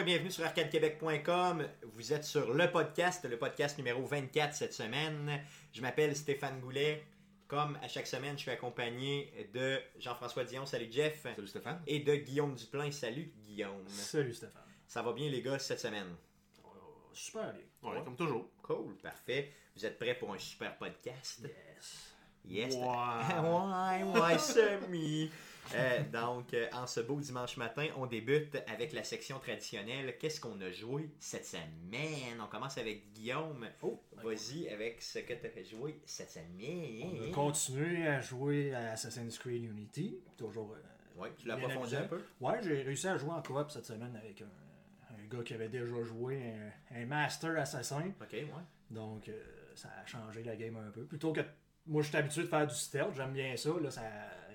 Et 0.00 0.02
bienvenue 0.02 0.30
sur 0.30 0.46
arcadequebec.com. 0.46 1.68
Vous 1.92 2.12
êtes 2.14 2.24
sur 2.24 2.54
le 2.54 2.70
podcast, 2.70 3.22
le 3.28 3.36
podcast 3.38 3.76
numéro 3.76 4.02
24 4.02 4.54
cette 4.54 4.72
semaine. 4.72 5.42
Je 5.74 5.82
m'appelle 5.82 6.16
Stéphane 6.16 6.58
Goulet. 6.58 7.04
Comme 7.48 7.76
à 7.82 7.88
chaque 7.88 8.06
semaine, 8.06 8.32
je 8.36 8.42
suis 8.42 8.50
accompagné 8.50 9.50
de 9.52 9.78
Jean-François 9.98 10.44
Dion. 10.44 10.64
Salut 10.64 10.88
Jeff. 10.90 11.22
Salut 11.22 11.46
Stéphane. 11.46 11.82
Et 11.86 12.00
de 12.00 12.14
Guillaume 12.14 12.54
Duplain. 12.54 12.90
Salut 12.90 13.30
Guillaume. 13.44 13.86
Salut 13.88 14.32
Stéphane. 14.32 14.62
Ça 14.86 15.02
va 15.02 15.12
bien 15.12 15.28
les 15.28 15.42
gars 15.42 15.58
cette 15.58 15.80
semaine? 15.80 16.16
Oh, 16.64 16.70
super 17.12 17.52
bien. 17.52 17.90
Ouais, 17.90 18.02
comme 18.02 18.16
toujours. 18.16 18.48
Cool, 18.62 18.96
parfait. 19.02 19.52
Vous 19.76 19.84
êtes 19.84 19.98
prêts 19.98 20.14
pour 20.14 20.32
un 20.32 20.38
super 20.38 20.78
podcast? 20.78 21.42
Yes. 21.42 22.72
Yes. 22.72 22.74
Ouais. 22.74 24.14
ouais, 24.14 24.20
ouais, 24.22 24.38
semi. 24.38 25.30
Euh, 25.74 26.02
donc, 26.12 26.52
euh, 26.54 26.66
en 26.72 26.86
ce 26.86 27.00
beau 27.00 27.20
dimanche 27.20 27.56
matin, 27.56 27.86
on 27.96 28.06
débute 28.06 28.56
avec 28.66 28.92
la 28.92 29.04
section 29.04 29.38
traditionnelle. 29.38 30.16
Qu'est-ce 30.18 30.40
qu'on 30.40 30.60
a 30.60 30.70
joué 30.70 31.10
cette 31.18 31.46
semaine? 31.46 32.40
On 32.42 32.46
commence 32.46 32.78
avec 32.78 33.12
Guillaume. 33.12 33.66
Oh, 33.82 34.00
Vas-y 34.22 34.68
avec 34.68 35.00
ce 35.02 35.20
que 35.20 35.32
tu 35.34 35.46
as 35.58 35.62
joué 35.64 36.00
cette 36.04 36.36
On 36.36 36.40
a 36.40 37.16
semaine. 37.18 37.32
continué 37.32 38.06
à 38.06 38.20
jouer 38.20 38.74
à 38.74 38.92
Assassin's 38.92 39.38
Creed 39.38 39.64
Unity. 39.64 40.18
Toujours. 40.36 40.72
euh, 40.74 41.20
Ouais, 41.20 41.30
tu 41.36 41.46
l'as 41.46 41.54
approfondi 41.54 41.96
un 41.96 42.02
peu? 42.04 42.22
Ouais, 42.40 42.58
j'ai 42.62 42.82
réussi 42.82 43.06
à 43.08 43.16
jouer 43.18 43.30
en 43.30 43.42
coop 43.42 43.70
cette 43.70 43.84
semaine 43.86 44.16
avec 44.16 44.40
un, 44.42 45.14
un 45.14 45.26
gars 45.28 45.42
qui 45.44 45.52
avait 45.54 45.68
déjà 45.68 46.02
joué 46.02 46.42
un, 46.90 46.96
un 47.02 47.06
Master 47.06 47.58
Assassin. 47.58 48.12
Ok, 48.20 48.32
ouais. 48.32 48.46
Donc, 48.90 49.30
ça 49.74 49.88
a 50.02 50.06
changé 50.06 50.42
la 50.42 50.56
game 50.56 50.76
un 50.76 50.90
peu. 50.90 51.04
Plutôt 51.04 51.32
que. 51.32 51.40
Moi, 51.86 52.02
je 52.02 52.08
suis 52.08 52.16
habitué 52.16 52.42
de 52.42 52.46
faire 52.48 52.66
du 52.66 52.74
stealth, 52.74 53.14
j'aime 53.16 53.32
bien 53.32 53.56
ça. 53.56 53.70
Là, 53.82 53.90
ça 53.90 54.02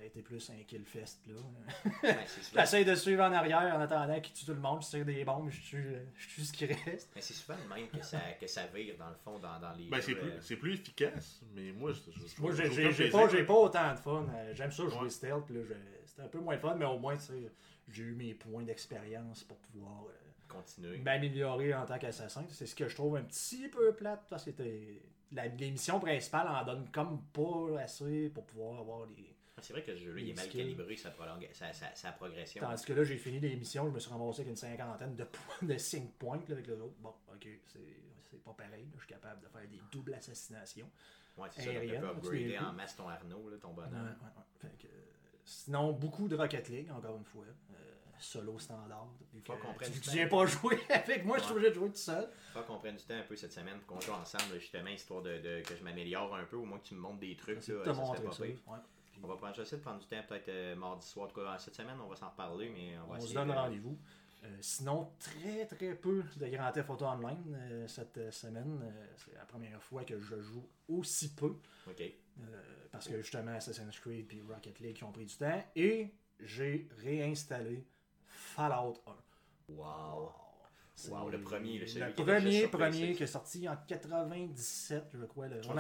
été 0.06 0.22
plus 0.22 0.50
un 0.50 0.64
kill 0.64 0.86
fest. 0.86 1.22
Là. 1.28 2.12
J'essaie 2.54 2.86
de 2.86 2.96
suivre 2.96 3.24
en 3.24 3.32
arrière 3.32 3.76
en 3.76 3.80
attendant 3.82 4.20
qu'il 4.20 4.34
tue 4.34 4.46
tout 4.46 4.54
le 4.54 4.60
monde, 4.60 4.82
je 4.84 4.88
tire 4.90 5.06
des 5.06 5.24
bombes, 5.26 5.50
je 5.50 5.62
tue, 5.62 5.96
je 6.18 6.28
tue 6.30 6.42
ce 6.44 6.54
qui 6.54 6.66
reste. 6.66 7.12
mais 7.16 7.22
c'est 7.22 7.34
souvent 7.34 7.58
le 7.62 7.76
même 7.76 7.88
que 7.90 8.04
ça, 8.04 8.20
que 8.40 8.48
ça 8.48 8.68
vire 8.68 8.96
dans 8.98 9.10
le 9.10 9.16
fond 9.16 9.40
dans, 9.40 9.60
dans 9.60 9.74
les. 9.74 9.88
Ben, 9.90 10.02
c'est 10.02 10.16
plus, 10.16 10.30
euh, 10.30 10.38
c'est 10.42 10.56
plus 10.58 10.74
efficace, 10.74 11.42
mais 11.54 11.72
moi, 11.72 11.92
je, 11.94 12.42
Moi, 12.42 12.52
je- 12.54 12.92
j'ai 12.92 13.10
pas, 13.10 13.28
j'ai 13.30 13.44
pas 13.44 13.54
autant 13.54 13.94
de 13.94 14.00
fun. 14.00 14.28
Euh, 14.34 14.54
J'aime 14.54 14.72
ça 14.72 14.84
jouer 14.88 15.00
Ouais. 15.04 15.10
stealth. 15.10 15.46
puis 15.46 15.56
là, 15.56 15.62
C'était 16.06 16.22
un 16.24 16.28
peu 16.28 16.40
moins 16.40 16.58
fun, 16.58 16.76
mais 16.76 16.86
au 16.86 16.98
moins, 17.00 17.16
j'ai 17.88 18.04
eu 18.04 18.14
mes 18.14 18.34
points 18.34 18.64
d'expérience 18.64 19.44
pour 19.44 19.58
pouvoir 19.58 20.06
euh, 20.06 20.12
Continuer. 20.48 20.98
m'améliorer 21.00 21.74
en 21.74 21.86
tant 21.86 21.98
qu'assassin. 21.98 22.46
C'est 22.50 22.66
ce 22.66 22.76
que 22.76 22.88
je 22.88 22.96
trouve 22.96 23.18
un 23.18 23.24
petit 23.24 23.68
peu 23.70 23.94
plate 23.94 24.26
parce 24.30 24.44
que 24.46 24.52
missions 25.72 26.00
principales 26.00 26.48
en 26.48 26.64
donnent 26.64 26.90
comme 26.92 27.22
pas 27.34 27.82
assez 27.82 28.30
pour 28.30 28.46
pouvoir 28.46 28.80
avoir 28.80 29.06
les. 29.18 29.35
C'est 29.66 29.74
vrai 29.74 29.84
que 29.84 29.96
ce 29.96 30.02
jeu-là, 30.04 30.22
il 30.22 30.30
est 30.30 30.34
mal 30.34 30.48
calibré, 30.50 30.96
sa, 30.96 31.12
sa, 31.54 31.74
sa, 31.74 31.96
sa 31.96 32.12
progression. 32.12 32.62
Tandis 32.62 32.86
que 32.86 32.94
là, 32.94 33.04
j'ai 33.04 33.18
fini 33.18 33.40
les 33.40 33.56
missions, 33.56 33.86
je 33.88 33.92
me 33.92 34.00
suis 34.00 34.12
ramassé 34.12 34.42
avec 34.42 34.50
une 34.52 34.56
cinquantaine 34.56 35.16
de 35.16 35.24
points 35.24 35.68
de 35.68 35.78
5 35.78 36.12
points 36.20 36.38
là, 36.48 36.54
avec 36.54 36.68
les 36.68 36.74
autres. 36.80 36.96
Bon, 37.00 37.14
ok, 37.34 37.48
c'est 37.68 38.44
pas 38.44 38.54
pareil. 38.54 38.84
là. 38.84 38.92
Je 38.94 39.00
suis 39.00 39.08
capable 39.08 39.42
de 39.42 39.48
faire 39.48 39.68
des 39.68 39.82
doubles 39.92 40.14
assassinations. 40.14 40.90
Ouais, 41.38 41.50
c'est 41.52 41.64
ça. 41.64 41.72
Tu 41.82 41.88
peux 42.00 42.08
upgrader 42.08 42.58
en 42.60 42.74
masse 42.74 42.96
ton 42.96 43.10
Arnaud, 43.10 43.50
là, 43.50 43.58
ton 43.58 43.74
bonhomme. 43.74 43.94
ouais, 43.94 44.28
ouais. 44.38 44.44
Fait 44.70 44.78
que, 44.88 44.94
sinon, 45.44 45.92
beaucoup 45.94 46.28
de 46.28 46.36
Rocket 46.36 46.70
League, 46.70 46.92
encore 46.92 47.18
une 47.18 47.26
fois. 47.26 47.46
Euh, 47.46 47.76
solo 48.18 48.58
standard. 48.58 49.08
Faut 49.46 49.54
qu'on 49.58 49.74
prenne 49.74 49.90
tu, 49.92 49.96
du 49.96 50.00
tu 50.02 50.06
temps. 50.08 50.14
viens 50.14 50.28
pas 50.28 50.46
jouer 50.46 50.80
avec 50.90 51.26
moi, 51.26 51.38
je 51.38 51.44
suis 51.44 51.52
obligé 51.52 51.70
de 51.70 51.76
jouer 51.76 51.90
tout 51.90 51.96
seul. 51.98 52.30
Faut 52.54 52.62
qu'on 52.62 52.78
prenne 52.80 52.96
du 52.96 53.04
temps 53.04 53.16
un 53.16 53.24
peu 53.24 53.36
cette 53.36 53.52
semaine 53.52 53.80
pour 53.80 53.96
qu'on 53.98 54.02
joue 54.02 54.14
ensemble, 54.14 54.58
justement, 54.60 54.90
histoire 54.90 55.22
de, 55.22 55.38
de- 55.40 55.62
que 55.62 55.76
je 55.76 55.84
m'améliore 55.84 56.34
un 56.36 56.46
peu, 56.46 56.56
au 56.56 56.64
moins 56.66 56.80
que 56.80 56.86
tu 56.88 56.94
me 56.96 57.00
montres 57.02 57.20
des 57.20 57.36
trucs. 57.36 57.68
Là, 57.68 57.76
de 57.80 57.80
te 57.84 57.86
ça 57.94 57.94
pas 57.94 58.32
ça. 58.32 58.44
ouais. 58.44 58.56
On 59.24 59.28
va 59.28 59.36
prendre, 59.36 59.56
j'essaie 59.56 59.78
de 59.78 59.82
prendre 59.82 60.00
du 60.00 60.06
temps, 60.08 60.22
peut-être 60.28 60.50
euh, 60.50 60.76
mardi 60.76 61.06
soir. 61.08 61.26
En 61.26 61.30
tout 61.30 61.40
cas, 61.42 61.58
cette 61.58 61.76
semaine, 61.76 61.98
on 62.04 62.08
va 62.08 62.16
s'en 62.16 62.30
reparler, 62.30 62.70
mais 62.70 62.98
on 63.00 63.08
va 63.12 63.18
on 63.18 63.22
se 63.22 63.34
donne 63.34 63.48
de- 63.48 63.54
rendez-vous. 63.54 63.98
Euh, 64.44 64.58
sinon, 64.62 65.12
très 65.20 65.66
très 65.66 65.96
peu 65.96 66.24
de 66.38 66.48
Grand 66.48 66.72
Theft 66.72 66.90
Auto 66.92 67.06
Online 67.06 67.56
euh, 67.72 67.88
cette 67.88 68.32
semaine. 68.32 68.94
C'est 69.18 69.34
la 69.34 69.46
première 69.46 69.82
fois 69.82 70.04
que 70.04 70.20
je 70.20 70.40
joue 70.42 70.68
aussi 70.88 71.34
peu. 71.34 71.56
Ok. 71.88 72.04
Parce 72.92 73.08
que 73.08 73.18
justement, 73.22 73.54
Assassin's 73.54 74.00
Creed 74.00 74.32
et 74.34 74.42
Rocket 74.48 74.80
League 74.80 74.96
qui 74.98 75.04
ont 75.04 75.12
pris 75.12 75.26
du 75.26 75.36
temps. 75.36 75.64
Et 75.76 76.14
j'ai 76.40 76.88
réinstallé 76.98 77.88
Fallout 78.28 79.02
1. 79.08 79.74
Wow. 79.74 80.32
Wow, 81.10 81.30
le 81.30 81.42
premier, 81.42 81.78
le 81.80 81.88
celui 81.88 82.06
le 82.06 82.12
qui 82.14 82.24
premier, 82.24 82.68
premier 82.68 83.14
qui 83.16 83.24
est 83.24 83.28
sorti 83.28 83.68
en 83.68 83.76
97, 83.86 85.12
je 85.14 85.26
crois. 85.26 85.48
Le, 85.48 85.60
Tu 85.60 85.68
vas-tu 85.68 85.80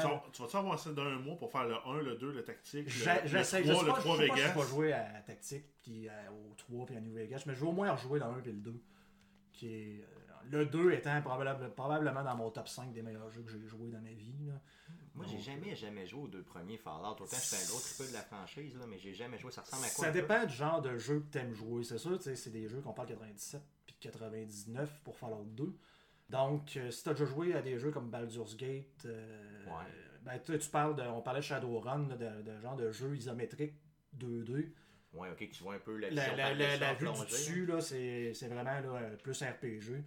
avoir- 0.57 0.77
tu 0.77 0.83
ça 0.83 0.91
d'un 0.91 1.19
mois 1.19 1.37
pour 1.37 1.51
faire 1.51 1.63
le 1.65 1.75
1, 1.85 2.01
le 2.01 2.15
2, 2.17 2.31
le 2.31 2.43
tactique, 2.43 2.85
le, 2.85 2.91
J'essaie, 3.25 3.61
le 3.61 3.65
je 3.67 3.71
3, 3.71 3.79
sais 3.79 3.85
le 3.87 3.93
pas, 3.93 3.99
3 3.99 4.15
je 4.17 4.21
sais 4.21 4.27
pas 4.27 4.35
si 4.35 4.41
Vegas? 4.41 4.53
je 4.53 4.59
vais 4.59 4.67
jouer 4.67 4.93
à 4.93 5.21
Tactique, 5.25 5.65
puis 5.81 6.09
à- 6.09 6.31
au 6.31 6.53
3 6.55 6.85
puis 6.85 6.97
à 6.97 7.01
New 7.01 7.13
Vegas, 7.13 7.43
mais 7.45 7.53
je 7.55 7.61
vais 7.61 7.67
au 7.67 7.71
moins 7.71 7.91
rejouer 7.93 8.19
dans 8.19 8.31
le 8.31 8.41
1 8.41 8.43
et 8.43 8.51
le 8.51 8.59
2. 8.59 8.81
Qui 9.53 9.67
est, 9.73 10.01
euh, 10.01 10.05
le 10.51 10.65
2 10.65 10.91
étant 10.91 11.21
probable- 11.21 11.73
probablement 11.75 12.23
dans 12.23 12.35
mon 12.35 12.51
top 12.51 12.67
5 12.67 12.91
des 12.91 13.01
meilleurs 13.01 13.29
jeux 13.29 13.41
que 13.43 13.51
j'ai 13.51 13.65
joué 13.65 13.89
dans 13.91 14.01
ma 14.01 14.11
vie. 14.11 14.35
là. 14.47 14.59
Moi, 15.15 15.25
j'ai 15.29 15.39
jamais, 15.39 15.73
jamais 15.77 16.05
joué 16.05 16.23
aux 16.23 16.27
deux 16.27 16.43
premiers 16.43 16.75
Fallout. 16.75 17.11
Autant 17.13 17.25
que 17.25 17.35
j'étais 17.41 17.63
un 17.63 17.69
gros 17.69 17.79
triple 17.79 18.09
de 18.09 18.13
la 18.15 18.21
franchise, 18.23 18.75
là, 18.77 18.85
mais 18.85 18.99
j'ai 18.99 19.13
jamais 19.13 19.37
joué. 19.39 19.49
Ça 19.49 19.61
ressemble 19.61 19.85
à 19.85 19.89
quoi 19.89 20.03
Ça 20.03 20.09
un 20.09 20.13
dépend 20.13 20.45
du 20.45 20.53
genre 20.53 20.81
de 20.81 20.97
jeu 20.97 21.21
que 21.21 21.31
t'aimes 21.31 21.53
jouer. 21.53 21.85
C'est 21.85 21.97
sûr, 21.97 22.17
tu 22.17 22.25
sais, 22.25 22.35
c'est 22.35 22.49
des 22.49 22.67
jeux 22.67 22.81
qu'on 22.81 22.91
parle 22.91 23.07
97 23.07 23.61
puis 23.99 24.09
99 24.09 25.01
pour 25.03 25.17
Fallout 25.17 25.45
2. 25.45 25.73
Donc, 26.29 26.75
euh, 26.77 26.89
si 26.91 27.03
t'as 27.03 27.11
déjà 27.13 27.25
joué 27.25 27.53
à 27.53 27.61
des 27.61 27.77
jeux 27.77 27.91
comme 27.91 28.09
Baldur's 28.09 28.55
Gate, 28.57 29.05
euh, 29.05 29.65
Ouais. 29.67 29.91
ben, 30.21 30.39
tu 30.39 30.69
parles 30.69 30.95
de, 30.95 31.03
on 31.03 31.21
parlait 31.21 31.39
de 31.39 31.45
Shadowrun, 31.45 32.07
là, 32.07 32.15
de, 32.15 32.41
de 32.41 32.59
genre 32.61 32.75
de 32.75 32.91
jeu 32.91 33.15
isométrique 33.15 33.73
2D. 34.17 34.71
Ouais, 35.13 35.29
ok, 35.29 35.49
tu 35.49 35.63
vois 35.63 35.75
un 35.75 35.79
peu 35.79 35.97
la 35.97 36.09
La, 36.09 36.53
vue 36.93 37.05
du 37.07 37.25
dessus, 37.25 37.65
là, 37.65 37.79
c'est 37.79 38.33
c'est 38.33 38.47
vraiment 38.47 38.63
là, 38.63 38.81
euh, 38.83 39.15
plus 39.17 39.41
RPG. 39.41 40.03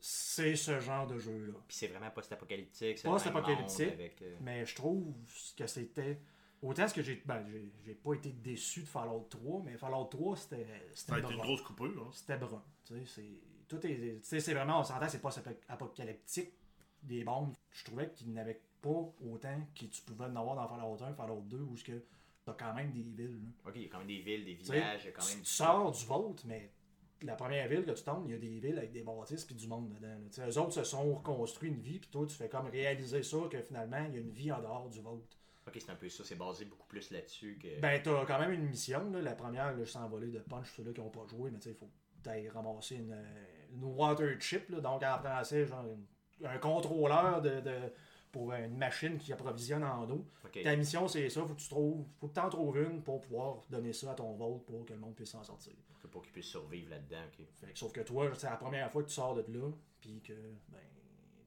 C'est 0.00 0.54
ce 0.54 0.80
genre 0.80 1.06
de 1.06 1.18
jeu-là. 1.18 1.54
Puis 1.66 1.76
c'est 1.78 1.86
vraiment 1.86 2.10
post-apocalyptique. 2.10 3.02
Post-apocalyptique. 3.02 3.92
Avec, 3.92 4.20
euh, 4.22 4.36
Mais 4.42 4.66
je 4.66 4.74
trouve 4.74 5.14
que 5.56 5.66
c'était. 5.66 6.20
Autant 6.64 6.88
ce 6.88 6.94
que 6.94 7.02
j'ai. 7.02 7.22
Ben, 7.26 7.44
j'ai- 7.46 7.70
j'ai 7.84 7.94
pas 7.94 8.14
été 8.14 8.30
déçu 8.30 8.80
de 8.80 8.86
Fallout 8.86 9.26
3, 9.30 9.62
mais 9.64 9.76
Fallout 9.76 10.04
3, 10.06 10.36
c'était. 10.36 10.66
Ça 10.94 11.14
a 11.14 11.18
été 11.18 11.32
une 11.32 11.40
grosse 11.40 11.62
coupure. 11.62 12.02
Hein. 12.06 12.10
C'était 12.12 12.36
brun. 12.38 12.62
Tu 12.84 12.94
sais, 12.94 13.02
c'est. 13.06 13.40
Tout 13.68 13.86
est. 13.86 13.96
Tu 13.96 14.18
sais, 14.22 14.40
c'est 14.40 14.54
vraiment. 14.54 14.80
On 14.80 14.84
s'entend, 14.84 15.08
c'est 15.08 15.20
pas 15.20 15.30
apocalyptique. 15.68 16.52
Des 17.02 17.22
bombes. 17.22 17.52
Je 17.70 17.84
trouvais 17.84 18.10
qu'il 18.10 18.28
n'y 18.28 18.38
en 18.38 18.40
avait 18.40 18.62
pas 18.80 18.88
autant 18.88 19.60
que 19.78 19.84
tu 19.84 20.02
pouvais 20.02 20.24
en 20.24 20.36
avoir 20.36 20.56
dans 20.56 20.66
Fallout 20.68 21.02
1, 21.04 21.12
Fallout 21.14 21.42
2, 21.42 21.58
où 21.60 21.76
ce 21.76 21.84
que 21.84 22.02
t'as 22.46 22.54
quand 22.54 22.72
même 22.72 22.92
des 22.92 23.02
villes. 23.02 23.40
là. 23.64 23.70
Ok, 23.70 23.72
il 23.76 23.82
y 23.82 23.84
a 23.84 23.88
quand 23.88 23.98
même 23.98 24.06
des 24.06 24.20
villes, 24.20 24.44
des 24.46 24.54
villages, 24.54 25.02
il 25.02 25.06
y 25.06 25.08
a 25.08 25.12
quand 25.12 25.26
même. 25.26 25.38
tu 25.40 25.44
sors 25.44 25.90
du 25.92 26.04
vôtre, 26.06 26.44
mais 26.46 26.70
la 27.22 27.34
première 27.34 27.68
ville 27.68 27.84
que 27.84 27.90
tu 27.90 28.02
tombes, 28.02 28.24
il 28.26 28.32
y 28.32 28.34
a 28.34 28.38
des 28.38 28.58
villes 28.58 28.78
avec 28.78 28.92
des 28.92 29.02
bâtisses 29.02 29.44
puis 29.44 29.54
du 29.54 29.66
monde 29.68 29.90
dedans. 29.90 30.08
là. 30.38 30.48
Eux 30.48 30.58
autres 30.58 30.72
se 30.72 30.84
sont 30.84 31.14
reconstruits 31.14 31.68
une 31.68 31.80
vie, 31.80 31.98
puis 31.98 32.08
toi, 32.10 32.24
tu 32.26 32.34
fais 32.34 32.48
comme 32.48 32.68
réaliser 32.68 33.22
ça 33.22 33.36
que 33.50 33.60
finalement, 33.60 34.02
il 34.08 34.14
y 34.14 34.16
a 34.16 34.20
une 34.20 34.30
vie 34.32 34.50
en 34.50 34.60
dehors 34.60 34.88
du 34.88 35.00
vôtre. 35.02 35.36
Ok, 35.74 35.80
c'est 35.84 35.90
un 35.90 35.96
peu 35.96 36.08
ça. 36.08 36.24
C'est 36.24 36.36
basé 36.36 36.64
beaucoup 36.66 36.86
plus 36.86 37.10
là-dessus 37.10 37.58
que. 37.60 37.80
Ben, 37.80 38.00
t'as 38.02 38.24
quand 38.26 38.38
même 38.38 38.52
une 38.52 38.66
mission. 38.66 39.10
Là. 39.10 39.20
La 39.20 39.34
première, 39.34 39.76
là, 39.76 39.84
je 39.84 40.30
de 40.30 40.38
punch 40.40 40.72
ceux-là 40.76 40.92
qui 40.92 41.00
n'ont 41.00 41.10
pas 41.10 41.26
joué, 41.28 41.50
mais 41.50 41.58
tu 41.58 41.64
sais, 41.64 41.70
il 41.70 41.76
faut 41.76 41.86
que 41.86 42.22
t'ailles 42.22 42.48
ramasser 42.48 42.96
une, 42.96 43.12
euh, 43.12 43.66
une 43.72 43.84
water 43.84 44.40
chip, 44.40 44.68
là, 44.70 44.80
donc 44.80 45.02
en 45.02 45.18
français, 45.18 45.66
genre 45.66 45.84
une- 45.86 46.46
un 46.46 46.58
contrôleur 46.58 47.42
de, 47.42 47.60
de- 47.60 47.92
pour 48.32 48.52
une 48.52 48.76
machine 48.76 49.16
qui 49.18 49.32
approvisionne 49.32 49.84
en 49.84 50.08
eau. 50.10 50.26
Ta 50.62 50.74
mission, 50.74 51.06
c'est 51.06 51.28
ça, 51.28 51.42
faut 51.42 51.54
que 51.54 51.60
tu 51.60 51.68
trouves, 51.68 52.04
faut 52.18 52.28
que 52.28 52.34
t'en 52.34 52.48
trouves 52.48 52.76
une 52.78 53.02
pour 53.02 53.20
pouvoir 53.20 53.62
donner 53.70 53.92
ça 53.92 54.10
à 54.10 54.14
ton 54.14 54.32
vote 54.32 54.64
pour 54.66 54.84
que 54.84 54.92
le 54.92 54.98
monde 54.98 55.14
puisse 55.14 55.30
s'en 55.30 55.44
sortir. 55.44 55.72
Pour 56.10 56.22
qu'ils 56.22 56.32
puissent 56.32 56.46
survivre 56.46 56.90
là-dedans, 56.90 57.22
ok. 57.28 57.46
Fait 57.60 57.72
que, 57.72 57.78
sauf 57.78 57.92
que 57.92 58.00
toi, 58.00 58.30
c'est 58.34 58.48
la 58.48 58.56
première 58.56 58.90
fois 58.90 59.02
que 59.02 59.08
tu 59.08 59.14
sors 59.14 59.34
de 59.34 59.44
là, 59.48 59.68
puis 60.00 60.20
que 60.20 60.32
ben, 60.68 60.78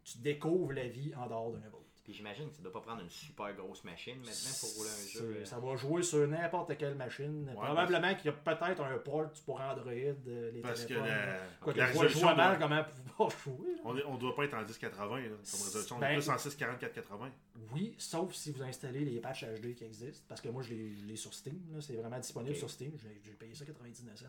tu 0.03 0.17
découvres 0.19 0.73
la 0.73 0.87
vie 0.87 1.13
en 1.15 1.27
dehors 1.27 1.51
d'un 1.51 1.69
vote. 1.69 1.86
Puis 2.07 2.15
j'imagine 2.15 2.49
que 2.49 2.55
ça 2.55 2.61
doit 2.61 2.71
pas 2.71 2.79
prendre 2.79 3.01
une 3.01 3.09
super 3.09 3.53
grosse 3.53 3.83
machine 3.83 4.15
maintenant 4.19 4.51
pour 4.61 4.69
rouler 4.77 4.89
un 4.89 5.07
jeu. 5.09 5.35
Euh, 5.41 5.45
Ça 5.45 5.59
va 5.59 5.75
jouer 5.75 6.01
sur 6.01 6.25
n'importe 6.25 6.77
quelle 6.77 6.95
machine. 6.95 7.51
Probablement 7.53 8.15
qu'il 8.15 8.27
y 8.27 8.29
a 8.29 8.31
peut-être 8.31 8.81
un 8.81 8.97
port 8.99 9.29
pour 9.45 9.59
Android, 9.59 9.91
euh, 9.91 10.51
les 10.53 10.61
Parce 10.61 10.83
que 10.83 10.87
téléphones. 10.87 11.05
la, 11.09 11.37
Quoi 11.59 11.73
que 11.73 11.77
la 11.79 11.87
je 11.87 11.91
vois 11.93 12.01
résolution. 12.03 12.35
mal 12.37 12.59
comment 12.59 12.83
pouvoir 13.17 13.29
jouer. 13.31 13.73
là? 13.75 13.81
on, 13.83 13.97
est- 13.97 14.05
on 14.05 14.15
doit 14.15 14.33
pas 14.37 14.45
être 14.45 14.53
en 14.53 14.63
1080 14.63 15.17
là, 15.19 15.27
comme 15.27 15.35
résolution. 15.65 15.95
On 15.97 15.99
Ben- 15.99 16.11
est 16.11 16.13
plus 16.13 16.29
en 16.29 16.37
644-80. 16.37 17.29
Oui, 17.73 17.93
sauf 17.97 18.33
si 18.33 18.51
vous 18.53 18.63
installez 18.63 19.01
les 19.03 19.19
patchs 19.19 19.43
HD 19.43 19.75
qui 19.75 19.83
existent. 19.83 20.23
Parce 20.29 20.39
que 20.39 20.47
moi, 20.47 20.63
je 20.63 20.73
l'ai 20.73 21.15
sur 21.17 21.33
Steam. 21.33 21.59
C'est 21.81 21.95
vraiment 21.97 22.19
disponible 22.19 22.55
sur 22.55 22.69
Steam. 22.69 22.93
J'ai 23.25 23.31
payé 23.33 23.53
ça 23.53 23.65
99 23.65 24.15
cents. 24.17 24.25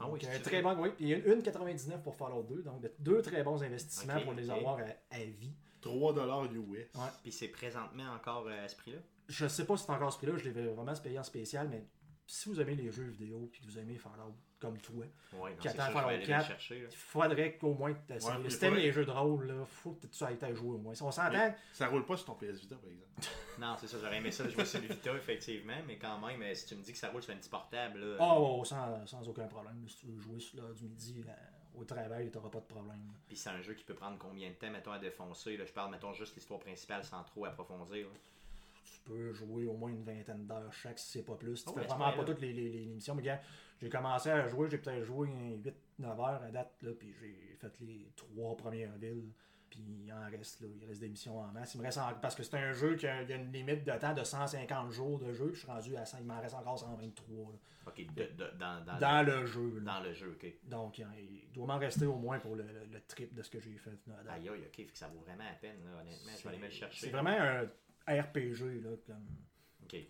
Ah 0.00 0.08
oui, 0.08 0.18
un 0.26 0.38
très 0.40 0.60
bon, 0.60 0.74
oui. 0.80 0.88
Puis 0.96 1.04
il 1.04 1.08
y 1.10 1.14
a 1.14 1.18
une 1.32 1.40
99 1.40 2.02
pour 2.02 2.16
Fallout 2.16 2.42
2. 2.42 2.62
Donc, 2.62 2.80
de- 2.80 2.92
deux 2.98 3.22
très 3.22 3.44
bons 3.44 3.62
investissements 3.62 4.20
pour 4.22 4.32
les 4.32 4.50
avoir 4.50 4.78
à, 4.80 5.14
à 5.14 5.18
vie. 5.24 5.52
3$ 5.82 6.52
US. 6.54 6.78
Ouais. 6.94 7.00
Puis 7.22 7.32
c'est 7.32 7.48
présentement 7.48 8.12
encore 8.14 8.46
euh, 8.48 8.64
à 8.64 8.68
ce 8.68 8.76
prix-là? 8.76 8.98
Je 9.28 9.46
sais 9.46 9.64
pas 9.66 9.76
si 9.76 9.84
c'est 9.84 9.92
encore 9.92 10.12
ce 10.12 10.18
prix-là. 10.18 10.36
Je 10.36 10.48
l'ai 10.48 10.66
vraiment 10.68 10.92
payé 10.94 11.18
en 11.18 11.22
spécial. 11.24 11.68
Mais 11.68 11.84
si 12.26 12.48
vous 12.48 12.60
aimez 12.60 12.74
les 12.76 12.90
jeux 12.90 13.04
vidéo 13.04 13.48
puis 13.52 13.60
que 13.60 13.66
vous 13.66 13.78
aimez 13.78 13.96
Fallout 13.96 14.34
comme 14.60 14.78
toi, 14.78 15.04
Ouais, 15.32 15.56
Qui 15.60 15.66
attend 15.68 15.90
Fallout 15.90 16.08
aller 16.08 16.20
le 16.20 16.26
4. 16.26 16.46
chercher. 16.46 16.82
là. 16.82 16.88
il 16.90 16.96
faudrait 16.96 17.56
qu'au 17.58 17.74
moins 17.74 17.92
tu 17.94 18.14
essayes. 18.14 18.30
Ouais, 18.30 18.38
puis 18.42 18.52
si 18.52 18.58
t'aimes 18.60 18.70
faudrait- 18.74 18.86
les 18.86 18.92
jeux 18.92 19.04
de 19.04 19.10
rôle, 19.10 19.46
là, 19.48 19.64
faut 19.64 19.92
que 19.94 20.06
tu 20.06 20.22
ailles 20.24 20.38
à 20.40 20.54
jouer 20.54 20.76
au 20.76 20.78
moins. 20.78 20.94
Si 20.94 21.02
on 21.02 21.10
s'entend, 21.10 21.54
ça 21.72 21.88
roule 21.88 22.06
pas 22.06 22.16
sur 22.16 22.26
ton 22.26 22.34
PS 22.34 22.60
Vita, 22.60 22.76
par 22.76 22.88
exemple. 22.90 23.10
Non, 23.58 23.76
c'est 23.78 23.86
ça, 23.86 23.98
j'aurais 24.00 24.16
aimé 24.16 24.30
ça 24.30 24.48
jouer 24.48 24.64
sur 24.64 24.80
le 24.80 24.86
Vita, 24.86 25.12
effectivement, 25.14 25.76
mais 25.86 25.98
quand 25.98 26.18
même, 26.26 26.40
euh, 26.42 26.54
si 26.54 26.66
tu 26.66 26.74
me 26.76 26.82
dis 26.82 26.92
que 26.92 26.98
ça 26.98 27.10
roule 27.10 27.22
sur 27.22 27.34
un 27.34 27.36
petit 27.36 27.50
portable, 27.50 27.98
là, 28.00 28.16
oh, 28.20 28.62
sans, 28.64 29.04
sans 29.06 29.28
aucun 29.28 29.46
problème. 29.46 29.84
Si 29.88 29.96
tu 29.96 30.06
veux 30.06 30.18
jouer 30.20 30.40
sur 30.40 30.62
l'heure 30.62 30.72
du 30.74 30.84
midi, 30.84 31.22
euh, 31.28 31.32
au 31.78 31.84
travail, 31.84 32.30
tu 32.30 32.36
n'auras 32.36 32.50
pas 32.50 32.60
de 32.60 32.66
problème. 32.66 33.00
Puis 33.26 33.36
c'est 33.36 33.50
un 33.50 33.60
jeu 33.60 33.74
qui 33.74 33.84
peut 33.84 33.94
prendre 33.94 34.18
combien 34.18 34.48
de 34.50 34.54
temps, 34.54 34.70
mettons, 34.70 34.92
à 34.92 34.98
défoncer? 34.98 35.56
Là? 35.56 35.64
Je 35.64 35.72
parle, 35.72 35.90
mettons, 35.90 36.12
juste 36.12 36.34
l'histoire 36.34 36.60
principale 36.60 37.04
sans 37.04 37.22
trop 37.24 37.44
approfondir. 37.46 38.06
là. 38.06 38.14
Tu 38.84 39.00
peux 39.04 39.32
jouer 39.32 39.66
au 39.66 39.74
moins 39.74 39.90
une 39.90 40.04
vingtaine 40.04 40.46
d'heures 40.46 40.72
chaque, 40.72 40.98
si 40.98 41.10
c'est 41.10 41.24
pas 41.24 41.34
plus. 41.34 41.64
Tu 41.64 41.70
Oh, 41.70 41.78
fais 41.78 41.86
vraiment 41.86 42.12
pas 42.12 42.24
toutes 42.24 42.40
les, 42.40 42.52
les, 42.52 42.68
les 42.68 42.82
émissions. 42.82 43.14
Mais 43.14 43.40
j'ai 43.80 43.88
commencé 43.88 44.30
à 44.30 44.46
jouer, 44.48 44.68
j'ai 44.70 44.78
peut-être 44.78 45.04
joué 45.04 45.28
8-9 45.98 46.04
heures 46.04 46.42
à 46.42 46.50
date, 46.50 46.72
là, 46.82 46.90
puis 46.98 47.12
j'ai 47.20 47.56
fait 47.58 47.72
les 47.80 48.10
trois 48.16 48.56
premières 48.56 48.96
villes. 48.98 49.30
Puis 49.72 49.80
il 50.04 50.12
en 50.12 50.28
reste, 50.30 50.60
là, 50.60 50.66
il 50.78 50.86
reste 50.86 51.00
des 51.00 51.08
missions 51.08 51.38
en 51.40 51.46
masse. 51.48 51.74
Il 51.74 51.78
me 51.78 51.84
reste 51.84 51.96
en- 51.96 52.12
Parce 52.20 52.34
que 52.34 52.42
c'est 52.42 52.56
un 52.58 52.72
jeu 52.74 52.94
qui 52.94 53.06
a, 53.06 53.22
il 53.22 53.30
y 53.30 53.32
a 53.32 53.36
une 53.36 53.50
limite 53.50 53.84
de 53.84 53.92
temps 53.98 54.12
de 54.12 54.22
150 54.22 54.90
jours 54.90 55.18
de 55.18 55.32
jeu. 55.32 55.46
puis 55.46 55.54
Je 55.54 55.60
suis 55.60 55.66
rendu 55.68 55.96
à 55.96 56.04
100, 56.04 56.18
il 56.18 56.26
m'en 56.26 56.38
reste 56.42 56.54
encore 56.54 56.78
123 56.78 57.52
là, 57.52 57.58
Ok, 57.86 58.04
de- 58.14 58.22
de- 58.24 58.50
dans, 58.58 58.84
dans, 58.84 58.98
dans 58.98 59.26
le 59.26 59.46
jeu. 59.46 59.80
là. 59.82 59.94
dans 59.94 60.00
le 60.00 60.12
jeu, 60.12 60.36
ok. 60.38 60.52
Donc 60.64 60.98
il, 60.98 61.06
il 61.18 61.52
doit 61.52 61.66
m'en 61.66 61.78
rester 61.78 62.04
au 62.04 62.16
moins 62.16 62.38
pour 62.38 62.54
le, 62.54 62.64
le, 62.64 62.84
le 62.92 63.00
trip 63.08 63.32
de 63.32 63.42
ce 63.42 63.48
que 63.48 63.60
j'ai 63.60 63.78
fait. 63.78 63.98
Aïe 64.28 64.46
aïe, 64.50 64.60
ok, 64.66 64.76
fait 64.76 64.84
que 64.84 64.98
ça 64.98 65.08
vaut 65.08 65.20
vraiment 65.20 65.44
la 65.44 65.54
peine, 65.54 65.82
là, 65.86 66.00
honnêtement. 66.02 66.32
Je 66.36 66.42
vais 66.42 66.48
aller 66.50 66.58
me 66.58 66.64
le 66.66 66.70
chercher. 66.70 67.06
C'est 67.06 67.10
vraiment 67.12 67.30
un 67.30 68.20
RPG, 68.22 68.82
là, 68.82 68.90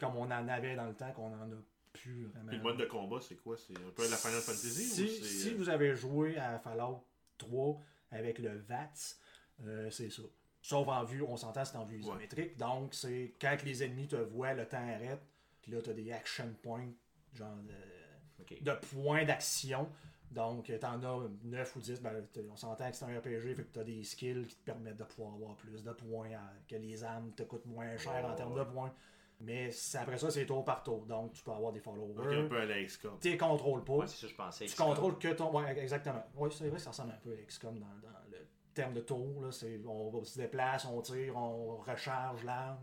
comme, 0.01 0.17
on 0.17 0.25
en 0.31 0.49
avait 0.49 0.75
dans 0.75 0.87
le 0.87 0.95
temps, 0.95 1.13
qu'on 1.13 1.33
en 1.35 1.53
a 1.53 1.57
plus 1.93 2.25
vraiment. 2.25 2.49
Puis 2.49 2.57
le 2.57 2.63
mode 2.65 2.79
de 2.79 2.85
combat, 2.87 3.21
c'est 3.21 3.37
quoi? 3.37 3.57
C'est 3.57 3.77
un 3.77 3.91
peu 3.95 4.03
la 4.11 4.17
Final 4.17 4.41
Fantasy 4.41 4.71
Si, 4.85 5.03
ou 5.05 5.25
si 5.25 5.55
vous 5.55 5.69
avez 5.69 5.95
joué 5.95 6.37
à 6.37 6.59
Fallout 6.59 7.05
3 7.39 7.79
avec 8.11 8.39
le 8.39 8.57
VATS, 8.59 9.19
euh, 9.65 9.91
c'est 9.91 10.11
ça. 10.11 10.23
Sauf 10.61 10.87
en 10.89 11.03
vue, 11.05 11.23
on 11.23 11.37
s'entend, 11.37 11.65
c'est 11.65 11.77
en 11.77 11.85
vue 11.85 11.99
isométrique. 12.01 12.57
Donc, 12.57 12.95
c'est 12.95 13.35
quand 13.41 13.57
que 13.59 13.65
les 13.65 13.83
ennemis 13.83 14.07
te 14.07 14.17
voient, 14.17 14.55
le 14.55 14.67
temps 14.67 14.77
arrête. 14.79 15.21
Puis 15.61 15.73
là, 15.73 15.81
tu 15.83 15.91
as 15.91 15.95
des 15.95 16.13
action 16.13 16.49
points, 16.63 16.89
genre 17.35 17.57
de, 17.57 18.43
Ok. 18.43 18.63
de 18.63 18.73
points 18.93 19.25
d'action. 19.25 19.89
Donc, 20.31 20.65
tu 20.65 20.75
en 20.87 21.03
as 21.03 21.29
9 21.45 21.77
ou 21.77 21.81
10. 21.81 22.01
Ben, 22.01 22.25
on 22.51 22.57
s'entend 22.57 22.91
que 22.91 22.97
c'est 22.97 23.05
un 23.05 23.19
RPG, 23.19 23.55
fait 23.55 23.65
que 23.65 23.73
tu 23.73 23.79
as 23.81 23.85
des 23.85 24.03
skills 24.05 24.47
qui 24.47 24.57
te 24.57 24.65
permettent 24.65 24.97
de 24.97 25.05
pouvoir 25.05 25.35
avoir 25.35 25.57
plus 25.57 25.83
de 25.85 25.93
points, 25.93 26.31
à- 26.33 26.53
que 26.69 26.77
les 26.77 27.03
armes 27.05 27.33
te 27.33 27.43
coûtent 27.43 27.67
moins 27.67 27.97
cher 27.99 28.25
en 28.25 28.35
termes 28.35 28.53
ouais. 28.55 28.65
de 28.65 28.71
points. 28.71 28.95
Mais 29.41 29.71
après 29.95 30.19
ça, 30.19 30.31
c'est 30.31 30.47
tour 30.47 30.65
par 30.65 30.85
tour. 30.85 31.05
Donc, 31.07 31.33
tu 31.33 31.43
peux 31.43 31.51
avoir 31.51 31.73
des 31.73 31.81
followers. 31.81 32.15
donc 32.15 32.27
un 32.33 32.49
peu 32.49 32.61
à 32.61 32.65
la 32.65 32.81
XCOM. 32.85 33.19
Tu 33.21 33.31
les 33.31 33.37
contrôles 33.37 33.83
pas. 33.85 33.95
Ouais, 33.95 34.07
c'est 34.07 34.21
ça, 34.21 34.29
je 34.29 34.35
pensais. 34.37 34.67
Tu 34.67 34.77
contrôles 34.77 35.19
que 35.19 35.33
ton. 35.33 35.53
Ouais, 35.53 35.77
exactement. 35.79 36.25
Oui, 36.37 36.49
c'est 36.57 36.69
vrai, 36.69 36.79
ça 36.79 36.91
ressemble 36.91 37.11
un 37.11 37.19
peu 37.19 37.33
à 37.33 37.43
XCOM 37.45 37.77
dans, 37.81 37.87
dans 37.87 38.19
le 38.31 38.39
terme 38.75 38.95
de 38.95 39.01
tour. 39.01 39.43
Là. 39.43 39.53
C'est, 39.53 39.81
on 39.87 40.23
se 40.25 40.39
déplace, 40.39 40.85
on 40.87 41.01
tire, 41.01 41.37
on 41.37 41.77
recharge 41.77 42.45
l'arme. 42.45 42.79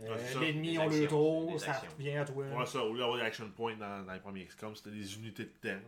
Euh, 0.00 0.16
c'est 0.18 0.34
ça. 0.34 0.40
L'ennemi 0.40 0.76
ont 0.78 0.88
le 0.88 1.06
tour, 1.06 1.60
ça 1.60 1.72
actions. 1.72 1.90
revient 1.96 2.16
à 2.16 2.24
toi. 2.24 2.44
Ouais, 2.46 2.66
ça, 2.66 2.84
au 2.84 2.92
lieu 2.92 2.98
d'avoir 2.98 3.16
des 3.18 3.22
action 3.24 3.48
points 3.50 3.76
dans, 3.76 4.04
dans 4.04 4.12
les 4.12 4.18
premiers 4.20 4.44
XCOM, 4.46 4.74
c'était 4.74 4.90
des 4.90 5.16
unités 5.16 5.44
de 5.44 5.50
temps. 5.70 5.80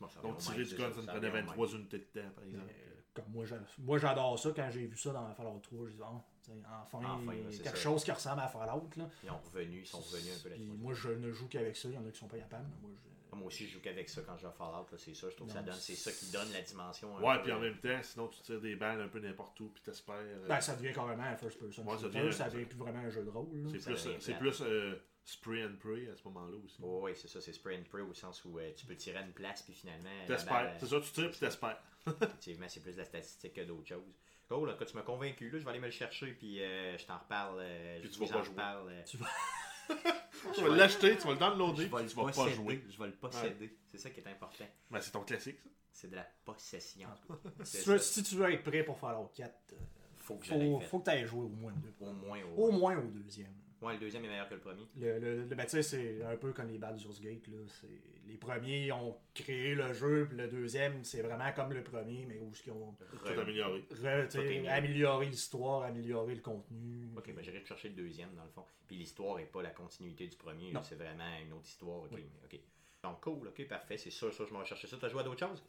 Bon, 0.00 0.08
ça 0.08 0.20
Donc 0.20 0.36
tirer 0.38 0.64
du 0.64 0.74
gun, 0.74 0.88
ça 0.90 0.94
ça, 0.94 1.00
me 1.00 1.06
ça 1.06 1.12
prenait 1.12 1.28
revient 1.28 1.28
au 1.28 1.32
même. 1.32 1.46
23 1.46 1.68
unités 1.74 1.98
de 1.98 2.20
temps, 2.20 2.28
par 2.34 2.44
exemple. 2.44 2.64
Euh, 2.68 2.90
comme 3.14 3.24
moi, 3.32 3.44
j'a- 3.46 3.56
moi, 3.78 3.96
j'adore 3.98 4.38
ça 4.38 4.50
quand 4.54 4.68
j'ai 4.70 4.86
vu 4.86 4.96
ça 4.98 5.12
dans 5.12 5.32
Fallout 5.34 5.60
3. 5.62 5.86
J'ai 5.88 5.94
dit, 5.94 6.00
oh, 6.02 6.20
enfin, 6.66 6.98
Enfin, 6.98 7.32
c'est 7.50 7.62
quelque 7.62 7.78
ça. 7.78 7.82
chose 7.84 8.04
qui 8.04 8.10
ressemble 8.12 8.40
à 8.42 8.48
Fallout. 8.48 8.90
Là. 8.96 9.08
Ils 9.22 9.30
ont 9.30 9.38
revenu, 9.38 9.80
ils 9.80 9.86
sont 9.86 9.98
revenus 10.00 10.34
un 10.36 10.42
peu 10.42 10.50
Puis 10.50 10.58
là-dessus. 10.64 10.78
moi, 10.82 10.92
je 10.94 11.08
ne 11.10 11.30
joue 11.32 11.48
qu'avec 11.48 11.76
ça. 11.76 11.88
Il 11.88 11.94
y 11.94 11.98
en 11.98 12.04
a 12.06 12.10
qui 12.10 12.18
sont 12.18 12.26
pas 12.28 12.36
capables. 12.38 12.66
mais 12.82 12.88
Moi, 12.88 12.90
je... 13.02 13.08
Moi 13.34 13.46
aussi, 13.48 13.66
je 13.66 13.72
joue 13.74 13.80
qu'avec 13.80 14.08
ça 14.08 14.22
quand 14.22 14.36
je 14.36 14.42
joue 14.42 14.48
à 14.48 14.52
Fallout, 14.52 14.86
là, 14.90 14.98
c'est 14.98 15.14
ça. 15.14 15.28
Je 15.30 15.36
trouve 15.36 15.48
que 15.48 15.52
ça 15.54 15.62
donne, 15.62 15.74
c'est 15.74 15.94
ça 15.94 16.12
qui 16.12 16.30
donne 16.32 16.52
la 16.52 16.62
dimension. 16.62 17.16
un 17.16 17.20
Ouais, 17.22 17.36
peu, 17.38 17.42
puis 17.44 17.52
en 17.52 17.56
euh, 17.56 17.60
même 17.60 17.78
temps, 17.78 18.02
sinon 18.02 18.28
tu 18.28 18.40
tires 18.42 18.60
des 18.60 18.76
balles 18.76 19.00
un 19.00 19.08
peu 19.08 19.18
n'importe 19.20 19.58
où, 19.60 19.68
puis 19.68 19.82
t'espères. 19.82 20.14
euh, 20.16 20.46
Ben, 20.48 20.60
ça 20.60 20.76
devient 20.76 20.92
carrément 20.92 21.22
un 21.24 21.36
first 21.36 21.58
person. 21.58 21.84
Ouais, 21.86 21.98
ça 21.98 22.08
devient- 22.08 22.32
ça 22.32 22.48
devient 22.48 22.64
plus 22.66 22.78
vraiment 22.78 23.00
un 23.00 23.10
jeu 23.10 23.22
de 23.24 23.30
rôle. 23.30 23.48
là. 23.52 23.70
c'est 23.72 23.84
plus, 23.84 24.04
devient 24.04 24.16
c'est 24.20 24.34
plus 24.38 24.60
euh, 24.62 24.94
spray 25.24 25.64
and 25.64 25.76
pray 25.80 26.08
à 26.08 26.16
ce 26.16 26.22
moment-là 26.28 26.56
aussi. 26.64 26.80
Ouais, 26.82 27.00
ouais, 27.00 27.14
c'est 27.14 27.28
ça, 27.28 27.40
c'est 27.40 27.52
spray 27.52 27.76
and 27.78 27.84
pray 27.90 28.02
au 28.02 28.12
sens 28.14 28.44
où 28.44 28.58
euh, 28.58 28.70
tu 28.76 28.86
peux 28.86 28.96
tirer 28.96 29.18
à 29.18 29.22
une 29.22 29.32
place, 29.32 29.62
puis 29.62 29.72
finalement. 29.74 30.08
T'espères. 30.26 30.52
balle, 30.52 30.76
C'est 30.80 30.86
ça, 30.86 31.00
tu 31.00 31.10
tires 31.12 31.30
puis 31.30 31.38
t'espères. 31.40 31.82
Effectivement, 32.06 32.66
c'est 32.68 32.80
plus 32.80 32.92
de 32.92 32.98
la 32.98 33.04
statistique 33.04 33.54
que 33.54 33.62
d'autres 33.62 33.88
choses. 33.88 34.14
Cool, 34.48 34.68
là, 34.68 34.76
quand 34.78 34.84
tu 34.84 34.94
m'as 34.94 35.02
convaincu, 35.02 35.48
là, 35.50 35.58
je 35.58 35.64
vais 35.64 35.70
aller 35.70 35.80
me 35.80 35.86
le 35.86 35.90
chercher, 35.90 36.32
puis 36.34 36.62
euh, 36.62 36.98
je 36.98 37.06
t'en 37.06 37.16
reparle. 37.16 37.56
euh, 37.60 37.98
Puis 38.00 38.08
je 38.10 38.12
tu 38.12 38.20
vas 38.20 38.26
vous 38.26 38.32
pas 38.32 38.38
en 38.40 38.42
jouer. 38.44 38.52
reparle, 38.52 38.88
euh, 38.90 39.02
Tu 40.54 40.60
vas- 40.60 40.76
l'acheter, 40.76 41.16
tu 41.16 41.22
vas 41.26 41.30
le 41.30 41.34
je 41.36 41.40
downloader, 41.40 41.82
vais 41.84 41.88
puis 41.88 42.02
le 42.04 42.08
tu 42.10 42.16
vas 42.16 42.30
pas 42.30 42.48
jouer. 42.50 42.84
Je 42.88 42.98
vais 42.98 43.06
le 43.06 43.12
posséder. 43.14 43.76
C'est 43.86 43.98
ça 43.98 44.10
qui 44.10 44.20
est 44.20 44.26
important. 44.26 44.64
Ben, 44.90 45.00
c'est 45.00 45.10
ton 45.10 45.22
classique, 45.22 45.58
ça. 45.62 45.68
C'est 45.90 46.10
de 46.10 46.16
la 46.16 46.26
possession. 46.44 47.08
Si 47.64 47.82
tu, 47.82 47.88
veux, 47.90 47.98
ça. 47.98 48.04
si 48.04 48.22
tu 48.22 48.34
veux 48.36 48.52
être 48.52 48.62
prêt 48.62 48.82
pour 48.84 48.98
Fallout 48.98 49.30
4, 49.34 49.50
euh, 49.72 49.76
Faut 50.16 50.36
que 50.36 50.46
je 50.46 50.86
faut, 50.86 50.98
que 51.00 51.04
tu 51.10 51.16
aies 51.16 51.26
joué 51.26 51.44
au 51.44 51.48
moins 51.48 51.72
deux. 51.72 51.94
Au 52.00 52.12
moins. 52.12 52.38
Au 52.56 52.68
Au... 52.68 52.72
moins 52.72 52.96
au 52.98 53.06
deuxième. 53.08 53.54
Ouais, 53.84 53.92
le 53.94 53.98
deuxième 54.00 54.24
est 54.24 54.28
meilleur 54.28 54.48
que 54.48 54.54
le 54.54 54.60
premier. 54.60 54.86
Le, 54.96 55.18
le, 55.18 55.36
le- 55.44 55.54
ben, 55.54 55.64
tu 55.64 55.70
sais, 55.70 55.82
c'est 55.82 56.22
un 56.24 56.36
peu 56.36 56.52
comme 56.52 56.68
les 56.68 56.78
Baldur's 56.78 57.20
Gate. 57.20 57.46
Là. 57.48 57.58
C'est- 57.68 57.86
Les 58.26 58.36
premiers 58.38 58.90
ont 58.92 59.16
créé 59.34 59.74
le 59.74 59.92
jeu, 59.92 60.26
puis 60.28 60.38
le 60.38 60.48
deuxième, 60.48 61.04
c'est 61.04 61.20
vraiment 61.20 61.52
comme 61.52 61.72
le 61.74 61.82
premier, 61.84 62.24
mais 62.26 62.38
où 62.38 62.50
ils 62.66 62.70
ont 62.72 62.96
Tout 63.10 63.28
amélioré. 63.40 63.84
re- 63.90 64.68
amélioré 64.68 65.26
l'histoire, 65.26 65.82
amélioré 65.82 66.34
le 66.34 66.40
contenu. 66.40 67.10
Ok, 67.16 67.32
ben 67.34 67.44
j'irai 67.44 67.62
chercher 67.64 67.90
le 67.90 67.94
deuxième 67.96 68.34
dans 68.34 68.44
le 68.44 68.50
fond. 68.50 68.64
Puis 68.86 68.96
l'histoire 68.96 69.38
est 69.40 69.44
pas 69.44 69.62
la 69.62 69.70
continuité 69.70 70.26
du 70.26 70.36
premier, 70.36 70.72
c'est 70.82 70.94
vraiment 70.94 71.36
une 71.44 71.52
autre 71.52 71.66
histoire. 71.66 72.04
Ok, 72.04 72.10
Oui. 72.14 72.24
ok. 72.44 72.58
Donc 73.02 73.20
cool, 73.20 73.48
ok, 73.48 73.68
parfait, 73.68 73.98
c'est 73.98 74.08
sûr, 74.10 74.32
ça, 74.32 74.44
je 74.48 74.52
m'en 74.54 74.60
vais 74.60 74.64
chercher 74.66 74.86
ça. 74.86 74.96
T'as 74.98 75.08
joué 75.10 75.20
à 75.20 75.24
d'autres 75.24 75.46
choses? 75.46 75.62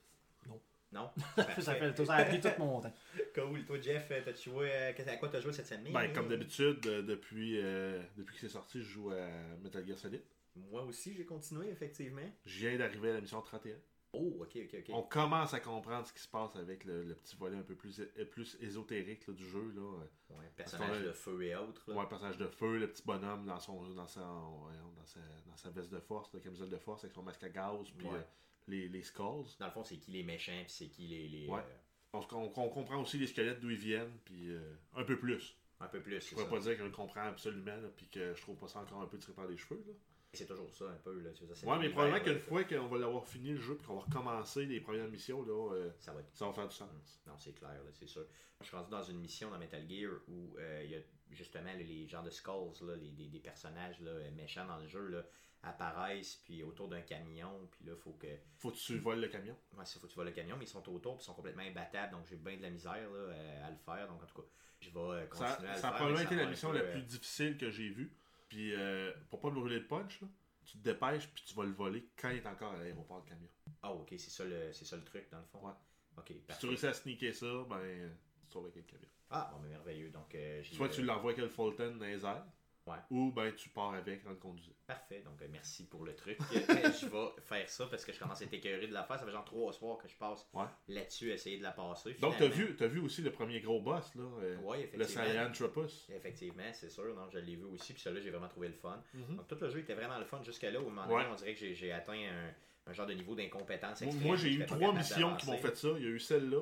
Non? 0.95 1.09
Ça, 1.59 1.75
fait, 1.75 2.06
ça 2.06 2.13
a 2.15 2.24
pris 2.25 2.39
tout 2.39 2.47
mon 2.57 2.81
temps. 2.81 2.94
Cool, 3.36 3.65
toi 3.65 3.77
Jeff, 3.81 4.07
euh, 4.12 4.21
t'as 4.24 4.33
joué 4.33 4.69
euh, 4.71 4.92
à 5.07 5.18
quoi 5.18 5.27
t'as 5.27 5.42
joué 5.42 5.51
cette 5.51 5.68
semaine? 5.68 5.92
Ben, 5.92 6.13
comme 6.13 6.30
d'habitude, 6.30 6.80
euh, 6.88 7.01
depuis, 7.01 7.59
euh, 7.62 8.01
depuis 8.15 8.33
que 8.36 8.39
c'est 8.42 8.47
sorti, 8.53 8.80
je 8.81 8.86
joue 8.88 9.12
à 9.12 9.27
Metal 9.62 9.86
Gear 9.86 9.97
Solid. 9.97 10.21
Moi 10.56 10.83
aussi, 10.83 11.13
j'ai 11.13 11.25
continué, 11.25 11.69
effectivement. 11.69 12.21
Je 12.45 12.59
viens 12.68 12.77
d'arriver 12.77 13.09
à 13.09 13.13
la 13.15 13.21
mission 13.21 13.42
31. 13.42 13.75
Oh, 14.13 14.38
ok, 14.39 14.56
ok, 14.56 14.75
ok. 14.80 14.86
On 14.94 15.01
commence 15.01 15.53
à 15.53 15.59
comprendre 15.59 16.07
ce 16.07 16.13
qui 16.13 16.21
se 16.21 16.30
passe 16.30 16.56
avec 16.56 16.86
le, 16.86 17.03
le 17.03 17.15
petit 17.15 17.36
volet 17.36 17.57
un 17.57 17.63
peu 17.63 17.75
plus, 17.75 18.01
plus 18.31 18.57
ésotérique 18.62 19.27
là, 19.27 19.33
du 19.33 19.45
jeu. 19.45 19.74
Là. 19.75 19.98
Ouais, 20.30 20.45
personnage 20.56 21.01
de 21.01 21.12
feu 21.12 21.44
et 21.44 21.53
autres. 21.57 21.83
là. 21.88 21.95
Ouais, 21.95 22.03
un 22.03 22.06
personnage 22.06 22.38
de 22.38 22.48
feu, 22.48 22.77
le 22.77 22.88
petit 22.89 23.03
bonhomme 23.06 23.45
dans, 23.45 23.59
son, 23.59 23.83
dans, 23.83 23.94
dans, 23.95 24.07
sa, 24.07 24.29
dans 24.31 25.58
sa 25.58 25.70
veste 25.72 25.91
de 25.91 26.00
force, 26.00 26.34
la 26.34 26.39
camisole 26.39 26.70
de 26.70 26.77
force 26.77 27.03
avec 27.03 27.13
son 27.13 27.24
masque 27.24 27.43
à 27.43 27.50
gaz, 27.50 27.89
puis 27.98 28.08
Ouais. 28.08 28.13
euh, 28.15 28.22
les, 28.67 28.88
les 28.88 29.03
skulls. 29.03 29.45
Dans 29.60 29.65
le 29.65 29.72
fond, 29.72 29.84
c'est 29.84 29.98
qui 29.98 30.12
les 30.12 30.24
méchants, 30.24 30.51
puis 30.63 30.72
c'est 30.72 30.88
qui 30.88 31.07
les. 31.07 31.27
les, 31.27 31.48
Ouais. 31.48 31.60
euh, 31.60 31.75
On, 32.13 32.19
on- 32.31 32.53
on 32.55 32.69
comprend 32.69 33.01
aussi 33.01 33.17
les 33.17 33.27
squelettes 33.27 33.60
d'où 33.60 33.69
ils 33.69 33.77
viennent, 33.77 34.17
puis 34.24 34.50
euh, 34.51 34.75
un 34.95 35.03
peu 35.03 35.17
plus. 35.19 35.55
un 35.81 35.88
peu 35.88 36.01
plus. 36.01 36.22
Je 36.22 36.29
pourrais 36.31 36.43
ça. 36.45 36.50
pas 36.50 36.60
dire 36.60 36.84
le 36.84 36.89
comprends 36.91 37.25
absolument, 37.27 37.77
puis 37.98 38.07
que 38.07 38.34
je 38.34 38.41
trouve 38.41 38.57
pas 38.57 38.67
ça 38.67 38.79
encore 38.79 39.01
un 39.01 39.07
peu 39.07 39.17
tiré 39.17 39.34
par 39.34 39.48
les 39.48 39.57
cheveux. 39.57 39.84
Là. 39.88 39.93
C'est 40.34 40.45
toujours 40.48 40.74
ça, 40.75 40.86
un 40.89 40.98
peu. 40.98 41.17
Là. 41.19 41.29
Ça, 41.34 41.65
Ouais, 41.65 41.77
mais 41.79 41.89
probablement 41.89 42.22
qu'une 42.24 42.39
fois 42.39 42.63
qu'on 42.65 42.88
va 42.88 42.98
l'avoir 42.98 43.25
fini 43.25 43.51
le 43.51 43.60
jeu, 43.62 43.75
puis 43.77 43.88
qu'on 43.88 43.95
va 43.95 44.01
recommencer 44.01 44.65
les 44.65 44.81
premières 44.81 45.07
missions, 45.07 45.41
là, 45.43 45.74
euh, 45.74 45.91
Ça 46.00 46.12
va 46.13 46.19
être 46.22 46.29
ça 46.34 46.45
va 46.48 46.53
faire 46.53 46.67
du 46.67 46.75
sens. 46.75 47.22
Non, 47.27 47.34
c'est 47.38 47.53
clair, 47.53 47.72
là, 47.72 47.89
c'est 47.93 48.07
sûr. 48.07 48.25
Je 48.62 48.65
suis 48.67 48.75
rendu 48.75 48.89
dans 48.91 49.03
une 49.03 49.19
mission 49.19 49.50
dans 49.50 49.57
Metal 49.60 49.86
Gear 49.89 50.12
où 50.27 50.55
euh, 50.57 50.81
il 50.86 50.91
y 50.91 50.95
a 50.95 51.00
justement 51.31 51.74
les, 51.77 51.84
les 51.84 52.07
genres 52.07 52.24
de 52.24 52.29
skulls, 52.29 52.86
là, 52.86 52.95
les, 52.95 53.12
des, 53.12 53.27
des 53.27 53.39
personnages 53.39 54.00
là, 54.01 54.12
méchants 54.31 54.65
dans 54.65 54.77
le 54.77 54.88
jeu 54.88 55.07
là, 55.07 55.24
apparaissent 55.65 56.36
puis 56.43 56.63
autour 56.63 56.88
d'un 56.88 57.01
camion. 57.01 57.67
Puis 57.72 57.86
là, 57.86 57.95
faut 57.95 58.13
que. 58.13 58.27
Faut 58.57 58.72
que 58.72 58.77
tu 58.77 58.98
voles 59.00 59.19
le 59.19 59.27
camion. 59.27 59.55
Ouais, 59.77 59.86
faut 59.86 60.00
que 60.00 60.07
tu 60.07 60.15
vois 60.15 60.25
le 60.25 60.31
camion, 60.31 60.55
mais 60.57 60.65
ils 60.65 60.69
sont 60.69 60.88
autour 60.89 61.15
puis 61.15 61.24
ils 61.24 61.25
sont 61.25 61.34
complètement 61.34 61.63
imbattables. 61.63 62.13
Donc 62.13 62.25
j'ai 62.27 62.38
bien 62.38 62.57
de 62.57 62.62
la 62.62 62.69
misère 62.69 62.93
là, 63.10 63.17
euh, 63.17 63.67
à 63.67 63.69
le 63.72 63.77
faire. 63.77 64.07
Donc 64.07 64.24
en 64.24 64.25
tout 64.25 64.41
cas, 64.41 64.48
je 64.79 64.89
vais 64.89 65.00
euh, 65.00 65.27
continuer 65.27 65.50
Ça, 65.50 65.55
à 65.55 65.75
le 65.75 65.79
ça 65.81 65.89
a 65.89 65.91
probablement 65.93 66.22
été 66.22 66.36
la 66.36 66.45
mission 66.45 66.72
peu, 66.72 66.77
la 66.77 66.84
euh, 66.84 66.91
plus 66.91 67.03
difficile 67.03 67.57
que 67.57 67.69
j'ai 67.69 67.89
vue. 67.89 68.15
Puis 68.48 68.74
euh, 68.74 69.12
pour 69.29 69.41
pas 69.41 69.50
brûler 69.50 69.79
le 69.79 69.88
punch, 69.88 70.22
là, 70.22 70.27
tu 70.65 70.77
te 70.77 70.84
dépêches, 70.84 71.27
puis 71.29 71.43
tu 71.45 71.53
vas 71.53 71.63
le 71.63 71.72
voler 71.72 72.07
quand 72.17 72.29
il 72.29 72.38
est 72.38 72.48
encore 72.48 72.74
à 72.74 72.77
l'aéroport 72.77 73.24
le 73.24 73.29
camion. 73.29 73.50
Ah, 73.81 73.91
ok, 73.91 74.07
c'est 74.17 74.31
ça, 74.31 74.43
le, 74.45 74.72
c'est 74.74 74.86
ça 74.86 74.95
le 74.95 75.03
truc 75.03 75.29
dans 75.31 75.39
le 75.39 75.45
fond? 75.45 75.65
Ouais. 75.65 75.74
Ok, 76.17 76.34
Si 76.50 76.60
tu 76.60 76.65
réussis 76.67 76.88
à 76.88 76.93
sneaker 76.93 77.34
ça, 77.34 77.45
ben, 77.69 77.75
euh, 77.77 78.10
tu 78.41 78.48
te 78.48 78.57
avec 78.57 78.75
le 78.75 78.81
camion. 78.84 79.10
Ah, 79.29 79.50
bon, 79.53 79.60
mais 79.62 79.69
merveilleux. 79.69 80.10
Donc, 80.10 80.34
euh, 80.34 80.63
Soit 80.63 80.88
euh, 80.88 80.89
tu 80.89 81.03
l'envoies 81.03 81.31
avec 81.31 81.43
le 81.43 81.50
Fulton 81.50 81.98
dans 81.98 82.05
les 82.05 82.24
airs, 82.25 82.45
Ouais. 82.88 82.98
ou 83.10 83.32
ben 83.32 83.51
tu 83.56 83.70
pars 83.70 83.94
avec 83.96 84.25
en 84.27 84.30
le 84.30 84.36
conduisant. 84.36 84.72
Parfait, 84.86 85.22
donc 85.25 85.42
euh, 85.42 85.48
merci 85.51 85.88
pour 85.88 86.04
le 86.06 86.15
truc. 86.15 86.38
Euh, 86.70 86.92
je 87.01 87.08
vais 87.08 87.42
faire 87.42 87.70
ça 87.70 87.88
parce 87.88 88.06
que 88.06 88.13
je 88.13 88.20
commence 88.20 88.42
à 88.42 88.46
être 88.46 88.54
écœuré 88.54 88.86
de 88.88 88.94
la 88.94 89.04
faire. 89.04 89.18
Ça 89.20 89.25
fait 89.25 89.32
genre 89.32 89.44
trois 89.46 89.74
soirs 89.74 89.98
que 89.98 90.08
je 90.08 90.15
passe 90.15 90.48
Ouais. 90.54 90.65
là-dessus, 90.88 91.32
essayer 91.32 91.58
de 91.58 91.63
la 91.63 91.72
passer. 91.72 92.13
Donc 92.22 92.36
t'as 92.38 92.48
vu, 92.48 92.75
t'as 92.75 92.88
vu 92.88 93.00
aussi 93.00 93.22
le 93.22 93.32
premier 93.32 93.60
gros 93.60 93.82
boss, 93.82 94.13
là, 94.15 94.24
euh, 94.42 94.58
Ouais, 94.60 94.89
le 94.94 95.01
effectivement. 95.01 95.24
Sahelanthropus. 95.25 96.10
Effectivement, 96.13 96.72
c'est 96.74 96.89
sûr. 96.89 97.15
Non, 97.15 97.27
je 97.30 97.39
l'ai 97.39 97.56
vu 97.56 97.63
aussi. 97.65 97.94
Puis 97.94 98.01
celui-là, 98.04 98.22
j'ai 98.22 98.30
vraiment 98.30 98.48
trouvé 98.50 98.68
le 98.68 98.74
fun. 98.75 99.01
Mhm. 99.13 99.38
Donc 99.38 99.48
tout 99.48 99.58
le 99.60 99.70
jeu 99.70 99.80
était 99.80 99.96
vraiment 99.96 100.20
le 100.20 100.25
fun 100.25 100.42
jusqu'à 100.44 100.70
là 100.72 100.80
où, 100.80 100.86
moment 100.86 101.08
donné, 101.08 101.25
on 101.32 101.36
dirait 101.36 101.56
que 101.56 101.74
j'ai, 101.74 101.92
atteint 101.92 102.13
un, 102.13 102.92
un 102.92 102.94
genre 102.94 103.08
de 103.08 103.13
niveau 103.13 103.34
d'incompétence 103.36 104.01
Moi, 104.01 104.08
extrême. 104.10 104.27
moi, 104.27 104.36
j'ai 104.36 104.54
eu 104.54 104.65
trois 104.65 104.94
missions 104.94 105.36
qui 105.38 105.48
m'ont 105.48 105.58
fait 105.58 105.75
ça. 105.75 105.89
Il 105.98 106.04
y 106.04 106.08
a 106.08 106.10
eu 106.10 106.20
celle-là. 106.20 106.62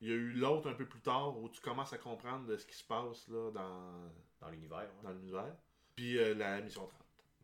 Il 0.00 0.08
y 0.08 0.12
a 0.12 0.14
eu 0.14 0.30
l'autre 0.30 0.68
un 0.70 0.74
peu 0.74 0.86
plus 0.86 1.00
tard 1.00 1.36
où 1.38 1.48
tu 1.48 1.60
commences 1.60 1.92
à 1.92 1.98
comprendre 1.98 2.46
de 2.46 2.56
ce 2.56 2.64
qui 2.64 2.76
se 2.76 2.84
passe 2.84 3.26
là, 3.28 3.50
dans, 3.50 4.12
dans 4.40 4.50
l'univers, 4.50 4.78
ouais, 4.78 5.02
dans 5.02 5.12
l'univers. 5.12 5.56
Puis 5.96 6.18
euh, 6.18 6.34
la 6.34 6.60
mission 6.60 6.86
30. 6.86 6.92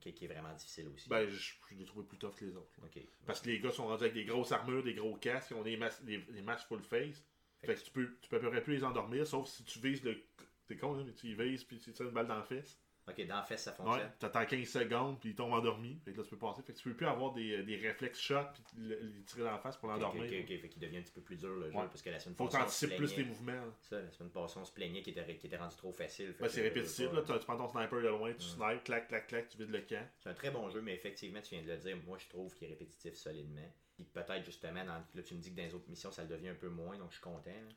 qui, 0.00 0.12
qui 0.14 0.24
est 0.24 0.28
vraiment 0.28 0.52
difficile 0.54 0.88
aussi. 0.88 1.08
Ben, 1.08 1.28
je, 1.28 1.34
je 1.36 1.74
l'ai 1.74 1.84
trouvé 1.84 2.06
plus 2.06 2.18
tough 2.18 2.34
que 2.36 2.44
les 2.44 2.56
autres. 2.56 2.70
là. 2.80 2.86
ok. 2.86 3.02
Parce 3.26 3.40
que 3.40 3.48
les 3.48 3.60
gars 3.60 3.70
sont 3.72 3.86
rendus 3.86 4.02
avec 4.04 4.14
des 4.14 4.24
grosses 4.24 4.52
armures, 4.52 4.82
des 4.84 4.94
gros 4.94 5.16
casques, 5.16 5.50
ils 5.50 5.54
ont 5.56 5.62
des, 5.62 5.76
mas- 5.76 6.02
des, 6.04 6.18
des 6.18 6.42
masques 6.42 6.68
full 6.68 6.82
face. 6.82 7.24
Fait 7.62 7.74
que 7.74 7.80
tu 7.80 7.90
peux, 7.90 8.16
tu 8.20 8.28
peux 8.28 8.36
à 8.36 8.40
peu 8.40 8.50
près 8.50 8.62
plus 8.62 8.74
les 8.76 8.84
endormir, 8.84 9.26
sauf 9.26 9.48
si 9.48 9.64
tu 9.64 9.78
vises 9.78 10.02
le. 10.04 10.22
C'est 10.66 10.76
con, 10.76 10.94
là, 10.94 11.02
mais 11.04 11.12
tu 11.14 11.28
y 11.28 11.34
vises 11.34 11.64
puis 11.64 11.78
tu 11.78 11.92
tires 11.92 12.06
une 12.06 12.12
balle 12.12 12.26
dans 12.26 12.36
la 12.36 12.42
fesse. 12.44 12.78
Ok, 13.06 13.26
dans 13.26 13.37
la 13.37 13.42
fesse, 13.42 13.64
ça 13.64 13.70
Ouais, 13.73 13.76
fonctionne. 13.76 14.11
t'attends 14.18 14.46
15 14.46 14.66
secondes, 14.66 15.20
puis 15.20 15.30
il 15.30 15.34
tombe 15.34 15.52
endormi. 15.52 16.00
Fait 16.04 16.12
que 16.12 16.16
là, 16.16 16.23
tu 16.23 16.30
peux 16.30 16.38
passer. 16.38 16.62
Fait 16.62 16.73
que 16.73 16.78
tu 16.78 16.84
peux 16.88 16.94
plus 16.96 17.06
avoir 17.06 17.32
des, 17.34 17.62
des 17.62 17.76
réflexes 17.76 18.18
shots, 18.18 18.34
puis 18.54 18.62
le, 18.78 18.99
le 18.99 19.23
tirer 19.25 19.42
dans 19.44 19.50
la 19.50 19.58
face 19.58 19.76
pour 19.76 19.90
l'endormir. 19.90 20.23
ok, 20.25 20.30
ok, 20.40 20.61
fait 20.61 20.68
qu'il 20.70 20.80
devient 20.80 20.96
un 20.96 21.02
petit 21.02 21.12
peu 21.12 21.20
plus 21.20 21.37
dur 21.37 21.50
le 21.54 21.70
jeu 21.70 21.76
Ouais. 21.76 21.84
parce 21.87 22.00
que 22.00 22.08
la 22.08 22.18
semaine 22.18 22.34
Faut 22.37 22.46
passée, 22.46 22.56
on 22.56 22.61
se 22.61 22.64
t'anticipes 22.87 22.96
plus 22.96 23.16
les 23.18 23.25
mouvements. 23.25 23.52
là. 23.52 23.75
Ça, 23.82 24.00
la 24.00 24.11
semaine 24.11 24.30
passée, 24.30 24.58
on 24.58 24.64
se 24.64 24.73
plaignait 24.73 25.02
qu'il 25.02 25.18
était, 25.18 25.30
était 25.34 25.56
rendu 25.58 25.76
trop 25.76 25.92
facile. 25.92 26.34
Ben, 26.40 26.49
c'est 26.49 26.61
euh, 26.61 26.64
répétitif, 26.64 27.12
là. 27.12 27.20
Tu, 27.23 27.44
prends 27.44 27.58
ton 27.58 27.68
sniper 27.68 28.00
de 28.00 28.08
loin, 28.08 28.32
tu 28.32 28.40
snipes, 28.46 28.84
clac, 28.84 29.08
clac, 29.08 29.26
clac, 29.26 29.49
tu 29.50 29.58
vides 29.58 29.70
le 29.70 29.82
camp. 29.82 30.08
C'est 30.20 30.30
un 30.30 30.34
très 30.34 30.50
bon 30.50 30.70
jeu, 30.70 30.80
mais 30.80 30.94
effectivement, 30.94 31.42
tu 31.42 31.56
viens 31.56 31.62
de 31.64 31.68
le 31.70 31.76
dire. 31.76 31.99
Moi, 32.06 32.16
je 32.18 32.28
trouve 32.28 32.54
qu'il 32.54 32.68
est 32.68 32.70
répétitif 32.70 33.12
solidement. 33.14 33.70
Puis 33.96 34.04
peut-être 34.04 34.44
justement, 34.46 34.82
dans, 34.82 35.04
là, 35.14 35.23
tu 35.23 35.34
me 35.34 35.40
dis 35.40 35.50
que 35.52 35.56
dans 35.58 35.62
les 35.64 35.75
autres 35.75 35.90
missions, 35.90 36.11
ça 36.11 36.23
le 36.23 36.28
devient 36.28 36.49
un 36.49 36.54
peu 36.54 36.68
moins, 36.70 36.96
donc 36.96 37.11
je 37.11 37.16
suis 37.16 37.23
content. 37.23 37.50
là. 37.50 37.75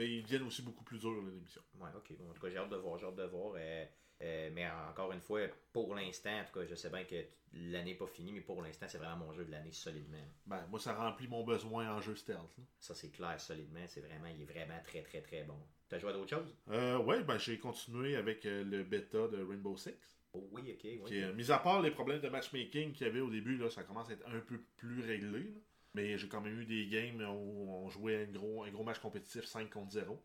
Et 0.00 0.06
ils 0.18 0.22
deviennent 0.22 0.44
aussi 0.46 0.62
beaucoup 0.62 0.84
plus 0.84 0.98
durs, 0.98 1.10
les 1.10 1.40
missions. 1.40 1.62
Ouais, 1.80 1.88
ok. 1.96 2.12
Bon, 2.18 2.30
en 2.30 2.32
tout 2.34 2.40
cas, 2.40 2.48
j'ai 2.50 2.58
hâte 2.58 2.68
de 2.68 2.76
voir, 2.76 2.98
j'ai 2.98 3.06
hâte 3.06 3.16
de 3.16 3.24
voir. 3.24 3.54
euh, 3.56 3.84
euh, 4.22 4.50
mais 4.52 4.66
encore 4.90 5.12
une 5.12 5.20
fois, 5.20 5.42
pour 5.72 5.94
l'instant, 5.94 6.40
en 6.40 6.44
tout 6.44 6.58
cas, 6.58 6.66
je 6.66 6.74
sais 6.74 6.90
bien 6.90 7.04
que 7.04 7.24
l'année 7.52 7.92
n'est 7.92 7.96
pas 7.96 8.06
finie, 8.06 8.32
mais 8.32 8.40
pour 8.40 8.60
l'instant, 8.62 8.86
c'est 8.88 8.98
vraiment 8.98 9.26
mon 9.26 9.32
jeu 9.32 9.44
de 9.44 9.50
l'année 9.50 9.72
solidement. 9.72 10.18
Ben, 10.46 10.66
moi, 10.70 10.78
ça 10.80 10.94
remplit 10.94 11.28
mon 11.28 11.44
besoin 11.44 11.90
en 11.90 12.00
jeu 12.00 12.14
stealth. 12.16 12.56
là. 12.58 12.64
Ça, 12.80 12.94
c'est 12.94 13.10
clair, 13.10 13.40
solidement. 13.40 13.84
C'est 13.86 14.00
vraiment, 14.00 14.26
il 14.26 14.42
est 14.42 14.52
vraiment 14.52 14.78
très, 14.84 15.02
très, 15.02 15.20
très 15.20 15.44
bon. 15.44 15.58
T'as 15.88 15.98
joué 15.98 16.10
à 16.10 16.12
d'autres 16.12 16.30
choses? 16.30 16.54
Euh, 16.70 16.98
ouais, 16.98 17.22
ben, 17.22 17.38
j'ai 17.38 17.58
continué 17.58 18.16
avec 18.16 18.44
euh, 18.44 18.64
le 18.64 18.82
bêta 18.82 19.28
de 19.28 19.42
Rainbow 19.42 19.76
Six. 19.76 19.94
Oh, 20.34 20.46
oui, 20.52 20.62
ok. 20.72 20.80
Oui. 20.84 21.00
Qui, 21.06 21.22
euh, 21.22 21.32
mis 21.32 21.50
à 21.50 21.58
part 21.58 21.80
les 21.80 21.90
problèmes 21.90 22.20
de 22.20 22.28
matchmaking 22.28 22.92
qu'il 22.92 23.06
y 23.06 23.10
avait 23.10 23.20
au 23.20 23.30
début, 23.30 23.56
là, 23.56 23.70
ça 23.70 23.82
commence 23.84 24.10
à 24.10 24.12
être 24.12 24.26
un 24.28 24.40
peu 24.40 24.60
plus 24.76 25.00
réglé. 25.00 25.44
là. 25.44 25.60
Mais 25.94 26.18
j'ai 26.18 26.28
quand 26.28 26.42
même 26.42 26.60
eu 26.60 26.66
des 26.66 26.86
games 26.86 27.22
où 27.22 27.72
on 27.72 27.88
jouait 27.88 28.24
un 28.24 28.30
gros, 28.30 28.62
un 28.64 28.70
gros 28.70 28.84
match 28.84 28.98
compétitif 28.98 29.44
5 29.46 29.70
contre 29.70 29.92
0. 29.92 30.22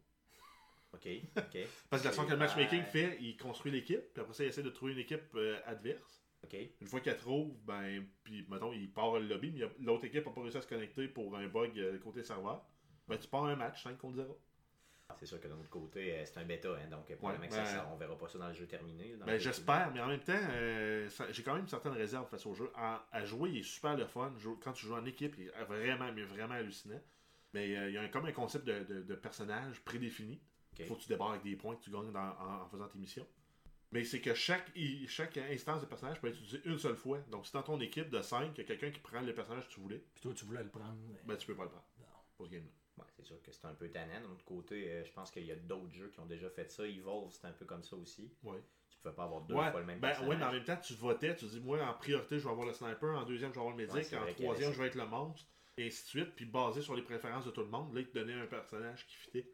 Ok, 0.93 1.07
ok. 1.38 1.57
Parce 1.89 2.01
que 2.01 2.07
la 2.07 2.12
façon 2.13 2.25
que 2.25 2.31
le 2.31 2.38
matchmaking 2.38 2.79
Ouais. 2.79 2.85
fait, 2.85 3.17
il 3.19 3.35
construit 3.38 3.71
l'équipe, 3.71 4.13
puis 4.13 4.21
après 4.21 4.33
ça, 4.33 4.43
il 4.43 4.47
essaie 4.47 4.63
de 4.63 4.69
trouver 4.69 4.93
une 4.93 5.00
équipe 5.00 5.33
euh, 5.35 5.59
adverse. 5.65 6.23
Ok. 6.43 6.55
Une 6.81 6.88
fois 6.88 7.00
qu'elle 7.00 7.17
trouve, 7.17 7.55
ben, 7.63 8.05
puis 8.23 8.45
mettons, 8.50 8.73
il 8.73 8.91
part 8.91 9.13
le 9.19 9.27
lobby, 9.27 9.51
mais 9.51 9.62
l'autre 9.79 10.05
équipe 10.05 10.25
n'a 10.25 10.31
pas 10.31 10.41
réussi 10.41 10.57
à 10.57 10.62
se 10.62 10.67
connecter 10.67 11.07
pour 11.07 11.35
un 11.38 11.47
bug 11.47 11.77
euh, 11.79 11.97
côté 12.00 12.21
serveur. 12.23 12.63
Ben, 13.07 13.17
tu 13.17 13.27
pars 13.27 13.45
un 13.45 13.55
match 13.55 13.81
5 13.83 13.97
contre 13.97 14.17
0. 14.17 14.39
C'est 15.19 15.25
sûr 15.27 15.39
que 15.39 15.47
d'un 15.47 15.59
autre 15.59 15.69
côté, 15.69 16.13
euh, 16.15 16.25
c'est 16.25 16.39
un 16.39 16.43
bêta, 16.45 16.69
hein, 16.69 16.88
donc 16.89 17.09
euh, 17.12 17.15
probablement 17.15 17.47
que 17.47 17.53
ben- 17.53 17.65
ça, 17.65 17.71
ça- 17.77 17.89
on 17.93 17.97
verra 17.97 18.17
pas 18.17 18.27
ça 18.27 18.39
dans 18.39 18.47
le 18.47 18.53
jeu 18.53 18.65
terminé. 18.65 19.15
Ben, 19.25 19.38
j'espère, 19.38 19.91
mais 19.93 20.00
en 20.01 20.07
même 20.07 20.19
temps, 20.21 20.33
euh, 20.51 21.07
j'ai 21.29 21.43
quand 21.43 21.53
même 21.53 21.63
une 21.63 21.67
certaine 21.69 21.91
réserve 21.93 22.27
face 22.29 22.45
au 22.45 22.53
jeu. 22.55 22.71
À, 22.75 23.05
à 23.12 23.23
jouer, 23.23 23.51
il 23.51 23.57
est 23.59 23.63
super 23.63 23.95
le 23.95 24.05
fun. 24.07 24.33
Quand 24.62 24.73
tu 24.73 24.85
joues 24.88 24.95
en 24.95 25.05
équipe, 25.05 25.35
il 25.38 25.47
est 25.47 25.63
vraiment, 25.65 26.12
mais 26.13 26.23
vraiment 26.23 26.55
hallucinant. 26.55 27.00
Mais 27.53 27.77
euh, 27.77 27.89
il 27.89 27.93
y 27.93 27.97
a 27.97 28.01
un- 28.01 28.07
comme 28.07 28.25
un 28.25 28.31
concept 28.31 28.65
de, 28.65 28.83
de- 28.83 29.01
de 29.03 29.15
personnage 29.15 29.79
prédéfini. 29.81 30.41
Ok. 30.74 30.80
Il 30.80 30.86
faut 30.86 30.96
que 30.96 31.01
tu 31.01 31.08
débarques 31.10 31.32
avec 31.32 31.44
des 31.44 31.56
points 31.56 31.75
que 31.75 31.84
tu 31.84 31.89
gagnes 31.92 32.12
dans- 32.12 32.20
en, 32.39 32.62
en 32.63 32.68
faisant 32.68 32.88
tes 32.88 32.98
missions. 33.00 33.27
Mais 33.92 34.03
c'est 34.03 34.22
que 34.22 34.34
chaque, 34.34 34.72
instance 34.75 35.82
de 35.82 35.86
personnage 35.86 36.20
peut 36.20 36.27
être 36.27 36.36
utilisée 36.39 36.62
une 36.65 36.80
seule 36.80 36.96
fois. 36.96 37.20
Donc, 37.30 37.46
si 37.46 37.53
dans 37.53 37.62
ton 37.62 37.80
équipe 37.80 38.10
de 38.10 38.22
5, 38.24 38.51
il 38.56 38.58
y 38.58 38.62
a 38.62 38.63
quelqu'un 38.63 38.89
qui 38.89 39.00
prend 39.00 39.22
le 39.22 39.34
personnage 39.36 39.68
que 39.68 39.74
tu 39.74 39.80
voulais, 39.82 40.03
Puis 40.15 40.22
toi, 40.24 40.34
tu 40.34 40.46
voulais 40.46 40.63
le 40.63 40.70
prendre. 40.70 40.96
mais- 41.08 41.22
ben, 41.25 41.38
tu 41.38 41.46
peux 41.46 41.56
pas 41.56 41.63
le 41.63 41.70
prendre 41.70 41.86
Non. 42.00 42.06
pour 42.36 42.48
ce 42.48 42.51
game-là. 42.51 42.72
Ouais, 42.98 43.10
c'est 43.15 43.24
sûr 43.25 43.39
que 43.42 43.51
c'est 43.51 43.65
un 43.65 43.74
peu 43.75 43.89
tannant. 43.89 44.20
D'un 44.22 44.32
autre 44.32 44.46
côté, 44.46 44.92
euh, 44.92 45.03
je 45.06 45.12
pense 45.12 45.30
qu'il 45.32 45.46
y 45.46 45.51
a 45.51 45.56
d'autres 45.56 45.92
jeux 45.94 46.10
qui 46.10 46.20
ont 46.20 46.25
déjà 46.25 46.50
fait 46.50 46.72
ça. 46.72 46.88
Evolve, 46.88 47.32
c'est 47.32 47.46
un 47.46 47.51
peu 47.51 47.65
comme 47.65 47.84
ça 47.84 47.96
aussi. 47.96 48.32
Ouais. 48.44 48.63
Tu 48.89 48.98
pouvais 49.00 49.13
pas 49.13 49.24
avoir 49.25 49.42
deux 49.42 49.53
Ouais, 49.56 49.70
fois 49.72 49.80
le 49.82 49.86
même 49.86 50.00
ben, 50.00 50.08
personnage. 50.10 50.30
ouais, 50.30 50.38
mais 50.38 50.46
en 50.46 50.51
même 50.51 50.63
temps, 50.63 50.77
tu 50.77 50.94
votais, 50.96 51.36
tu 51.36 51.46
dis, 51.46 51.60
moi, 51.60 51.80
en 51.88 51.94
priorité, 51.94 52.39
je 52.39 52.44
vais 52.46 52.50
avoir 52.51 52.65
le 52.68 52.74
sniper, 52.74 53.15
en 53.15 53.24
deuxième, 53.25 53.50
je 53.51 53.56
vais 53.56 53.60
avoir 53.62 53.75
le 53.75 53.84
médic, 53.86 54.12
Ouais, 54.12 54.18
en 54.18 54.34
troisième, 54.34 54.74
je 54.74 54.80
vais 54.82 54.88
être 54.88 54.96
le 54.96 55.06
monstre, 55.08 55.48
et 55.77 55.86
ainsi 55.88 56.03
de 56.03 56.08
suite, 56.08 56.36
puis 56.36 56.46
basé 56.46 56.82
sur 56.82 56.96
les 56.96 57.01
préférences 57.03 57.46
de 57.46 57.51
tout 57.51 57.62
le 57.62 57.68
monde, 57.68 57.94
là, 57.94 58.01
il 58.01 58.08
te 58.08 58.18
donnait 58.18 58.34
un 58.34 58.46
personnage 58.48 59.06
qui 59.08 59.15
fitait. 59.15 59.51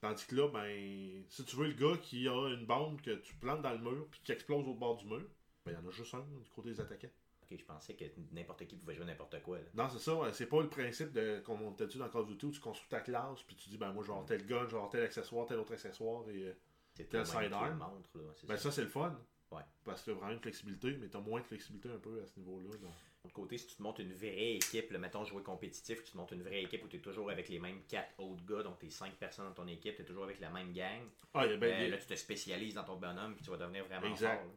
Tandis 0.00 0.26
que 0.26 0.36
là, 0.36 0.48
ben, 0.48 1.24
si 1.28 1.44
tu 1.44 1.56
veux 1.56 1.66
le 1.68 1.74
gars 1.74 1.96
qui 2.00 2.28
a 2.28 2.48
une 2.54 2.66
bombe 2.66 3.00
que 3.00 3.16
tu 3.16 3.34
plantes 3.34 3.62
dans 3.62 3.72
le 3.72 3.78
mur, 3.78 4.06
puis 4.10 4.20
qui 4.22 4.32
explose 4.32 4.66
au 4.68 4.74
bord 4.74 4.96
du 4.96 5.06
mur, 5.06 5.26
ben, 5.64 5.72
il 5.72 5.74
y 5.74 5.76
en 5.76 5.88
a 5.88 5.90
juste 5.90 6.14
un 6.14 6.20
du 6.20 6.50
côté 6.50 6.70
des 6.70 6.80
attaquants. 6.80 7.10
Ok, 7.42 7.58
je 7.58 7.64
pensais 7.64 7.94
que 7.94 8.04
n'importe 8.32 8.66
qui 8.66 8.76
pouvait 8.76 8.94
jouer 8.94 9.06
n'importe 9.06 9.42
quoi. 9.42 9.58
Là. 9.58 9.64
Non, 9.74 9.88
c'est 9.88 9.98
ça, 9.98 10.32
c'est 10.32 10.46
pas 10.46 10.60
le 10.62 10.68
principe 10.68 11.12
de, 11.12 11.40
comme 11.40 11.62
on 11.62 11.72
t'a 11.72 11.86
dit 11.86 11.98
dans 11.98 12.08
Call 12.08 12.22
of 12.22 12.28
Duty, 12.28 12.46
où 12.46 12.50
tu 12.52 12.60
construis 12.60 12.88
ta 12.88 13.00
classe, 13.00 13.42
puis 13.42 13.56
tu 13.56 13.70
dis, 13.70 13.78
ben, 13.78 13.92
moi, 13.92 14.02
je 14.02 14.08
vais 14.08 14.12
avoir 14.12 14.26
tel 14.26 14.46
gun, 14.46 14.64
je 14.64 14.70
vais 14.70 14.74
avoir 14.76 14.90
tel 14.90 15.02
accessoire, 15.02 15.46
tel 15.46 15.58
autre 15.58 15.72
accessoire, 15.72 16.28
et. 16.30 16.42
euh, 16.44 16.54
qui 16.94 17.04
sidearm? 17.04 17.78
Ben, 18.14 18.56
ça. 18.56 18.56
ça, 18.56 18.70
c'est 18.72 18.82
le 18.82 18.88
fun. 18.88 19.16
Ouais. 19.50 19.62
Parce 19.84 20.02
que 20.02 20.10
t'as 20.10 20.16
vraiment 20.16 20.32
une 20.32 20.40
flexibilité, 20.40 20.96
mais 21.00 21.08
t'as 21.08 21.20
moins 21.20 21.40
de 21.40 21.46
flexibilité 21.46 21.90
un 21.90 21.98
peu 21.98 22.20
à 22.22 22.26
ce 22.26 22.38
niveau-là. 22.38 22.76
donc. 22.78 22.92
De 23.18 23.24
l'autre 23.28 23.34
côté, 23.34 23.58
si 23.58 23.66
tu 23.66 23.74
te 23.74 23.82
montes 23.82 23.98
une 23.98 24.12
vraie 24.14 24.54
équipe, 24.54 24.92
là, 24.92 24.98
mettons 24.98 25.24
jouer 25.24 25.42
compétitif, 25.42 26.04
tu 26.04 26.12
te 26.12 26.16
montes 26.16 26.30
une 26.30 26.42
vraie 26.42 26.62
équipe 26.62 26.84
où 26.84 26.88
tu 26.88 26.96
es 26.96 27.00
toujours 27.00 27.30
avec 27.30 27.48
les 27.48 27.58
mêmes 27.58 27.80
4 27.88 28.08
autres 28.18 28.44
gars, 28.46 28.62
donc 28.62 28.78
tu 28.78 28.86
es 28.86 28.90
5 28.90 29.12
personnes 29.16 29.46
dans 29.46 29.54
ton 29.54 29.66
équipe, 29.66 29.96
tu 29.96 30.02
es 30.02 30.04
toujours 30.04 30.24
avec 30.24 30.38
la 30.38 30.50
même 30.50 30.72
gang, 30.72 31.02
Ah, 31.34 31.44
y 31.44 31.48
ben, 31.50 31.58
ben, 31.60 31.82
y 31.82 31.84
a- 31.86 31.88
là 31.88 31.98
tu 31.98 32.06
te 32.06 32.14
spécialises 32.14 32.74
dans 32.74 32.84
ton 32.84 32.96
bonhomme 32.96 33.34
puis 33.34 33.44
tu 33.44 33.50
vas 33.50 33.56
devenir 33.56 33.84
vraiment 33.86 34.06
Exact. 34.06 34.36
fort. 34.40 34.46
là. 34.46 34.52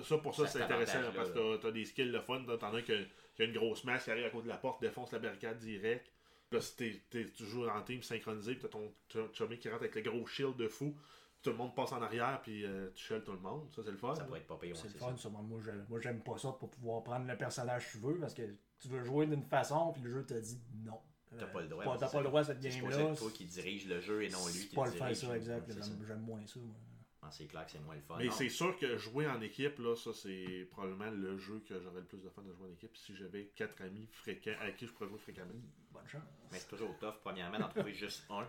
Ça, 0.00 0.02
ça, 0.04 0.18
pour 0.18 0.34
ça, 0.34 0.46
c'est 0.46 0.62
intéressant 0.62 0.98
parce 1.14 1.30
que 1.30 1.56
t'as- 1.56 1.62
t'as 1.62 1.70
des 1.72 1.84
skills 1.84 2.12
de 2.12 2.20
fun. 2.20 2.44
T'en 2.44 2.74
as 2.74 2.82
qui 2.82 2.92
a 2.92 3.44
une 3.44 3.52
grosse 3.52 3.84
masse 3.84 4.04
qui 4.04 4.10
arrive 4.10 4.24
à 4.26 4.30
côté 4.30 4.44
de 4.44 4.48
la 4.50 4.56
porte, 4.58 4.80
défonce 4.80 5.10
la 5.12 5.18
barricade 5.18 5.58
direct. 5.58 6.10
Là, 6.52 6.60
si 6.60 7.00
tu 7.10 7.32
joues 7.44 7.68
en 7.68 7.82
team 7.82 8.02
synchronisé, 8.02 8.52
puis 8.54 8.62
t'as 8.62 8.68
ton 8.68 8.92
ch- 9.12 9.32
chummy 9.34 9.58
qui 9.58 9.68
rentre 9.68 9.82
avec 9.82 9.94
le 9.96 10.02
gros 10.02 10.26
shield 10.26 10.56
de 10.56 10.66
fou, 10.68 10.96
tout 11.42 11.50
le 11.50 11.56
monde 11.56 11.74
passe 11.74 11.92
en 11.92 12.02
arrière, 12.02 12.40
puis 12.42 12.64
euh, 12.64 12.90
tu 12.94 13.04
shell 13.04 13.22
tout 13.24 13.32
le 13.32 13.38
monde. 13.38 13.68
Ça, 13.74 13.82
c'est 13.84 13.90
le 13.90 13.96
fun. 13.96 14.14
Ça 14.14 14.24
pourrait 14.24 14.40
être 14.40 14.46
pas 14.46 14.56
payant, 14.56 14.74
C'est 14.74 14.88
le 14.88 14.92
c'est 14.94 14.98
fun, 14.98 15.16
ça. 15.16 15.28
Moi, 15.28 15.60
je- 15.60 15.70
moi, 15.88 16.00
j'aime 16.00 16.20
pas 16.22 16.36
ça 16.38 16.52
pour 16.52 16.70
pouvoir 16.70 17.02
prendre 17.04 17.26
le 17.26 17.36
personnage 17.36 17.86
que 17.86 17.92
tu 17.92 17.98
veux 17.98 18.18
parce 18.18 18.34
que 18.34 18.42
tu 18.80 18.88
veux 18.88 19.02
jouer 19.04 19.26
d'une 19.26 19.44
façon, 19.44 19.92
puis 19.92 20.02
le 20.02 20.10
jeu 20.10 20.24
te 20.26 20.34
dit 20.34 20.60
non. 20.84 21.00
T'as 21.38 21.46
pas 21.46 21.60
le 21.60 21.68
droit, 21.68 21.84
T'as 21.84 21.92
c'est 21.92 21.98
pas 22.00 22.08
ça. 22.08 22.18
le 22.20 22.24
droit 22.24 22.40
à 22.40 22.44
cette 22.44 22.62
C'est 22.62 22.70
game-là. 22.80 22.98
être 23.00 23.18
toi 23.18 23.30
qui 23.32 23.44
dirige 23.44 23.86
le 23.86 24.00
jeu 24.00 24.22
et 24.24 24.30
non 24.30 24.46
lui 24.46 24.52
C'est 24.54 24.66
qui 24.68 24.74
pas 24.76 24.86
le 24.86 24.92
dirige. 24.92 25.16
ça, 25.18 25.36
exact. 25.36 25.58
Ouais, 25.68 25.74
c'est 25.74 25.82
J'aime 25.84 25.98
ça. 26.00 26.06
j'aime 26.06 26.20
moins 26.22 26.46
ça. 26.46 26.58
moi. 26.60 26.74
Ah, 27.20 27.30
C'est 27.30 27.46
clair 27.46 27.66
que 27.66 27.72
c'est 27.72 27.80
moins 27.80 27.96
le 27.96 28.00
fun. 28.00 28.16
Mais 28.16 28.26
Non. 28.26 28.32
c'est 28.32 28.48
sûr 28.48 28.78
que 28.78 28.96
jouer 28.96 29.26
en 29.28 29.40
équipe, 29.42 29.78
là, 29.80 29.94
ça, 29.94 30.12
c'est 30.14 30.66
probablement 30.70 31.10
le 31.10 31.36
jeu 31.36 31.62
que 31.68 31.78
j'aurais 31.80 32.00
le 32.00 32.06
plus 32.06 32.22
de 32.22 32.28
fun 32.30 32.42
de 32.42 32.52
jouer 32.54 32.68
en 32.68 32.72
équipe 32.72 32.96
si 32.96 33.14
j'avais 33.14 33.46
quatre 33.54 33.82
amis 33.82 34.08
fréquents 34.12 34.54
à 34.62 34.70
qui 34.70 34.86
je 34.86 34.92
pourrais 34.92 35.08
jouer 35.08 35.18
fréquemment. 35.18 35.52
Bonne 35.92 36.06
chance. 36.06 36.22
Mais 36.50 36.58
c'est 36.58 36.68
toujours 36.68 36.96
tough, 36.98 37.16
premièrement, 37.22 37.58
d'en 37.58 37.68
trouver 37.68 37.92
juste 37.92 38.24
un. 38.30 38.46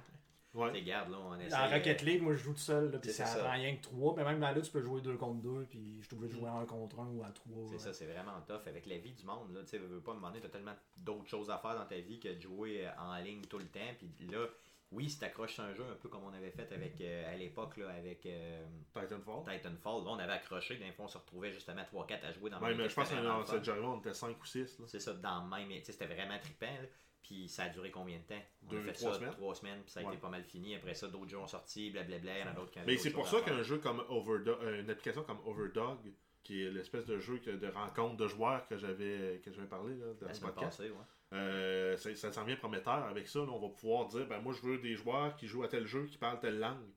Ouais. 0.54 0.72
Regarde, 0.72 1.12
là, 1.12 1.18
on 1.20 1.40
essaie. 1.40 1.50
Dans 1.50 1.72
euh, 1.72 1.76
Rocket 1.76 2.02
League, 2.02 2.22
moi 2.24 2.34
je 2.34 2.40
joue 2.44 2.54
tout 2.54 2.60
seul, 2.60 2.92
là, 2.92 2.98
puis 2.98 3.12
C'est 3.12 3.18
ça 3.24 3.28
ça. 3.28 3.44
rend 3.44 3.54
rien 3.54 3.76
que 3.76 3.82
3. 3.84 4.16
Mais 4.18 4.24
même 4.24 4.40
dans 4.40 4.52
là, 4.52 4.60
tu 4.62 4.72
peux 4.72 4.82
jouer 4.82 5.00
2 5.02 5.16
contre 5.16 5.42
2, 5.42 5.68
puis 5.70 5.98
je 6.02 6.08
suis 6.08 6.16
obligé 6.16 6.34
de 6.34 6.40
jouer 6.40 6.50
à 6.50 6.54
1 6.54 6.66
contre 6.66 7.00
1 7.00 7.08
ou 7.08 7.24
à 7.24 7.30
3. 7.30 7.68
C'est 7.70 7.80
ça, 7.80 7.94
c'est 7.94 8.08
vraiment 8.08 8.42
tough. 8.48 8.66
Avec 8.68 8.86
la 8.88 8.98
vie 8.98 9.12
du 9.14 9.24
monde, 9.26 9.54
là, 9.54 9.62
tu 9.62 9.68
sais, 9.68 9.78
veux, 9.78 10.02
pas 10.02 10.12
me 10.14 10.18
demander, 10.18 10.40
t'as 10.40 10.50
tellement 10.50 10.76
d'autres 10.98 11.28
choses 11.30 11.52
à 11.52 11.60
faire 11.60 11.76
dans 11.76 11.86
ta 11.86 11.98
vie 12.00 12.20
que 12.20 12.30
de 12.30 12.42
jouer 12.42 12.88
euh, 12.88 12.92
en 13.00 13.18
ligne 13.18 13.42
tout 13.42 13.60
le 13.60 13.68
temps. 13.68 13.80
Puis 14.00 14.28
là, 14.28 14.48
oui, 14.92 15.08
si 15.08 15.20
t'accroches 15.20 15.54
sur 15.54 15.64
un 15.66 15.74
jeu, 15.76 15.84
un 15.88 15.94
peu 15.94 16.10
comme 16.10 16.24
on 16.24 16.34
avait 16.34 16.50
fait 16.50 16.72
avec 16.74 17.00
euh, 17.00 17.32
à 17.32 17.36
l'époque 17.36 17.78
là, 17.78 17.90
avec 17.90 18.26
euh, 18.26 18.66
Titanfall. 18.92 19.44
Titanfall, 19.46 20.04
là, 20.04 20.10
on 20.10 20.18
avait 20.18 20.34
accroché, 20.34 20.78
d'un 20.78 20.92
fois 20.94 21.06
on 21.06 21.10
se 21.10 21.20
retrouvait 21.20 21.52
justement 21.52 21.84
3-4 21.84 22.24
à 22.24 22.32
jouer 22.32 22.50
dans 22.50 22.58
le 22.58 22.64
Ouais, 22.64 22.70
même 22.72 22.80
mais 22.80 22.90
je 22.90 22.96
pense 22.96 23.08
que 23.08 23.24
dans 23.24 23.46
cette 23.46 23.64
journée, 23.64 23.86
on 23.86 24.00
était 24.00 24.16
5 24.16 24.36
ou 24.42 24.46
6. 24.48 24.82
C'est 24.88 25.00
ça, 25.00 25.14
dans 25.14 25.44
le 25.44 25.50
même. 25.68 25.80
C'était 25.84 26.08
vraiment 26.08 26.40
trippant. 26.40 26.66
là. 26.66 26.88
Puis 27.24 27.48
ça 27.50 27.64
a 27.64 27.70
duré 27.70 27.92
combien 27.92 28.18
de 28.18 28.24
temps? 28.24 28.42
On 28.66 28.68
Deux, 28.72 28.80
a 28.80 28.82
fait 28.84 28.94
trois 28.94 29.12
ça 29.14 29.20
semaines. 29.20 29.32
trois 29.34 29.56
semaines, 29.56 29.82
puis 29.82 29.92
ça 29.92 30.00
a 30.00 30.04
Ouais. 30.04 30.10
été 30.14 30.22
pas 30.22 30.30
mal 30.30 30.44
fini. 30.44 30.76
Après 30.76 30.94
ça, 30.94 31.08
d'autres 31.08 31.30
jeux 31.30 31.38
ont 31.38 31.48
sorti, 31.48 31.92
blablabla. 31.92 32.38
Il 32.38 32.42
y 32.42 32.44
en 32.44 32.48
a 32.48 32.54
d'autres 32.54 32.72
qui 32.72 32.80
Mais 32.86 32.98
c'est 32.98 33.12
pour 33.12 33.28
ça 33.28 33.42
qu'un 33.42 33.62
jeu 33.62 33.78
comme 33.78 34.04
Overdog, 34.10 34.58
euh, 34.64 34.82
une 34.82 34.90
application 34.90 35.24
comme 35.24 35.40
Overdog, 35.46 35.98
qui 36.44 36.64
est 36.64 36.72
l'espèce 36.72 37.06
de 37.06 37.20
jeu 37.20 37.38
que- 37.40 37.52
de 37.52 37.68
rencontre 37.68 38.16
de 38.18 38.28
joueurs 38.28 38.66
que 38.68 38.78
j'avais 38.78 39.42
que 39.44 39.52
j'avais 39.52 39.68
parlé 39.68 39.96
là, 39.96 40.06
dans 40.20 40.34
semaine 40.34 40.54
podcast, 40.54 40.78
passée, 40.78 40.90
ouais. 40.90 40.98
euh, 41.34 41.98
ça, 41.98 42.16
ça 42.16 42.32
s'en 42.32 42.46
vient 42.46 42.56
prometteur. 42.56 42.94
Avec 43.06 43.28
ça, 43.28 43.40
là, 43.40 43.50
on 43.52 43.60
va 43.60 43.70
pouvoir 43.76 44.08
dire 44.08 44.26
ben 44.26 44.40
moi 44.40 44.54
je 44.54 44.66
veux 44.66 44.78
des 44.80 44.96
joueurs 44.96 45.36
qui 45.36 45.46
jouent 45.48 45.64
à 45.64 45.68
tel 45.68 45.86
jeu, 45.86 46.06
qui 46.06 46.18
parlent 46.18 46.40
telle 46.40 46.58
langue. 46.60 46.88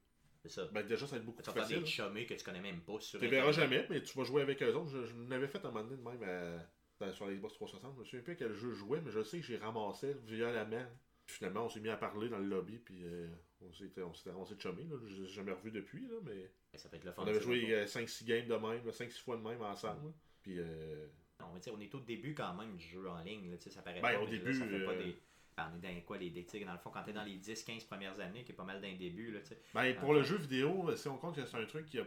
C'est 0.43 0.49
ça. 0.49 0.65
Ben 0.73 0.87
déjà 0.87 1.05
ça 1.07 1.13
va 1.13 1.17
être 1.19 1.27
beaucoup 1.27 1.43
Tu 1.43 1.51
plus 1.51 1.61
vas 1.61 1.67
faire 1.67 1.81
des 1.81 1.85
facile. 1.87 2.05
chumés 2.05 2.27
que 2.27 2.35
tu 2.35 2.45
connais 2.45 2.61
même 2.61 2.81
pas 2.81 2.99
sur 3.01 3.21
Tu 3.21 3.27
verras 3.27 3.53
jamais, 3.53 3.87
mais 3.91 4.03
tu 4.03 4.17
vas 4.17 4.25
jouer 4.25 4.43
avec 4.43 4.63
eux 4.63 4.73
autres. 4.75 4.91
Je, 4.91 5.05
je 5.05 5.15
l'avais 5.29 5.49
fait 5.49 5.59
un 5.65 5.71
moment 5.71 5.85
donné 5.85 5.97
de 5.97 6.03
même 6.09 6.23
à- 6.23 6.65
dans- 7.07 7.13
sur 7.13 7.27
la 7.27 7.35
Xbox 7.35 7.55
360. 7.55 7.95
Je 7.95 8.01
me 8.01 8.05
souviens 8.05 8.23
plus 8.23 8.33
à 8.33 8.37
quel 8.37 8.53
jeu 8.55 8.71
je 8.71 8.75
jouais, 8.79 9.01
mais 9.05 9.11
je 9.11 9.23
sais 9.23 9.39
que 9.41 9.45
j'ai 9.47 9.57
ramassé 9.57 10.15
violemment. 10.25 10.85
Finalement, 11.27 11.67
on 11.67 11.69
s'est 11.69 11.81
mis 11.81 11.89
à 11.89 11.97
parler 11.97 12.29
dans 12.29 12.39
le 12.39 12.47
lobby, 12.47 12.79
puis 12.79 13.03
euh, 13.05 13.29
on 13.63 13.73
s'est 13.73 14.59
chumé. 14.59 14.85
Là. 14.91 14.97
Je 15.07 15.17
les 15.17 15.23
ai 15.23 15.27
jamais 15.29 15.53
revu 15.53 15.71
depuis, 15.71 16.07
là, 16.09 16.17
mais 16.25 16.51
Ça 16.75 16.89
être 16.93 17.05
le 17.05 17.13
fun. 17.13 17.23
on 17.23 17.27
avait 17.29 17.41
joué 17.41 17.61
là. 17.67 17.77
euh, 17.79 17.87
5-6 17.87 18.25
games 18.25 18.47
de 18.49 18.55
même, 18.55 18.91
5-6 18.91 19.21
fois 19.23 19.37
de 19.37 19.43
même 19.43 19.63
ensemble. 19.63 20.07
là. 20.07 20.13
Puis 20.43 20.57
euh, 20.59 21.07
On, 21.41 21.57
est 21.81 21.95
au 21.95 22.01
début 22.01 22.35
quand 22.35 22.55
même 22.55 22.77
du 22.77 22.85
jeu 22.85 23.09
en 23.09 23.21
ligne. 23.23 23.51
Là, 23.51 23.57
ça 23.59 23.83
paraît 23.83 24.01
Ben, 24.01 24.15
pas, 24.15 24.21
au 24.21 24.25
mais 24.27 24.33
là, 24.33 24.39
début, 24.39 24.55
ça 24.55 24.67
fait 24.67 24.85
pas 24.85 24.95
des. 24.97 25.17
ben, 25.57 25.71
on 25.73 25.77
est 25.79 25.95
dans 25.95 26.01
quoi 26.03 26.19
les 26.19 26.45
sais, 26.49 26.65
Dans 26.65 26.73
le 26.73 26.79
fond, 26.79 26.91
quand 26.91 27.03
t'es 27.05 27.13
dans 27.13 27.25
les 27.25 27.37
10-15 27.39 27.87
premières 27.87 28.19
années, 28.21 28.43
qui 28.45 28.53
est 28.53 28.55
pas 28.57 28.65
mal 28.65 28.81
d'un 28.81 28.95
début, 28.97 29.31
là, 29.33 29.41
tu 29.41 29.49
sais. 29.49 29.61
ben, 29.75 29.95
pour 29.97 30.15
le 30.15 30.23
jeu 30.25 30.37
vidéo, 30.37 30.95
si 30.97 31.09
on 31.09 31.17
compte 31.19 31.37
que 31.37 31.45
c'est 31.47 31.57
un 31.57 31.67
truc 31.67 31.87
qui 31.87 31.99
a 32.01 32.05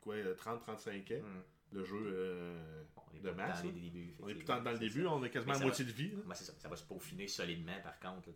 quoi, 0.00 0.16
30-35 0.34 1.12
ans, 1.18 1.22
Hmm. 1.22 1.40
Le 1.72 1.84
jeu 1.84 1.96
euh, 2.04 2.82
Bon, 2.94 3.02
on 3.12 3.16
est 3.16 3.20
de 3.20 3.30
masse. 3.30 3.62
dans 3.62 3.68
les 3.68 3.72
débuts. 3.80 4.14
On 4.20 4.28
est 4.28 4.34
plus 4.34 4.44
dans, 4.44 4.62
dans 4.62 4.72
le 4.72 4.78
début, 4.78 5.02
ça. 5.04 5.08
on 5.10 5.24
est 5.24 5.30
quasiment 5.30 5.54
à 5.54 5.58
moitié 5.58 5.84
de 5.84 5.90
vie. 5.92 6.12
ça. 6.34 6.52
Ça 6.58 6.68
va 6.68 6.76
se 6.76 6.84
peaufiner 6.84 7.26
solidement, 7.26 7.76
par 7.82 7.98
contre. 7.98 8.28
Là. 8.28 8.34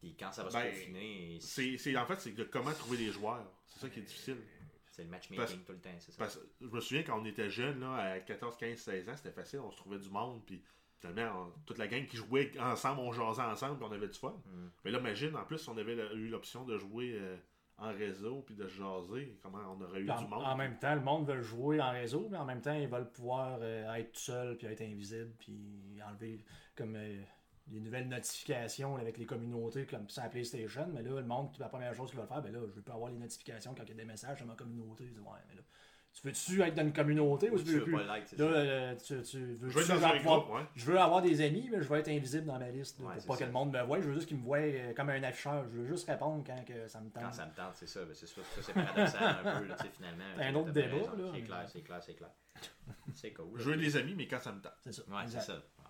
Puis 0.00 0.14
quand 0.18 0.30
ça 0.32 0.44
va 0.44 0.50
Ben, 0.50 0.72
se 0.72 0.78
peaufiner, 0.78 1.38
C'est, 1.40 1.76
c'est- 1.76 1.96
en 1.96 2.06
fait, 2.06 2.20
c'est 2.20 2.32
de 2.32 2.44
comment 2.44 2.72
trouver 2.72 2.98
les 2.98 3.10
joueurs. 3.10 3.44
C'est 3.66 3.80
ça 3.80 3.88
qui 3.90 3.98
est 4.00 4.02
difficile. 4.02 4.36
c'est 4.90 5.04
le 5.04 5.10
matchmaking 5.10 5.36
parce- 5.44 5.64
tout 5.66 5.72
le 5.72 5.78
temps, 5.78 5.96
c'est 5.98 6.10
ça. 6.12 6.18
Parce 6.18 6.40
je 6.60 6.66
me 6.66 6.80
souviens 6.80 7.02
quand 7.04 7.20
on 7.20 7.24
était 7.24 7.50
jeune, 7.50 7.80
là, 7.80 7.94
à 7.94 8.20
14, 8.20 8.56
15, 8.56 8.78
16 8.78 9.08
ans, 9.08 9.16
c'était 9.16 9.30
facile, 9.32 9.60
on 9.60 9.70
se 9.70 9.76
trouvait 9.76 9.98
du 9.98 10.08
monde, 10.10 10.42
puis 10.44 10.60
finalement, 11.00 11.46
on- 11.46 11.60
toute 11.66 11.78
la 11.78 11.86
gang 11.86 12.04
qui 12.06 12.16
jouait 12.16 12.52
ensemble, 12.58 13.00
on 13.00 13.12
jasait 13.12 13.42
ensemble, 13.42 13.76
puis 13.78 13.86
on 13.88 13.92
avait 13.92 14.08
du 14.08 14.18
fun. 14.18 14.40
Hmm. 14.46 14.68
Mais 14.84 14.90
là, 14.90 14.98
imagine, 14.98 15.36
en 15.36 15.44
plus, 15.44 15.68
on 15.68 15.76
avait 15.76 15.94
eu 16.14 16.28
l'option 16.28 16.64
de 16.64 16.76
jouer 16.78 17.12
euh, 17.14 17.36
en 17.78 17.92
réseau, 17.92 18.42
puis 18.44 18.56
de 18.56 18.66
se 18.66 18.76
jaser, 18.76 19.38
comment 19.42 19.58
on 19.76 19.80
aurait 19.82 20.00
eu 20.00 20.04
du 20.04 20.10
monde. 20.10 20.32
en 20.32 20.56
même 20.56 20.78
temps, 20.78 20.94
le 20.94 21.00
monde 21.00 21.26
veut 21.26 21.42
jouer 21.42 21.80
en 21.80 21.90
réseau, 21.90 22.28
mais 22.30 22.36
en 22.36 22.44
même 22.44 22.60
temps, 22.60 22.74
ils 22.74 22.88
veulent 22.88 23.10
pouvoir 23.10 23.58
euh, 23.60 23.94
être 23.94 24.12
tout 24.12 24.20
seul, 24.20 24.56
puis 24.56 24.66
être 24.66 24.82
invisible, 24.82 25.30
puis 25.38 26.00
enlever 26.04 26.44
comme 26.74 26.96
euh, 26.96 27.22
les 27.70 27.80
nouvelles 27.80 28.08
notifications 28.08 28.96
avec 28.96 29.16
les 29.16 29.26
communautés, 29.26 29.86
comme 29.86 30.08
ça 30.08 30.24
à 30.24 30.28
PlayStation. 30.28 30.88
Mais 30.92 31.02
là, 31.02 31.20
le 31.20 31.26
monde, 31.26 31.50
la 31.58 31.68
première 31.68 31.94
chose 31.94 32.10
qu'il 32.10 32.18
va 32.18 32.26
faire, 32.26 32.42
ben 32.42 32.52
là, 32.52 32.60
je 32.66 32.72
veux 32.72 32.82
pas 32.82 32.94
avoir 32.94 33.10
les 33.10 33.18
notifications 33.18 33.74
quand 33.76 33.84
il 33.84 33.90
y 33.90 33.92
a 33.92 33.96
des 33.96 34.04
messages 34.04 34.40
dans 34.40 34.46
ma 34.46 34.54
communauté. 34.54 35.04
Ouais, 35.04 35.38
mais 35.48 35.54
là, 35.54 35.62
tu 36.14 36.26
veux-tu 36.26 36.62
être 36.62 36.74
dans 36.74 36.82
une 36.82 36.92
communauté 36.92 37.48
ou 37.50 37.58
tu 37.58 37.64
Tu 37.64 37.70
veux 37.72 37.78
veux 37.78 37.84
plus? 37.84 37.92
pas 37.94 38.02
like, 38.04 38.26
c'est 38.26 38.38
Là, 38.38 38.96
ça. 38.98 39.16
tu, 39.16 39.22
tu 39.22 39.38
veux, 39.56 39.70
Je 40.74 40.86
veux 40.90 40.98
avoir 40.98 41.22
des 41.22 41.40
amis, 41.40 41.68
mais 41.70 41.80
je 41.80 41.88
veux 41.88 41.98
être 41.98 42.08
invisible 42.08 42.46
dans 42.46 42.58
ma 42.58 42.70
liste. 42.70 42.98
Ouais, 42.98 43.06
pour 43.12 43.14
c'est 43.22 43.26
pas 43.28 43.36
que 43.36 43.44
le 43.44 43.52
monde 43.52 43.72
me 43.72 43.82
voie. 43.82 44.00
Je 44.00 44.08
veux 44.08 44.14
juste 44.14 44.26
qu'ils 44.26 44.36
me 44.38 44.42
voient 44.42 44.58
euh, 44.58 44.92
comme 44.94 45.10
un 45.10 45.22
afficheur. 45.22 45.64
Je 45.70 45.78
veux 45.78 45.86
juste 45.86 46.08
répondre 46.08 46.42
quand 46.46 46.64
que 46.64 46.88
ça 46.88 47.00
me 47.00 47.10
tente. 47.10 47.22
Quand 47.22 47.32
ça 47.32 47.46
me 47.46 47.52
tente, 47.54 47.74
c'est 47.76 47.86
ça. 47.86 48.04
Ben, 48.04 48.14
c'est 48.14 48.26
ça, 48.26 48.40
ça, 48.42 48.62
c'est 48.62 48.72
paradoxal 48.72 49.22
un 49.44 49.60
peu, 49.60 49.66
là, 49.66 49.74
tu 49.76 49.84
sais, 49.84 49.90
finalement. 49.92 50.24
C'est 50.36 50.44
un 50.44 50.54
autre 50.56 50.70
débat, 50.72 50.96
là, 50.96 51.30
C'est 51.34 51.42
clair, 51.42 51.64
c'est 51.68 51.82
clair, 51.82 52.02
c'est 52.02 52.14
clair. 52.14 52.30
C'est 53.14 53.32
cool. 53.32 53.46
Je 53.56 53.70
veux 53.70 53.76
des 53.76 53.96
amis, 53.96 54.14
mais 54.16 54.26
quand 54.26 54.40
ça 54.40 54.50
me 54.52 54.60
tente. 54.60 54.72
C'est 54.82 54.92
ça. 54.92 55.02
Ouais, 55.08 55.22
c'est 55.26 55.40
ça. 55.40 55.54
Ouais. 55.54 55.84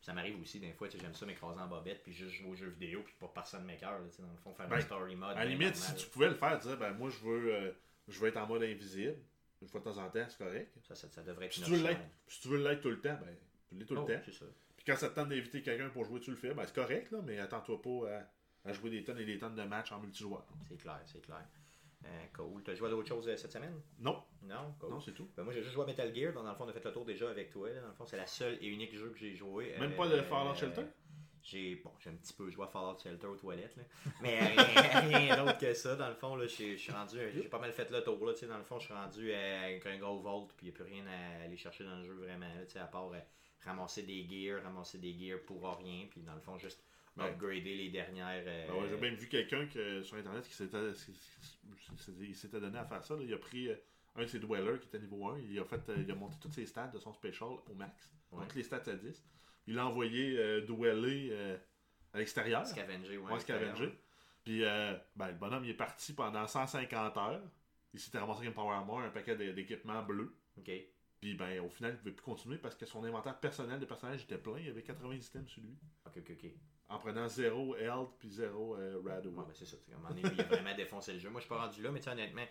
Ça 0.00 0.12
m'arrive 0.12 0.40
aussi, 0.40 0.60
des 0.60 0.72
fois, 0.72 0.88
tu 0.88 0.96
sais, 0.98 1.02
j'aime 1.02 1.14
ça 1.14 1.24
m'écraser 1.26 1.60
en 1.60 1.66
bobette, 1.66 2.02
puis 2.02 2.12
juste 2.12 2.34
jouer 2.34 2.50
aux 2.50 2.54
jeux 2.54 2.68
vidéo, 2.68 3.00
puis 3.04 3.14
pas 3.18 3.30
personne 3.34 3.64
m'écœure, 3.64 3.98
là, 3.98 4.06
tu 4.10 4.16
sais, 4.16 4.22
dans 4.22 4.28
le 4.30 4.36
fond, 4.36 4.52
faire 4.54 4.68
Ben, 4.68 4.76
un 4.76 4.80
story 4.80 5.16
mode. 5.16 5.30
À 5.30 5.40
la 5.40 5.46
bien 5.46 5.58
limite, 5.58 5.76
si 5.76 5.94
tu 5.94 6.06
pouvais 6.08 6.28
le 6.28 6.34
faire, 6.34 6.58
dire, 6.58 6.76
ben 6.78 6.92
moi, 6.92 7.08
je 7.10 7.18
veux, 7.26 7.54
euh, 7.54 7.70
je 8.08 8.18
veux 8.20 8.28
être 8.28 8.36
en 8.36 8.46
mode 8.46 8.62
invisible. 8.62 9.16
Une 9.64 9.68
fois 9.70 9.80
de 9.80 9.84
temps 9.86 9.98
en 9.98 10.10
temps, 10.10 10.26
c'est 10.28 10.38
correct. 10.38 10.72
Ça, 10.82 10.94
ça, 10.94 11.08
ça 11.08 11.22
devrait 11.22 11.46
être 11.46 11.54
Si 11.54 11.62
tu 11.62 11.70
veux 11.70 11.82
l'être 11.82 12.00
si 12.28 12.40
tu 12.42 12.48
veux 12.48 12.62
l'être 12.62 12.82
tout 12.82 12.90
le 12.90 13.00
temps, 13.00 13.18
ben, 13.24 13.34
tu 13.68 13.74
l'es 13.76 13.86
tout 13.86 13.94
Oh, 13.96 14.06
le 14.06 14.14
temps. 14.14 14.22
c'est 14.26 14.34
ça. 14.34 14.44
Puis 14.76 14.84
quand 14.86 14.96
ça 14.96 15.08
te 15.08 15.14
tente 15.14 15.30
d'inviter 15.30 15.62
quelqu'un 15.62 15.88
pour 15.88 16.04
jouer, 16.04 16.20
tu 16.20 16.30
le 16.30 16.36
fais, 16.36 16.52
ben 16.52 16.64
c'est 16.66 16.74
correct, 16.74 17.10
là, 17.10 17.18
mais 17.24 17.38
attends-toi 17.38 17.80
pas 17.80 18.10
à, 18.64 18.68
à 18.70 18.72
jouer 18.74 18.90
des 18.90 19.02
tonnes 19.02 19.18
et 19.20 19.24
des 19.24 19.38
tonnes 19.38 19.54
de 19.54 19.62
matchs 19.62 19.90
en 19.92 20.00
multijoueur. 20.00 20.44
C'est 20.68 20.76
clair, 20.76 21.00
c'est 21.06 21.22
clair. 21.22 21.42
Euh, 22.04 22.08
cool. 22.36 22.62
T'as 22.62 22.74
joué 22.74 22.88
à 22.88 22.90
d'autres 22.90 23.08
choses 23.08 23.26
euh, 23.26 23.36
cette 23.38 23.52
semaine? 23.52 23.80
Non, 23.98 24.22
Non? 24.42 24.74
Cool. 24.78 24.90
non, 24.90 25.00
c'est 25.00 25.12
tout. 25.14 25.30
Ben, 25.34 25.42
moi, 25.42 25.54
j'ai 25.54 25.62
juste 25.62 25.72
joué 25.72 25.84
à 25.84 25.86
Metal 25.86 26.14
Gear. 26.14 26.34
Donc, 26.34 26.44
dans 26.44 26.50
le 26.50 26.56
fond, 26.56 26.64
on 26.64 26.68
a 26.68 26.72
fait 26.74 26.84
le 26.84 26.92
tour 26.92 27.06
déjà 27.06 27.30
avec 27.30 27.48
toi. 27.50 27.70
là. 27.70 27.80
Dans 27.80 27.88
le 27.88 27.94
fond, 27.94 28.04
c'est 28.04 28.18
la 28.18 28.26
seule 28.26 28.58
et 28.60 28.66
unique 28.66 28.94
jeu 28.94 29.08
que 29.08 29.18
j'ai 29.18 29.34
joué. 29.34 29.74
Même 29.80 29.92
Euh, 29.92 29.96
pas 29.96 30.06
de 30.08 30.20
Fallout 30.20 30.54
Shelter? 30.54 30.82
J'ai 31.46 31.76
bon, 31.76 31.92
j'ai 32.00 32.08
un 32.08 32.14
petit 32.14 32.32
peu 32.32 32.48
joué 32.50 32.64
à 32.64 32.68
Fallout 32.68 32.98
Shelter 32.98 33.26
aux 33.26 33.36
toilettes, 33.36 33.76
là. 33.76 33.82
mais 34.22 34.40
rien, 34.40 34.56
rien 35.18 35.36
d'autre 35.36 35.58
que 35.58 35.74
ça. 35.74 35.94
Dans 35.94 36.08
le 36.08 36.14
fond, 36.14 36.36
là, 36.36 36.48
suis 36.48 36.90
rendu, 36.90 37.18
j'ai 37.34 37.42
pas 37.42 37.58
mal 37.58 37.70
fait 37.72 37.90
le 37.90 38.02
tour. 38.02 38.24
Là, 38.24 38.32
dans 38.48 38.56
le 38.56 38.64
fond, 38.64 38.78
je 38.78 38.86
suis 38.86 38.94
rendu 38.94 39.30
à- 39.32 39.62
avec 39.64 39.84
un 39.84 39.98
gros 39.98 40.18
vault, 40.20 40.48
puis 40.56 40.66
il 40.66 40.70
n'y 40.70 40.74
a 40.74 40.74
plus 40.82 40.84
rien 40.90 41.04
à 41.06 41.44
aller 41.44 41.58
chercher 41.58 41.84
dans 41.84 41.96
le 41.96 42.04
jeu 42.04 42.14
vraiment. 42.14 42.46
Là, 42.46 42.82
à 42.82 42.86
part 42.86 43.12
euh, 43.12 43.18
ramasser 43.62 44.04
des 44.04 44.26
gears, 44.26 44.62
ramasser 44.62 44.96
des 44.98 45.12
gears 45.18 45.40
pour 45.46 45.60
rien, 45.76 46.06
puis 46.10 46.22
dans 46.22 46.34
le 46.34 46.40
fond, 46.40 46.56
juste 46.58 46.82
Ouais. 47.16 47.26
upgrader 47.28 47.76
les 47.76 47.90
dernières. 47.90 48.42
euh, 48.44 48.66
Ben 48.66 48.74
ouais, 48.74 48.88
J'ai 48.88 48.96
même 48.96 49.14
vu 49.14 49.28
quelqu'un 49.28 49.66
que, 49.66 50.02
sur 50.02 50.16
Internet 50.16 50.48
qui 50.48 50.52
s'était 52.34 52.60
donné 52.60 52.78
à 52.78 52.84
faire 52.84 53.04
ça. 53.04 53.14
là. 53.14 53.20
Il 53.22 53.32
a 53.32 53.38
pris 53.38 53.68
euh, 53.68 53.76
un 54.16 54.22
de 54.22 54.26
ses 54.26 54.38
dwellers 54.40 54.78
qui 54.80 54.88
était 54.88 54.98
niveau 54.98 55.28
1. 55.28 55.38
Il 55.40 55.58
a, 55.60 55.64
fait, 55.64 55.88
euh, 55.90 55.96
il 55.98 56.10
a 56.10 56.14
monté 56.14 56.36
toutes 56.40 56.54
ses 56.54 56.66
stats 56.66 56.88
de 56.88 56.98
son 56.98 57.12
special 57.12 57.50
au 57.68 57.74
max. 57.74 58.10
Ouais. 58.32 58.40
Donc 58.40 58.54
les 58.54 58.62
stats 58.64 58.82
à 58.86 58.94
10. 58.94 59.24
Il 59.66 59.74
l'a 59.76 59.86
envoyé 59.86 60.36
euh, 60.38 60.60
euh, 60.68 61.56
à 62.12 62.18
l'extérieur. 62.18 62.66
Scavenger, 62.66 63.18
ouais. 63.18 63.32
Ouais, 63.32 63.40
scavenger. 63.40 63.92
Puis 64.44 64.62
euh, 64.64 64.94
ben, 65.16 65.28
le 65.28 65.34
bonhomme 65.34 65.64
il 65.64 65.70
est 65.70 65.74
parti 65.74 66.12
pendant 66.12 66.46
150 66.46 67.16
heures. 67.16 67.40
Il 67.94 68.00
s'était 68.00 68.18
ramassé 68.18 68.40
avec 68.40 68.50
un 68.50 68.54
Power 68.54 68.74
Armor, 68.74 69.00
un 69.00 69.10
paquet 69.10 69.36
d'é- 69.36 69.52
d'équipements 69.52 70.02
bleus. 70.02 70.34
Ok. 70.58 70.70
Puis 71.20 71.34
ben, 71.34 71.60
au 71.60 71.70
final, 71.70 71.92
il 71.92 71.94
ne 71.94 71.98
pouvait 72.00 72.12
plus 72.12 72.24
continuer 72.24 72.58
parce 72.58 72.74
que 72.74 72.84
son 72.84 73.02
inventaire 73.04 73.38
personnel 73.40 73.80
de 73.80 73.86
personnage 73.86 74.22
était 74.24 74.36
plein. 74.36 74.58
Il 74.58 74.66
y 74.66 74.70
avait 74.70 74.82
80 74.82 75.14
items 75.14 75.48
sur 75.50 75.62
lui. 75.62 75.78
Ok, 76.06 76.18
ok, 76.18 76.30
ok. 76.32 76.50
En 76.90 76.98
prenant 76.98 77.26
0 77.26 77.76
health 77.76 78.10
puis 78.18 78.30
0 78.30 78.76
euh, 78.76 79.00
rad 79.06 79.24
Ouais, 79.26 79.32
ben 79.34 79.52
c'est 79.54 79.64
ça. 79.64 79.76
À 79.90 79.94
un 79.94 79.96
moment 79.98 80.08
donné, 80.10 80.22
il 80.34 80.40
a 80.40 80.44
vraiment 80.44 80.74
défoncé 80.76 81.14
le 81.14 81.18
jeu. 81.18 81.30
Moi, 81.30 81.40
je 81.40 81.46
suis 81.46 81.48
pas 81.48 81.64
rendu 81.64 81.80
là, 81.80 81.90
mais 81.90 82.06
honnêtement, 82.06 82.44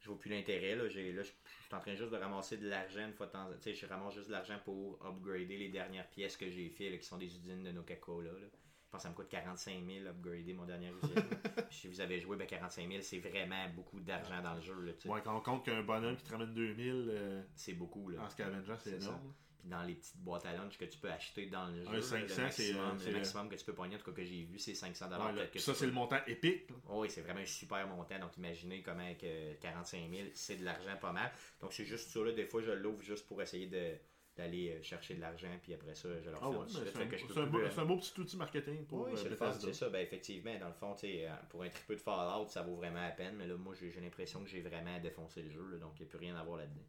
je 0.00 0.08
vois 0.08 0.18
plus 0.18 0.30
l'intérêt. 0.30 0.74
Là, 0.76 0.88
J'ai- 0.88 1.12
là, 1.12 1.22
je 1.22 1.28
suis 1.28 1.74
en 1.74 1.80
train 1.80 1.94
juste 1.94 2.10
de 2.12 2.16
ramasser 2.16 2.56
de 2.56 2.68
l'argent 2.68 3.04
une 3.06 3.12
fois 3.14 3.26
de 3.26 3.32
temps. 3.32 3.48
Tu 3.60 3.62
sais, 3.62 3.74
je 3.74 3.86
ramasse 3.86 4.14
juste 4.14 4.28
de 4.28 4.32
l'argent 4.32 4.58
pour 4.64 5.04
upgrader 5.04 5.56
les 5.56 5.68
dernières 5.68 6.08
pièces 6.08 6.36
que 6.36 6.48
j'ai 6.50 6.68
fait, 6.68 6.90
là, 6.90 6.96
qui 6.98 7.04
sont 7.06 7.18
des 7.18 7.26
usines 7.36 7.62
de 7.64 7.72
Coca-Cola. 7.72 8.30
là. 8.32 8.38
Je 8.40 8.92
pense 8.92 9.00
que 9.00 9.02
ça 9.02 9.10
me 9.10 9.14
coûte 9.14 9.28
45 9.28 9.84
000 9.86 10.06
upgrader 10.06 10.54
mon 10.54 10.64
dernière 10.64 10.94
usine. 10.96 11.14
si 11.70 11.88
vous 11.88 12.00
avez 12.00 12.20
joué, 12.20 12.36
ben 12.38 12.46
45 12.46 12.88
000, 12.88 13.02
c'est 13.02 13.18
vraiment 13.18 13.68
beaucoup 13.74 14.00
d'argent 14.00 14.40
dans 14.42 14.54
le 14.54 14.62
jeu. 14.62 14.80
Là. 14.80 14.92
Ouais, 15.12 15.20
quand 15.22 15.36
on 15.36 15.40
compte 15.42 15.64
qu'un 15.66 15.82
bonhomme 15.82 16.16
qui 16.16 16.24
te 16.24 16.30
ramène 16.30 16.54
2000 16.54 17.08
euh, 17.10 17.42
C'est 17.54 17.74
beaucoup. 17.74 18.08
Là. 18.08 18.22
en 18.22 18.30
scavenger, 18.30 18.74
c'est 18.78 18.90
C'est 18.92 19.00
ça. 19.00 19.20
Dans 19.68 19.82
les 19.82 19.94
petites 19.94 20.16
boîtes 20.18 20.44
à 20.46 20.52
lunch 20.52 20.76
que 20.78 20.84
tu 20.84 20.98
peux 20.98 21.10
acheter 21.10 21.46
dans 21.46 21.66
le 21.68 21.82
jeu, 21.84 21.96
Un 21.96 22.00
500, 22.00 22.16
le 22.22 22.28
c'est, 22.28 22.42
maximum, 22.42 22.98
euh, 23.00 23.06
le 23.06 23.12
maximum 23.12 23.48
que 23.48 23.54
tu 23.56 23.64
peux 23.64 23.74
pogner, 23.74 23.96
en 23.96 23.98
tout 23.98 24.06
cas 24.10 24.16
que 24.16 24.24
j'ai 24.24 24.42
vu, 24.44 24.58
c'est 24.58 24.74
500 24.74 25.06
Ouais, 25.06 25.10
là, 25.18 25.32
peut-être 25.32 25.46
que 25.46 25.50
puis 25.52 25.60
ça, 25.60 25.74
c'est 25.74 25.80
peux- 25.80 25.86
le 25.86 25.92
montant 25.92 26.18
épique. 26.26 26.68
Oh 26.88 27.02
oui, 27.02 27.10
c'est 27.10 27.20
vraiment 27.22 27.40
un 27.40 27.46
super 27.46 27.86
montant. 27.86 28.18
Donc, 28.18 28.36
imaginez 28.36 28.82
comment 28.82 29.14
que 29.14 29.54
45 29.54 30.10
000, 30.10 30.28
c'est 30.34 30.56
de 30.56 30.64
l'argent 30.64 30.96
pas 31.00 31.12
mal. 31.12 31.30
Donc, 31.60 31.72
c'est 31.72 31.84
juste 31.84 32.10
ça. 32.10 32.20
Là, 32.20 32.32
des 32.32 32.46
fois, 32.46 32.62
je 32.62 32.72
l'ouvre 32.72 33.02
juste 33.02 33.26
pour 33.26 33.40
essayer 33.42 33.66
de- 33.66 33.96
d'aller 34.36 34.70
euh, 34.70 34.82
chercher 34.84 35.14
de 35.14 35.20
l'argent. 35.20 35.50
Puis 35.60 35.74
après 35.74 35.96
ça, 35.96 36.08
je 36.20 36.30
leur 36.30 36.38
Ah 36.40 36.48
fais 36.52 36.56
ouais, 36.58 36.64
c'est 36.68 37.40
un, 37.40 37.46
beau, 37.46 37.58
euh, 37.58 37.68
c'est 37.72 37.80
un 37.80 37.84
beau 37.84 37.96
petit 37.96 38.20
outil 38.20 38.36
marketing 38.36 38.86
pour 38.86 39.00
Oui, 39.00 39.10
euh, 39.12 39.16
c'est 39.16 39.60
c'est 39.60 39.72
ça. 39.74 39.88
Ben, 39.88 39.98
effectivement, 40.00 40.56
dans 40.60 40.68
le 40.68 40.74
fond, 40.74 40.94
euh, 41.02 41.28
pour 41.50 41.64
un 41.64 41.68
triple 41.68 41.94
de 41.96 42.00
Fallout, 42.00 42.46
ça 42.48 42.62
vaut 42.62 42.76
vraiment 42.76 43.02
la 43.02 43.10
peine. 43.10 43.34
Mais 43.36 43.48
là, 43.48 43.56
moi, 43.56 43.74
j'ai 43.74 43.90
j'ai 43.90 44.00
l'impression 44.00 44.40
que 44.44 44.48
j'ai 44.48 44.60
vraiment 44.60 44.96
défoncé 45.00 45.42
le 45.42 45.50
jeu. 45.50 45.66
là, 45.72 45.78
donc, 45.78 45.94
il 45.98 46.02
n'y 46.02 46.06
a 46.06 46.10
plus 46.10 46.18
rien 46.18 46.36
à 46.36 46.44
voir 46.44 46.58
là-dedans. 46.58 46.82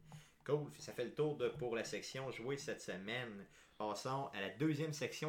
Cool. 0.46 0.70
Ça 0.78 0.92
fait 0.92 1.04
le 1.04 1.14
tour 1.14 1.36
de, 1.36 1.48
pour 1.48 1.76
la 1.76 1.84
section 1.84 2.30
jouée 2.30 2.56
cette 2.56 2.80
semaine. 2.80 3.46
Passons 3.78 4.28
à 4.34 4.40
la 4.40 4.50
deuxième 4.50 4.92
section. 4.92 5.28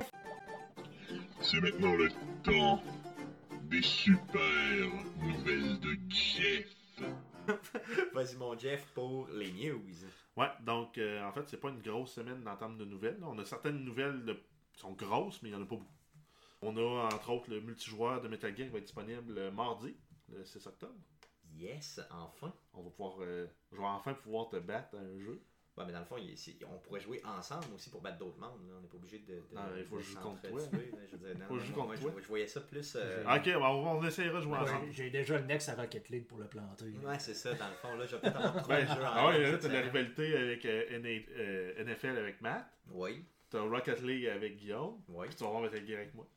C'est 1.41 1.59
maintenant 1.61 1.95
le 1.95 2.09
temps 2.43 2.81
des 3.63 3.81
super 3.81 4.41
nouvelles 5.19 5.79
de 5.79 5.97
Jeff. 6.09 6.75
Vas-y, 8.13 8.35
mon 8.37 8.57
Jeff, 8.57 8.85
pour 8.93 9.27
les 9.29 9.51
news. 9.51 9.81
Ouais, 10.37 10.47
donc 10.61 10.97
euh, 10.97 11.23
en 11.23 11.31
fait, 11.31 11.47
c'est 11.47 11.57
pas 11.59 11.69
une 11.69 11.81
grosse 11.81 12.13
semaine 12.13 12.45
en 12.47 12.55
termes 12.55 12.77
de 12.77 12.85
nouvelles. 12.85 13.19
On 13.23 13.37
a 13.39 13.45
certaines 13.45 13.83
nouvelles 13.83 14.23
de- 14.25 14.33
qui 14.73 14.79
sont 14.81 14.91
grosses, 14.93 15.41
mais 15.41 15.49
il 15.49 15.51
n'y 15.53 15.57
en 15.57 15.63
a 15.63 15.65
pas 15.65 15.75
beaucoup. 15.75 15.87
On 16.61 16.77
a 16.77 17.05
entre 17.13 17.31
autres 17.31 17.49
le 17.49 17.59
multijoueur 17.61 18.21
de 18.21 18.27
Metal 18.27 18.55
Gear 18.55 18.67
qui 18.67 18.71
va 18.73 18.77
être 18.77 18.83
disponible 18.85 19.37
euh, 19.37 19.51
mardi, 19.51 19.95
le 20.29 20.43
6 20.45 20.67
octobre. 20.67 20.93
Yes, 21.57 21.99
enfin. 22.11 22.53
On 22.73 22.81
va 22.83 22.89
pouvoir, 22.89 23.15
euh, 23.21 23.47
je 23.71 23.77
vais 23.77 23.83
enfin 23.83 24.13
pouvoir 24.13 24.49
te 24.49 24.57
battre 24.57 24.95
à 24.95 24.99
un 24.99 25.19
jeu. 25.19 25.41
Ouais, 25.77 25.85
mais 25.85 25.93
dans 25.93 25.99
le 25.99 26.05
fond, 26.05 26.17
il- 26.17 26.35
on 26.69 26.77
pourrait 26.79 26.99
jouer 26.99 27.21
ensemble 27.23 27.65
aussi 27.73 27.89
pour 27.89 28.01
battre 28.01 28.17
d'autres 28.17 28.37
mondes. 28.39 28.59
là. 28.67 28.73
On 28.77 28.81
n'est 28.81 28.87
pas 28.89 28.97
obligé 28.97 29.19
de. 29.19 29.35
de- 29.35 29.55
Non, 29.55 29.61
il 29.77 29.85
faut 29.85 29.97
de 29.97 30.01
jouer 30.01 30.15
contre 30.21 30.41
s'entretuer, 30.41 30.89
toi. 30.89 30.99
Je 31.09 31.15
veux 31.15 31.27
dire, 31.33 31.39
non, 31.39 31.45
Faut 31.47 31.55
non, 31.55 31.61
contre 31.73 31.85
moi, 31.87 31.97
toi. 31.97 32.11
Je, 32.17 32.21
je 32.23 32.27
voyais 32.27 32.47
ça 32.47 32.59
plus. 32.61 32.93
euh, 32.97 33.23
Ok, 33.23 33.45
ben, 33.45 33.59
on, 33.61 33.87
on 33.97 34.03
essaiera 34.05 34.37
de 34.39 34.43
jouer 34.43 34.51
Ouais, 34.53 34.59
ensemble. 34.59 34.91
J'ai 34.91 35.09
déjà 35.09 35.37
le 35.39 35.45
Nex 35.45 35.69
à 35.69 35.75
Rocket 35.75 36.09
League 36.09 36.27
pour 36.27 36.39
le 36.39 36.47
planter. 36.47 36.85
Ouais, 37.03 37.19
c'est 37.19 37.33
ça, 37.33 37.53
dans 37.53 37.69
le 37.69 37.75
fond. 37.75 37.95
Là, 37.95 38.05
je 38.05 38.15
vais 38.15 38.21
peut-être 38.21 38.35
avoir 38.35 38.63
trois 38.63 38.79
jeux 38.81 38.85
en 38.91 39.11
Ah 39.13 39.27
ouais, 39.29 39.39
là, 39.51 39.57
t'as 39.57 39.67
la 39.69 39.81
rivalité 39.81 40.35
avec 40.37 40.65
euh, 40.65 40.85
euh, 41.37 41.83
NFL 41.85 42.17
avec 42.17 42.41
Matt. 42.41 42.65
Oui, 42.89 43.25
T'as 43.49 43.61
Rocket 43.61 44.01
League 44.01 44.27
avec 44.27 44.57
Guillaume. 44.57 45.01
oui. 45.09 45.27
Puis 45.27 45.35
tu 45.37 45.43
vas 45.45 45.49
voir 45.51 45.61
Metal 45.61 45.85
Gear 45.87 45.99
avec 45.99 46.13
moi. 46.15 46.27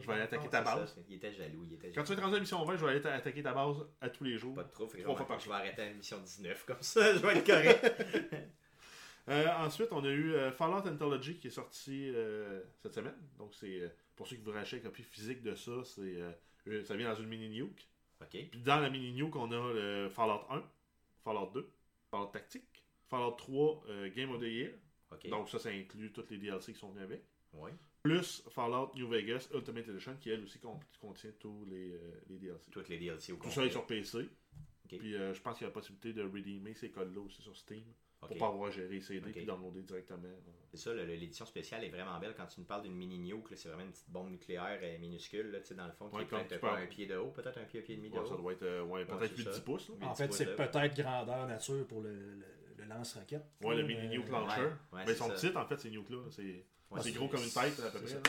Je 0.00 0.06
vais 0.06 0.12
aller 0.12 0.22
attaquer 0.22 0.48
ta 0.48 0.62
base. 0.62 0.96
il 1.08 1.16
était 1.16 1.32
jaloux, 1.32 1.64
il 1.64 1.74
était 1.74 1.92
Quand 1.92 2.04
tu 2.04 2.12
être 2.12 2.22
rendu 2.22 2.36
à 2.36 2.40
mission 2.40 2.64
20, 2.64 2.76
je 2.76 2.84
vais 2.84 2.90
aller 2.92 3.00
t'a- 3.00 3.14
attaquer 3.14 3.42
ta 3.42 3.52
base 3.52 3.76
à 4.00 4.10
tous 4.10 4.24
les 4.24 4.36
jours. 4.38 4.54
Pas 4.54 4.64
de 4.64 4.70
trop, 4.70 4.86
Trois 4.86 5.16
fois 5.16 5.26
par 5.26 5.40
je 5.40 5.48
vais 5.48 5.54
arrêter 5.54 5.82
à 5.82 5.86
la 5.86 5.94
mission 5.94 6.18
19, 6.18 6.64
comme 6.64 6.82
ça, 6.82 7.14
je 7.14 7.18
vais 7.18 7.36
être 7.36 7.46
correct. 7.46 8.48
Euh, 9.28 9.46
ensuite, 9.58 9.88
on 9.92 10.02
a 10.06 10.08
eu 10.08 10.32
euh, 10.32 10.50
Fallout 10.50 10.88
Anthology 10.88 11.36
qui 11.36 11.48
est 11.48 11.50
sorti 11.50 12.10
euh, 12.14 12.62
cette 12.80 12.94
semaine. 12.94 13.14
Donc, 13.36 13.54
c'est 13.54 13.94
pour 14.16 14.26
ceux 14.26 14.36
qui 14.36 14.42
voudraient 14.42 14.60
acheter 14.60 14.78
une 14.78 14.84
copie 14.84 15.02
physique 15.02 15.42
de 15.42 15.54
ça, 15.54 15.84
c'est 15.84 16.16
ça 16.84 16.96
vient 16.96 17.10
dans 17.10 17.20
une 17.20 17.28
mini 17.28 17.50
nuke. 17.50 17.86
ok, 18.22 18.48
Puis 18.50 18.62
dans 18.62 18.80
la 18.80 18.88
mini 18.88 19.12
nuke, 19.12 19.36
on 19.36 19.52
a 19.52 19.72
le 19.74 20.08
Fallout 20.08 20.46
1, 20.48 20.62
Fallout 21.24 21.50
2, 21.52 21.70
Fallout 22.10 22.28
Tactique, 22.28 22.82
Fallout 23.10 23.32
3 23.32 23.84
euh, 23.90 24.08
Game 24.14 24.30
of 24.32 24.40
the 24.40 24.44
Year. 24.44 24.70
Donc, 25.28 25.50
ça, 25.50 25.58
ça 25.58 25.68
inclut 25.68 26.10
toutes 26.10 26.30
les 26.30 26.38
DLC 26.38 26.72
qui 26.72 26.78
sont 26.78 26.88
venus 26.88 27.04
avec. 27.04 27.22
oui. 27.52 27.70
Plus 28.02 28.42
Fallout 28.50 28.92
New 28.94 29.08
Vegas 29.08 29.48
Ultimate 29.52 29.88
Edition 29.88 30.14
qui, 30.20 30.30
elle 30.30 30.42
aussi, 30.44 30.58
con- 30.58 30.78
contient 31.00 31.30
tous 31.38 31.64
les, 31.66 31.92
euh, 31.94 32.20
les 32.28 32.38
DLC. 32.38 32.70
Toutes 32.70 32.88
les 32.88 32.98
DLC 32.98 33.32
au 33.32 33.36
Tout 33.36 33.42
complet. 33.42 33.54
ça 33.54 33.66
est 33.66 33.70
sur 33.70 33.86
PC. 33.86 34.18
Ok. 34.84 34.98
Puis 34.98 35.14
euh, 35.16 35.34
je 35.34 35.40
pense 35.42 35.58
qu'il 35.58 35.64
y 35.64 35.66
a 35.66 35.68
la 35.70 35.74
possibilité 35.74 36.12
de 36.12 36.22
redeemer 36.22 36.74
ces 36.74 36.90
codes-là 36.90 37.20
aussi 37.20 37.42
sur 37.42 37.56
Steam. 37.56 37.84
Pour 38.20 38.36
pas 38.36 38.48
avoir 38.48 38.66
à 38.68 38.70
gérer 38.72 39.00
CD 39.00 39.24
Ok. 39.28 39.32
puis 39.32 39.44
downloader 39.46 39.82
directement. 39.82 40.26
C'est 40.72 40.76
ça, 40.78 40.92
l'édition 40.92 41.46
spéciale 41.46 41.84
est 41.84 41.88
vraiment 41.88 42.18
belle. 42.18 42.34
Quand 42.36 42.46
tu 42.46 42.58
nous 42.58 42.66
parles 42.66 42.82
d'une 42.82 42.96
mini 42.96 43.16
nuke, 43.20 43.50
là, 43.50 43.56
c'est 43.56 43.68
vraiment 43.68 43.84
une 43.84 43.92
petite 43.92 44.10
bombe 44.10 44.30
nucléaire 44.30 44.80
euh, 44.82 44.98
minuscule, 44.98 45.52
là, 45.52 45.60
tu 45.60 45.66
sais, 45.66 45.74
dans 45.76 45.86
le 45.86 45.92
fond, 45.92 46.08
qui 46.08 46.16
Ouais, 46.16 46.22
est 46.22 46.26
peut-être 46.26 46.60
pas 46.60 46.76
un 46.78 46.86
pied 46.86 47.06
de 47.06 47.16
haut, 47.16 47.30
peut-être 47.30 47.58
un 47.58 47.64
pied, 47.64 47.78
un 47.78 47.82
pied 47.84 47.94
et 47.94 47.96
demi 47.96 48.10
de 48.10 48.18
Ouais, 48.18 48.26
ça 48.26 48.34
haut. 48.34 48.38
doit 48.38 48.52
être 48.54 48.62
euh, 48.64 48.82
ouais, 48.82 49.04
peut-être 49.04 49.36
c'est 49.36 49.42
8-10 49.44 49.52
ça. 49.52 49.60
pouces. 49.60 49.88
Là. 49.88 49.94
Oui. 50.00 50.06
En 50.06 50.14
fait, 50.16 50.32
c'est 50.32 50.56
peut-être 50.56 50.96
grandeur 50.96 51.46
nature 51.46 51.86
pour 51.86 52.00
le, 52.02 52.10
le, 52.12 52.44
le 52.78 52.84
lance-roquette. 52.86 53.44
Ouais, 53.62 53.76
le 53.76 53.84
mini 53.86 54.08
nuke 54.08 54.28
launcher. 54.30 54.62
ouais, 54.62 54.70
Mais 54.94 55.06
c'est 55.06 55.12
ils 55.12 55.16
sont 55.16 55.28
ça. 55.28 55.34
petites 55.34 55.56
en 55.56 55.66
fait, 55.66 55.78
ces 55.78 55.90
nukes 55.90 56.10
là. 56.10 56.18
C'est 56.30 56.64
Ouais, 56.90 57.00
c'est 57.02 57.12
gros 57.12 57.28
comme 57.28 57.42
une 57.42 57.50
tête 57.50 57.80
à 57.80 57.90
peu 57.90 58.00
près. 58.00 58.20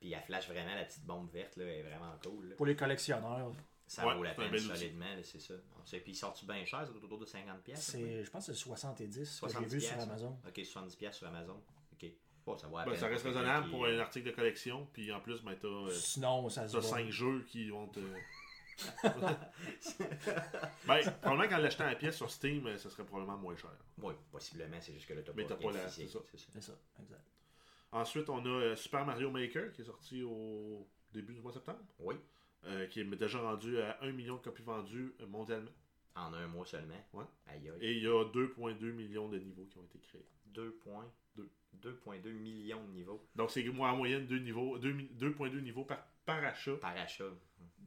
Puis 0.00 0.12
elle 0.12 0.22
flash 0.22 0.48
vraiment 0.48 0.74
la 0.74 0.84
petite 0.84 1.04
bombe 1.04 1.30
verte, 1.32 1.56
là, 1.56 1.64
elle 1.64 1.70
est 1.78 1.82
vraiment 1.82 2.14
cool. 2.22 2.50
là. 2.50 2.56
Pour 2.56 2.66
les 2.66 2.76
collectionneurs, 2.76 3.52
Ça 3.86 4.06
Ouais, 4.06 4.14
vaut 4.14 4.22
la 4.22 4.34
c'est 4.34 4.40
un 4.40 4.42
peine 4.44 4.52
bel 4.52 4.60
outil. 4.66 4.78
solidement, 4.78 5.04
là, 5.14 5.22
c'est 5.22 5.40
ça. 5.40 5.54
On 5.82 5.84
sait, 5.84 6.00
puis 6.00 6.12
il 6.12 6.14
sort-tu 6.14 6.46
bien 6.46 6.64
cher, 6.64 6.86
ça 6.86 6.90
autour 6.92 7.18
de 7.18 7.26
50$? 7.26 7.60
piastres, 7.62 7.90
à 7.94 7.98
peu 7.98 8.04
près? 8.04 8.12
c'est, 8.14 8.24
je 8.24 8.30
pense 8.30 8.46
que 8.46 8.52
c'est 8.54 8.58
70 8.58 9.04
que 9.08 9.12
j'ai 9.20 9.24
70 9.26 9.74
vu 9.74 9.80
sur 9.80 9.90
piastres. 9.94 10.10
Amazon. 10.10 10.38
Ok, 10.48 10.58
70$ 10.58 10.96
piastres 10.96 11.18
sur 11.18 11.26
Amazon. 11.28 11.62
Ok. 11.92 12.06
Bon, 12.46 12.56
ça 12.56 12.66
vaut 12.66 12.78
la 12.78 12.84
Ben, 12.84 12.90
peine 12.92 13.00
ça 13.00 13.06
reste 13.08 13.22
pour 13.24 13.32
quelqu'un 13.32 13.40
raisonnable 13.40 13.64
qui- 13.66 13.70
pour 13.72 13.86
un 13.86 13.98
article 13.98 14.26
de 14.26 14.34
collection. 14.34 14.88
Puis 14.92 15.12
en 15.12 15.20
plus, 15.20 15.42
ben, 15.42 15.54
t'as 15.60 15.90
Sinon, 15.94 16.48
ça 16.48 16.66
se 16.68 16.72
t'as 16.72 16.80
voit. 16.80 16.88
5 16.98 17.10
jeux 17.10 17.44
qui 17.48 17.68
vont 17.70 17.86
te. 17.88 18.00
Ben, 20.86 21.00
probablement 21.22 21.48
qu'en 21.48 21.58
l'achetant 21.58 21.86
à 21.86 21.94
pièce 21.94 22.16
sur 22.16 22.30
Steam, 22.30 22.66
euh, 22.66 22.76
ça 22.78 22.90
serait 22.90 23.04
probablement 23.04 23.38
moins 23.38 23.56
cher. 23.56 23.70
oui, 24.02 24.14
possiblement, 24.32 24.76
c'est 24.80 24.92
juste 24.92 25.06
que 25.06 25.14
là, 25.14 25.22
t'as 25.22 25.32
Mais 25.34 25.44
pas, 25.44 25.54
t'as 25.54 25.62
pas 25.62 25.72
la- 25.72 25.88
physique, 25.88 26.08
c'est 26.10 26.18
ça. 26.18 26.24
c'est 26.32 26.38
ça. 26.38 26.46
C'est 26.52 26.62
ça, 26.62 26.72
exact. 27.00 27.22
Ensuite, 27.94 28.28
on 28.28 28.44
a 28.44 28.48
euh, 28.48 28.76
Super 28.76 29.06
Mario 29.06 29.30
Maker 29.30 29.72
qui 29.72 29.82
est 29.82 29.84
sorti 29.84 30.22
au 30.22 30.86
début 31.12 31.32
du 31.32 31.40
mois 31.40 31.52
de 31.52 31.56
septembre, 31.58 31.78
Oui, 32.00 32.16
euh, 32.66 32.86
qui 32.88 33.00
est 33.00 33.04
déjà 33.04 33.38
rendu 33.40 33.78
à 33.80 33.98
1 34.02 34.10
million 34.12 34.34
de 34.36 34.40
copies 34.42 34.62
vendues 34.62 35.14
euh, 35.20 35.26
mondialement. 35.26 35.70
en 36.16 36.32
un 36.34 36.46
mois 36.48 36.66
seulement. 36.66 36.94
Ouais. 37.12 37.24
Aïe 37.46 37.70
aïe. 37.70 37.78
Et 37.80 37.92
il 37.92 38.02
y 38.02 38.06
a 38.06 38.24
2,2 38.24 38.92
millions 38.92 39.28
de 39.28 39.38
niveaux 39.38 39.66
qui 39.66 39.78
ont 39.78 39.84
été 39.84 39.98
créés. 40.00 40.26
2,2 40.52 41.04
Deux. 41.36 41.50
2,2 41.82 42.32
millions 42.32 42.84
de 42.84 42.92
niveaux 42.92 43.24
Donc, 43.36 43.50
c'est 43.50 43.62
en 43.68 43.96
moyenne 43.96 44.26
2 44.26 44.38
niveaux, 44.38 44.78
2 44.78 44.92
mi- 44.92 45.10
2,2 45.18 45.60
niveaux 45.60 45.84
par, 45.84 46.04
par 46.24 46.42
achat. 46.44 46.76
par 46.80 46.96
achat. 46.96 47.24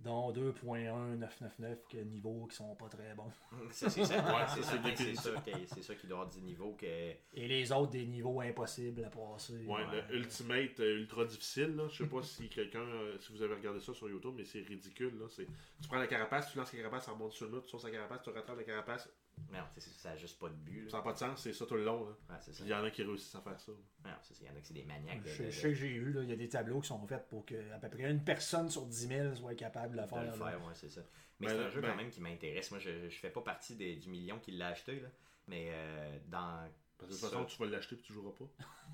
Dont 0.04 0.32
2.1999 0.32 1.78
que 1.90 1.98
niveaux 1.98 2.46
qui 2.48 2.56
sont 2.56 2.76
pas 2.76 2.88
très 2.88 3.14
bons. 3.16 3.32
C'est 3.72 3.90
c'est 3.90 4.06
ça, 4.06 4.16
Ouais, 4.24 4.46
c'est 4.48 4.62
c'est 4.64 4.78
ça, 4.78 4.94
c'est 4.96 5.16
ça, 5.16 5.32
c'est 5.74 5.82
ça 5.84 5.96
qui 5.96 6.08
doit 6.08 6.20
avoir 6.20 6.34
des 6.34 6.42
niveaux 6.42 6.74
que. 6.80 6.86
Et 6.86 7.48
les 7.48 7.72
autres, 7.72 7.92
des 7.92 8.06
niveaux 8.06 8.40
impossibles 8.42 9.04
à 9.04 9.10
passer. 9.10 9.66
Ouais, 9.66 9.84
Ouais. 9.86 10.04
le 10.10 10.18
Ultimate 10.18 10.80
euh, 10.80 11.00
ultra 11.00 11.26
difficile, 11.26 11.76
là. 11.76 11.88
Je 11.90 12.04
sais 12.04 12.10
pas 12.10 12.22
si 12.22 12.48
quelqu'un, 12.48 12.80
euh, 12.82 13.18
si 13.20 13.32
vous 13.34 13.42
avez 13.42 13.56
regardé 13.56 13.80
ça 13.80 13.94
sur 13.94 14.08
YouTube, 14.08 14.34
mais 14.38 14.46
c'est 14.46 14.62
ridicule, 14.62 15.18
là. 15.20 15.26
C'est, 15.30 15.46
tu 15.82 15.88
prends 15.88 15.98
la 15.98 16.08
carapace, 16.08 16.52
tu 16.52 16.58
lances 16.60 16.72
la 16.74 16.80
carapace, 16.80 17.06
ça 17.06 17.12
remonte 17.12 17.34
sur 17.34 17.46
le 17.48 17.54
mur, 17.54 17.64
tu 17.64 17.72
sors 17.72 17.82
sa 17.82 17.90
carapace, 17.92 18.22
tu 18.24 18.30
rattrapes 18.30 18.58
la 18.58 18.64
carapace. 18.64 19.10
Non, 19.52 19.60
c'est- 19.74 19.82
c'est- 19.82 20.00
ça 20.00 20.10
n'a 20.10 20.18
juste 20.18 20.40
pas 20.40 20.50
de 20.50 20.56
but. 20.56 20.90
Ça 20.90 20.98
n'a 20.98 21.04
pas 21.04 21.14
de 21.14 21.18
sens, 21.18 21.42
c'est 21.42 21.54
ça 21.54 21.66
tout 21.66 21.76
le 21.76 21.84
long. 21.86 22.16
Il 22.60 22.68
y 22.68 22.74
en 22.74 22.84
a 22.84 22.92
qui 22.92 23.04
réussissent 23.04 23.36
à 23.36 23.42
faire 23.42 23.60
ça. 23.60 23.72
Il 24.04 24.10
y 24.46 24.50
en 24.50 24.56
a 24.56 24.60
qui 24.60 24.68
c'est 24.68 24.74
des 24.74 24.84
maniaques. 24.84 25.24
de- 25.24 25.30
Je, 25.30 25.44
de- 25.44 25.50
je 25.50 25.60
sais 25.60 25.68
que 25.70 25.74
j'ai 25.76 25.88
eu, 25.88 26.12
là, 26.12 26.24
il 26.24 26.30
y 26.30 26.34
a 26.34 26.36
des 26.36 26.50
tableaux 26.50 26.82
qui 26.82 26.88
sont 26.88 27.06
faits 27.08 27.28
pour 27.30 27.46
que 27.46 27.56
à 27.74 27.80
peu 27.80 27.90
près 27.90 28.10
une 28.12 28.24
personne 28.24 28.70
sur 28.70 28.86
10 28.86 29.08
000 29.08 29.36
soit 29.36 29.56
capable 29.56 29.94
de 29.96 30.02
le 30.02 30.04
de 30.04 30.10
faire. 30.10 30.22
le 30.22 30.28
là. 30.28 30.34
faire, 30.34 30.66
ouais, 30.66 30.74
c'est 30.74 30.90
ça. 30.90 31.02
Mais 31.40 31.48
Ben, 31.48 31.54
c'est 31.54 31.64
un 31.66 31.70
jeu 31.70 31.82
ben- 31.82 31.90
quand 31.92 31.96
même 31.98 32.10
qui 32.10 32.20
m'intéresse. 32.22 32.72
Moi, 32.72 32.80
je, 32.80 33.10
je 33.10 33.20
fais 33.20 33.30
pas 33.30 33.42
partie 33.42 33.76
des- 33.76 33.96
du 33.96 34.10
million 34.10 34.40
qui 34.40 34.52
l'a 34.52 34.68
acheté, 34.70 35.00
là. 35.00 35.10
Mais 35.48 35.70
euh, 35.72 36.18
dans. 36.28 36.68
Parce 36.98 37.12
que 37.12 37.16
de 37.16 37.20
toute 37.22 37.30
Ça. 37.30 37.38
façon, 37.38 37.46
tu 37.46 37.58
vas 37.60 37.66
l'acheter 37.68 37.96
et 37.96 38.00
tu 38.00 38.12
joueras 38.12 38.36
pas. 38.38 38.46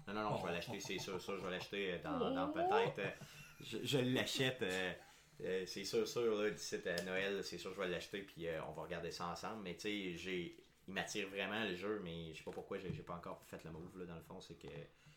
Non, 0.07 0.13
non, 0.21 0.29
non, 0.31 0.37
je 0.37 0.45
vais 0.45 0.51
l'acheter, 0.77 0.79
c'est 0.81 0.97
sûr, 0.99 1.19
ça, 1.21 1.33
je 1.37 1.41
vais 1.41 1.51
l'acheter 1.51 1.99
dans, 2.03 2.19
dans 2.31 2.51
peut-être. 2.51 2.99
euh, 2.99 3.09
je 3.61 3.77
je 3.83 3.97
l'achète, 3.99 4.61
euh, 4.61 4.93
euh, 5.43 5.63
c'est 5.65 5.83
sûr, 5.83 6.07
sûr, 6.07 6.35
là, 6.41 6.49
d'ici 6.49 6.75
à 6.87 7.01
Noël, 7.03 7.43
c'est 7.43 7.57
sûr, 7.57 7.73
je 7.73 7.79
vais 7.79 7.87
l'acheter, 7.87 8.21
puis 8.21 8.47
euh, 8.47 8.63
on 8.67 8.71
va 8.71 8.83
regarder 8.83 9.11
ça 9.11 9.27
ensemble. 9.27 9.63
Mais 9.63 9.75
tu 9.75 9.81
sais, 9.81 10.17
j'ai. 10.17 10.57
Il 10.85 10.93
m'attire 10.93 11.29
vraiment 11.29 11.63
le 11.63 11.75
jeu, 11.75 12.01
mais 12.03 12.33
je 12.33 12.39
sais 12.39 12.43
pas 12.43 12.51
pourquoi 12.51 12.77
j'ai 12.77 12.91
j'ai 12.91 13.03
pas 13.03 13.13
encore 13.13 13.41
fait 13.45 13.63
le 13.63 13.71
move, 13.71 13.97
là, 13.99 14.05
dans 14.05 14.15
le 14.15 14.21
fond, 14.21 14.41
c'est 14.41 14.55
que 14.55 14.67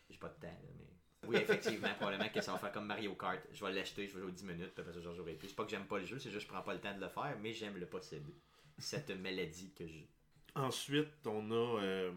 j'ai 0.09 0.17
pas 0.17 0.29
de 0.29 0.35
temps, 0.35 0.47
là, 0.47 0.69
mais. 0.77 0.85
Oui, 1.27 1.35
effectivement, 1.35 1.89
probablement 1.99 2.29
que 2.29 2.41
ça 2.41 2.53
va 2.53 2.57
faire 2.57 2.71
comme 2.71 2.85
Mario 2.85 3.13
Kart. 3.15 3.41
Je 3.51 3.65
vais 3.65 3.73
l'acheter, 3.73 4.07
je 4.07 4.13
vais 4.15 4.21
jouer 4.21 4.31
10 4.31 4.45
minutes, 4.45 4.73
puis 4.73 4.81
après 4.81 4.93
ça, 4.93 5.01
je 5.01 5.13
jouerai 5.13 5.33
plus. 5.33 5.49
C'est 5.49 5.55
pas 5.55 5.65
que 5.65 5.71
j'aime 5.71 5.87
pas 5.87 5.99
le 5.99 6.05
jeu, 6.05 6.19
c'est 6.19 6.31
juste 6.31 6.45
que 6.45 6.53
je 6.53 6.53
prends 6.53 6.63
pas 6.63 6.73
le 6.73 6.79
temps 6.79 6.95
de 6.95 7.01
le 7.01 7.09
faire, 7.09 7.37
mais 7.41 7.53
j'aime 7.53 7.77
le 7.77 7.85
posséder. 7.85 8.35
Cette 8.77 9.09
maladie 9.21 9.73
que 9.73 9.87
j'ai. 9.87 10.07
Ensuite, 10.55 11.25
on 11.25 11.51
a 11.51 11.81
euh, 11.81 12.11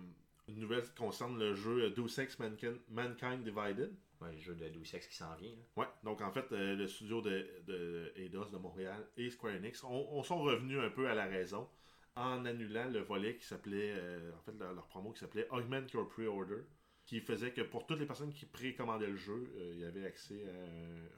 une 0.48 0.60
nouvelle 0.60 0.82
qui 0.82 0.94
concerne 0.94 1.38
le 1.38 1.54
jeu 1.54 1.84
euh, 1.84 1.90
Deus 1.90 2.20
Ex 2.20 2.38
Mankind, 2.38 2.78
Mankind 2.88 3.42
Divided. 3.42 3.92
Ouais, 4.20 4.32
le 4.32 4.38
jeu 4.38 4.54
de 4.54 4.68
Deus 4.68 4.94
Ex 4.94 5.06
qui 5.06 5.14
s'en 5.16 5.34
vient, 5.36 5.50
là. 5.56 5.62
Ouais, 5.76 5.86
donc 6.02 6.20
en 6.20 6.30
fait, 6.30 6.52
euh, 6.52 6.76
le 6.76 6.86
studio 6.86 7.22
de, 7.22 7.46
de 7.66 8.12
Eidos 8.16 8.50
de 8.50 8.58
Montréal 8.58 9.06
et 9.16 9.30
Square 9.30 9.54
Enix 9.54 9.82
on, 9.84 9.88
on 10.10 10.22
sont 10.22 10.40
revenus 10.42 10.78
un 10.78 10.90
peu 10.90 11.08
à 11.08 11.14
la 11.14 11.24
raison 11.26 11.68
en 12.16 12.44
annulant 12.44 12.88
le 12.90 13.00
volet 13.00 13.36
qui 13.36 13.46
s'appelait, 13.46 13.94
euh, 13.96 14.32
en 14.36 14.42
fait, 14.42 14.52
leur, 14.58 14.74
leur 14.74 14.86
promo 14.88 15.12
qui 15.12 15.20
s'appelait 15.20 15.48
Augment 15.50 15.86
Your 15.94 16.06
Pre-Order, 16.08 16.62
qui 17.06 17.20
faisait 17.20 17.52
que 17.52 17.62
pour 17.62 17.86
toutes 17.86 17.98
les 18.00 18.06
personnes 18.06 18.32
qui 18.32 18.44
précommandaient 18.44 19.06
le 19.08 19.16
jeu, 19.16 19.50
euh, 19.56 19.70
il 19.74 19.80
y 19.80 19.84
avait 19.84 20.04
accès 20.04 20.44
à 20.44 20.50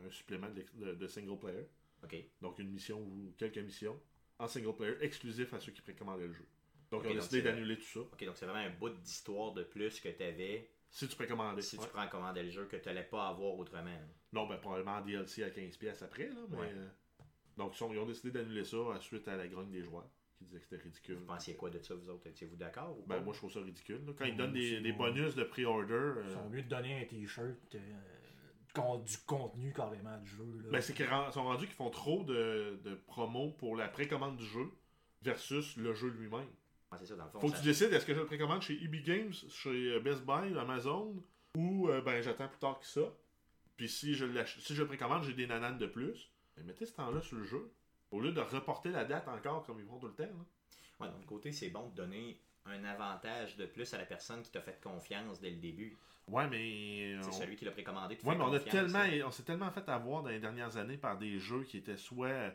un, 0.05 0.07
un 0.07 0.11
supplément 0.11 0.49
de, 0.51 0.65
de- 0.75 0.95
de 0.95 1.07
single 1.09 1.39
player, 1.39 1.67
Ok. 2.05 2.17
donc 2.41 2.59
une 2.61 2.71
mission 2.71 3.01
ou 3.01 3.35
quelques 3.37 3.59
missions 3.59 4.01
en 4.39 4.47
single 4.47 4.77
player 4.77 4.95
exclusif 5.01 5.53
à 5.55 5.61
ceux 5.61 5.73
qui 5.73 5.83
précommandaient 5.83 6.27
le 6.29 6.33
jeu. 6.35 6.47
Donc 6.91 7.03
ont 7.03 7.09
donc 7.09 7.15
décidé 7.17 7.43
d'annuler 7.43 7.77
tout 7.79 7.85
ça. 7.85 8.01
Ok, 8.01 8.25
donc 8.25 8.37
c'est 8.37 8.47
vraiment 8.47 8.65
un 8.65 8.71
bout 8.79 8.91
d'histoire 8.91 9.53
de 9.55 9.65
plus 9.65 9.99
que 9.99 10.09
tu 10.09 10.23
avais 10.23 10.71
Si 10.93 11.09
tu 11.09 11.17
précommandais. 11.17 11.63
si 11.63 11.77
ouais. 11.79 11.85
tu 11.85 11.91
prends 11.91 12.07
commander 12.07 12.43
le 12.45 12.51
jeu 12.51 12.67
que 12.67 12.77
tu 12.77 12.87
n'allais 12.87 13.03
pas 13.05 13.27
avoir 13.29 13.57
autrement. 13.59 13.91
Non, 14.33 14.47
ben 14.47 14.59
probablement 14.59 14.97
en 14.99 15.01
DLC 15.01 15.43
à 15.43 15.49
15$ 15.51 15.79
pièces 15.79 16.03
après, 16.03 16.29
là, 16.29 16.41
mais... 16.51 16.57
Ouais. 16.59 16.73
euh, 16.75 16.89
Donc, 17.57 17.73
ils, 17.75 17.79
sont- 17.79 17.93
ils 17.93 17.99
ont 17.99 18.07
décidé 18.07 18.31
d'annuler 18.31 18.63
ça 18.65 18.77
euh, 18.77 19.01
suite 19.01 19.27
à 19.29 19.37
la 19.37 19.49
grogne 19.49 19.71
des 19.71 19.83
joueurs, 19.83 20.09
qui 20.37 20.45
disaient 20.45 20.59
que 20.61 20.65
c'était 20.65 20.83
ridicule. 20.83 21.17
Vous 21.17 21.25
pensiez 21.27 21.57
quoi 21.57 21.71
de 21.71 21.79
ça, 21.81 21.95
vous 21.95 22.09
autres? 22.11 22.27
Étiez-vous 22.27 22.57
d'accord 22.57 22.97
ou 22.99 23.05
Ben, 23.07 23.21
moi, 23.23 23.33
je 23.33 23.39
trouve 23.39 23.53
ça 23.53 23.61
ridicule. 23.61 24.05
là. 24.07 24.13
Quand 24.19 24.25
ils 24.27 24.37
donnent 24.37 24.53
des, 24.53 24.81
des 24.81 24.93
bon. 24.93 25.05
bonus 25.07 25.35
de 25.35 25.45
pre-order, 25.45 25.93
euh, 25.95 26.25
Ils 26.29 26.33
sont 26.35 26.49
mieux 26.51 26.63
de 26.63 26.69
donner 26.69 27.03
un 27.03 27.05
t-shirt 27.07 27.75
euh, 27.75 28.99
du 29.05 29.19
contenu 29.27 29.73
carrément 29.73 30.19
du 30.19 30.29
jeu. 30.31 30.45
Là. 30.65 30.71
ben, 30.73 30.81
c'est 30.81 30.95
qu'ils 30.95 31.07
sont 31.33 31.45
rendus 31.45 31.67
qu'ils 31.67 31.75
font 31.75 31.91
trop 31.91 32.23
de, 32.25 32.79
de 32.85 32.95
promos 32.95 33.51
pour 33.53 33.77
la 33.77 33.89
précommande 33.89 34.37
du 34.37 34.45
jeu 34.47 34.71
versus 35.23 35.77
le 35.77 35.93
jeu 35.95 36.09
lui-même. 36.09 36.49
C'est 36.99 37.07
ça, 37.07 37.17
dans 37.17 37.25
le 37.25 37.31
fond. 37.31 37.41
Faut 37.41 37.49
que 37.49 37.55
ça- 37.55 37.61
tu 37.61 37.67
décides, 37.69 37.93
est-ce 37.93 38.07
que 38.07 38.15
je 38.15 38.21
le 38.21 38.27
précommande 38.27 38.63
chez 38.63 38.75
EB 38.83 39.03
Games, 39.03 39.33
chez 39.51 39.93
euh, 39.93 40.01
Best 40.01 40.23
Buy, 40.25 40.57
Amazon, 40.59 41.15
ou 41.57 41.89
euh, 41.89 42.01
ben 42.01 42.23
j'attends 42.23 42.49
plus 42.49 42.59
tard 42.59 42.79
que 42.81 42.87
ça. 42.87 43.03
Puis 43.77 43.89
si 43.89 44.15
je, 44.15 44.27
si 44.59 44.75
je 44.75 44.83
le 44.83 44.87
précommande, 44.89 45.23
j'ai 45.25 45.33
des 45.35 45.47
nananes 45.47 45.79
de 45.79 45.87
plus. 45.87 46.31
Mais 46.57 46.63
mettez 46.65 46.87
ce 46.87 46.93
temps-là 46.95 47.21
sur 47.23 47.37
le 47.39 47.45
jeu. 47.45 47.71
Au 48.11 48.21
lieu 48.21 48.33
de 48.33 48.41
reporter 48.41 48.91
la 48.91 49.05
date 49.05 49.27
encore 49.29 49.65
comme 49.65 49.81
ils 49.81 49.87
font 49.87 49.99
tout 49.99 50.07
le 50.09 50.13
temps. 50.15 50.25
là. 50.25 50.31
Ouais, 51.01 51.09
d'un 51.09 51.27
côté, 51.27 51.51
c'est 51.51 51.71
bon 51.71 51.89
de 51.89 51.95
donner 51.97 52.39
un 52.67 52.85
avantage 52.85 53.57
de 53.57 53.67
plus 53.67 53.93
à 53.95 53.99
la 53.99 54.05
personne 54.05 54.43
qui 54.43 54.51
t'a 54.53 54.61
fait 54.61 54.79
confiance 54.83 55.41
dès 55.41 55.51
le 55.51 55.57
début. 55.57 55.97
Ouais, 56.29 56.47
mais. 56.49 57.17
C'est 57.23 57.29
on- 57.29 57.33
celui 57.33 57.57
qui 57.57 57.65
l'a 57.65 57.73
précommandé. 57.73 58.17
Ouais, 58.23 58.37
mais 58.37 58.45
on, 58.45 58.53
a 58.53 58.61
tellement, 58.61 59.01
hein. 59.01 59.23
on 59.27 59.31
s'est 59.33 59.43
tellement 59.43 59.71
fait 59.73 59.89
avoir 59.89 60.23
dans 60.23 60.29
les 60.31 60.39
dernières 60.39 60.77
années 60.77 60.97
par 60.99 61.19
des 61.19 61.39
jeux 61.41 61.65
qui 61.65 61.79
étaient 61.79 61.97
soit 61.97 62.53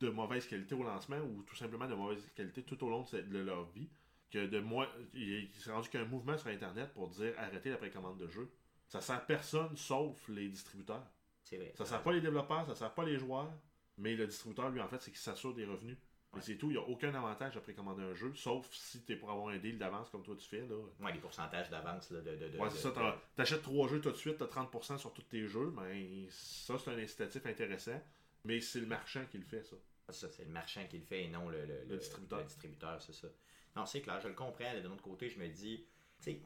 de 0.00 0.10
mauvaise 0.10 0.46
qualité 0.46 0.74
au 0.74 0.82
lancement 0.82 1.18
ou 1.18 1.42
tout 1.42 1.56
simplement 1.56 1.86
de 1.88 1.94
mauvaise 1.94 2.24
qualité 2.34 2.62
tout 2.62 2.82
au 2.84 2.88
long 2.88 3.04
de, 3.12 3.38
leur 3.38 3.64
vie 3.70 3.88
que 4.30 4.46
de 4.46 4.60
moi 4.60 4.88
il 5.14 5.48
s'est 5.54 5.72
rendu 5.72 5.88
qu'un 5.88 6.04
mouvement 6.04 6.36
sur 6.38 6.48
internet 6.48 6.92
pour 6.92 7.08
dire 7.08 7.32
arrêtez 7.38 7.70
la 7.70 7.76
précommande 7.78 8.18
de 8.18 8.28
jeux. 8.28 8.50
Ça 8.88 9.00
sert 9.00 9.24
personne 9.26 9.76
sauf 9.76 10.16
les 10.28 10.48
distributeurs. 10.48 11.04
C'est 11.44 11.56
vrai. 11.56 11.72
Ça 11.76 11.84
sert 11.84 12.02
pas 12.02 12.12
les 12.12 12.20
développeurs, 12.20 12.66
ça 12.66 12.74
sert 12.74 12.92
pas 12.94 13.04
les 13.04 13.18
joueurs, 13.18 13.50
mais 13.96 14.14
le 14.14 14.26
distributeur 14.26 14.70
lui 14.70 14.80
en 14.80 14.88
fait 14.88 15.00
c'est 15.00 15.10
qu'il 15.10 15.20
s'assure 15.20 15.54
des 15.54 15.64
revenus. 15.64 15.96
Mais 16.34 16.40
Ouais. 16.40 16.42
c'est 16.44 16.56
tout, 16.56 16.66
il 16.70 16.72
n'y 16.74 16.78
a 16.78 16.82
aucun 16.86 17.14
avantage 17.14 17.56
à 17.56 17.60
précommander 17.62 18.02
un 18.02 18.12
jeu, 18.14 18.34
sauf 18.34 18.68
si 18.70 19.02
tu 19.02 19.14
es 19.14 19.16
pour 19.16 19.30
avoir 19.30 19.48
un 19.48 19.56
deal 19.56 19.78
d'avance 19.78 20.10
comme 20.10 20.22
toi 20.22 20.36
tu 20.38 20.46
fais. 20.46 20.60
Là. 20.60 20.74
Ouais, 21.00 21.12
les 21.14 21.20
pourcentages 21.20 21.70
d'avance 21.70 22.10
là, 22.10 22.20
de, 22.20 22.36
de, 22.36 22.48
de- 22.48 22.58
Ouais, 22.58 22.68
c'est 22.70 22.76
ça. 22.82 22.92
T'achètes 23.34 23.62
trois 23.62 23.88
jeux 23.88 24.00
tout 24.02 24.10
de 24.10 24.16
suite, 24.16 24.36
t'as 24.36 24.44
30% 24.44 24.98
sur 24.98 25.10
tous 25.14 25.22
tes 25.22 25.46
jeux. 25.48 25.70
Ben, 25.74 26.26
ça, 26.28 26.76
c'est 26.78 26.90
un 26.90 26.98
incitatif 26.98 27.46
intéressant. 27.46 27.98
Mais 28.44 28.60
c'est 28.60 28.80
le 28.80 28.86
marchand 28.86 29.24
qui 29.30 29.38
le 29.38 29.44
fait, 29.44 29.62
ça. 29.64 29.76
C'est 30.10 30.26
ça, 30.26 30.28
c'est 30.30 30.44
le 30.44 30.50
marchand 30.50 30.86
qui 30.88 30.98
le 30.98 31.04
fait 31.04 31.24
et 31.24 31.28
non 31.28 31.48
le, 31.48 31.64
le, 31.66 31.84
Le 31.88 31.96
distributeur. 31.98 32.38
Le 32.40 32.44
distributeur, 32.46 33.02
c'est 33.02 33.12
ça. 33.14 33.28
Non, 33.76 33.86
c'est 33.86 34.00
clair, 34.00 34.20
je 34.20 34.28
le 34.28 34.34
comprends. 34.34 34.74
De 34.74 34.88
l'autre 34.88 35.02
côté, 35.02 35.28
je 35.28 35.38
me 35.38 35.48
dis, 35.48 35.86
tu 36.18 36.24
sais, 36.24 36.42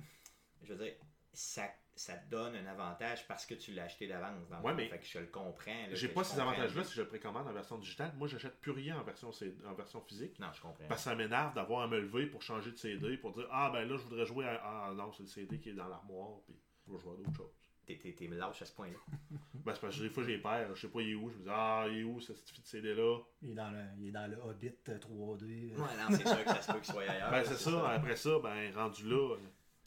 je 0.63 0.73
veux 0.75 0.85
dire, 0.85 0.95
ça, 1.33 1.71
ça 1.95 2.15
te 2.17 2.29
donne 2.31 2.55
un 2.57 2.67
avantage 2.67 3.27
parce 3.27 3.47
que 3.47 3.55
tu 3.55 3.73
l'as 3.73 3.85
acheté 3.85 4.07
d'avance. 4.07 4.49
dans 4.49 4.61
Ouais, 4.61 4.75
mais 4.75 4.89
Fait 4.89 4.99
que 4.99 5.07
je 5.07 5.19
le 5.19 5.27
comprends. 5.27 5.87
J'ai 5.93 6.09
pas 6.09 6.25
ces 6.25 6.39
avantages-là 6.41 6.85
si 6.85 6.95
je 6.95 7.03
le 7.03 7.09
précommande 7.09 7.47
en 7.49 7.53
version 7.53 7.79
digitale. 7.79 8.13
Moi, 8.17 8.29
j'achète 8.29 8.61
plus 8.61 8.73
rien 8.73 8.99
en 8.99 9.03
version, 9.05 9.33
C- 9.33 9.55
en 9.67 9.75
version 9.75 10.01
physique. 10.03 10.39
Non, 10.39 10.53
je 10.53 10.61
comprends. 10.61 10.89
Parce 10.89 11.03
que 11.05 11.11
ça 11.11 11.15
m'énerve 11.15 11.55
d'avoir 11.55 11.83
à 11.83 11.89
me 11.89 12.01
lever 12.01 12.27
pour 12.27 12.43
changer 12.43 12.71
de 12.73 12.77
CD, 12.77 13.17
pour 13.17 13.33
dire 13.33 13.47
Ah, 13.51 13.71
ben 13.73 13.89
là, 13.89 13.97
je 13.97 14.03
voudrais 14.03 14.27
jouer 14.27 14.47
à. 14.47 14.61
Ah, 14.63 14.93
non, 14.95 15.13
c'est 15.13 15.23
le 15.23 15.29
CD 15.29 15.61
qui 15.61 15.71
est 15.71 15.75
dans 15.75 15.89
l'armoire, 15.89 16.41
puis 16.45 16.55
je 16.87 16.93
vais 16.93 16.99
jouer 16.99 17.13
à 17.15 17.17
d'autres 17.17 17.37
choses. 17.37 17.55
T'es, 17.87 17.99
lâche 18.31 18.63
à 18.63 18.65
ce 18.65 18.73
point-là. 18.73 18.97
Ben, 19.65 19.75
c'est 19.75 19.81
parce 19.81 19.97
que 19.97 20.03
des 20.03 20.09
fois, 20.11 20.25
j'ai 20.25 20.39
peur. 20.39 20.75
Je 20.75 20.81
sais 20.81 20.89
pas, 20.89 21.01
il 21.03 21.11
est 21.11 21.15
où? 21.15 21.31
Je 21.31 21.37
me 21.37 21.43
dis 21.45 21.49
Ah, 21.51 21.87
il 21.89 21.99
est 21.99 22.03
où 22.05 22.19
ce 22.21 22.33
petit 22.33 22.61
CD-là 22.65 23.19
Il, 23.43 23.51
est 23.53 23.55
dans 23.55 23.71
le, 23.71 23.79
il 24.01 24.09
est 24.09 24.11
dans 24.11 24.29
le 24.29 24.37
Hobbit 24.39 24.73
euh, 24.89 24.99
3D. 24.99 25.73
euh. 25.73 25.77
Ouais, 25.77 25.97
non, 25.99 26.17
c'est 26.17 26.27
sûr 26.27 26.45
que 26.45 26.51
ça 26.51 26.63
se 26.63 26.73
peut 26.73 26.79
qu'il 26.81 26.93
soit 26.93 27.03
ailleurs. 27.03 27.31
Ben, 27.31 27.45
c'est 27.45 27.55
ça. 27.57 27.91
Après 27.91 28.17
ça, 28.17 28.39
ben, 28.43 28.75
rendu 28.75 29.09
là. 29.09 29.37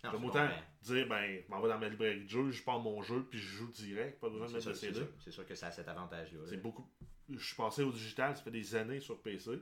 Non, 0.03 0.11
Comme 0.11 0.21
je 0.21 0.27
autant 0.27 0.39
comprends. 0.47 0.61
dire, 0.83 1.07
ben, 1.09 1.41
je 1.45 1.51
m'en 1.51 1.61
vais 1.61 1.67
dans 1.69 1.79
ma 1.79 1.89
librairie 1.89 2.23
de 2.23 2.29
jeu, 2.29 2.51
je 2.51 2.63
pars 2.63 2.79
mon 2.79 3.01
jeu, 3.01 3.25
puis 3.29 3.39
je 3.39 3.47
joue 3.47 3.67
direct, 3.71 4.19
pas 4.21 4.29
besoin 4.29 4.47
de 4.47 4.53
mettre 4.53 4.67
de 4.69 4.73
c'est 4.73 4.87
CD. 4.87 4.99
sûr, 4.99 5.07
c'est 5.19 5.31
sûr 5.31 5.45
que 5.47 5.55
ça 5.55 5.67
a 5.67 5.71
cet 5.71 5.87
avantage-là. 5.87 6.39
là. 6.41 6.45
C'est 6.47 6.61
beaucoup. 6.61 6.87
Je 7.29 7.43
suis 7.43 7.55
passé 7.55 7.81
au 7.83 7.91
digital, 7.91 8.37
ça 8.37 8.43
fait 8.43 8.51
des 8.51 8.75
années 8.75 8.99
sur 8.99 9.19
PC. 9.21 9.51
Puis 9.51 9.59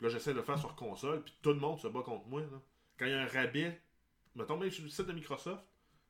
là, 0.00 0.08
j'essaie 0.08 0.32
de 0.32 0.38
le 0.38 0.42
faire 0.42 0.58
sur 0.58 0.74
console, 0.74 1.22
puis 1.22 1.32
tout 1.40 1.50
le 1.52 1.60
monde 1.60 1.78
se 1.78 1.86
bat 1.86 2.02
contre 2.02 2.26
moi. 2.26 2.40
là. 2.40 2.60
Quand 2.98 3.06
il 3.06 3.12
y 3.12 3.14
a 3.14 3.22
un 3.22 3.26
rabais, 3.28 3.80
mettons 4.34 4.56
même 4.58 4.70
sur 4.70 4.82
le 4.82 4.90
site 4.90 5.06
de 5.06 5.12
Microsoft, 5.12 5.62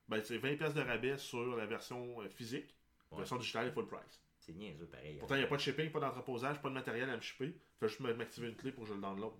ben, 0.08 0.20
c'est 0.22 0.38
20$ 0.38 0.72
de 0.74 0.80
rabais 0.80 1.18
sur 1.18 1.56
la 1.56 1.66
version 1.66 2.20
euh, 2.22 2.28
physique. 2.28 2.76
La 3.10 3.16
Ouais. 3.16 3.22
version 3.22 3.36
digitale 3.36 3.68
est 3.68 3.72
full 3.72 3.86
price. 3.86 4.20
C'est 4.40 4.52
niaiseux 4.52 4.86
pareil. 4.86 5.16
Pourtant, 5.18 5.36
il 5.36 5.38
n'y 5.38 5.44
a 5.44 5.46
pas 5.46 5.56
de 5.56 5.60
shipping, 5.60 5.90
pas 5.90 6.00
d'entreposage, 6.00 6.60
pas 6.60 6.68
de 6.68 6.74
matériel 6.74 7.08
à 7.08 7.16
me 7.16 7.20
shipper. 7.22 7.54
Fait 7.80 7.88
juste 7.88 8.00
m'activer 8.00 8.48
une 8.48 8.56
clé 8.56 8.72
pour 8.72 8.82
que 8.84 8.90
je 8.90 8.94
le 8.94 9.00
download. 9.00 9.32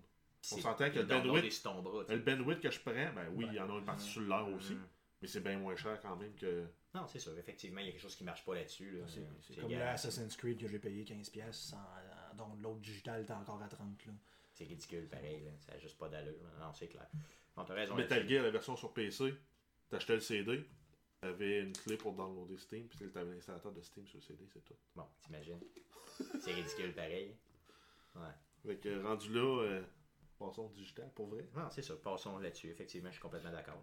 On 0.53 0.59
s'entend 0.59 0.90
que 0.90 0.98
le 0.98 1.05
bandwidth-. 1.05 2.09
Le 2.11 2.18
bandwidth 2.18 2.61
que 2.61 2.70
je 2.70 2.81
prends, 2.81 2.92
ben 2.92 3.29
oui, 3.35 3.46
il 3.48 3.55
y 3.55 3.61
en 3.61 3.68
a 3.74 3.79
une 3.79 3.85
partie 3.85 4.07
sur 4.09 4.20
l'heure 4.22 4.48
aussi, 4.48 4.77
mais 5.20 5.29
c'est 5.29 5.40
bien 5.40 5.59
moins 5.59 5.74
cher 5.77 6.00
quand 6.00 6.16
même 6.16 6.35
que. 6.37 6.66
Non, 6.94 7.07
c'est 7.09 7.18
sûr. 7.18 7.37
Effectivement, 7.38 7.81
il 7.81 7.87
y 7.87 7.88
a 7.88 7.92
quelque 7.92 8.03
chose 8.03 8.14
qui 8.16 8.24
marche 8.24 8.44
pas 8.44 8.55
là-dessus. 8.55 8.98
là. 8.98 9.05
C'est 9.09 9.20
c'est 9.42 9.55
comme 9.61 9.70
le 9.70 9.77
garanti. 9.79 9.94
Assassin's 10.07 10.37
Creed 10.37 10.59
que 10.61 10.68
j'ai 10.68 10.79
payé 10.79 11.03
15$, 11.05 11.50
sans, 11.53 11.77
euh, 11.77 12.35
dont 12.37 12.55
l'autre 12.62 12.81
digital 12.81 13.22
était 13.22 13.33
encore 13.33 13.61
à 13.62 13.66
30$. 13.68 14.07
Là. 14.07 14.12
C'est 14.53 14.64
ridicule, 14.64 15.09
pareil. 15.09 15.42
Là. 15.44 15.50
Ça 15.61 15.72
n'a 15.72 15.79
juste 15.79 15.98
pas 15.98 16.09
d'allure. 16.09 16.35
Non, 16.61 16.72
c'est 16.72 16.87
clair. 16.88 17.09
Bon, 17.57 17.64
t'as 17.64 17.74
raison. 17.74 17.94
Metal. 17.96 18.29
Gear, 18.29 18.44
la 18.44 18.50
version 18.50 18.77
sur 18.77 18.92
PC, 18.92 19.35
t'achetais 19.90 20.14
le 20.14 20.20
CD, 20.20 20.64
t'avais 21.20 21.61
une 21.61 21.73
clé 21.73 21.97
pour 21.97 22.12
downloader 22.12 22.59
Steam, 22.59 22.87
puis 22.88 23.11
t'avais 23.11 23.33
l'installateur 23.35 23.73
de 23.73 23.81
Steam 23.83 24.07
sur 24.07 24.18
le 24.18 24.23
CD, 24.23 24.44
c'est 24.53 24.64
tout. 24.64 24.75
Bon, 24.94 25.07
t'imagines. 25.23 25.61
c'est 26.40 26.53
ridicule, 26.53 26.92
pareil. 26.94 27.37
Ouais. 28.16 28.23
Fait 28.66 28.77
que 28.77 29.03
rendu 29.03 29.33
là, 29.33 29.62
euh, 29.64 29.83
passons 30.38 30.66
au 30.66 30.68
digital 30.70 31.11
pour 31.14 31.27
vrai. 31.29 31.49
Non, 31.55 31.68
c'est 31.70 31.83
ça. 31.83 31.94
Passons 31.97 32.38
là-dessus. 32.38 32.68
Effectivement, 32.70 33.09
je 33.11 33.14
suis 33.14 33.23
complètement 33.23 33.53
d'accord. 33.53 33.83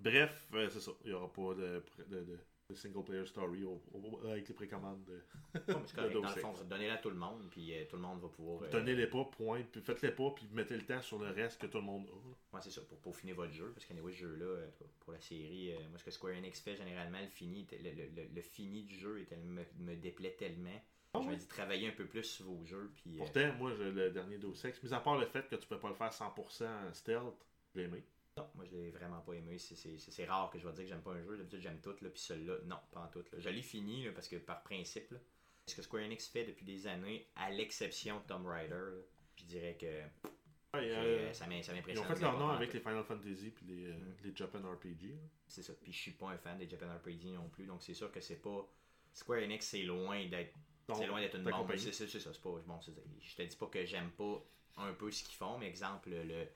Bref, 0.00 0.48
euh, 0.54 0.68
c'est 0.70 0.80
ça. 0.80 0.92
Il 1.04 1.08
n'y 1.08 1.12
aura 1.14 1.30
pas 1.32 1.54
de- 1.54 1.82
de 2.06 2.38
single 2.74 3.04
player 3.04 3.26
story 3.26 3.64
au- 3.64 3.82
au- 3.92 4.26
avec 4.26 4.48
les 4.48 4.54
précommandes. 4.54 5.04
de- 5.04 5.22
mais 5.54 5.60
correct. 5.94 6.12
Dans 6.14 6.20
le 6.22 6.28
fond, 6.40 6.54
donnez-la 6.68 6.94
à 6.94 6.98
tout 6.98 7.10
le 7.10 7.16
monde, 7.16 7.48
puis 7.50 7.72
euh, 7.74 7.84
tout 7.88 7.96
le 7.96 8.02
monde 8.02 8.20
va 8.20 8.28
pouvoir. 8.28 8.62
euh, 8.62 8.70
Donnez-les 8.70 9.06
pas, 9.06 9.24
point. 9.24 9.62
Puis 9.70 9.80
faites-les 9.80 10.10
pas, 10.12 10.30
puis 10.30 10.48
mettez 10.52 10.76
le 10.76 10.84
temps 10.84 11.00
sur 11.02 11.18
le 11.18 11.28
reste 11.30 11.60
que 11.60 11.66
tout 11.66 11.78
le 11.78 11.84
monde 11.84 12.06
a. 12.08 12.56
Ouais, 12.56 12.62
c'est 12.62 12.70
ça, 12.70 12.80
pour 12.82 12.98
peaufiner 12.98 13.32
votre 13.32 13.52
jeu. 13.52 13.70
Parce 13.74 13.86
qu'anyway, 13.86 14.12
ce 14.12 14.18
jeu-là, 14.18 14.44
euh, 14.44 14.70
pour 15.00 15.12
la 15.12 15.20
série, 15.20 15.72
euh, 15.72 15.78
moi, 15.90 15.98
ce 15.98 16.04
que 16.04 16.10
Square 16.10 16.34
Enix 16.36 16.60
fait 16.60 16.76
généralement, 16.76 17.20
le 17.20 17.28
fini, 17.28 17.66
le, 17.72 17.90
le, 17.90 18.06
le- 18.14 18.28
le 18.34 18.40
fini 18.42 18.82
du 18.84 18.96
jeu 18.96 19.24
me, 19.44 19.62
me 19.78 19.96
déplaît 19.96 20.32
tellement. 20.38 20.80
Ah 21.14 21.20
je 21.22 21.28
me 21.28 21.36
dis, 21.36 21.46
travailler 21.46 21.88
un 21.88 21.92
peu 21.92 22.06
plus 22.06 22.24
sur 22.24 22.46
vos 22.46 22.64
jeux. 22.64 22.90
Puis, 22.94 23.16
euh, 23.16 23.18
Pourtant, 23.18 23.52
moi, 23.58 23.70
le 23.74 24.10
dernier 24.10 24.38
Deus 24.38 24.64
Ex, 24.64 24.82
mis 24.82 24.94
à 24.94 25.00
part 25.00 25.18
le 25.18 25.26
fait 25.26 25.46
que 25.48 25.56
tu 25.56 25.66
peux 25.66 25.78
pas 25.78 25.88
le 25.90 25.94
faire 25.94 26.10
100% 26.10 26.64
en 26.64 26.94
stealth, 26.94 27.46
j'ai 27.74 27.82
aimé. 27.82 28.02
Non, 28.38 28.48
moi, 28.54 28.64
je 28.64 28.74
l'ai 28.76 28.90
vraiment 28.90 29.20
pas 29.20 29.34
aimé. 29.34 29.58
C'est- 29.58 30.24
rare 30.24 30.50
que 30.50 30.58
je 30.58 30.66
vais 30.66 30.72
dire 30.72 30.84
que 30.84 30.88
j'aime 30.88 31.02
pas 31.02 31.12
un 31.12 31.22
jeu. 31.22 31.36
D'habitude, 31.36 31.60
j'aime 31.60 31.80
tout. 31.80 31.94
Là, 32.00 32.08
puis 32.08 32.20
celui-là, 32.20 32.54
non, 32.64 32.78
pas 32.90 33.00
en 33.00 33.08
tout. 33.08 33.24
là. 33.32 33.38
Je 33.38 33.48
l'ai 33.50 33.62
fini 33.62 34.04
là, 34.04 34.12
parce 34.12 34.28
que 34.28 34.36
par 34.36 34.62
principe, 34.62 35.10
là, 35.10 35.18
ce 35.66 35.74
que 35.76 35.82
Square 35.82 36.04
Enix 36.04 36.26
fait 36.28 36.44
depuis 36.44 36.64
des 36.64 36.86
années, 36.86 37.26
à 37.36 37.50
l'exception 37.50 38.20
de 38.20 38.24
Tomb 38.26 38.46
Raider, 38.46 39.02
je 39.36 39.44
dirais 39.44 39.76
que 39.78 39.86
Ouais, 39.86 40.88
c'est- 40.88 40.90
euh, 40.94 41.32
ça 41.34 41.44
ça 41.44 41.44
ils 41.50 41.76
m'impressionne. 41.76 42.04
ont 42.06 42.08
fait 42.14 42.20
leur 42.22 42.38
nom 42.38 42.48
avec 42.48 42.72
les 42.72 42.80
Final 42.80 43.04
Fantasy 43.04 43.50
puis 43.50 43.66
les, 43.66 43.84
euh, 43.88 43.92
Mm. 43.98 44.14
les 44.24 44.34
Japan 44.36 44.60
RPG. 44.72 45.18
C'est 45.46 45.62
ça. 45.62 45.74
Puis 45.74 45.92
je 45.92 45.98
suis 45.98 46.12
pas 46.12 46.30
un 46.30 46.38
fan 46.38 46.56
des 46.58 46.68
Japan 46.68 46.86
RPG 46.96 47.32
non 47.34 47.48
plus. 47.50 47.66
Donc 47.66 47.82
c'est 47.82 47.94
sûr 47.94 48.10
que 48.10 48.20
c'est 48.20 48.40
pas. 48.40 48.66
Square 49.12 49.40
Enix, 49.42 49.66
c'est 49.66 49.82
loin 49.82 50.26
d'être 50.26 50.54
C'est 50.94 51.06
loin 51.06 51.20
d'être 51.20 51.36
une 51.36 51.44
bombe. 51.44 51.70
C'est 51.76 51.92
ça. 51.92 52.06
C'est 52.08 52.40
pas, 52.42 52.50
bon, 52.66 52.80
je 52.80 53.36
te 53.36 53.42
dis 53.42 53.56
pas 53.56 53.66
que 53.66 53.84
j'aime 53.84 54.10
pas 54.12 54.42
un 54.78 54.92
peu 54.94 55.10
ce 55.10 55.22
qu'ils 55.22 55.36
font, 55.36 55.58
mais 55.58 55.68
exemple, 55.68 56.08
le, 56.10 56.46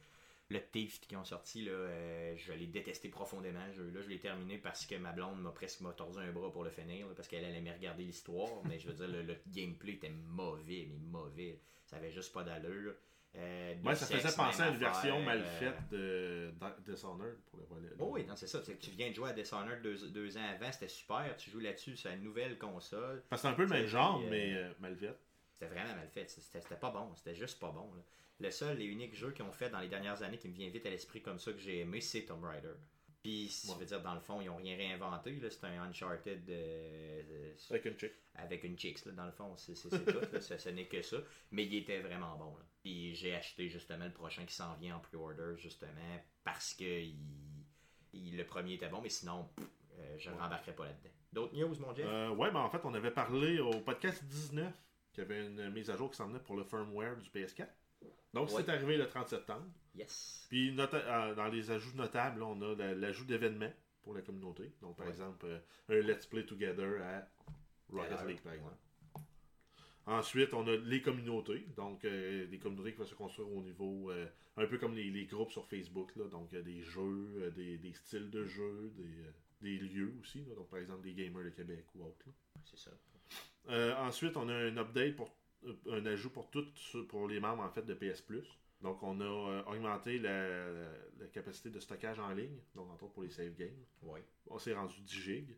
le 0.49 0.61
Thief 0.61 1.01
qui 1.01 1.17
ont 1.17 1.25
sorti, 1.25 1.63
là, 1.65 1.73
euh, 1.73 2.35
je 2.37 2.53
l'ai 2.53 2.67
détesté 2.67 3.09
profondément. 3.09 3.61
Ce 3.73 3.77
jeu-là, 3.79 4.01
je 4.03 4.09
l'ai 4.09 4.21
terminé 4.21 4.59
parce 4.59 4.87
que 4.87 4.95
ma 4.95 5.13
blonde 5.13 5.41
m'a 5.41 5.51
presque 5.51 5.81
m'a 5.81 5.93
tordu 5.93 6.19
un 6.19 6.31
bras 6.33 6.53
pour 6.53 6.63
le 6.65 6.71
finir, 6.71 7.07
là, 7.09 7.15
parce 7.17 7.27
qu'elle 7.29 7.45
allait 7.45 7.61
me 7.61 7.73
regarder 7.73 8.05
l'histoire. 8.05 8.49
mais 8.65 8.79
je 8.79 8.89
veux 8.89 8.95
dire, 8.95 9.09
le, 9.09 9.23
le 9.23 9.37
gameplay 9.49 9.93
était 9.95 10.11
mauvais, 10.11 10.87
mais 10.89 10.99
mauvais. 10.99 11.61
Ça 11.85 11.97
avait 11.97 12.13
juste 12.13 12.33
pas 12.33 12.45
d'allure. 12.45 12.95
Euh, 13.35 13.75
Ouais, 13.85 13.95
ça 13.95 14.07
faisait 14.07 14.35
penser 14.35 14.63
à 14.63 14.69
une 14.71 14.77
version 14.79 15.21
mal 15.23 15.41
euh, 15.41 15.59
faite 15.59 15.89
de 15.91 16.53
de 16.87 16.91
Dishonored 16.93 17.37
pour 17.51 17.59
le 17.59 17.67
volet. 17.67 17.89
Oh 17.99 18.09
oui, 18.13 18.25
non, 18.25 18.35
c'est 18.35 18.47
ça. 18.47 18.63
c'est 18.65 18.75
que 18.77 18.83
tu 18.83 18.91
viens 18.93 19.11
de 19.11 19.15
jouer 19.15 19.29
à 19.31 19.33
Dishonored 19.35 19.83
deux, 19.83 20.09
deux 20.09 20.39
ans 20.39 20.49
avant, 20.55 20.73
c'était 20.73 20.89
super. 20.89 21.37
Tu 21.37 21.51
joues 21.51 21.59
là-dessus 21.61 21.97
sur 21.99 22.09
la 22.09 22.17
nouvelle 22.17 22.57
console. 22.57 23.23
Parce 23.29 23.43
que 23.43 23.49
c'est 23.49 23.53
un 23.53 23.57
peu 23.57 23.63
le 23.65 23.69
même 23.69 23.87
genre, 23.87 24.23
euh, 24.25 24.29
mais 24.31 24.55
euh, 24.55 24.73
mal 24.81 24.97
fait. 24.97 25.15
C'était 25.53 25.67
vraiment 25.67 25.95
mal 25.97 26.09
fait. 26.09 26.31
C'était 26.31 26.61
c'était 26.63 26.77
pas 26.77 26.91
bon. 26.91 27.15
C'était 27.15 27.35
juste 27.35 27.61
pas 27.61 27.71
bon. 27.73 27.93
là. 27.95 28.03
Le 28.39 28.51
seul 28.51 28.81
et 28.81 28.85
unique 28.85 29.15
jeu 29.15 29.31
qu'ils 29.33 29.45
ont 29.45 29.53
fait 29.53 29.71
dans 29.71 29.81
les 29.81 29.89
dernières 29.89 30.23
années 30.23 30.39
qui 30.39 30.49
me 30.49 30.55
vient 30.55 30.69
vite 30.69 30.85
à 30.87 30.91
l'esprit 30.91 31.23
comme 31.23 31.39
ça 31.39 31.53
que 31.53 31.59
j'ai 31.59 31.81
aimé, 31.81 32.01
c'est 32.01 32.23
Tomb 32.27 32.45
Raider. 32.45 32.75
Puis, 33.23 33.49
si 33.49 33.67
Ouais. 33.69 33.75
je 33.75 33.81
veux 33.81 33.87
dire, 33.87 34.03
dans 34.03 34.15
le 34.15 34.21
fond, 34.21 34.41
ils 34.41 34.49
ont 34.51 34.57
rien 34.57 34.77
réinventé. 34.77 35.37
C'est 35.51 35.65
un 35.65 35.83
Uncharted 35.83 36.49
euh, 36.49 37.23
euh, 37.29 37.55
Avec 37.71 37.85
une 37.87 37.99
chick. 37.99 38.13
avec 38.37 38.63
une 38.65 38.79
chicks, 38.79 39.05
là, 39.07 39.13
dans 39.13 39.25
le 39.27 39.33
fond. 39.33 39.57
C'est 39.57 39.73
tout. 39.75 39.89
là. 39.91 40.41
Ce, 40.41 40.59
ce 40.59 40.69
n'est 40.69 40.85
que 40.87 41.03
ça. 41.03 41.17
Mais 41.51 41.65
il 41.65 41.75
était 41.77 42.01
vraiment 42.01 42.37
bon. 42.37 42.57
là. 42.57 42.65
Puis, 42.83 43.15
j'ai 43.17 43.35
acheté 43.35 43.69
justement 43.69 44.05
le 44.05 44.13
prochain 44.13 44.45
qui 44.45 44.55
s'en 44.55 44.75
vient 44.75 44.97
en 44.97 45.01
pre-order, 45.01 45.55
justement, 45.57 46.21
parce 46.45 46.75
que 46.75 46.85
il- 46.85 47.17
il- 48.13 48.37
le 48.37 48.45
premier 48.45 48.75
était 48.75 48.89
bon, 48.89 49.01
mais 49.01 49.09
sinon, 49.09 49.49
pff, 49.57 49.67
euh, 49.99 50.17
je 50.19 50.31
ne 50.31 50.35
Ouais. 50.37 50.43
rembarquerai 50.43 50.77
pas 50.77 50.85
là-dedans. 50.85 51.11
D'autres 51.33 51.55
news, 51.57 51.75
mon 51.81 51.95
Jeff? 51.97 52.07
Euh, 52.07 52.29
ouais, 52.31 52.51
mais 52.53 52.59
en 52.61 52.71
fait, 52.71 52.81
on 52.85 52.95
avait 52.95 53.11
parlé 53.11 53.59
au 53.59 53.81
podcast 53.81 54.23
19 54.25 54.73
qu'il 55.13 55.25
y 55.25 55.27
avait 55.27 55.47
une 55.47 55.71
mise 55.71 55.91
à 55.91 55.97
jour 55.97 56.11
qui 56.11 56.17
s'en 56.17 56.29
venait 56.29 56.39
pour 56.39 56.55
le 56.57 56.63
firmware 56.63 57.17
du 57.17 57.29
PS4. 57.31 57.67
Donc, 58.35 58.51
Ouais. 58.51 58.63
c'est 58.65 58.69
arrivé 58.71 58.97
le 58.97 59.07
30 59.09 59.29
septembre. 59.29 59.67
Yes. 59.95 60.47
Puis, 60.49 60.75
euh, 60.79 61.35
dans 61.35 61.49
les 61.49 61.71
ajouts 61.71 61.97
notables, 61.97 62.41
là, 62.41 62.47
on 62.47 62.61
a 62.63 62.75
la- 62.75 62.95
l'ajout 62.95 63.25
d'événements 63.25 63.73
pour 64.03 64.15
la 64.15 64.21
communauté. 64.23 64.73
Donc, 64.83 64.97
par 64.97 65.07
Ouais. 65.07 65.13
exemple, 65.13 65.47
euh, 65.47 65.59
un 65.89 66.01
Let's 66.07 66.27
Play 66.27 66.45
Together 66.45 67.03
à 67.03 67.27
Rocket 67.91 68.27
League, 68.27 68.41
par 68.43 68.53
ouais. 68.53 68.59
exemple. 68.59 68.77
Ensuite, 70.09 70.55
on 70.55 70.67
a 70.69 70.77
les 70.77 71.03
communautés. 71.03 71.67
Donc, 71.77 72.05
euh, 72.05 72.47
des 72.47 72.59
communautés 72.59 72.93
qui 72.93 72.99
vont 72.99 73.07
se 73.07 73.15
construire 73.15 73.51
au 73.51 73.61
niveau, 73.63 74.13
un 74.57 74.67
peu 74.67 74.79
comme 74.79 74.95
les, 74.95 75.11
les 75.11 75.25
groupes 75.27 75.51
sur 75.51 75.67
Facebook. 75.67 76.15
Là, 76.17 76.29
donc, 76.29 76.51
des 76.51 76.83
jeux, 76.83 77.53
des, 77.57 77.77
des 77.79 77.93
styles 77.93 78.31
de 78.31 78.45
jeux, 78.45 78.93
des, 78.97 79.25
des 79.63 79.79
lieux 79.79 80.15
aussi. 80.21 80.45
là. 80.45 80.55
donc, 80.55 80.69
par 80.69 80.79
exemple, 80.79 81.03
des 81.03 81.13
gamers 81.15 81.45
de 81.45 81.51
Québec 81.51 81.87
ou 81.97 82.05
autres. 82.05 82.27
C'est 82.65 82.79
ça. 82.79 82.91
Ensuite, 84.01 84.37
on 84.37 84.49
a 84.49 84.55
un 84.55 84.77
update 84.77 85.17
pour 85.17 85.35
un 85.91 86.07
ajout 86.07 86.31
pour 86.31 86.51
tout 86.51 86.65
pour 87.09 87.29
les 87.29 87.41
membres 87.41 87.63
en 87.63 87.71
fait 87.71 87.83
de 87.83 87.95
PS 87.95 88.21
Plus. 88.23 88.47
Donc, 88.83 89.03
on 89.03 89.19
a 89.21 89.25
euh, 89.25 89.63
augmenté 89.65 90.19
la, 90.19 90.49
la- 90.49 90.89
la 91.19 91.27
capacité 91.33 91.71
de 91.71 91.81
stockage 91.81 92.19
en 92.19 92.31
ligne, 92.33 92.59
donc 92.75 92.91
entre 92.91 93.05
autres 93.05 93.15
pour 93.15 93.23
les 93.23 93.31
save 93.31 93.55
games. 93.55 93.71
Oui. 94.03 94.21
On 94.49 94.59
s'est 94.59 94.75
rendu 94.75 95.01
10 95.01 95.15
gigs. 95.23 95.57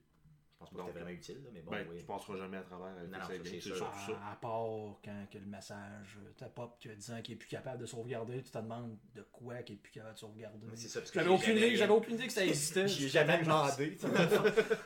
Je 0.60 0.64
pense 0.64 0.70
pas 0.70 0.76
Donc, 0.78 0.86
que 0.86 0.92
c'était 0.92 1.04
vraiment 1.04 1.18
utile, 1.18 1.42
là, 1.44 1.50
mais 1.52 1.60
bon, 1.62 1.70
ben, 1.70 1.86
oui. 1.90 1.96
tu 1.98 2.04
passeras 2.04 2.36
jamais 2.36 2.56
à 2.56 2.62
travers 2.62 2.86
avec 2.96 3.10
Non, 3.10 3.18
les 3.30 3.38
non, 3.38 3.44
c'est 3.44 3.60
sûr. 3.60 3.76
ça. 3.76 3.92
À, 4.28 4.34
part 4.36 4.98
quand 5.04 5.26
que 5.30 5.38
le 5.38 5.46
message 5.46 6.18
euh, 6.20 6.30
te 6.36 6.44
pop 6.46 6.76
que 6.82 6.88
disant 6.88 7.22
qu'il 7.22 7.34
est 7.34 7.38
plus 7.38 7.48
capable 7.48 7.80
de 7.80 7.86
sauvegarder, 7.86 8.42
tu 8.42 8.50
te 8.50 8.58
demandes 8.58 8.96
de 9.14 9.22
quoi 9.30 9.62
qu'il 9.62 9.76
est 9.76 9.78
plus 9.78 9.92
capable 9.92 10.14
de 10.14 10.18
sauvegarder. 10.18 10.66
Mais 10.68 10.76
c'est 10.76 10.88
ça, 10.88 11.00
parce 11.00 11.12
que 11.12 11.18
J'avais 11.20 11.30
aucune 11.30 11.54
jamais- 11.54 11.66
idée, 11.68 11.76
j'avais 11.76 11.92
aucune 11.92 12.14
idée 12.14 12.26
que 12.26 12.32
ça 12.32 12.44
existait. 12.44 12.88
J'y 12.88 13.04
ai 13.04 13.08
jamais 13.08 13.38
demandé. 13.42 13.96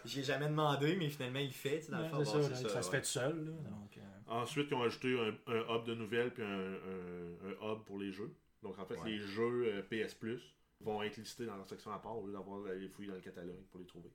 J'y 0.04 0.20
ai 0.20 0.24
jamais 0.24 0.48
demandé, 0.48 0.96
mais 0.96 1.08
finalement 1.08 1.38
il 1.38 1.52
fait. 1.52 1.86
le 1.88 2.04
fond, 2.08 2.16
Bon, 2.18 2.24
ça, 2.24 2.42
ça 2.54 2.82
se 2.82 2.86
ouais. 2.88 2.90
fait 2.96 3.00
tout 3.00 3.06
seul. 3.08 3.44
Là, 3.44 3.52
donc, 3.70 3.96
euh, 3.96 4.00
Ensuite, 4.26 4.68
ils 4.70 4.74
ont 4.74 4.82
ajouté 4.82 5.18
un, 5.18 5.52
un 5.52 5.76
hub 5.76 5.84
de 5.84 5.94
nouvelles 5.94 6.32
puis 6.32 6.42
un, 6.42 6.46
un- 6.48 7.36
un 7.50 7.72
hub 7.72 7.84
pour 7.84 7.98
les 7.98 8.12
jeux. 8.12 8.34
Donc, 8.62 8.78
en 8.78 8.84
fait, 8.86 8.96
Ouais. 8.96 9.10
les 9.10 9.18
jeux 9.20 9.64
euh, 9.66 9.82
PS 9.82 10.14
Plus 10.14 10.40
vont 10.80 11.02
être 11.02 11.16
listés 11.16 11.46
dans 11.46 11.56
leur 11.56 11.66
section 11.68 11.92
à 11.92 11.98
part 11.98 12.16
au 12.18 12.26
lieu 12.26 12.32
d'avoir 12.32 12.64
à 12.66 12.74
les 12.74 12.88
fouiller 12.88 13.08
dans 13.10 13.16
le 13.16 13.20
catalogue 13.20 13.64
pour 13.70 13.80
les 13.80 13.86
trouver. 13.86 14.10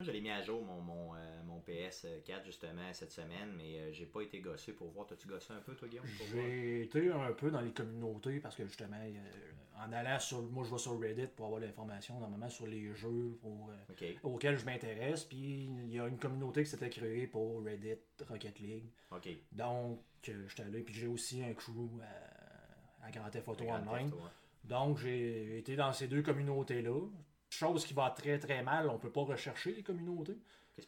Moi, 0.00 0.06
J'avais 0.06 0.20
mis 0.20 0.30
à 0.30 0.42
jour 0.42 0.60
mon, 0.64 0.80
mon, 0.80 1.14
euh, 1.14 1.42
mon 1.44 1.60
PS4 1.60 2.44
justement 2.44 2.92
cette 2.92 3.12
semaine, 3.12 3.52
mais 3.56 3.78
euh, 3.78 3.92
j'ai 3.92 4.06
pas 4.06 4.22
été 4.22 4.40
gossé 4.40 4.72
pour 4.72 4.90
voir. 4.90 5.06
T'as-tu 5.06 5.28
gossé 5.28 5.52
un 5.52 5.60
peu, 5.60 5.74
toi, 5.76 5.86
Guillaume? 5.86 6.04
J'ai 6.32 6.82
été 6.82 7.10
un 7.12 7.32
peu 7.32 7.50
dans 7.50 7.60
les 7.60 7.70
communautés 7.70 8.40
parce 8.40 8.56
que 8.56 8.66
justement, 8.66 8.96
euh, 9.00 9.82
en 9.86 9.92
allant 9.92 10.18
sur. 10.18 10.42
Moi, 10.42 10.64
je 10.64 10.72
vais 10.72 10.78
sur 10.78 10.98
Reddit 11.00 11.28
pour 11.36 11.46
avoir 11.46 11.60
l'information 11.60 12.18
normalement 12.18 12.48
sur 12.48 12.66
les 12.66 12.92
jeux 12.94 13.38
pour, 13.40 13.70
euh, 13.70 14.12
auxquels 14.24 14.58
je 14.58 14.64
m'intéresse. 14.66 15.24
Puis 15.24 15.64
il 15.84 15.92
y 15.94 16.00
a 16.00 16.08
une 16.08 16.18
communauté 16.18 16.64
qui 16.64 16.70
s'était 16.70 16.90
créée 16.90 17.28
pour 17.28 17.62
Reddit 17.64 17.94
Rocket 18.28 18.58
League. 18.58 18.90
ok. 19.12 19.28
Donc, 19.52 20.00
j'étais 20.22 20.62
allé. 20.64 20.80
Puis 20.82 20.94
j'ai 20.94 21.06
aussi 21.06 21.40
un 21.44 21.54
crew 21.54 22.00
à, 22.02 23.06
à 23.06 23.10
Grand 23.12 23.30
Theft 23.30 23.46
Auto 23.48 23.64
Online. 23.64 24.10
Donc, 24.64 24.98
j'ai 24.98 25.58
été 25.58 25.76
dans 25.76 25.92
ces 25.92 26.08
deux 26.08 26.22
communautés-là. 26.22 26.98
Chose 27.54 27.84
qui 27.84 27.94
va 27.94 28.10
très 28.10 28.38
très 28.38 28.62
mal, 28.62 28.88
on 28.88 28.98
peut 28.98 29.12
pas 29.12 29.22
rechercher 29.22 29.72
les 29.72 29.82
communautés. 29.82 30.38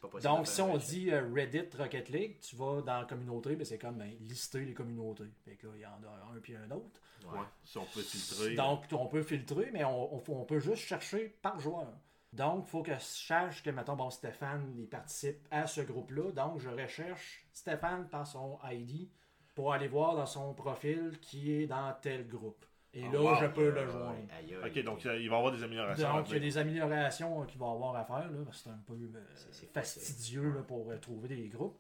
Pas 0.01 0.19
Donc, 0.19 0.49
si 0.49 0.61
on 0.61 0.77
dit 0.77 1.13
euh, 1.13 1.33
Reddit 1.33 1.69
Rocket 1.79 2.09
League, 2.09 2.41
tu 2.41 2.57
vas 2.57 2.83
dans 2.83 2.99
la 3.01 3.05
communauté, 3.05 3.55
ben, 3.55 3.65
c'est 3.65 3.79
comme 3.79 3.99
ben, 3.99 4.11
lister 4.21 4.65
les 4.65 4.75
communautés. 4.75 5.31
Fait 5.45 5.55
que 5.55 5.69
là, 5.69 5.73
il 5.77 5.81
y 5.83 5.87
en 5.87 5.91
a 5.91 6.35
un 6.35 6.41
puis 6.41 6.57
un 6.57 6.69
autre. 6.73 7.01
Ouais. 7.25 7.39
Ouais. 7.39 7.45
Si 7.63 7.79
on 7.79 7.85
peut 7.85 8.03
filtrer. 8.03 8.55
Donc, 8.57 8.85
on 8.91 9.07
peut 9.07 9.23
filtrer, 9.23 9.71
mais 9.73 9.85
on, 9.85 10.17
on, 10.17 10.23
on 10.29 10.45
peut 10.45 10.59
juste 10.59 10.83
chercher 10.83 11.37
par 11.41 11.61
joueur. 11.61 11.93
Donc, 12.33 12.65
il 12.67 12.71
faut 12.71 12.83
que 12.83 12.95
je 12.95 13.01
sache 13.01 13.63
que, 13.63 13.71
mettons, 13.71 13.95
bon, 13.95 14.11
Stéphane, 14.11 14.75
il 14.77 14.89
participe 14.89 15.47
à 15.53 15.69
ce 15.69 15.83
groupe-là. 15.83 16.33
Donc, 16.33 16.59
je 16.59 16.69
recherche 16.69 17.47
Stéphane 17.53 18.09
par 18.09 18.27
son 18.27 18.59
ID 18.69 19.09
pour 19.55 19.73
aller 19.73 19.89
voir 19.89 20.17
dans 20.17 20.27
son 20.27 20.53
profil 20.53 21.19
qui 21.23 21.53
est 21.53 21.67
dans 21.67 21.95
tel 22.03 22.27
groupe. 22.27 22.67
Et 22.99 23.05
Oh, 23.09 23.13
là, 23.13 23.21
wow. 23.21 23.35
je 23.43 23.47
peux 23.49 23.71
le 23.71 23.87
joindre. 23.87 24.17
Ok, 24.65 24.83
donc 24.83 25.05
il 25.05 25.09
va 25.09 25.17
y 25.19 25.27
avoir 25.27 25.53
des 25.53 25.63
améliorations. 25.63 26.15
Donc, 26.15 26.29
il 26.31 26.33
y 26.33 26.37
a 26.37 26.41
des 26.41 26.57
améliorations 26.59 27.43
euh, 27.43 27.45
qu'il 27.45 27.61
va 27.61 27.67
y 27.67 27.71
avoir 27.71 27.95
à 27.97 28.05
faire. 28.07 28.31
Là, 28.31 28.39
parce 28.45 28.57
que 28.57 28.63
c'est 28.65 28.71
un 28.71 28.83
peu 28.87 28.95
euh, 28.95 29.21
C'est- 29.35 29.53
c'est 29.53 29.73
fastidieux 29.73 30.51
là, 30.55 30.63
pour 30.63 30.91
euh, 30.91 30.97
trouver 30.97 31.29
des 31.29 31.49
groupes. 31.49 31.79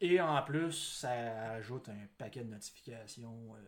Et 0.00 0.18
en 0.20 0.42
plus, 0.42 0.72
ça 0.72 1.10
ajoute 1.52 1.90
un 1.90 2.06
paquet 2.16 2.42
de 2.42 2.48
notifications 2.50 3.54
euh, 3.54 3.58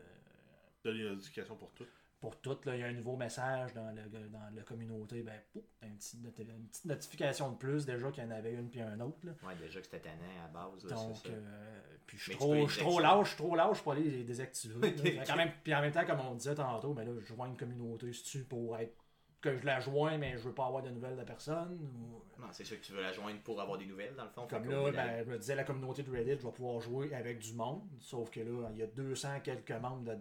de 0.84 0.90
l'éducation 0.90 1.56
pour 1.56 1.72
tout. 1.74 1.84
Pour 2.20 2.40
toutes. 2.40 2.64
Là, 2.66 2.74
il 2.76 2.80
y 2.80 2.82
a 2.82 2.86
un 2.86 2.92
nouveau 2.92 3.16
message 3.16 3.72
dans, 3.74 3.90
le, 3.94 4.28
dans 4.28 4.48
la 4.54 4.62
communauté. 4.62 5.22
Ben, 5.22 5.40
pouf, 5.52 5.62
une 5.82 5.96
petite 5.96 6.84
notification 6.84 7.50
de 7.52 7.56
plus. 7.56 7.86
Déjà 7.86 8.10
qu'il 8.10 8.24
y 8.24 8.26
en 8.26 8.30
avait 8.30 8.52
une 8.52 8.68
puis 8.70 8.80
un 8.80 8.98
autre. 9.00 9.18
là. 9.24 9.32
Ouais, 9.46 9.54
déjà 9.56 9.78
que 9.80 9.86
c'était 9.86 10.00
tannant 10.00 10.44
à 10.44 10.48
base. 10.48 10.84
Là, 10.84 10.94
Donc, 10.96 11.16
euh, 11.26 11.80
puis 12.06 12.18
je 12.18 12.22
suis 12.24 12.32
trop, 12.36 12.54
lâche, 13.00 13.24
je 13.24 13.28
suis 13.28 13.36
trop 13.36 13.54
lâche 13.56 13.82
pour 13.82 13.92
aller 13.92 14.02
les 14.04 14.24
désactiver. 14.24 14.74
quand 15.26 15.36
même, 15.36 15.52
puis 15.62 15.74
en 15.74 15.80
même 15.80 15.92
temps, 15.92 16.04
comme 16.06 16.20
on 16.20 16.34
disait 16.34 16.54
tantôt, 16.54 16.92
mais 16.94 17.04
là, 17.04 17.12
je 17.20 17.26
joins 17.26 17.46
une 17.48 17.56
communauté, 17.56 18.12
c'est-tu 18.12 18.44
pour 18.44 18.76
être 18.78 18.94
que 19.40 19.56
je 19.56 19.64
la 19.64 19.78
joins, 19.78 20.18
mais 20.18 20.32
je 20.36 20.42
veux 20.42 20.52
pas 20.54 20.66
avoir 20.66 20.82
de 20.82 20.90
nouvelles 20.90 21.16
de 21.16 21.22
personne. 21.22 21.78
ou- 21.80 22.40
Non, 22.40 22.48
c'est 22.50 22.64
sûr 22.64 22.80
que 22.80 22.84
tu 22.84 22.92
veux 22.92 23.00
la 23.02 23.12
joindre 23.12 23.38
pour 23.42 23.60
avoir 23.60 23.78
des 23.78 23.86
nouvelles, 23.86 24.16
dans 24.16 24.24
le 24.24 24.30
fond. 24.30 24.48
Comme 24.48 24.64
là, 24.68 24.82
ben, 24.96 25.24
je 25.24 25.30
me 25.30 25.38
disais, 25.38 25.54
la 25.54 25.62
communauté 25.62 26.02
de 26.02 26.10
Reddit, 26.10 26.32
je 26.40 26.46
vais 26.46 26.52
pouvoir 26.52 26.80
jouer 26.80 27.14
avec 27.14 27.38
du 27.38 27.52
monde. 27.54 27.82
Sauf 28.00 28.30
que 28.30 28.40
là, 28.40 28.68
il 28.72 28.78
y 28.78 28.82
a 28.82 28.86
200 28.88 29.38
quelques 29.44 29.70
membres. 29.70 30.02
de- 30.02 30.18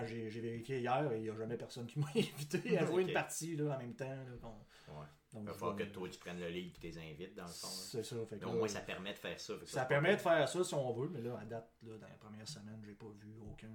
Quand 0.00 0.06
j'ai 0.06 0.28
vérifié 0.28 0.80
hier, 0.80 1.10
il 1.14 1.22
n'y 1.22 1.30
a 1.30 1.34
jamais 1.36 1.56
personne 1.56 1.86
qui 1.86 1.98
m'a 1.98 2.06
invité 2.16 2.78
à 2.78 2.84
jouer 2.86 3.02
Ok. 3.02 3.08
une 3.08 3.14
partie 3.14 3.56
là, 3.56 3.74
en 3.74 3.78
même 3.78 3.94
temps. 3.94 4.08
là, 4.08 4.36
qu'on- 4.40 4.64
Ouais. 4.86 5.06
Donc 5.32 5.42
Il 5.42 5.46
va 5.48 5.54
falloir 5.54 5.76
que 5.76 5.82
toi, 5.84 6.08
tu 6.08 6.18
prennes 6.18 6.38
le 6.38 6.48
lead 6.48 6.66
et 6.68 6.72
tu 6.78 6.80
les 6.86 6.98
invites, 6.98 7.34
dans 7.34 7.42
le 7.46 7.48
fond. 7.48 7.66
C'est 7.66 8.04
ça. 8.04 8.16
Fait 8.26 8.36
que 8.36 8.44
Mais 8.44 8.50
au 8.50 8.52
là, 8.52 8.58
moins, 8.58 8.68
ça 8.68 8.80
permet 8.82 9.12
de 9.14 9.18
faire 9.18 9.40
ça. 9.40 9.54
ça 9.64 9.84
permet 9.86 10.12
de 10.14 10.20
faire 10.20 10.46
ça 10.48 10.62
si 10.62 10.74
on 10.74 10.92
veut, 10.92 11.08
mais 11.08 11.22
là, 11.22 11.38
à 11.40 11.44
date, 11.46 11.72
là, 11.82 11.96
dans 11.98 12.06
les 12.06 12.16
premières 12.20 12.46
semaines, 12.46 12.80
j'ai 12.84 12.92
pas 12.92 13.06
vu 13.18 13.32
aucun. 13.50 13.66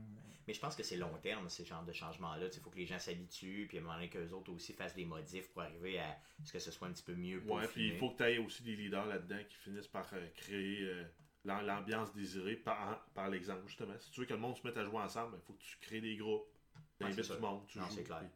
Mais 0.47 0.53
je 0.53 0.59
pense 0.61 0.75
que 0.75 0.83
c'est 0.83 0.95
long 0.97 1.13
terme, 1.21 1.49
ces 1.49 1.65
genres 1.65 1.83
de 1.83 1.91
changements-là. 1.91 2.45
Il 2.53 2.59
faut 2.61 2.69
que 2.69 2.77
les 2.77 2.85
gens 2.85 2.97
s'habituent, 2.99 3.65
puis 3.67 3.77
à 3.77 3.81
un 3.81 3.83
moment 3.83 3.95
donné, 3.95 4.09
qu'eux 4.09 4.29
autres 4.31 4.51
aussi 4.53 4.71
fassent 4.73 4.95
des 4.95 5.03
modifs 5.05 5.49
pour 5.51 5.63
arriver 5.63 5.99
à 5.99 6.17
ce 6.45 6.53
que 6.53 6.59
ce 6.59 6.71
soit 6.71 6.87
un 6.87 6.91
petit 6.93 7.03
peu 7.03 7.15
mieux 7.15 7.41
pour 7.41 7.55
Ouais, 7.57 7.67
puis 7.67 7.87
il 7.89 7.97
faut 7.97 8.11
que 8.11 8.17
tu 8.17 8.23
aies 8.23 8.37
aussi 8.37 8.63
des 8.63 8.75
leaders 8.75 9.05
là-dedans 9.07 9.39
qui 9.49 9.55
finissent 9.57 9.87
par 9.87 10.07
euh, 10.13 10.27
créer 10.35 10.81
euh, 10.83 11.03
l'ambiance 11.45 12.13
désirée 12.13 12.55
par, 12.55 13.03
par 13.13 13.29
l'exemple, 13.29 13.63
justement. 13.67 13.93
Si 13.99 14.11
tu 14.11 14.19
veux 14.21 14.25
que 14.25 14.33
le 14.33 14.39
monde 14.39 14.55
se 14.57 14.65
mette 14.65 14.77
à 14.77 14.83
jouer 14.83 14.97
ensemble, 14.97 15.37
il 15.37 15.45
faut 15.45 15.53
que 15.53 15.61
tu 15.63 15.77
crées 15.81 16.01
des 16.01 16.15
groupes. 16.17 16.45
Tu 16.97 17.05
Ouais, 17.05 17.11
invites 17.11 17.31
du 17.31 17.39
monde, 17.39 17.65
tu 17.67 17.77
Non, 17.79 17.85
joues. 17.85 17.91
c'est 17.95 18.03
clair. 18.03 18.19
Puis, 18.19 18.29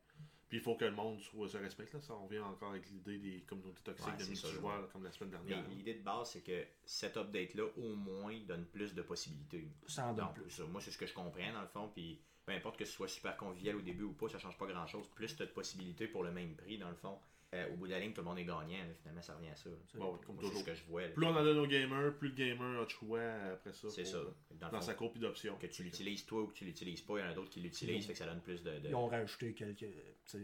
puis 0.48 0.58
il 0.60 0.63
faut 0.63 0.76
que 0.76 0.86
le 0.86 0.92
monde 0.92 1.20
soit, 1.20 1.50
se 1.50 1.58
respecte. 1.58 1.94
Là. 1.94 2.02
Ça, 2.02 2.13
on 2.13 2.26
revient 2.28 2.39
encore 2.39 2.70
avec 2.72 2.88
l'idée 2.89 3.18
des 3.18 3.42
communautés 3.42 3.82
toxiques 3.84 4.08
Ouais, 4.08 4.18
de 4.18 4.26
multijoueurs, 4.30 4.89
comme 4.89 5.04
la 5.04 5.12
semaine 5.12 5.32
Mais 5.44 5.50
dernière. 5.50 5.70
l'idée 5.70 5.96
de 5.96 6.02
base, 6.04 6.32
c'est 6.32 6.42
que 6.42 6.66
cet 6.86 7.18
update-là, 7.18 7.63
au 7.78 7.96
moins, 7.96 8.38
donne 8.48 8.66
plus 8.68 8.94
de 8.94 9.02
possibilités. 9.02 9.68
Ça 9.88 10.06
en 10.08 10.13
donne 10.13 10.26
Donc, 10.28 10.36
plus. 10.36 10.50
ça, 10.50 10.63
moi, 10.66 10.80
c'est 10.80 10.92
ce 10.92 10.98
que 10.98 11.06
je 11.08 11.13
comprends, 11.13 11.52
dans 11.54 11.62
le 11.62 11.68
fond. 11.68 11.89
Puis, 11.94 12.22
peu 12.46 12.54
importe 12.54 12.78
que 12.78 12.86
ce 12.86 12.94
soit 12.94 13.08
super 13.10 13.36
convivial 13.36 13.76
au 13.76 13.82
début 13.82 14.04
ou 14.04 14.13
pas, 14.13 14.30
ça 14.30 14.38
change 14.39 14.58
pas 14.58 14.68
grand-chose. 14.68 15.08
Plus 15.10 15.36
tu 15.36 15.44
as 15.44 15.46
de 15.46 15.52
possibilités 15.52 16.08
pour 16.08 16.24
le 16.24 16.32
même 16.32 16.56
prix, 16.56 16.78
dans 16.78 16.89
le 16.89 16.96
fond. 16.96 17.20
Euh, 17.54 17.72
au 17.74 17.78
bout 17.78 17.86
de 17.88 17.92
la 17.92 18.00
ligne, 18.00 18.13
tout 18.13 18.22
le 18.22 18.26
monde 18.26 18.39
est 18.39 18.46
gagnant. 18.46 18.66
là. 18.66 18.94
finalement, 19.00 19.22
ça 19.22 19.36
revient 19.36 19.50
à 19.50 19.56
ça. 19.56 19.70
Bon, 19.96 20.18
comme 20.26 20.38
toujours. 20.38 20.60
ce 20.60 20.63
que 20.66 20.74
je 20.74 20.84
vois. 20.86 21.04
là. 21.04 21.10
Plus 21.10 21.26
on 21.26 21.36
en 21.36 21.44
donne 21.44 21.60
aux 21.60 21.68
gamers, 21.68 22.13
plus 22.18 22.30
le 22.30 22.36
gamer 22.36 22.82
a 22.82 22.86
de 22.86 22.89
choix 22.89 23.22
après 23.54 23.74
ça. 23.74 23.89
C'est 23.89 24.06
ça. 24.06 24.18
Dans 24.18 24.68
le 24.68 24.72
Dans 24.72 24.80
fond, 24.80 24.82
sa 24.82 24.94
courbe 24.96 25.18
d'options. 25.20 25.56
que 25.58 25.68
tu 25.68 25.84
l'utilises 25.84 26.26
toi 26.26 26.42
ou 26.42 26.48
que 26.48 26.54
tu 26.54 26.66
l'utilises 26.66 27.02
pas, 27.02 27.20
il 27.20 27.22
y 27.22 27.24
en 27.24 27.30
a 27.30 27.34
d'autres 27.34 27.52
qui 27.52 27.60
l'utilisent, 27.62 28.06
fait 28.08 28.13
que 28.13 28.18
ça 28.20 28.26
donne 28.26 28.42
plus 28.42 28.63
de. 28.63 28.80
de- 28.80 28.89
Ils 28.89 28.96
ont 28.96 29.08
rajouté 29.08 29.54
quelques 29.54 29.86
sais, 30.26 30.39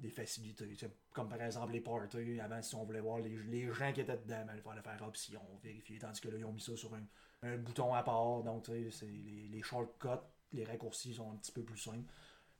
des 0.00 0.10
facilités. 0.10 0.76
Comme 1.12 1.28
par 1.28 1.42
exemple 1.42 1.72
les 1.72 1.80
parties. 1.80 2.40
Avant, 2.40 2.60
si 2.62 2.74
on 2.74 2.84
voulait 2.84 3.00
voir 3.00 3.18
les, 3.20 3.36
les 3.44 3.72
gens 3.72 3.92
qui 3.92 4.00
étaient 4.00 4.16
dedans, 4.16 4.44
ben, 4.46 4.54
il 4.56 4.62
fallait 4.62 4.82
faire 4.82 5.02
option, 5.06 5.40
vérifier. 5.62 5.98
Tandis 5.98 6.20
que 6.20 6.28
là, 6.28 6.38
ils 6.38 6.44
ont 6.44 6.52
mis 6.52 6.60
ça 6.60 6.76
sur 6.76 6.94
un, 6.94 7.02
un 7.42 7.56
bouton 7.58 7.94
à 7.94 8.02
part. 8.02 8.42
Donc, 8.42 8.64
tu 8.64 8.90
sais, 8.90 9.06
les, 9.06 9.48
les 9.48 9.62
shortcuts, 9.62 10.08
les 10.52 10.64
raccourcis 10.64 11.14
sont 11.14 11.32
un 11.32 11.36
petit 11.36 11.52
peu 11.52 11.62
plus 11.64 11.78
simples. 11.78 12.10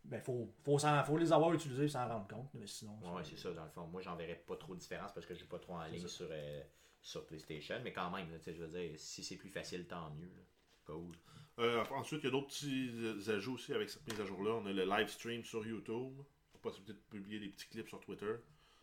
Ben, 0.09 0.21
faut, 0.21 0.49
faut, 0.65 0.79
s'en- 0.79 1.03
faut 1.05 1.19
les 1.19 1.33
avoir 1.33 1.53
utilisés 1.53 1.89
sans 1.89 2.07
rendre 2.09 2.29
compte. 2.29 2.49
Mais 2.55 2.67
sinon, 2.67 2.97
Ouais, 3.15 3.23
c'est 3.25 3.37
ça, 3.39 3.51
dans 3.53 3.65
le 3.65 3.71
fond. 3.71 3.87
Moi, 3.89 4.01
j'en 4.03 4.15
verrais 4.17 4.43
pas 4.47 4.57
trop 4.57 4.75
de 4.75 4.81
différence 4.81 5.13
parce 5.13 5.27
que 5.27 5.35
je 5.35 5.41
joue 5.41 5.49
pas 5.49 5.59
trop 5.59 5.75
en 5.75 5.85
ligne 5.87 6.07
sur, 6.09 6.29
euh, 6.31 6.63
sur 7.03 7.27
PlayStation. 7.27 7.81
Mais 7.83 7.93
quand 7.93 8.11
même, 8.11 8.31
là, 8.31 8.39
tu 8.39 8.45
sais, 8.45 8.55
je 8.55 8.63
veux 8.63 8.69
dire, 8.81 8.93
si 8.99 9.23
c'est 9.25 9.37
plus 9.37 9.51
facile, 9.51 9.87
tant 9.87 10.11
mieux. 10.11 10.27
là. 10.27 10.43
Cool. 10.87 11.13
Euh, 11.59 11.85
ensuite, 11.91 12.21
il 12.23 12.27
y 12.27 12.29
a 12.29 12.31
d'autres 12.31 12.47
petits 12.49 12.91
euh, 12.95 13.37
ajouts 13.37 13.55
aussi 13.55 13.73
avec 13.73 13.89
cette 13.91 14.07
mise 14.07 14.21
à 14.21 14.25
jour-là. 14.25 14.53
On 14.63 14.67
a 14.67 14.73
le 14.73 14.85
live 14.85 15.09
stream 15.09 15.43
sur 15.45 15.67
YouTube, 15.67 16.15
la 16.53 16.61
possibilité 16.61 16.93
de 16.93 17.19
publier 17.19 17.41
des 17.41 17.49
petits 17.49 17.67
clips 17.69 17.89
sur 17.89 17.99
Twitter. 18.01 18.35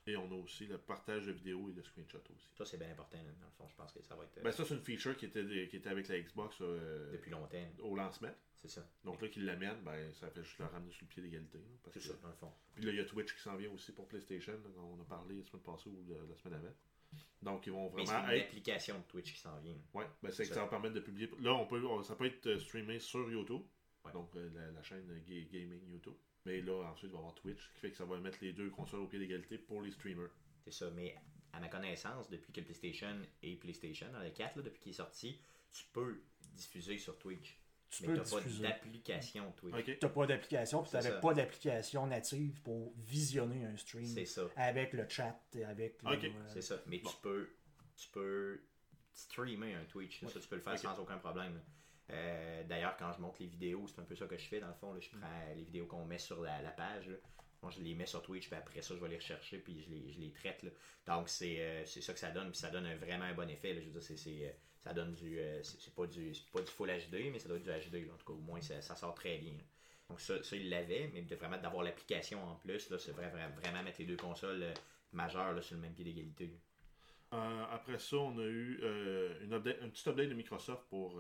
Et 0.06 0.18
on 0.18 0.30
a 0.32 0.36
aussi 0.36 0.66
le 0.66 0.78
partage 0.78 1.26
de 1.28 1.32
vidéos 1.32 1.70
et 1.70 1.74
de 1.74 1.82
screenshots 1.82 2.18
aussi. 2.36 2.50
Ça, 2.58 2.66
c'est 2.66 2.78
bien 2.78 2.90
important, 2.92 3.18
là, 3.18 3.32
dans 3.40 3.46
le 3.46 3.52
fond. 3.54 3.68
Je 3.70 3.76
pense 3.76 3.92
que 3.94 4.02
ça 4.04 4.16
va 4.16 4.26
être 4.26 4.38
euh, 4.38 4.42
Ben, 4.44 4.52
ça, 4.52 4.66
c'est 4.66 4.74
une 4.74 4.82
feature 4.82 5.16
qui 5.16 5.26
était, 5.26 5.46
qui 5.70 5.78
était 5.78 5.90
avec 5.90 6.08
la 6.10 6.20
Xbox 6.20 6.58
euh, 6.62 7.12
depuis 7.14 7.32
longtemps. 7.32 7.66
au 7.80 7.96
lancement. 7.96 8.32
C'est 8.56 8.68
ça. 8.70 8.86
Donc 9.06 9.22
là, 9.22 9.30
qu'ils 9.30 9.46
l'amènent, 9.46 9.82
ben, 9.84 10.14
ça 10.14 10.30
fait 10.30 10.44
juste 10.44 10.60
le 10.60 10.66
ramener 10.66 10.92
sur 10.92 11.04
le 11.06 11.08
pied 11.10 11.24
d'égalité. 11.24 11.60
C'est 11.86 11.94
que- 11.94 12.00
ça, 12.02 12.14
dans 12.22 12.28
le 12.30 12.36
fond. 12.36 12.52
Puis 12.76 12.84
là, 12.84 12.92
il 12.92 12.98
y 12.98 13.00
a 13.00 13.06
Twitch 13.06 13.34
qui 13.34 13.42
s'en 13.42 13.56
vient 13.56 13.70
aussi 13.72 13.92
pour 13.94 14.08
PlayStation. 14.08 14.54
là, 14.54 14.82
on 14.82 15.02
a 15.02 15.06
parlé 15.06 15.36
la 15.38 15.44
semaine 15.46 15.64
passée 15.64 15.90
ou 15.90 16.06
la, 16.30 16.36
semaine 16.36 16.56
avant. 16.60 16.74
Donc, 17.42 17.66
ils 17.68 17.72
vont 17.72 17.92
Mais 17.94 18.06
c'est 18.06 18.12
vraiment 18.14 18.28
une 18.30 18.38
être. 18.40 18.46
application 18.48 18.98
de 19.00 19.04
Twitch 19.04 19.34
qui 19.34 19.40
s'en 19.40 19.58
vient. 19.60 19.78
Ouais, 19.94 20.06
ben, 20.22 20.32
c'est 20.32 20.48
que 20.48 20.54
Ça. 20.54 20.62
va 20.64 20.68
permettre 20.68 20.96
de 20.96 21.00
publier. 21.02 21.30
Là, 21.40 21.54
on 21.54 21.66
peut, 21.68 21.82
ça 22.04 22.16
peut 22.16 22.26
être 22.26 22.46
euh, 22.48 22.60
streamé 22.60 23.00
sur 23.00 23.30
YouTube. 23.32 23.62
Ouais. 24.06 24.12
Donc, 24.12 24.34
la, 24.36 24.72
la 24.72 24.84
chaîne 24.84 25.06
Ga- 25.26 25.48
Gaming 25.52 25.90
YouTube. 25.90 26.16
Mais 26.46 26.62
là, 26.62 26.84
ensuite, 26.92 27.10
il 27.10 27.14
va 27.14 27.16
y 27.16 27.20
avoir 27.20 27.36
Twitch, 27.36 27.70
qui 27.74 27.80
fait 27.80 27.92
que 27.92 27.98
ça 27.98 28.06
va 28.06 28.18
mettre 28.18 28.40
les 28.42 28.54
deux 28.54 28.70
consoles 28.70 29.02
au 29.02 29.08
pied 29.08 29.20
d'égalité 29.20 29.58
pour 29.58 29.82
les 29.82 29.92
streamers. 29.92 30.30
C'est 30.66 30.74
ça. 30.74 30.90
Mais 30.92 31.16
à 31.54 31.60
ma 31.60 31.70
connaissance, 31.70 32.30
depuis 32.30 32.52
que 32.52 32.62
PlayStation 32.62 33.16
et 33.42 33.56
PlayStation, 33.56 34.12
dans 34.12 34.22
le 34.22 34.30
4, 34.30 34.58
là, 34.58 34.62
depuis 34.64 34.80
qu'il 34.82 34.90
est 34.92 34.96
sorti, 34.96 35.40
tu 35.72 35.84
peux 35.94 36.22
diffuser 36.56 36.98
sur 36.98 37.18
Twitch. 37.18 37.58
tu 37.90 38.04
mais 38.04 38.14
peux 38.14 38.24
t'as 38.24 38.30
pas 38.30 38.42
d'application 38.62 39.52
Twitch. 39.54 39.76
Ok. 39.76 39.98
T'as 40.00 40.10
pas 40.10 40.26
d'application, 40.26 40.82
puis 40.84 40.92
t'avais 40.92 41.20
pas 41.20 41.34
d'application 41.34 42.08
native 42.08 42.62
pour 42.62 42.94
visionner 42.98 43.66
un 43.66 43.78
stream 43.78 44.06
C'est 44.06 44.26
ça. 44.26 44.50
avec 44.56 44.94
le 44.94 45.08
chat 45.08 45.40
et 45.54 45.64
avec 45.64 46.02
le, 46.02 46.10
euh, 46.10 46.32
C'est 46.48 46.62
ça. 46.62 46.82
Mais 46.88 47.00
Bon. 47.00 47.10
tu 47.10 47.16
peux 47.22 47.50
tu 47.96 48.10
peux 48.10 48.60
streamer 49.14 49.76
un 49.76 49.86
Twitch. 49.86 50.26
Ça, 50.26 50.40
tu 50.40 50.48
peux 50.48 50.56
le 50.56 50.62
faire 50.62 50.78
sans 50.78 51.00
aucun 51.00 51.18
problème. 51.18 51.62
Euh, 52.12 52.64
D'ailleurs, 52.66 52.96
quand 52.98 53.12
je 53.14 53.22
monte 53.22 53.40
les 53.40 53.48
vidéos, 53.48 53.86
c'est 53.88 54.00
un 54.02 54.06
peu 54.06 54.16
ça 54.16 54.26
que 54.28 54.38
je 54.38 54.46
fais 54.46 54.60
dans 54.60 54.68
le 54.68 54.74
fond. 54.74 54.94
là. 54.94 55.00
Je 55.00 55.10
prends 55.10 55.28
les 55.56 55.64
vidéos 55.64 55.86
qu'on 55.86 56.06
met 56.06 56.18
sur 56.20 56.42
la, 56.42 56.62
la 56.62 56.72
page. 56.72 57.08
là. 57.08 57.16
Je 57.72 57.80
les 57.82 57.96
mets 57.96 58.06
sur 58.06 58.22
Twitch, 58.22 58.48
puis 58.50 58.58
après 58.58 58.82
ça, 58.82 58.94
je 58.94 59.00
vais 59.00 59.08
les 59.08 59.16
rechercher, 59.16 59.58
puis 59.58 59.82
je 59.82 59.90
les, 59.90 60.12
je 60.12 60.20
les 60.20 60.32
traite. 60.34 60.64
là. 60.64 60.70
Donc, 61.08 61.30
c'est 61.30 61.62
euh, 61.62 61.86
ça 61.86 62.12
que 62.14 62.20
ça 62.20 62.30
donne, 62.32 62.50
puis 62.52 62.60
ça 62.60 62.70
donne 62.70 62.86
un- 62.86 62.98
vraiment 62.98 63.24
un 63.24 63.34
bon 63.34 63.50
effet. 63.50 63.74
là. 63.74 63.80
Je 63.82 63.86
veux 63.88 64.00
dire, 64.00 64.18
c'est- 64.18 64.46
euh, 64.48 64.52
ça 64.84 64.94
donne 64.94 65.14
du. 65.14 65.40
euh, 65.40 65.64
c'est 65.64 65.94
pas 65.96 66.06
du, 66.06 66.34
pas 66.52 66.60
du 66.62 66.68
full 66.70 66.90
HD, 66.90 67.30
mais 67.32 67.40
ça 67.40 67.48
doit 67.48 67.58
être 67.58 67.64
du 67.64 67.70
HD. 67.90 68.06
là. 68.06 68.14
En 68.14 68.18
tout 68.18 68.26
cas, 68.26 68.34
au 68.34 68.42
moins, 68.42 68.60
ça, 68.60 68.82
ça 68.82 68.96
sort 68.98 69.16
très 69.16 69.38
bien. 69.38 69.54
Donc, 70.10 70.20
ça, 70.20 70.44
ça 70.44 70.56
il 70.58 70.70
l'avait, 70.70 71.10
mais 71.14 71.22
de 71.22 71.36
vraiment 71.36 71.58
d'avoir 71.58 71.84
l'application 71.84 72.44
en 72.44 72.56
plus, 72.56 72.94
c'est 73.00 73.12
vrai- 73.14 73.30
vrai- 73.30 73.50
vraiment 73.62 73.82
mettre 73.82 74.00
les 74.00 74.06
deux 74.06 74.18
consoles 74.18 74.74
majeures 75.14 75.54
là, 75.54 75.62
sur 75.62 75.76
le 75.76 75.82
même 75.82 75.94
pied 75.94 76.04
d'égalité. 76.04 76.60
Euh, 77.34 77.64
après 77.72 77.98
ça, 77.98 78.18
on 78.18 78.38
a 78.40 78.44
eu 78.44 78.80
une, 79.42 79.54
update, 79.54 79.82
un 79.82 79.88
petit 79.90 80.08
update 80.10 80.30
de 80.30 80.34
Microsoft 80.36 80.84
pour 80.90 81.20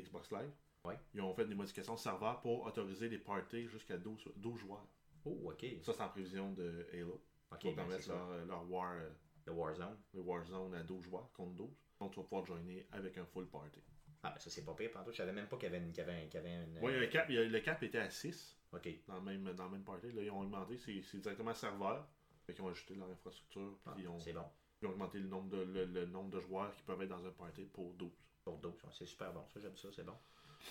Xbox 0.00 0.30
Live. 0.32 0.50
Ouais. 0.84 0.98
Ils 1.14 1.20
ont 1.20 1.34
fait 1.34 1.44
des 1.46 1.54
modifications 1.54 1.94
de 1.94 1.98
serveur 1.98 2.40
pour 2.40 2.64
autoriser 2.64 3.08
les 3.08 3.18
parties 3.18 3.66
jusqu'à 3.68 3.98
12, 3.98 4.32
12 4.36 4.58
joueurs. 4.60 4.86
Oh, 5.24 5.50
ok. 5.52 5.66
Ça, 5.82 5.92
c'est 5.92 6.02
en 6.02 6.08
prévision 6.08 6.52
de 6.52 6.86
Halo. 6.92 7.22
Ok, 7.52 7.60
pour 7.62 7.74
ben, 7.74 7.76
permettre 7.86 8.08
leur, 8.08 8.46
leur 8.46 8.70
War, 8.70 8.92
euh, 8.94 9.10
Le 9.46 9.52
Warzone. 9.52 9.98
le 10.14 10.20
Warzone 10.20 10.74
à 10.74 10.82
12 10.82 11.02
joueurs 11.04 11.30
contre 11.32 11.52
12. 11.56 11.68
Donc, 12.00 12.12
tu 12.12 12.20
vas 12.20 12.24
pouvoir 12.24 12.46
joiner 12.46 12.86
avec 12.92 13.18
un 13.18 13.26
full 13.26 13.46
party. 13.48 13.82
Ah, 14.22 14.30
ben 14.30 14.38
ça, 14.38 14.48
c'est 14.50 14.64
pas 14.64 14.74
pire. 14.74 14.90
Tantôt, 14.92 15.10
je 15.12 15.16
savais 15.16 15.32
même 15.32 15.48
pas 15.48 15.56
qu'il 15.56 15.64
y 15.70 15.74
avait, 15.74 15.78
une, 15.84 15.90
avait, 16.00 16.28
avait. 16.38 16.80
Oui, 16.80 16.92
le 16.98 17.06
cap, 17.08 17.26
le 17.28 17.58
cap 17.60 17.82
était 17.82 17.98
à 17.98 18.08
6 18.10 18.56
Ok. 18.72 18.88
dans 19.06 19.16
le 19.16 19.20
même, 19.22 19.52
dans 19.54 19.64
le 19.64 19.70
même 19.72 19.84
party. 19.84 20.12
Là, 20.12 20.22
ils 20.22 20.30
ont 20.30 20.40
augmenté, 20.40 20.78
c'est 20.78 21.00
c'est 21.02 21.18
directement 21.18 21.52
serveur. 21.54 22.06
Qu'ils 22.46 22.62
ont 22.62 22.68
ajouté 22.68 22.94
leur 22.96 23.08
infrastructure, 23.08 23.78
puis 23.78 23.92
Ah, 23.92 23.94
ils, 23.98 24.08
ont, 24.08 24.18
c'est 24.18 24.32
bon. 24.32 24.42
ils 24.82 24.88
ont 24.88 24.90
augmenté 24.90 25.18
le 25.20 25.28
nombre, 25.28 25.48
de, 25.50 25.58
le, 25.62 25.84
le 25.84 26.06
nombre 26.06 26.30
de 26.30 26.40
joueurs 26.40 26.74
qui 26.74 26.82
peuvent 26.82 27.00
être 27.00 27.08
dans 27.10 27.24
un 27.24 27.30
party 27.30 27.64
pour 27.66 27.94
12. 27.94 28.10
Pour 28.44 28.58
d'autres, 28.58 28.84
ouais, 28.84 28.92
c'est 28.96 29.06
super 29.06 29.32
bon. 29.32 29.44
Ça, 29.52 29.60
j'aime 29.60 29.76
ça, 29.76 29.88
c'est 29.94 30.04
bon. 30.04 30.14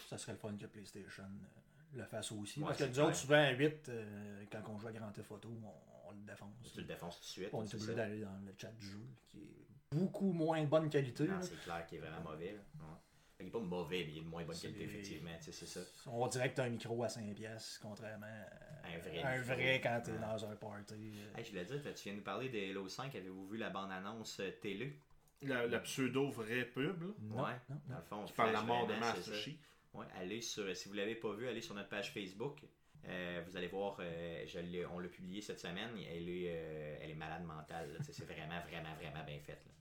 Ça 0.08 0.18
serait 0.18 0.34
le 0.34 0.38
fun 0.38 0.56
que 0.58 0.66
PlayStation 0.66 1.24
euh, 1.24 1.98
le 1.98 2.04
fasse 2.06 2.32
aussi. 2.32 2.60
Ouais, 2.60 2.68
parce 2.68 2.80
que 2.80 2.84
nous 2.86 3.00
autres, 3.00 3.16
souvent 3.16 3.36
à 3.44 3.52
8, 3.52 3.90
euh, 3.90 4.44
quand 4.52 4.62
on 4.70 4.78
joue 4.78 4.88
à 4.88 4.92
Grand 4.92 5.12
Theft 5.12 5.32
Auto, 5.32 5.50
on, 5.64 6.10
on 6.10 6.12
le 6.12 6.22
défonce. 6.26 6.50
Tu 6.74 6.80
le 6.82 6.86
défonces 6.88 7.16
tout 7.18 7.22
de 7.22 7.26
suite. 7.26 7.50
On 7.54 7.64
est 7.64 7.74
obligé 7.74 7.96
d'aller 7.96 8.22
dans 8.22 8.38
le 8.46 8.54
chat 8.58 8.72
du 8.72 8.86
jeu, 8.86 9.00
qui 9.32 9.38
est 9.40 9.98
beaucoup 9.98 10.32
moins 10.32 10.64
bonne 10.66 10.90
qualité. 10.90 11.28
C'est 11.42 11.60
clair 11.62 11.86
qu'il 11.88 11.98
est 11.98 12.02
vraiment 12.02 12.22
mauvais. 12.32 12.54
Là. 12.54 12.60
Ouais. 12.76 12.96
Il 13.42 13.48
est 13.48 13.52
pas 13.52 13.60
mauvais, 13.60 14.04
mais 14.06 14.12
il 14.12 14.18
est 14.18 14.22
de 14.22 14.26
moins 14.28 14.44
bonne 14.44 14.58
qualité, 14.60 14.84
effectivement. 14.84 15.32
Tu 15.42 15.52
c'est 15.54 15.66
ça. 15.66 15.80
On 16.08 16.28
dirait 16.28 16.50
que 16.52 16.56
t'as 16.58 16.66
un 16.66 16.70
micro 16.70 17.02
à 17.04 17.10
5 17.10 17.34
piastres, 17.34 17.80
contrairement 17.82 18.26
à 18.26 18.88
Un 18.88 18.98
vrai 19.00 19.24
un 19.24 19.42
vrai 19.42 19.80
quand 19.82 20.02
t'es 20.04 20.12
Ouais. 20.12 20.20
dans 20.20 20.46
un 20.46 20.56
party. 20.56 20.94
euh. 21.22 21.38
Hey, 21.38 21.46
je 21.46 21.50
voulais 21.52 21.66
dire, 21.66 21.82
tu 21.96 22.04
viens 22.04 22.14
de 22.14 22.18
nous 22.18 22.24
parler 22.24 22.50
de 22.50 22.72
Halo 22.72 22.88
5. 22.90 23.16
Avez-vous 23.16 23.48
vu 23.48 23.58
la 23.58 23.70
bande-annonce 23.70 24.42
télé? 24.62 25.00
La, 25.42 25.68
la 25.68 25.80
pseudo 25.80 26.30
vraie 26.30 26.66
pub, 26.66 27.02
là, 27.02 27.08
Non, 27.22 27.44
Ouais. 27.44 27.52
non, 27.70 27.76
Dans 27.88 27.94
non. 27.94 28.00
le 28.00 28.02
fond, 28.04 28.26
qui 28.26 28.34
parle 28.34 28.50
de 28.50 28.54
la 28.54 28.62
mort 28.62 28.88
de 28.88 28.94
ça. 28.94 29.34
Chief. 29.34 29.58
Ouais, 29.94 30.06
allez 30.18 30.42
sur, 30.42 30.76
si 30.76 30.88
vous 30.90 30.94
l'avez 30.96 31.16
pas 31.16 31.34
vu, 31.34 31.48
allez 31.48 31.62
sur 31.62 31.74
notre 31.76 31.90
page 31.90 32.12
Facebook. 32.14 32.60
Euh, 33.08 33.42
vous 33.48 33.56
allez 33.56 33.68
voir, 33.70 33.98
euh, 34.02 34.44
je 34.46 34.86
on 34.88 35.00
l'a 35.00 35.08
publié 35.08 35.42
cette 35.42 35.60
semaine. 35.60 35.92
Elle 35.98 36.28
est, 36.30 36.52
euh, 36.54 36.98
elle 37.02 37.12
est 37.12 37.16
malade 37.16 37.44
mentale. 37.46 37.98
C'est 38.04 38.26
vraiment, 38.26 38.60
vraiment, 38.68 38.94
vraiment 38.96 39.24
bien 39.24 39.40
fait. 39.40 39.54
Là. 39.54 39.72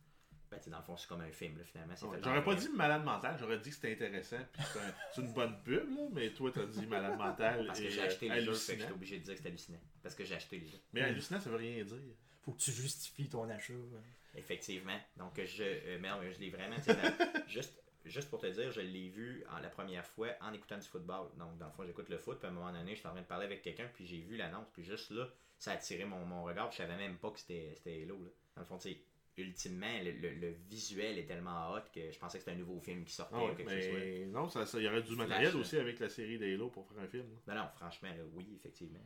Ben, 0.51 0.57
tu 0.59 0.65
sais, 0.65 0.71
dans 0.71 0.79
le 0.79 0.85
fond, 0.85 0.97
c'est 0.97 1.09
comme 1.09 1.21
un 1.21 1.31
film, 1.33 1.59
là, 1.59 1.65
finalement. 1.65 1.93
Ouais, 2.05 2.21
J'aurais 2.23 2.43
pas 2.45 2.55
dit 2.55 2.69
malade 2.71 3.05
mental, 3.05 3.37
j'aurais 3.39 3.59
dit 3.59 3.69
que 3.69 3.75
c'était 3.75 3.93
intéressant, 3.93 4.39
puis 4.53 4.63
c'est 4.73 4.79
un- 4.79 4.95
c'est 5.13 5.21
une 5.21 5.33
bonne 5.35 5.61
pub, 5.63 5.91
là, 5.95 6.03
mais 6.13 6.31
toi 6.33 6.51
t'as 6.55 6.65
dit 6.65 6.87
malade 6.87 7.19
mental 7.19 7.67
Parce 7.67 7.81
que 7.81 7.89
j'ai 7.91 8.01
acheté 8.01 8.29
les 8.31 8.41
jeux, 8.41 8.55
fait 8.55 8.75
que 8.77 8.81
j'étais 8.81 8.93
obligé 8.93 9.19
de 9.19 9.25
dire 9.25 9.33
que 9.35 9.37
c'était 9.39 9.49
hallucinant. 9.51 9.81
Parce 10.03 10.15
que 10.15 10.25
j'ai 10.25 10.35
acheté 10.37 10.59
les 10.59 10.67
jeux. 10.69 10.79
Mais 10.95 11.03
hallucinant, 11.03 11.39
ça 11.41 11.51
veut 11.51 11.57
rien 11.57 11.85
dire. 11.85 11.99
Faut 12.41 12.53
que 12.53 12.61
tu 12.61 12.71
justifies 12.73 13.29
ton 13.29 13.47
achat. 13.51 13.75
hein. 13.75 14.01
Effectivement. 14.39 14.99
Donc, 15.17 15.41
je, 15.45 15.63
euh, 15.63 15.99
mais 16.01 16.09
je 16.33 16.39
l'ai 16.41 16.51
vraiment. 16.51 16.77
juste, 17.49 17.83
juste 18.05 18.31
pour 18.31 18.41
te 18.41 18.47
dire, 18.47 18.71
je 18.73 18.81
l'ai 18.81 19.09
vu 19.09 19.45
en, 19.51 19.59
la 19.61 19.69
première 19.69 20.07
fois 20.07 20.29
en 20.41 20.53
écoutant 20.53 20.79
du 20.79 20.87
football. 20.87 21.29
Donc, 21.37 21.59
dans 21.59 21.67
le 21.67 21.73
fond, 21.73 21.85
j'écoute 21.87 22.09
le 22.09 22.19
foot, 22.19 22.39
puis 22.39 22.47
à 22.47 22.51
un 22.51 22.55
moment 22.55 22.73
donné, 22.73 22.93
je 22.95 23.01
suis 23.01 23.07
en 23.09 23.13
train 23.13 23.23
de 23.23 23.27
parler 23.27 23.47
avec 23.47 23.63
quelqu'un, 23.63 23.89
puis 23.95 24.07
j'ai 24.07 24.21
vu 24.21 24.37
l'annonce, 24.37 24.69
puis 24.73 24.85
juste 24.85 25.11
là, 25.11 25.29
ça 25.59 25.73
a 25.73 25.75
attiré 25.75 26.05
mon, 26.05 26.25
mon 26.25 26.45
regard, 26.45 26.69
puis 26.71 26.79
je 26.79 26.83
savais 26.83 26.97
même 26.97 27.17
pas 27.19 27.31
que 27.31 27.41
c'était 27.41 27.75
Halo. 27.85 28.23
Là. 28.23 28.31
Dans 28.57 28.63
le 28.63 28.67
fond, 28.67 28.79
tu 28.79 28.97
ultimement, 29.37 30.03
le, 30.03 30.11
le- 30.11 30.35
le 30.35 30.51
visuel 30.69 31.17
est 31.17 31.27
tellement 31.27 31.73
hot 31.73 31.83
que 31.95 32.11
je 32.11 32.19
pensais 32.19 32.39
que 32.39 32.45
c'était 32.45 32.57
un 32.57 32.59
nouveau 32.61 32.81
film 32.81 33.05
qui 33.05 33.13
sortait 33.13 33.37
ouais, 33.37 33.51
ou 33.53 33.55
quelque 33.55 33.71
chose. 33.71 33.95
ouais. 33.95 34.21
mais 34.21 34.27
non, 34.27 34.49
ça, 34.49 34.67
ça- 34.67 34.79
il 34.81 34.85
y 34.85 34.89
aurait 34.89 35.03
du 35.03 35.15
matériel 35.15 35.55
aussi 35.57 35.77
avec 35.77 36.01
la 36.01 36.09
série 36.09 36.39
d'Halo 36.39 36.71
pour 36.71 36.89
faire 36.89 36.99
un 37.03 37.07
film. 37.07 37.27
Non, 37.47 37.55
non, 37.55 37.69
franchement, 37.77 38.09
là, 38.09 38.25
oui, 38.33 38.49
effectivement. 38.57 38.99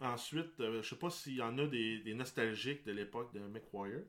Ensuite, 0.00 0.58
euh, 0.60 0.82
je 0.82 0.88
sais 0.90 0.96
pas 0.96 1.08
s'il 1.10 1.36
y 1.36 1.42
en 1.42 1.56
a 1.58 1.66
des, 1.66 2.00
des 2.00 2.12
nostalgiques 2.14 2.84
de 2.84 2.92
l'époque 2.92 3.32
de 3.32 3.40
McWire, 3.40 4.02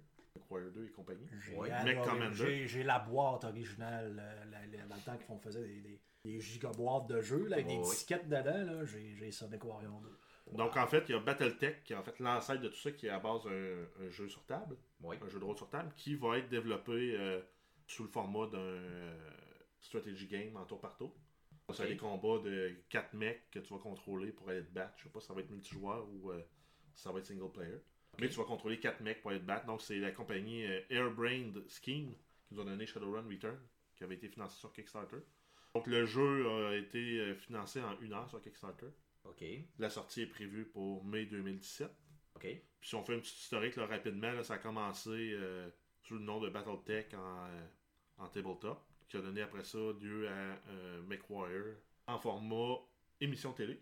McWire 0.53 0.71
2 0.71 0.85
et 0.85 0.91
compagnie. 0.91 1.27
J'ai 1.41 1.55
Ouais. 1.55 2.83
la 2.83 2.99
boîte 2.99 3.43
originale, 3.43 4.17
euh, 4.19 4.45
la- 4.51 4.65
la- 4.65 4.85
dans 4.85 4.95
le 4.95 5.01
temps 5.01 5.17
qu'on 5.27 5.37
faisait 5.39 5.63
des, 5.65 5.81
des, 5.81 6.01
des 6.23 6.39
gigaboîtes 6.39 7.07
de 7.07 7.21
jeux, 7.21 7.45
là, 7.47 7.55
avec 7.57 7.67
Ouais, 7.67 7.73
des 7.73 7.79
ouais. 7.79 7.89
disquettes 7.89 8.27
dedans. 8.29 8.85
J'ai 8.85 9.15
j'ai 9.15 9.31
ça, 9.31 9.47
MechWarrior 9.47 10.01
2. 10.01 10.17
Donc 10.57 10.75
en 10.75 10.87
fait, 10.87 11.05
il 11.07 11.13
y 11.13 11.15
a 11.15 11.19
Battletech, 11.19 11.83
qui 11.83 11.93
est 11.93 11.95
en 11.95 12.03
fait 12.03 12.19
l'ancêtre 12.19 12.61
de 12.61 12.67
tout 12.67 12.75
ça, 12.77 12.91
qui 12.91 13.07
est 13.07 13.09
à 13.09 13.19
base 13.19 13.43
d'un 13.43 13.85
un 14.05 14.09
jeu 14.09 14.27
sur 14.27 14.45
table, 14.45 14.75
Oui. 15.01 15.15
un 15.21 15.29
jeu 15.29 15.39
de 15.39 15.45
rôle 15.45 15.57
sur 15.57 15.69
table, 15.69 15.91
qui 15.95 16.15
va 16.15 16.37
être 16.37 16.49
développé 16.49 17.15
euh, 17.17 17.41
sous 17.87 18.03
le 18.03 18.09
format 18.09 18.47
d'un 18.47 18.57
euh, 18.59 19.29
strategy 19.79 20.27
game 20.27 20.55
en 20.57 20.65
tour 20.65 20.79
par 20.81 20.95
tour. 20.97 21.15
Ça 21.69 21.73
va 21.73 21.73
Ok. 21.73 21.79
être 21.85 21.89
des 21.91 21.97
combats 21.97 22.43
de 22.43 22.75
4 22.89 23.13
mecs 23.13 23.49
que 23.49 23.59
tu 23.59 23.73
vas 23.73 23.79
contrôler 23.79 24.31
pour 24.33 24.49
aller 24.49 24.63
te 24.65 24.71
battre. 24.71 24.93
Je 24.97 25.03
sais 25.03 25.09
pas 25.09 25.21
si 25.21 25.27
ça 25.27 25.33
va 25.33 25.39
être 25.39 25.49
multijoueur 25.49 26.05
ou 26.09 26.31
euh, 26.31 26.41
ça 26.93 27.11
va 27.11 27.19
être 27.19 27.25
single 27.25 27.51
player. 27.51 27.77
Mais 28.19 28.29
tu 28.29 28.35
vas 28.35 28.43
contrôler 28.43 28.79
4 28.79 29.01
mecs 29.01 29.21
pour 29.21 29.31
te 29.31 29.37
battre. 29.37 29.65
Donc 29.65 29.81
c'est 29.81 29.97
la 29.97 30.11
compagnie 30.11 30.65
euh, 30.65 30.81
Airbrained 30.89 31.63
Scheme 31.67 32.13
qui 32.45 32.53
nous 32.53 32.61
a 32.61 32.65
donné 32.65 32.85
Shadowrun 32.85 33.27
Return, 33.27 33.57
qui 33.95 34.03
avait 34.03 34.15
été 34.15 34.27
financé 34.29 34.57
sur 34.57 34.71
Kickstarter. 34.71 35.17
Donc 35.73 35.87
le 35.87 36.05
jeu 36.05 36.47
a 36.47 36.75
été 36.75 37.19
euh, 37.19 37.35
financé 37.35 37.81
en 37.81 37.99
une 37.99 38.13
heure 38.13 38.29
sur 38.29 38.41
Kickstarter. 38.41 38.89
OK. 39.25 39.43
La 39.79 39.89
sortie 39.89 40.21
est 40.21 40.27
prévue 40.27 40.65
pour 40.65 41.03
mai 41.03 41.25
2017. 41.25 41.89
OK. 42.35 42.41
Puis 42.41 42.89
si 42.89 42.95
on 42.95 43.03
fait 43.03 43.13
une 43.13 43.21
petite 43.21 43.39
historique 43.39 43.75
là, 43.75 43.85
rapidement, 43.85 44.31
là, 44.31 44.43
ça 44.43 44.55
a 44.55 44.57
commencé 44.57 45.09
euh, 45.33 45.69
sous 46.01 46.15
le 46.15 46.21
nom 46.21 46.39
de 46.39 46.49
Battletech 46.49 47.13
en, 47.13 47.45
euh, 47.45 47.67
en 48.17 48.27
tabletop, 48.27 48.85
qui 49.07 49.17
a 49.17 49.21
donné 49.21 49.41
après 49.41 49.63
ça 49.63 49.77
lieu 50.01 50.27
à 50.27 50.59
euh, 50.69 51.01
MechWarrior 51.03 51.75
en 52.07 52.19
format 52.19 52.75
émission 53.21 53.53
télé. 53.53 53.79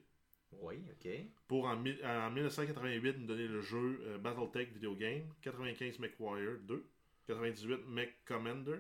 Oui, 0.60 0.76
OK. 0.92 1.10
Pour 1.48 1.66
en, 1.66 1.78
en 1.78 2.32
1988 2.32 3.18
nous 3.20 3.26
donner 3.28 3.48
le 3.48 3.62
jeu 3.62 4.00
euh, 4.06 4.18
Battletech 4.18 4.74
Video 4.74 4.96
Game, 4.96 5.24
95 5.42 6.00
MechWarrior 6.00 6.58
2, 6.64 6.86
98 7.28 7.88
Mech 7.88 8.10
Commander, 8.26 8.80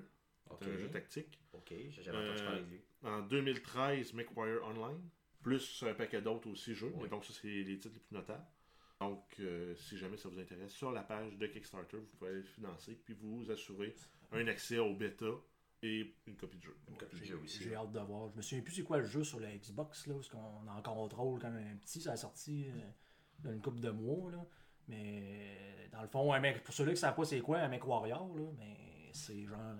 OK. 0.49 0.57
c'est 0.61 0.71
un 0.71 0.77
jeu 0.77 0.89
tactique. 0.89 1.39
OK. 1.53 1.73
J'ai 1.89 2.03
jamais 2.03 2.17
entendu 2.29 2.41
Euh, 2.41 2.45
parler 2.45 2.61
de 2.61 2.69
lui. 2.69 2.81
En 3.03 3.21
2013, 3.21 4.13
MechWarrior 4.13 4.67
Online, 4.67 5.01
plus 5.41 5.83
un 5.87 5.93
paquet 5.93 6.21
d'autres 6.21 6.49
aussi 6.49 6.73
jeux. 6.75 6.91
Oui. 6.95 7.09
Donc, 7.09 7.25
ça, 7.25 7.33
c'est 7.33 7.47
les 7.47 7.77
titres 7.77 7.95
les 7.95 7.99
plus 8.01 8.15
notables. 8.15 8.45
Donc, 8.99 9.23
euh, 9.39 9.73
si 9.75 9.97
jamais 9.97 10.17
ça 10.17 10.29
vous 10.29 10.39
intéresse, 10.39 10.73
sur 10.73 10.91
la 10.91 11.01
page 11.01 11.35
de 11.37 11.47
Kickstarter, 11.47 11.97
vous 11.97 12.05
pouvez 12.19 12.33
le 12.33 12.43
financer, 12.43 12.93
puis 13.03 13.15
vous 13.19 13.49
assurer 13.49 13.95
un 14.31 14.45
accès 14.47 14.77
au 14.77 14.93
bêta 14.93 15.25
et 15.83 16.15
une 16.27 16.35
copie 16.35 16.57
de 16.57 16.63
jeu. 16.63 16.77
Une 16.87 16.97
copie 16.97 17.15
de 17.15 17.23
J'ai 17.23 17.29
jeu 17.31 17.39
aussi. 17.43 17.63
j'ai 17.63 17.75
hâte 17.75 17.91
de 17.91 17.99
voir. 17.99 18.29
Je 18.29 18.37
me 18.37 18.41
souviens 18.41 18.63
plus 18.63 18.73
c'est 18.73 18.83
quoi 18.83 18.97
le 18.97 19.05
jeu 19.05 19.23
sur 19.23 19.39
la 19.39 19.55
Xbox, 19.55 20.07
là, 20.07 20.13
parce 20.15 20.29
qu'on 20.29 20.37
en 20.67 20.81
contrôle 20.81 21.39
quand 21.39 21.49
même 21.51 21.67
un 21.73 21.77
petit, 21.77 22.01
ça 22.01 22.11
a 22.13 22.17
sorti 22.17 22.65
euh, 23.45 23.49
a 23.49 23.53
une 23.53 23.61
couple 23.61 23.79
de 23.79 23.89
mois, 23.89 24.31
là. 24.31 24.45
Mais 24.87 25.89
dans 25.91 26.01
le 26.01 26.07
fond, 26.07 26.33
un 26.33 26.39
mec, 26.39 26.63
pour 26.63 26.73
ceux-là 26.73 26.91
qui 26.93 26.99
savent 26.99 27.15
pas 27.15 27.25
c'est 27.25 27.39
quoi 27.39 27.59
un 27.59 27.67
mec 27.67 27.85
warrior, 27.85 28.35
là, 28.35 28.45
mais 28.57 29.09
c'est 29.13 29.45
genre 29.45 29.59
un 29.59 29.75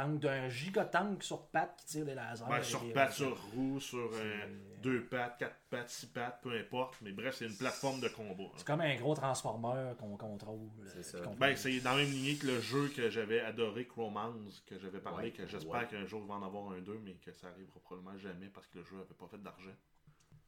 tank 0.00 0.20
d'un 0.20 0.48
giga-tank 0.48 1.22
sur 1.22 1.46
pattes 1.48 1.76
qui 1.78 1.86
tire 1.86 2.04
des 2.04 2.14
lasers. 2.14 2.44
Ben, 2.48 2.62
sur 2.62 2.80
des- 2.82 2.92
pattes, 2.92 3.12
sur 3.12 3.36
roue, 3.52 3.80
sur 3.80 4.10
euh, 4.12 4.46
deux 4.82 5.04
pattes, 5.04 5.38
quatre 5.38 5.56
pattes, 5.70 5.90
six 5.90 6.06
pattes, 6.06 6.40
peu 6.42 6.52
importe. 6.58 6.96
Mais 7.02 7.12
bref, 7.12 7.34
c'est 7.36 7.46
une 7.46 7.56
plateforme 7.56 8.00
de 8.00 8.08
combat. 8.08 8.44
hein. 8.44 8.52
C'est 8.56 8.66
comme 8.66 8.80
un 8.80 8.96
gros 8.96 9.14
transformeur 9.14 9.96
qu'on 9.96 10.16
contrôle. 10.16 10.68
C'est 11.02 11.16
euh, 11.16 11.26
Ben, 11.38 11.56
c'est 11.56 11.80
dans 11.80 11.92
la 11.92 11.96
même 12.04 12.10
lignée 12.10 12.36
que 12.36 12.46
le 12.46 12.60
jeu 12.60 12.88
que 12.88 13.10
j'avais 13.10 13.40
adoré, 13.40 13.86
Chromance, 13.86 14.60
que 14.66 14.78
j'avais 14.78 15.00
parlé, 15.00 15.28
Ouais, 15.28 15.32
que 15.32 15.46
j'espère 15.46 15.70
ouais. 15.80 15.86
qu'un 15.88 16.06
jour 16.06 16.20
il 16.24 16.28
va 16.28 16.34
en 16.34 16.42
avoir 16.42 16.70
un 16.72 16.80
2, 16.80 16.98
mais 17.04 17.14
que 17.14 17.32
ça 17.32 17.48
arrivera 17.48 17.80
probablement 17.80 18.16
jamais 18.18 18.46
parce 18.48 18.66
que 18.68 18.78
le 18.78 18.84
jeu 18.84 18.96
n'avait 18.96 19.14
pas 19.14 19.26
fait 19.28 19.42
d'argent. 19.42 19.74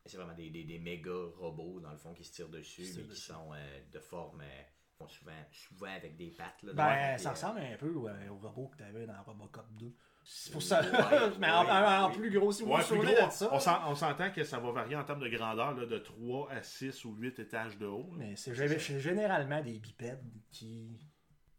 C'est 0.06 0.16
vraiment 0.16 0.34
des, 0.34 0.48
des, 0.50 0.64
des 0.64 0.78
méga 0.78 1.12
robots, 1.38 1.78
dans 1.80 1.90
le 1.90 1.98
fond, 1.98 2.14
qui 2.14 2.24
se 2.24 2.32
tirent 2.32 2.48
dessus, 2.48 2.86
mais 2.96 3.02
qui 3.14 3.20
sont 3.20 3.52
euh, 3.52 3.80
de 3.92 3.98
forme. 3.98 4.40
euh, 4.40 4.62
souvent, 5.08 5.32
souvent 5.50 5.86
avec 5.94 6.16
des 6.16 6.30
pattes. 6.30 6.62
Là, 6.62 6.72
Ben, 6.72 7.18
ça 7.18 7.30
euh, 7.30 7.32
ressemble 7.32 7.60
un 7.60 7.76
peu 7.76 7.90
ouais, 7.90 8.28
au 8.28 8.36
robot 8.36 8.68
que 8.68 8.76
tu 8.78 8.82
avais 8.84 9.06
dans 9.06 9.22
Robocop 9.22 9.66
2. 9.78 9.92
C'est 10.22 10.50
pour 10.52 10.60
Ouais, 10.60 10.66
ça. 10.66 10.82
mais 11.40 11.50
en, 11.50 11.64
ouais, 11.64 11.70
en- 11.70 12.04
en 12.04 12.10
oui. 12.10 12.16
plus 12.18 12.30
gros, 12.30 12.52
si 12.52 12.62
vous 12.62 12.70
Ouais, 12.70 12.80
vous 12.82 12.86
plus 12.86 12.96
souvenez 12.96 13.14
gros, 13.14 13.26
de 13.26 13.32
ça. 13.32 13.48
on 13.52 13.58
s'en- 13.60 13.90
on 13.90 13.94
s'entend 13.94 14.30
que 14.30 14.44
ça 14.44 14.58
va 14.58 14.70
varier 14.70 14.96
en 14.96 15.04
termes 15.04 15.20
de 15.20 15.28
grandeur, 15.28 15.74
là, 15.74 15.86
de 15.86 15.98
3 15.98 16.50
à 16.52 16.62
6 16.62 17.04
ou 17.04 17.14
8 17.14 17.38
étages 17.38 17.78
de 17.78 17.86
haut. 17.86 18.10
là. 18.18 18.26
Mais 18.26 18.36
c'est 18.36 18.52
gé- 18.52 18.78
c'est 18.78 19.00
généralement 19.00 19.62
des 19.62 19.78
bipèdes 19.78 20.22
qui 20.50 20.98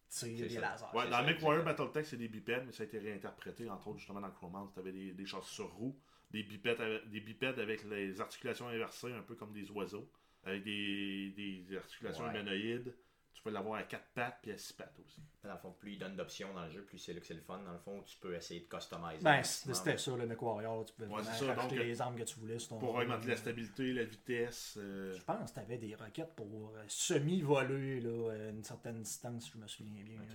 tirent 0.10 0.28
C'est 0.28 0.30
des 0.48 0.50
ça. 0.50 0.62
lasers. 0.62 0.86
Ouais, 0.94 1.10
dans 1.10 1.20
exactement. 1.28 1.64
Battletech, 1.64 2.06
c'est 2.06 2.18
des 2.18 2.28
bipèdes, 2.28 2.64
mais 2.66 2.72
ça 2.72 2.84
a 2.84 2.86
été 2.86 3.00
réinterprété, 3.00 3.70
entre 3.70 3.88
autres, 3.88 3.98
justement, 4.00 4.22
dans 4.22 4.30
Chromance. 4.32 4.72
Tu 4.74 4.80
avais 4.80 4.92
des, 4.92 5.14
des 5.14 5.26
chasses 5.26 5.48
sur 5.48 5.72
roues, 5.74 5.98
des 6.30 6.44
bipèdes, 6.44 6.80
avec, 6.80 7.10
des 7.10 7.20
bipèdes 7.22 7.60
avec 7.60 7.84
les 7.86 8.22
articulations 8.22 8.68
inversées, 8.68 9.12
un 9.14 9.22
peu 9.24 9.36
comme 9.36 9.54
des 9.54 9.70
oiseaux, 9.72 10.10
avec 10.44 10.64
des, 10.64 11.32
des 11.32 11.78
articulations 11.78 12.26
Ouais. 12.26 12.30
humanoïdes. 12.32 12.96
Tu 13.34 13.42
peux 13.44 13.50
l'avoir 13.50 13.80
à 13.80 13.84
4 13.84 14.04
pattes 14.14 14.38
puis 14.42 14.52
à 14.52 14.58
6 14.58 14.74
pattes 14.74 15.00
aussi. 15.00 15.20
Dans 15.44 15.54
le 15.54 15.58
fond, 15.58 15.72
plus 15.72 15.94
ils 15.94 15.98
donnent 16.00 16.16
d'options 16.16 16.54
dans 16.54 16.66
le 16.66 16.70
jeu, 16.72 16.84
plus 16.84 17.00
c'est 17.00 17.14
là 17.14 17.20
que 17.22 17.26
c'est 17.26 17.34
le 17.34 17.42
fun. 17.42 17.58
Dans 17.60 17.72
le 17.72 17.80
fond, 17.80 18.04
tu 18.04 18.18
peux 18.20 18.36
essayer 18.36 18.60
de 18.60 18.66
customiser. 18.68 19.24
Ben, 19.24 19.42
c'était 19.42 19.98
ça, 19.98 20.16
le 20.16 20.28
MechWarrior. 20.28 20.86
Tu 20.86 20.94
pouvais 20.94 21.08
Ouais, 21.08 21.22
vraiment 21.24 21.64
donc, 21.64 21.72
les 21.72 22.02
armes 22.02 22.16
que 22.18 22.24
tu 22.24 22.40
voulais 22.40 22.60
sur 22.60 22.70
ton 22.70 22.80
Pour 22.80 22.94
augmenter 22.96 23.28
la 23.28 23.34
euh, 23.34 23.38
stabilité, 23.38 23.94
la 23.94 24.04
vitesse. 24.04 24.76
euh, 24.80 25.14
Je 25.18 25.24
pense 25.24 25.50
que 25.50 25.56
tu 25.56 25.60
avais 25.62 25.78
des 25.80 25.96
roquettes 25.96 26.36
pour 26.36 26.74
euh, 26.76 26.84
semi-voler 26.88 28.02
là, 28.02 28.32
à 28.32 28.50
une 28.50 28.64
certaine 28.64 29.02
distance, 29.02 29.46
si 29.46 29.52
je 29.52 29.58
me 29.58 29.68
souviens 29.68 30.04
bien. 30.04 30.20
Là. 30.20 30.26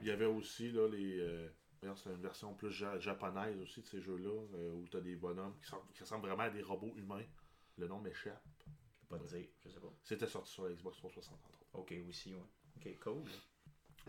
Il 0.00 0.06
y 0.06 0.10
avait 0.10 0.24
aussi 0.26 0.70
là, 0.70 0.88
les. 0.88 1.18
euh, 1.20 1.48
c'est 1.94 2.10
une 2.10 2.22
version 2.22 2.54
plus 2.54 2.70
ja- 2.72 2.98
japonaise 2.98 3.58
aussi 3.60 3.80
de 3.82 3.86
ces 3.86 4.00
jeux-là, 4.00 4.30
euh, 4.54 4.72
où 4.72 4.88
tu 4.88 4.96
as 4.96 5.00
des 5.00 5.14
bonhommes 5.16 5.54
qui, 5.60 5.66
sont- 5.68 5.80
qui 5.94 6.02
ressemblent 6.02 6.26
vraiment 6.26 6.44
à 6.44 6.50
des 6.50 6.62
robots 6.62 6.94
humains. 6.96 7.24
Le 7.78 7.86
nom 7.86 8.00
m'échappe. 8.00 8.42
Je 9.02 9.06
peux 9.08 9.18
pas 9.18 9.24
te 9.24 9.28
dire, 9.28 9.46
je 9.64 9.68
sais 9.70 9.78
pas. 9.80 9.92
C'était 10.02 10.26
sorti 10.26 10.50
sur 10.52 10.64
la 10.66 10.74
Xbox 10.74 10.96
360 10.96 11.34
entre 11.34 11.48
autres. 11.50 11.65
Ok, 11.76 11.94
aussi, 12.08 12.34
ouais. 12.34 12.40
Ok, 12.76 12.98
cool. 13.00 13.22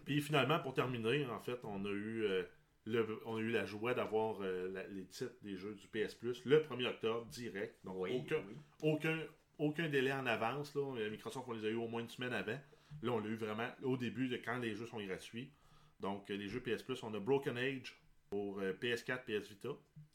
Puis 0.05 0.22
finalement, 0.22 0.59
pour 0.59 0.74
terminer, 0.74 1.26
en 1.26 1.39
fait, 1.39 1.59
on 1.63 1.84
a 1.86 1.89
eu, 1.89 2.24
euh, 2.24 2.43
le, 2.86 3.20
on 3.26 3.38
a 3.38 3.39
eu 3.39 3.49
la 3.51 3.65
joie 3.65 3.93
d'avoir 3.93 4.41
euh, 4.41 4.86
les 4.91 5.05
titres 5.05 5.34
des 5.41 5.57
jeux 5.57 5.76
du 5.76 5.88
PS 5.88 6.13
Plus 6.15 6.43
le 6.45 6.59
1er 6.61 6.88
octobre, 6.88 7.26
direct. 7.28 7.76
Donc 7.84 7.95
Oui, 7.99 8.11
aucun, 8.13 8.38
oui. 8.47 8.55
aucun, 8.82 9.20
aucun 9.57 9.89
délai 9.89 10.11
en 10.13 10.26
avance. 10.26 10.76
Là. 10.76 10.95
Euh, 10.97 11.09
Microsoft, 11.09 11.47
on 11.47 11.53
les 11.53 11.65
a 11.65 11.70
eu 11.70 11.76
au 11.76 11.88
moins 11.88 12.01
une 12.01 12.09
semaine 12.09 12.34
avant. 12.34 12.59
Là, 13.01 13.11
on 13.11 13.20
l'a 13.20 13.28
eu 13.28 13.36
vraiment 13.36 13.70
au 13.84 13.97
début, 13.97 14.28
de 14.30 14.38
quand 14.38 14.59
les 14.59 14.76
jeux 14.76 14.86
sont 14.86 15.03
gratuits. 15.05 15.51
Donc, 15.99 16.30
les 16.30 16.47
jeux 16.47 16.61
PS 16.61 16.84
Plus, 16.84 17.01
on 17.03 17.13
a 17.13 17.20
Broken 17.20 17.57
Age 17.57 17.99
pour 18.30 18.59
euh, 18.59 18.74
PS4, 18.74 19.24
PS 19.26 19.49
Vita, 19.49 19.70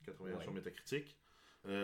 81 0.04 0.36
Ouais. 0.36 0.42
sur 0.42 0.52
Metacritic. 0.52 1.16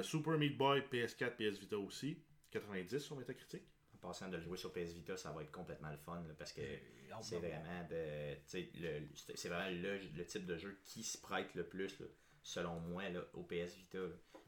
Super 0.02 0.38
Meat 0.38 0.56
Boy, 0.58 0.82
PS4, 0.92 1.36
PS 1.36 1.58
Vita 1.60 1.78
aussi, 1.78 2.18
90 2.50 2.98
sur 2.98 3.16
Metacritic. 3.16 3.62
En 4.02 4.08
passant 4.08 4.28
de 4.28 4.36
le 4.36 4.42
jouer 4.42 4.56
sur 4.56 4.72
PS 4.72 4.92
Vita, 4.92 5.16
ça 5.16 5.32
va 5.32 5.42
être 5.42 5.50
complètement 5.52 5.90
le 5.90 5.96
fun 5.96 6.22
là, 6.26 6.34
parce 6.38 6.52
que 6.52 6.60
hâte 6.62 7.22
c'est 7.24 7.38
vraiment 7.38 7.86
de, 7.90 8.34
le, 8.80 9.08
c'est 9.34 9.48
vraiment 9.48 9.70
le, 9.70 9.98
le 10.16 10.24
type 10.24 10.46
de 10.46 10.56
jeu 10.56 10.78
qui 10.84 11.02
se 11.02 11.18
prête 11.18 11.54
le 11.54 11.64
plus, 11.64 11.98
là, 12.00 12.06
selon 12.42 12.78
moi, 12.80 13.08
là, 13.08 13.20
au 13.34 13.42
PS 13.42 13.74
Vita. 13.76 13.98
là. 13.98 14.06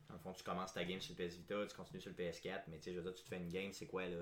Dans 0.09 0.15
le 0.17 0.21
fond, 0.21 0.33
tu 0.33 0.43
commences 0.43 0.73
ta 0.73 0.85
game 0.85 1.01
sur 1.01 1.15
le 1.19 1.25
PS 1.27 1.37
Vita, 1.37 1.67
tu 1.69 1.77
continues 1.77 2.01
sur 2.01 2.11
le 2.11 2.17
PS4, 2.17 2.63
mais 2.69 2.79
tu 2.79 2.85
sais, 2.85 2.93
je 2.93 2.99
veux 2.99 3.03
dire, 3.05 3.15
tu 3.15 3.23
te 3.23 3.29
fais 3.29 3.37
une 3.39 3.49
game, 3.49 3.73
c'est 3.73 3.87
quoi, 3.87 4.07
là, 4.07 4.17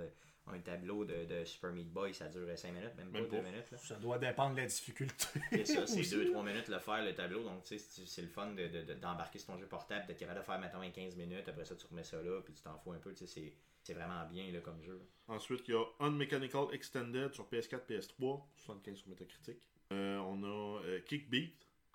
un 0.51 0.59
tableau 0.61 1.05
de, 1.05 1.25
de 1.27 1.45
Super 1.45 1.73
Meat 1.73 1.91
Boy, 1.93 2.15
ça 2.15 2.27
dure 2.29 2.49
5 2.57 2.73
minutes, 2.73 2.95
même, 2.97 3.11
Même 3.11 3.25
pas 3.29 3.37
2 3.37 3.43
pas. 3.43 3.51
minutes. 3.51 3.71
Là. 3.71 3.77
Ça 3.79 3.97
doit 3.97 4.19
dépendre 4.19 4.55
de 4.55 4.61
la 4.63 4.67
difficulté. 4.67 5.27
C'est 5.53 5.65
ça, 5.67 5.87
c'est 5.87 6.01
aussi. 6.01 6.17
2-3 6.17 6.43
minutes 6.47 6.69
le 6.69 6.79
faire, 6.79 7.05
le 7.05 7.15
tableau. 7.15 7.43
Donc, 7.45 7.65
tu 7.65 7.79
sais, 7.79 8.05
c'est 8.07 8.23
le 8.23 8.29
fun 8.29 8.47
de- 8.53 8.67
de- 8.67 8.83
de- 8.83 8.95
d'embarquer 8.95 9.39
sur 9.39 9.49
ton 9.53 9.59
jeu 9.59 9.67
portable, 9.67 10.07
d'être 10.07 10.17
capable 10.19 10.41
de 10.41 10.45
faire, 10.45 10.59
mettons, 10.59 10.91
15 10.91 11.17
minutes. 11.17 11.47
Après 11.49 11.67
ça, 11.67 11.75
tu 11.77 11.87
remets 11.87 12.03
ça 12.05 12.23
là, 12.23 12.41
puis 12.43 12.55
tu 12.55 12.63
t'en 12.63 12.79
fous 12.79 12.93
un 12.93 12.99
peu. 12.99 13.13
Tu 13.13 13.27
sais, 13.27 13.41
c'est- 13.41 13.53
c'est 13.89 13.95
vraiment 13.95 14.27
bien 14.27 14.53
là, 14.53 14.61
comme 14.61 14.83
jeu. 14.83 15.01
Ensuite, 15.29 15.67
il 15.67 15.73
y 15.73 15.77
a 15.77 15.83
Unmechanical 16.01 16.67
Extended 16.73 17.33
sur 17.33 17.49
PS4, 17.49 17.81
PS3, 17.89 18.43
75 18.57 18.97
sur 18.99 19.09
Metacritic. 19.09 19.57
Euh, 19.93 20.19
on 20.19 20.43
a 20.45 20.83
euh, 20.85 21.01
Kickbeat 21.07 21.55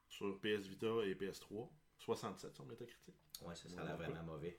sur 0.10 0.40
PS 0.40 0.66
Vita 0.68 0.88
et 1.06 1.14
PS3, 1.14 1.68
67 2.00 2.56
sur 2.56 2.66
Metacritic. 2.66 3.14
Ouais, 3.44 3.56
ça, 3.56 3.70
ça 3.70 3.82
a 3.82 3.86
l'air 3.86 3.98
vraiment 3.98 4.24
mauvais. 4.24 4.58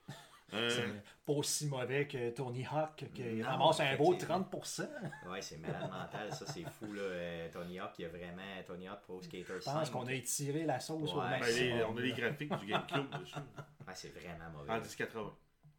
Euh, 0.52 0.68
C'est 0.70 1.02
pas 1.24 1.32
aussi 1.32 1.66
mauvais 1.66 2.06
que 2.06 2.30
Tony 2.30 2.64
Hawk, 2.66 3.04
qui 3.14 3.22
Non, 3.22 3.44
ramasse 3.46 3.80
un 3.80 3.96
beau 3.96 4.12
effectivement. 4.12 4.48
30%. 4.52 4.88
Ouais, 5.30 5.42
c'est 5.42 5.56
malade 5.56 5.90
mental, 5.90 6.32
ça, 6.32 6.46
c'est 6.46 6.62
fou. 6.64 6.92
Là. 6.92 7.00
Euh, 7.02 7.48
Tony 7.50 7.80
Hawk, 7.80 7.92
il 7.98 8.02
y 8.02 8.04
a 8.04 8.08
vraiment 8.08 8.42
Tony 8.66 8.86
Hawk 8.86 9.00
Pro 9.02 9.20
Skater 9.22 9.60
5. 9.60 9.60
Je 9.60 9.64
pense 9.64 9.90
qu'on 9.90 10.06
a 10.06 10.12
étiré 10.12 10.64
la 10.64 10.78
sauce 10.78 11.12
au 11.12 11.18
Ouais. 11.18 11.30
ben, 11.30 11.40
maximum. 11.40 11.76
les- 11.78 11.84
on 11.84 11.96
a 11.96 12.00
les 12.00 12.12
graphiques 12.12 12.56
du 12.58 12.66
GameCube 12.66 13.18
dessus, 13.18 13.34
Ah, 13.86 13.94
c'est 13.94 14.10
vraiment 14.10 14.50
mauvais. 14.52 14.70
en 14.70 14.74
là. 14.74 14.80
1080. 14.80 15.34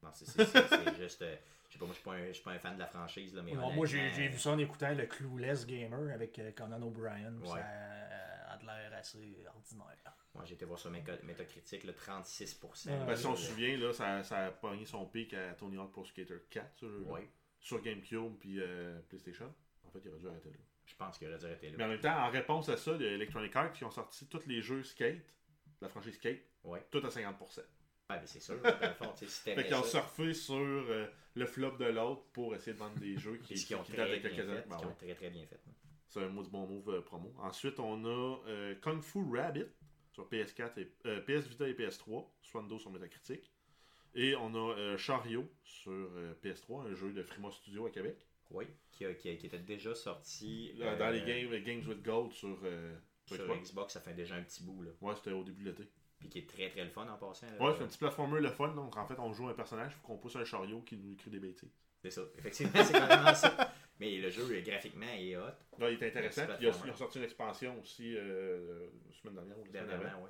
Non, 0.05 0.11
c'est 0.13 0.97
juste. 0.97 1.21
euh, 1.23 1.35
je 1.67 1.73
sais 1.73 1.79
pas, 1.79 1.85
moi, 1.85 1.93
je 1.93 1.99
suis 1.99 2.03
pas 2.03 2.11
un- 2.13 2.27
je 2.27 2.31
suis 2.33 2.43
pas 2.43 2.51
un 2.51 2.59
fan 2.59 2.75
de 2.75 2.79
la 2.79 2.87
franchise, 2.87 3.33
là, 3.35 3.41
mais. 3.41 3.53
Non, 3.53 3.71
moi, 3.71 3.85
j'ai 3.85 4.09
j'ai 4.11 4.27
vu 4.27 4.37
ça 4.37 4.51
en 4.51 4.57
écoutant 4.59 4.93
le 4.93 5.05
Clueless 5.07 5.65
Gamer 5.65 6.13
avec 6.13 6.37
euh, 6.39 6.51
Conan 6.51 6.81
O'Brien. 6.81 7.33
Ouais. 7.41 7.47
Ça 7.47 8.51
a 8.53 8.57
de 8.57 8.65
l'air 8.65 8.93
assez 8.93 9.45
ordinaire. 9.53 10.13
Moi, 10.33 10.43
j'ai 10.45 10.53
été 10.55 10.65
voir 10.65 10.77
sur 10.79 10.91
Metacritic, 10.91 11.83
le 11.85 11.93
36%. 11.93 12.89
Ouais. 12.89 13.05
Ben, 13.05 13.15
si 13.15 13.25
on 13.25 13.33
Euh, 13.33 13.35
se 13.35 13.47
souvient, 13.47 13.77
là, 13.77 13.93
ça, 13.93 14.23
ça 14.23 14.45
a 14.45 14.51
pogné 14.51 14.85
son 14.85 15.05
pic 15.05 15.33
à 15.33 15.53
Tony 15.53 15.77
Hawk 15.77 15.91
Pro 15.91 16.05
Skater 16.05 16.37
4, 16.49 16.77
ce 16.77 16.89
jeu-là, 16.89 17.11
Ouais, 17.11 17.29
sur 17.59 17.81
GameCube 17.81 18.37
puis 18.39 18.59
euh, 18.59 18.99
PlayStation. 19.09 19.53
En 19.85 19.89
fait, 19.91 19.99
il 20.03 20.09
aurait 20.09 20.19
dû 20.19 20.27
arrêter 20.27 20.49
là. 20.49 20.55
je 20.85 20.95
pense 20.95 21.17
qu'il 21.17 21.27
aurait 21.29 21.37
dû 21.39 21.45
arrêter 21.45 21.71
Mais 21.71 21.77
là. 21.77 21.85
en 21.85 21.87
même 21.89 21.99
temps, 21.99 22.17
en 22.19 22.29
réponse 22.29 22.69
à 22.69 22.77
ça, 22.77 22.91
il 22.95 23.01
y 23.01 23.05
a 23.07 23.11
Electronic 23.11 23.55
Arts 23.55 23.71
qui 23.73 23.83
ont 23.85 23.91
sorti 23.91 24.27
tous 24.27 24.45
les 24.45 24.61
jeux 24.61 24.83
Skate, 24.83 25.33
la 25.81 25.89
franchise 25.89 26.15
Skate, 26.15 26.41
Ouais. 26.63 26.85
tout 26.91 26.99
à 27.05 27.09
50%. 27.09 27.61
Ouais, 28.09 28.19
mais 28.21 28.27
c'est 28.27 28.39
sûr, 28.39 28.61
dans 28.61 28.69
le 28.69 28.93
fond, 28.93 29.11
tu 29.17 29.25
sais, 29.25 29.31
si 29.31 29.41
Fait 29.41 29.55
t'aimais 29.55 29.67
qu'ils 29.67 29.75
ont 29.77 29.83
surfé 29.83 30.33
sur 30.35 30.55
euh, 30.55 31.07
le 31.33 31.45
flop 31.47 31.77
de 31.77 31.85
l'autre 31.85 32.23
pour 32.33 32.53
essayer 32.55 32.73
de 32.73 32.77
vendre 32.77 32.99
des 32.99 33.17
jeux 33.17 33.37
qui, 33.37 33.53
ont 33.73 33.81
qui 33.81 33.93
très 33.93 33.97
datent 33.97 34.11
de 34.11 34.19
bien 34.19 34.29
quelques 34.29 34.47
années. 34.49 34.61
fait, 34.61 34.69
Ben 34.69 34.77
ouais. 34.77 34.85
ont 34.85 34.93
très 34.95 35.15
très 35.15 35.29
bien 35.31 35.45
fait. 35.47 35.59
C'est 36.09 36.19
un 36.23 36.29
maudit 36.29 36.49
bon 36.51 36.67
move 36.67 36.89
euh, 36.89 37.01
promo. 37.01 37.33
Ensuite, 37.39 37.79
on 37.79 38.05
a 38.05 38.39
euh, 38.47 38.75
Kung 38.81 39.01
Fu 39.01 39.19
Rabbit 39.33 39.65
sur 40.11 40.29
PS4 40.29 40.79
et 40.79 40.85
PS 41.21 41.47
Vita 41.47 41.67
et 41.67 41.73
PS3, 41.73 42.27
72 42.43 42.79
sur 42.79 42.91
Metacritic. 42.91 43.51
Et 44.13 44.35
on 44.35 44.53
a 44.55 44.95
Chariot 44.97 45.49
sur 45.63 45.91
euh, 45.91 46.33
PS3, 46.43 46.87
un 46.91 46.93
jeu 46.93 47.11
de 47.11 47.23
Frima 47.23 47.49
Studio 47.51 47.87
à 47.87 47.89
Québec. 47.89 48.15
Oui, 48.51 48.65
qui, 48.91 49.03
a- 49.05 49.13
qui, 49.15 49.29
a- 49.31 49.35
qui 49.35 49.47
était 49.47 49.57
déjà 49.59 49.95
sorti 49.95 50.73
Dans 50.77 50.85
euh, 50.85 51.11
les 51.11 51.21
games, 51.23 51.59
Games 51.63 51.83
with 51.89 52.03
Gold 52.03 52.31
sur, 52.31 52.59
euh, 52.63 52.95
sur 53.25 53.35
sur 53.37 53.45
Xbox. 53.45 53.61
Xbox, 53.71 53.93
ça 53.93 53.99
fait 53.99 54.13
déjà 54.13 54.35
un 54.35 54.43
petit 54.43 54.63
bout. 54.63 54.83
Là. 54.83 54.91
Ouais, 55.01 55.15
c'était 55.15 55.31
au 55.31 55.43
début 55.43 55.63
de 55.63 55.69
l'été. 55.71 55.89
Puis 56.25 56.29
qui 56.29 56.39
est 56.39 56.49
très 56.49 56.69
très 56.69 56.83
le 56.83 56.89
fun 56.89 57.07
en 57.07 57.17
passant. 57.17 57.47
là. 57.47 57.63
Ouais, 57.63 57.73
c'est 57.77 57.83
un 57.83 57.87
petit 57.87 57.97
platformer 57.97 58.39
le 58.39 58.49
fun. 58.49 58.69
Donc 58.69 58.97
en 58.97 59.05
fait, 59.05 59.19
on 59.19 59.31
joue 59.33 59.47
un 59.47 59.53
personnage, 59.53 59.91
il 59.93 59.95
faut 59.95 60.07
qu'on 60.07 60.17
pousse 60.17 60.35
un 60.35 60.45
chariot 60.45 60.81
qui 60.81 60.97
nous 60.97 61.13
écrit 61.13 61.29
des 61.29 61.39
bêtises. 61.39 61.71
C'est 62.01 62.11
ça. 62.11 62.21
Effectivement, 62.37 62.83
c'est 62.83 62.93
carrément 62.93 63.33
ça. 63.33 63.71
Mais 63.99 64.17
le 64.17 64.29
jeu, 64.29 64.43
euh, 64.51 64.61
graphiquement, 64.61 65.05
est 65.05 65.35
hot. 65.37 65.41
Il 65.79 65.85
est 65.85 66.07
intéressant. 66.07 66.41
Ils 66.41 66.67
ont, 66.67 66.71
platformer. 66.71 66.87
ils 66.87 66.91
ont 66.91 66.97
sorti 66.97 67.17
une 67.19 67.23
expansion 67.23 67.79
aussi 67.79 68.15
euh, 68.17 68.87
la 69.07 69.13
semaine 69.15 69.35
dernière 69.35 69.57
ou 69.59 69.65
la 69.65 69.81
semaine 69.81 70.15
ouais. 70.21 70.29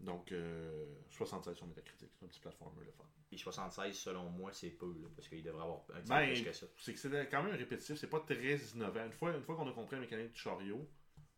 Donc 0.00 0.32
euh, 0.32 0.86
76 1.10 1.56
sur 1.56 1.66
Metacritic. 1.66 2.08
C'est 2.14 2.24
un 2.24 2.28
petit 2.28 2.40
platformer 2.40 2.84
le 2.84 2.92
fun. 2.92 3.04
Puis 3.28 3.38
76, 3.38 3.94
selon 3.94 4.24
moi, 4.30 4.52
c'est 4.54 4.70
peu, 4.70 4.86
là, 4.86 5.08
parce 5.14 5.28
qu'il 5.28 5.42
devrait 5.42 5.62
avoir 5.62 5.80
un 5.94 6.00
petit 6.00 6.08
Ben, 6.08 6.26
peu 6.28 6.32
plus 6.32 6.44
que 6.44 6.52
ça. 6.52 6.66
C'est 6.78 6.94
que 6.94 6.98
c'est 6.98 7.28
quand 7.28 7.42
même 7.42 7.54
répétitif, 7.56 7.96
c'est 7.96 8.06
pas 8.06 8.20
très 8.20 8.56
innovant. 8.74 9.04
Une 9.04 9.12
fois, 9.12 9.36
une 9.36 9.42
fois 9.42 9.54
qu'on 9.54 9.68
a 9.68 9.72
compris 9.72 9.96
la 9.96 10.02
mécanique 10.02 10.32
du 10.32 10.40
chariot, 10.40 10.88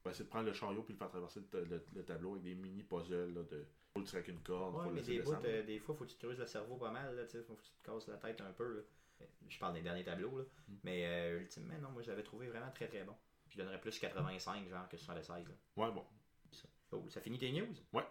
ben, 0.05 0.13
c'est 0.13 0.25
de 0.25 0.29
prendre 0.29 0.47
le 0.47 0.53
chariot 0.53 0.83
puis 0.83 0.95
le 0.95 0.99
faire 0.99 1.09
traverser 1.11 1.41
le, 1.53 1.65
le- 1.65 1.87
le 1.95 2.05
tableau 2.05 2.33
avec 2.33 2.43
des 2.43 2.55
mini 2.55 2.83
puzzles 2.83 3.35
là, 3.35 3.43
de 3.43 3.67
faut 3.93 4.01
le 4.01 4.05
tirer 4.07 4.19
avec 4.19 4.29
une 4.29 4.41
corde, 4.43 4.75
Ouais, 4.77 4.83
faut 4.85 4.89
le 4.91 4.95
mais 4.97 5.03
des, 5.03 5.19
bouts, 5.21 5.33
euh, 5.45 5.63
des 5.65 5.79
fois, 5.81 5.95
faut 5.97 6.05
que 6.05 6.11
tu 6.11 6.17
te 6.17 6.21
creuses 6.25 6.39
le 6.39 6.47
cerveau 6.47 6.77
pas 6.77 6.91
mal, 6.91 7.15
là, 7.17 7.25
tu 7.25 7.33
sais, 7.33 7.43
faut 7.43 7.55
que 7.55 7.63
tu 7.63 7.71
te 7.71 7.85
casses 7.85 8.07
la 8.09 8.17
tête 8.19 8.41
un 8.41 8.53
peu. 8.53 8.77
là. 8.77 9.27
Je 9.49 9.59
parle 9.59 9.75
des 9.75 9.83
derniers 9.83 10.05
tableaux, 10.05 10.39
là. 10.39 10.45
Mm. 10.69 10.75
mais 10.85 11.07
euh, 11.07 11.41
ultimement, 11.41 11.75
non, 11.83 11.91
moi 11.91 12.03
je 12.03 12.09
l'avais 12.11 12.23
trouvé 12.23 12.47
vraiment 12.49 12.71
très 12.71 12.87
très 12.89 13.03
bon. 13.05 13.15
Je 13.51 13.59
donnerais 13.59 13.81
plus 13.81 13.99
85 13.99 14.69
genre 14.69 14.89
que 14.89 14.97
76. 14.97 15.49
Là. 15.49 15.55
Ouais, 15.77 15.93
bon. 15.93 16.05
Cool. 16.91 17.11
Ça 17.11 17.21
finit 17.21 17.39
tes 17.39 17.53
news? 17.53 17.67
Ouais. 17.93 18.05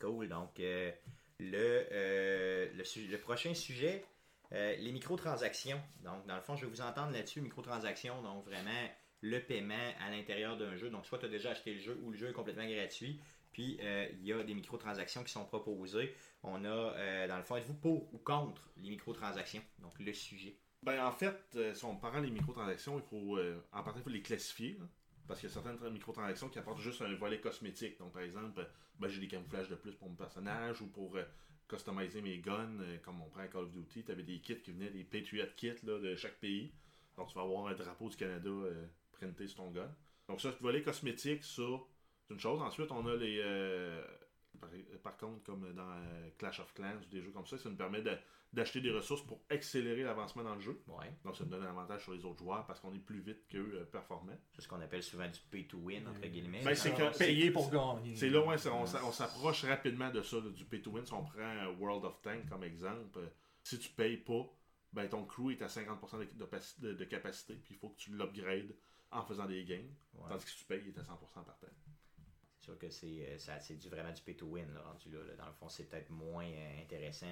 Cool. 0.00 0.28
Donc, 0.28 0.58
euh, 0.60 0.90
le, 1.38 1.86
euh, 1.92 2.68
le, 2.72 3.06
le 3.10 3.18
prochain 3.18 3.52
sujet, 3.54 4.04
euh, 4.52 4.74
les 4.76 4.92
microtransactions. 4.92 5.80
Donc, 6.02 6.24
dans 6.26 6.36
le 6.36 6.40
fond, 6.40 6.56
je 6.56 6.64
vais 6.64 6.70
vous 6.70 6.80
entendre 6.80 7.12
là-dessus. 7.12 7.40
Microtransactions, 7.40 8.22
donc 8.22 8.44
vraiment 8.44 8.88
le 9.22 9.40
paiement 9.40 9.92
à 10.00 10.10
l'intérieur 10.10 10.56
d'un 10.56 10.76
jeu. 10.76 10.90
Donc, 10.90 11.06
soit 11.06 11.18
tu 11.18 11.26
as 11.26 11.28
déjà 11.28 11.50
acheté 11.50 11.74
le 11.74 11.80
jeu 11.80 11.98
ou 12.02 12.10
le 12.10 12.16
jeu 12.16 12.28
est 12.28 12.32
complètement 12.32 12.66
gratuit. 12.68 13.20
Puis, 13.52 13.78
euh, 13.80 14.06
il 14.20 14.26
y 14.26 14.32
a 14.32 14.42
des 14.42 14.52
microtransactions 14.54 15.24
qui 15.24 15.32
sont 15.32 15.46
proposées. 15.46 16.14
On 16.42 16.62
a, 16.64 16.68
euh, 16.68 17.26
dans 17.26 17.38
le 17.38 17.42
fond, 17.42 17.56
êtes-vous 17.56 17.74
pour 17.74 18.12
ou 18.12 18.18
contre 18.18 18.68
les 18.76 18.90
microtransactions? 18.90 19.62
Donc, 19.78 19.98
le 19.98 20.12
sujet. 20.12 20.58
Ben, 20.82 21.02
en 21.04 21.10
fait, 21.10 21.40
euh, 21.56 21.72
si 21.72 21.84
on 21.86 21.96
prend 21.96 22.20
les 22.20 22.30
microtransactions, 22.30 22.98
il 22.98 23.02
faut, 23.04 23.38
en 23.72 23.82
partie, 23.82 24.00
il 24.00 24.02
faut 24.02 24.10
les 24.10 24.20
classifier. 24.20 24.78
parce 25.26 25.40
qu'il 25.40 25.48
y 25.48 25.52
a 25.52 25.54
certaines 25.54 25.76
tra- 25.76 25.90
microtransactions 25.90 26.48
qui 26.48 26.58
apportent 26.58 26.80
juste 26.80 27.00
un 27.02 27.12
volet 27.14 27.40
cosmétique. 27.40 27.98
Donc, 27.98 28.12
par 28.12 28.22
exemple, 28.22 28.68
ben, 28.98 29.08
j'ai 29.08 29.20
des 29.20 29.28
camouflages 29.28 29.68
de 29.68 29.74
plus 29.74 29.92
pour 29.92 30.08
mon 30.08 30.14
personnage 30.14 30.80
ou 30.82 30.86
pour 30.88 31.18
customiser 31.68 32.20
mes 32.20 32.38
guns, 32.38 32.78
comme 33.02 33.20
on 33.22 33.28
prend 33.28 33.40
à 33.40 33.48
Call 33.48 33.62
of 33.64 33.72
Duty. 33.72 34.04
Tu 34.04 34.12
avais 34.12 34.22
des 34.22 34.38
kits 34.40 34.60
qui 34.60 34.70
venaient, 34.72 34.90
des 34.90 35.02
Patriot 35.02 35.46
kits 35.56 35.74
de 35.82 36.14
chaque 36.14 36.38
pays. 36.38 36.72
Donc, 37.16 37.28
tu 37.28 37.34
vas 37.34 37.42
avoir 37.42 37.68
un 37.68 37.74
drapeau 37.74 38.08
du 38.08 38.16
Canada 38.16 38.50
printé 39.16 39.46
sur 39.48 39.58
ton 39.58 39.70
gun. 39.70 39.90
Donc, 40.28 40.40
ça, 40.40 40.52
ce 40.52 40.62
volet 40.62 40.82
cosmétique, 40.82 41.42
ça, 41.44 41.62
c'est 42.26 42.34
une 42.34 42.40
chose. 42.40 42.60
Ensuite, 42.60 42.90
on 42.90 43.06
a 43.06 43.14
les. 43.16 43.40
euh, 43.42 44.04
par, 44.60 44.70
par 45.02 45.16
contre, 45.16 45.42
comme 45.44 45.72
dans 45.74 45.90
euh, 45.90 46.30
Clash 46.38 46.60
of 46.60 46.72
Clans 46.74 46.96
ou 47.02 47.06
des 47.10 47.20
jeux 47.22 47.30
comme 47.30 47.46
ça, 47.46 47.58
ça 47.58 47.68
nous 47.68 47.76
permet 47.76 48.02
de- 48.02 48.16
d'acheter 48.52 48.80
des 48.80 48.90
ressources 48.90 49.22
pour 49.26 49.42
accélérer 49.50 50.02
l'avancement 50.02 50.42
dans 50.42 50.54
le 50.54 50.60
jeu. 50.60 50.80
Ouais. 50.86 51.12
Donc, 51.24 51.36
ça 51.36 51.44
nous 51.44 51.50
donne 51.50 51.62
un 51.64 51.70
avantage 51.70 52.04
sur 52.04 52.12
les 52.14 52.24
autres 52.24 52.38
joueurs 52.38 52.64
parce 52.66 52.80
qu'on 52.80 52.94
est 52.94 52.98
plus 52.98 53.20
vite 53.20 53.46
qu'eux 53.48 53.72
euh, 53.74 53.84
performants. 53.84 54.38
C'est 54.54 54.62
ce 54.62 54.68
qu'on 54.68 54.80
appelle 54.80 55.02
souvent 55.02 55.28
du 55.28 55.38
pay 55.50 55.66
to 55.66 55.76
win, 55.78 56.08
entre 56.08 56.26
guillemets. 56.26 56.62
Ben, 56.64 56.74
c'est 56.74 56.92
Alors, 56.94 57.12
que- 57.12 57.18
payer 57.18 57.50
pour 57.50 57.70
gagner. 57.70 58.16
C'est 58.16 58.30
là, 58.30 58.40
ouais, 58.40 58.54
on, 58.72 58.86
s'a- 58.86 59.04
on 59.04 59.12
s'approche 59.12 59.64
rapidement 59.64 60.10
de 60.10 60.22
ça, 60.22 60.36
là, 60.36 60.48
du 60.50 60.64
pay 60.64 60.80
to 60.80 60.90
win. 60.90 61.04
Si 61.04 61.12
on 61.12 61.22
prend 61.24 61.66
World 61.78 62.04
of 62.04 62.20
Tank 62.22 62.48
comme 62.48 62.64
exemple, 62.64 63.20
si 63.62 63.78
tu 63.78 63.90
payes 63.90 64.16
pas, 64.16 64.46
ben, 64.92 65.06
ton 65.08 65.24
crew 65.26 65.50
est 65.50 65.60
à 65.62 65.66
50% 65.68 66.18
de, 66.18 66.24
de- 66.24 66.48
de- 66.88 66.94
de 66.94 67.04
capacité, 67.04 67.54
puis 67.56 67.74
il 67.74 67.76
faut 67.78 67.90
que 67.90 67.98
tu 67.98 68.10
l'upgrades 68.12 68.74
en 69.10 69.22
faisant 69.24 69.46
des 69.46 69.64
gains. 69.64 69.84
Ouais. 70.14 70.28
Tandis 70.28 70.44
que 70.44 70.50
si 70.50 70.58
tu 70.58 70.64
payes, 70.64 70.82
il 70.84 70.88
est 70.88 70.98
à 70.98 71.02
100% 71.02 71.44
par 71.44 71.58
temps. 71.58 71.66
C'est 72.58 72.64
sûr 72.64 72.78
que 72.78 72.90
c'est 72.90 73.26
euh, 73.28 73.38
ça- 73.38 73.60
c'est 73.60 73.76
du, 73.76 73.88
vraiment 73.88 74.12
du 74.12 74.20
pay 74.22 74.36
to 74.36 74.46
win 74.46 74.72
là, 74.74 74.80
rendu 74.82 75.10
là, 75.10 75.22
là. 75.24 75.34
Dans 75.36 75.46
le 75.46 75.52
fond, 75.52 75.68
c'est 75.68 75.84
peut-être 75.88 76.10
moins 76.10 76.46
euh, 76.46 76.82
intéressant. 76.82 77.26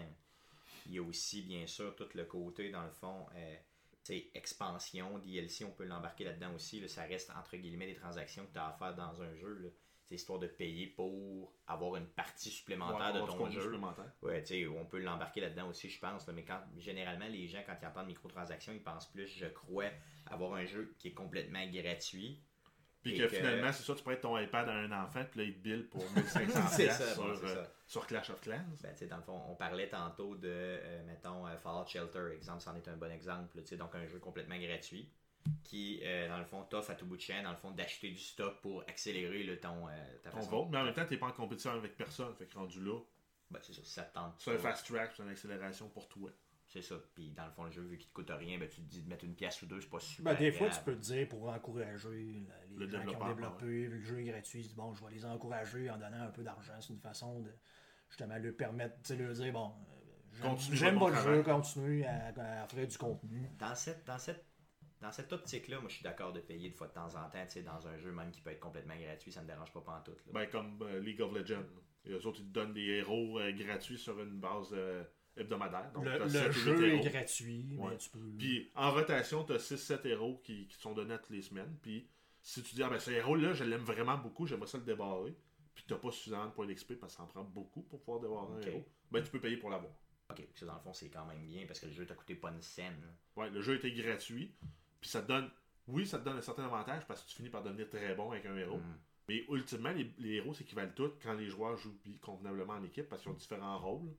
Il 0.86 0.92
y 0.94 0.98
a 0.98 1.02
aussi, 1.02 1.42
bien 1.42 1.66
sûr, 1.66 1.94
tout 1.96 2.08
le 2.14 2.24
côté, 2.24 2.70
dans 2.70 2.84
le 2.84 2.90
fond, 2.90 3.26
euh, 3.34 3.56
tu 4.04 4.14
sais, 4.14 4.30
expansion, 4.34 5.18
DLC, 5.18 5.64
on 5.64 5.70
peut 5.72 5.84
l'embarquer 5.84 6.24
là-dedans 6.24 6.54
aussi. 6.54 6.80
là. 6.80 6.88
ça 6.88 7.02
reste, 7.04 7.30
entre 7.30 7.56
guillemets, 7.56 7.86
des 7.86 7.94
transactions 7.94 8.46
que 8.46 8.52
tu 8.52 8.58
as 8.58 8.68
à 8.68 8.72
faire 8.74 8.94
dans 8.94 9.20
un 9.22 9.34
jeu. 9.34 9.74
C'est 10.06 10.16
histoire 10.16 10.38
de 10.38 10.46
payer 10.46 10.86
pour 10.88 11.52
avoir 11.66 11.96
une 11.96 12.06
partie 12.06 12.50
supplémentaire 12.50 13.14
Ouais, 13.14 13.20
de 13.22 13.26
ton 13.26 13.50
jeu. 13.50 13.62
supplémentaire. 13.62 14.12
Ouais, 14.22 14.42
tu 14.42 14.48
sais, 14.48 14.66
on 14.66 14.84
peut 14.84 14.98
l'embarquer 15.00 15.40
là-dedans 15.40 15.68
aussi, 15.68 15.88
je 15.88 15.98
pense. 15.98 16.26
là, 16.26 16.32
mais 16.34 16.44
quand, 16.44 16.60
généralement, 16.78 17.26
les 17.26 17.48
gens, 17.48 17.62
quand 17.66 17.74
ils 17.80 17.86
entendent 17.86 18.08
microtransactions, 18.08 18.72
ils 18.74 18.82
pensent 18.82 19.10
plus, 19.10 19.26
je 19.26 19.46
crois, 19.46 19.88
avoir 20.26 20.52
un 20.54 20.66
jeu 20.66 20.94
qui 20.98 21.08
est 21.08 21.14
complètement 21.14 21.64
gratuit. 21.70 22.42
Puis 23.02 23.16
que, 23.18 23.22
que- 23.24 23.28
finalement, 23.36 23.70
c'est 23.72 23.82
ça, 23.82 23.94
tu 23.94 24.02
prêtes 24.02 24.20
ton 24.22 24.38
iPad 24.38 24.68
à 24.68 24.72
un 24.72 24.92
enfant, 25.04 25.24
puis 25.30 25.40
là, 25.40 25.46
il 25.46 25.54
te 25.54 25.58
bill 25.58 25.88
pour 25.88 26.02
1500 26.16 26.60
C'est 26.70 26.84
piastres 26.84 27.04
ça, 27.04 27.14
sur, 27.14 27.22
bon, 27.24 27.30
euh, 27.46 27.64
sur 27.86 28.06
Clash 28.06 28.30
of 28.30 28.40
Clans. 28.40 28.64
Ben, 28.82 28.92
tu 28.92 28.98
sais, 28.98 29.06
dans 29.06 29.16
le 29.18 29.22
fond, 29.22 29.40
on 29.48 29.54
parlait 29.54 29.88
tantôt 29.88 30.34
de, 30.36 30.48
euh, 30.50 31.02
mettons, 31.06 31.46
euh, 31.46 31.56
Fallout 31.58 31.86
Shelter, 31.86 32.30
exemple, 32.34 32.60
c'en 32.60 32.74
est 32.76 32.88
un 32.88 32.96
bon 32.96 33.10
exemple. 33.10 33.58
tu 33.60 33.66
sais, 33.68 33.76
donc, 33.76 33.94
un 33.94 34.06
jeu 34.06 34.18
complètement 34.18 34.56
gratuit 34.58 35.10
qui, 35.62 36.00
euh, 36.02 36.28
dans 36.28 36.38
le 36.38 36.44
fond, 36.44 36.62
t'offre 36.64 36.90
à 36.90 36.94
tout 36.94 37.06
bout 37.06 37.16
de 37.16 37.20
champ, 37.22 37.42
dans 37.42 37.50
le 37.50 37.56
fond, 37.56 37.70
d'acheter 37.70 38.10
du 38.10 38.18
stock 38.18 38.60
pour 38.60 38.82
accélérer 38.88 39.42
le, 39.42 39.58
ton, 39.58 39.88
euh, 39.88 39.92
ta 40.22 40.30
ton 40.30 40.38
façon. 40.38 40.50
vote, 40.50 40.68
mais 40.70 40.78
en 40.78 40.84
même 40.84 40.94
temps, 40.94 41.06
t'es 41.06 41.16
pas 41.16 41.26
en 41.26 41.32
compétition 41.32 41.72
avec 41.72 41.96
personne. 41.96 42.34
Fait 42.36 42.46
que 42.46 42.54
rendu 42.56 42.82
là, 42.84 42.98
Ben, 43.50 43.60
c'est 43.62 43.72
ça, 43.74 43.80
ça 43.84 44.02
te 44.04 44.14
tente. 44.14 44.34
c'est 44.38 44.54
un 44.54 44.58
fast 44.58 44.86
track, 44.86 45.12
c'est 45.16 45.22
une 45.22 45.28
accélération 45.30 45.88
pour 45.88 46.08
toi. 46.08 46.30
C'est 46.66 46.80
ça. 46.82 46.96
Puis, 47.14 47.30
dans 47.30 47.44
le 47.44 47.50
fond, 47.52 47.64
le 47.64 47.70
jeu, 47.70 47.82
vu 47.82 47.98
qu'il 47.98 48.08
te 48.08 48.14
coûte 48.14 48.30
rien, 48.30 48.58
ben, 48.58 48.68
tu 48.68 48.76
te 48.76 48.86
dis 48.90 49.02
de 49.02 49.08
mettre 49.08 49.24
une 49.24 49.34
pièce 49.34 49.60
ou 49.62 49.66
deux, 49.66 49.80
c'est 49.80 49.90
pas 49.90 50.00
super. 50.00 50.32
Ben, 50.32 50.38
des 50.38 50.50
fois, 50.50 50.70
tu 50.70 50.80
peux 50.80 50.94
te 50.96 51.00
dire 51.02 51.28
pour 51.28 51.48
encourager 51.48 52.08
les 52.08 52.46
Le 52.76 52.88
gens 52.88 53.04
qui 53.04 53.14
ont 53.14 53.26
développé, 53.28 53.66
vu 53.66 53.88
que 53.90 53.94
le 53.96 54.00
jeu 54.02 54.20
est 54.20 54.24
gratuit, 54.24 54.62
tu 54.62 54.68
dis, 54.68 54.74
bon, 54.74 54.94
je 54.94 55.04
vais 55.04 55.12
les 55.12 55.24
encourager 55.26 55.90
en 55.90 55.98
donnant 55.98 56.22
un 56.22 56.30
peu 56.30 56.42
d'argent. 56.42 56.72
C'est 56.80 56.92
une 56.92 57.00
façon 57.00 57.40
de 57.40 57.50
justement 58.08 58.36
leur 58.38 58.56
permettre, 58.56 58.96
tu 59.02 59.08
sais, 59.08 59.16
leur 59.16 59.32
dire, 59.34 59.52
bon, 59.52 59.72
euh, 59.88 59.94
j'aime- 60.32 60.50
Continue 60.50 60.76
j'aime 60.76 60.98
votre 60.98 61.14
pas 61.14 61.28
le 61.30 61.36
jeu, 61.36 61.42
continue 61.42 62.04
à, 62.06 62.62
à 62.62 62.66
faire 62.66 62.86
du 62.88 62.98
contenu. 62.98 63.50
Dans 63.58 63.74
cette, 63.74 64.04
dans 64.06 64.18
cette, 64.18 64.44
dans 65.04 65.12
cette 65.12 65.32
optique-là, 65.32 65.80
moi, 65.80 65.88
je 65.90 65.96
suis 65.96 66.02
d'accord 66.02 66.32
de 66.32 66.40
payer 66.40 66.70
de 66.70 66.74
fois 66.74 66.86
de 66.88 66.92
temps 66.94 67.14
en 67.14 67.28
temps, 67.28 67.44
tu 67.44 67.50
sais, 67.52 67.62
dans 67.62 67.86
un 67.86 67.96
jeu 67.98 68.10
même 68.10 68.30
qui 68.30 68.40
peut 68.40 68.50
être 68.50 68.60
complètement 68.60 68.96
gratuit, 68.96 69.30
ça 69.30 69.42
me 69.42 69.46
dérange 69.46 69.70
pas 69.72 69.80
pantoute. 69.82 70.16
Là. 70.26 70.32
Ben, 70.32 70.46
comme 70.46 70.78
euh, 70.82 70.98
League 71.00 71.20
of 71.20 71.32
Legends. 71.34 71.62
Et 72.06 72.10
eux 72.12 72.26
autres, 72.26 72.40
ils 72.40 72.46
te 72.48 72.52
donnent 72.52 72.72
des 72.72 72.86
héros 72.86 73.38
euh, 73.38 73.52
gratuits 73.52 73.98
sur 73.98 74.18
une 74.20 74.38
base 74.40 74.70
euh, 74.72 75.04
hebdomadaire. 75.36 75.90
Donc, 75.92 76.04
le 76.06 76.18
t'as 76.18 76.46
le 76.46 76.52
jeu 76.52 76.84
est 76.88 76.94
héros. 76.96 77.04
gratuit, 77.04 77.76
Ouais. 77.78 77.90
mais 77.90 77.96
tu 77.98 78.08
peux. 78.10 78.18
Puis 78.38 78.70
en 78.74 78.92
rotation, 78.92 79.44
tu 79.44 79.52
as 79.52 79.58
6-7 79.58 80.06
héros 80.06 80.40
qui, 80.42 80.66
qui 80.68 80.76
sont 80.80 80.94
donnés 80.94 81.14
à 81.14 81.18
toutes 81.18 81.30
les 81.36 81.42
semaines. 81.42 81.76
Puis 81.82 82.08
si 82.40 82.62
tu 82.62 82.74
dis, 82.74 82.82
ah 82.82 82.88
ben 82.88 82.98
ce 82.98 83.10
héros-là, 83.10 83.52
je 83.52 83.64
l'aime 83.64 83.82
vraiment 83.82 84.16
beaucoup, 84.16 84.46
j'aimerais 84.46 84.68
ça 84.68 84.78
le 84.78 84.84
débarrer. 84.84 85.34
Puis 85.74 85.84
t'as 85.86 85.96
pas 85.96 86.10
suffisamment 86.10 86.46
de 86.46 86.52
points 86.52 86.66
d'XP 86.66 86.94
parce 86.94 87.12
que 87.12 87.16
ça 87.18 87.24
en 87.24 87.26
prend 87.26 87.44
beaucoup 87.44 87.82
pour 87.82 88.00
pouvoir 88.00 88.20
débarrer 88.20 88.54
un 88.54 88.66
héros. 88.70 88.86
Ben 89.10 89.22
tu 89.22 89.30
peux 89.30 89.40
payer 89.40 89.56
pour 89.58 89.68
l'avoir. 89.70 89.92
Ok, 90.30 90.42
ça, 90.54 90.64
dans 90.66 90.74
le 90.74 90.80
fond, 90.80 90.92
c'est 90.94 91.10
quand 91.10 91.26
même 91.26 91.44
bien 91.44 91.66
parce 91.66 91.80
que 91.80 91.86
le 91.86 91.92
jeu 91.92 92.06
t'a 92.06 92.14
coûté 92.14 92.34
pas 92.34 92.50
une 92.50 92.62
scène. 92.62 92.96
Ouais, 93.36 93.50
le 93.50 93.60
jeu 93.60 93.74
était 93.76 93.92
gratuit. 93.92 94.54
Puis 95.04 95.10
ça 95.10 95.20
te 95.20 95.28
donne. 95.28 95.50
Oui, 95.86 96.06
ça 96.06 96.18
te 96.18 96.24
donne 96.24 96.38
un 96.38 96.40
certain 96.40 96.64
avantage 96.64 97.06
parce 97.06 97.22
que 97.22 97.28
tu 97.28 97.36
finis 97.36 97.50
par 97.50 97.62
devenir 97.62 97.90
très 97.90 98.14
bon 98.14 98.30
avec 98.30 98.46
un 98.46 98.56
héros. 98.56 98.78
Mm. 98.78 98.98
Mais 99.28 99.44
ultimement, 99.50 99.90
les, 99.90 100.10
les 100.16 100.36
héros 100.36 100.54
s'équivalent 100.54 100.92
tous 100.96 101.12
quand 101.22 101.34
les 101.34 101.46
joueurs 101.50 101.76
jouent 101.76 101.98
convenablement 102.22 102.72
en 102.72 102.84
équipe 102.84 103.10
parce 103.10 103.20
qu'ils 103.20 103.30
ont 103.30 103.34
différents 103.34 103.78
rôles. 103.78 104.14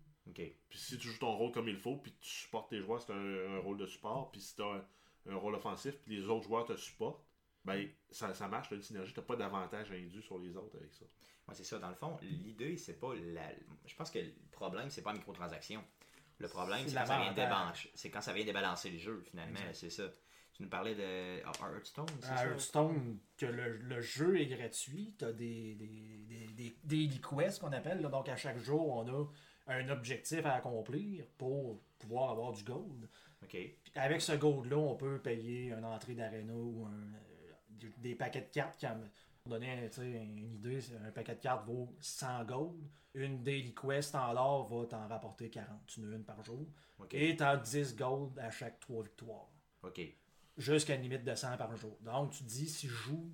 Puis 0.70 0.78
si 0.78 1.00
tu 1.00 1.08
joues 1.08 1.18
ton 1.18 1.36
rôle 1.36 1.52
comme 1.52 1.68
il 1.68 1.78
faut, 1.78 1.98
puis 1.98 2.16
tu 2.22 2.30
supportes 2.30 2.70
tes 2.70 2.82
joueurs, 2.82 3.02
c'est 3.02 3.14
un, 3.14 3.56
un 3.56 3.60
rôle 3.62 3.80
de 3.80 3.88
support. 3.88 4.30
Puis 4.30 4.42
si 4.42 4.56
tu 4.56 4.62
as 4.62 4.74
un, 4.74 4.86
un 5.32 5.36
rôle 5.38 5.56
offensif, 5.56 5.96
puis 6.04 6.18
les 6.18 6.28
autres 6.28 6.48
joueurs 6.48 6.66
te 6.66 6.76
supportent, 6.76 7.26
ben 7.64 7.90
ça, 8.12 8.32
ça 8.36 8.48
marche, 8.48 8.70
t'as 8.70 8.76
une 8.76 8.84
synergie, 8.84 9.12
t'as 9.12 9.24
pas 9.24 9.36
d'avantage 9.36 9.92
indu 9.92 10.22
sur 10.22 10.38
les 10.38 10.56
autres 10.56 10.78
avec 10.78 10.94
ça. 10.94 11.06
Ouais, 11.48 11.56
c'est 11.56 11.64
ça. 11.64 11.80
Dans 11.80 11.90
le 11.90 11.96
fond, 11.96 12.16
l'idée, 12.22 12.78
c'est 12.78 13.00
pas 13.00 13.16
la. 13.16 13.50
Je 13.88 13.96
pense 13.96 14.12
que 14.12 14.20
le 14.20 14.34
problème, 14.52 14.92
c'est 14.92 15.02
pas 15.02 15.14
la 15.14 15.18
microtransaction. 15.18 15.84
Le 16.38 16.48
problème, 16.48 16.88
C'est 16.88 16.94
quand 16.94 17.06
ça 17.08 17.18
vient. 17.18 17.74
C'est 17.96 18.12
quand 18.12 18.22
ça 18.22 18.34
vient 18.34 18.46
débalancer 18.46 18.92
le 18.92 19.00
jeu, 19.00 19.24
finalement. 19.28 19.60
C'est 19.74 19.90
ça. 19.90 20.04
Tu 20.56 20.64
nous 20.64 20.70
parlais 20.70 20.96
de 20.96 21.42
ah, 21.46 21.52
Hearthstone, 21.74 22.06
c'est 22.22 22.30
À 22.30 22.38
ça? 22.38 22.46
Hearthstone, 22.48 23.18
que 23.38 23.46
le, 23.46 23.78
le 23.78 24.00
jeu 24.00 24.40
est 24.40 24.46
gratuit, 24.46 25.14
tu 25.20 25.26
as 25.26 25.34
des, 25.34 25.76
des, 25.76 26.18
des, 26.30 26.48
des 26.54 26.78
daily 26.84 27.20
quests 27.20 27.60
qu'on 27.60 27.74
appelle. 27.74 28.00
là. 28.02 28.08
donc, 28.10 28.30
à 28.30 28.38
chaque 28.38 28.58
jour, 28.60 28.88
on 28.90 29.08
a 29.08 29.28
un 29.68 29.90
objectif 29.90 30.46
à 30.46 30.54
accomplir 30.56 31.26
pour 31.38 31.82
pouvoir 32.00 32.32
avoir 32.32 32.54
du 32.54 32.64
gold. 32.64 33.10
Avec 33.96 34.22
ce 34.22 34.32
gold-là, 34.34 34.78
on 34.78 34.96
peut 34.96 35.20
payer 35.20 35.72
une 35.72 35.84
entrée 35.86 36.16
d'arena 36.16 36.54
ou 36.54 36.86
un, 36.86 36.92
euh, 37.84 37.88
des- 37.98 38.16
paquets 38.16 38.42
de 38.42 38.50
cartes. 38.52 38.80
Qui, 38.80 38.86
pour 39.44 39.52
donner 39.54 39.90
une 40.00 40.54
idée, 40.56 40.80
un 41.06 41.12
paquet 41.12 41.36
de 41.36 41.42
cartes 41.42 41.66
vaut 41.68 41.94
100 42.00 42.46
gold. 42.46 42.82
Une 43.14 43.44
daily 43.44 43.74
quest 43.76 44.16
en 44.16 44.32
l'or 44.34 44.68
va 44.68 44.86
t'en 44.88 45.08
rapporter 45.08 45.50
40. 45.50 45.82
Tu 45.86 46.00
en 46.00 46.12
as 46.12 46.16
une 46.16 46.24
par 46.24 46.42
jour. 46.44 46.66
Et 47.12 47.36
tu 47.36 47.44
as 47.44 47.58
10 47.58 47.96
gold 47.96 48.40
à 48.40 48.50
chaque 48.52 48.80
3 48.80 49.04
victoires 49.04 49.50
Ok. 49.84 50.02
Jusqu'à 50.58 50.96
une 50.96 51.02
limite 51.02 51.24
de 51.24 51.36
100 51.36 51.58
par 51.58 51.76
jour. 51.76 51.98
Donc, 52.02 52.32
tu 52.32 52.44
te 52.44 52.50
dis, 52.50 52.68
si 52.68 52.88
je 52.88 52.94
joue 52.94 53.32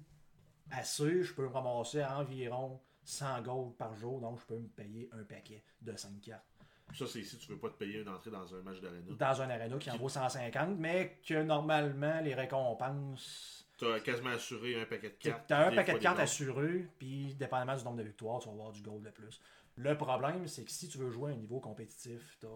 assez, 0.71 1.23
je 1.23 1.33
peux 1.33 1.43
me 1.43 1.49
ramasser 1.49 2.01
à 2.01 2.19
environ 2.19 2.79
100 3.03 3.41
gold 3.41 3.75
par 3.77 3.95
jour, 3.95 4.19
donc 4.21 4.39
je 4.39 4.45
peux 4.45 4.57
me 4.57 4.67
payer 4.67 5.09
un 5.11 5.23
paquet 5.23 5.63
de 5.81 5.95
5 5.95 6.21
cartes. 6.21 6.45
Ça, 6.93 7.07
c'est 7.07 7.23
si 7.23 7.37
tu 7.37 7.51
veux 7.51 7.57
pas 7.57 7.69
te 7.69 7.77
payer 7.77 8.01
une 8.01 8.09
entrée 8.09 8.31
dans 8.31 8.53
un 8.53 8.61
match 8.61 8.81
d'arena. 8.81 9.01
dans 9.17 9.41
un 9.41 9.49
arena 9.49 9.77
qui 9.77 9.89
en 9.89 9.97
vaut 9.97 10.09
150, 10.09 10.77
mais 10.77 11.19
que 11.25 11.41
normalement, 11.41 12.19
les 12.21 12.33
récompenses. 12.33 13.65
Tu 13.77 13.85
as 13.85 13.99
quasiment 14.01 14.31
assuré 14.31 14.79
un 14.79 14.85
paquet 14.85 15.09
de 15.09 15.15
cartes. 15.15 15.47
Tu 15.47 15.53
as 15.53 15.67
un 15.67 15.75
paquet 15.75 15.93
de 15.93 15.99
cartes 15.99 16.19
assuré, 16.19 16.87
puis 16.99 17.33
dépendamment 17.35 17.77
du 17.77 17.83
nombre 17.85 17.97
de 17.97 18.03
victoires, 18.03 18.39
tu 18.39 18.47
vas 18.47 18.53
avoir 18.53 18.71
du 18.71 18.81
gold 18.81 19.03
de 19.03 19.09
plus. 19.09 19.39
Le 19.77 19.97
problème, 19.97 20.47
c'est 20.47 20.65
que 20.65 20.71
si 20.71 20.89
tu 20.89 20.97
veux 20.97 21.09
jouer 21.09 21.31
à 21.31 21.33
un 21.33 21.37
niveau 21.37 21.59
compétitif, 21.59 22.37
tu 22.39 22.47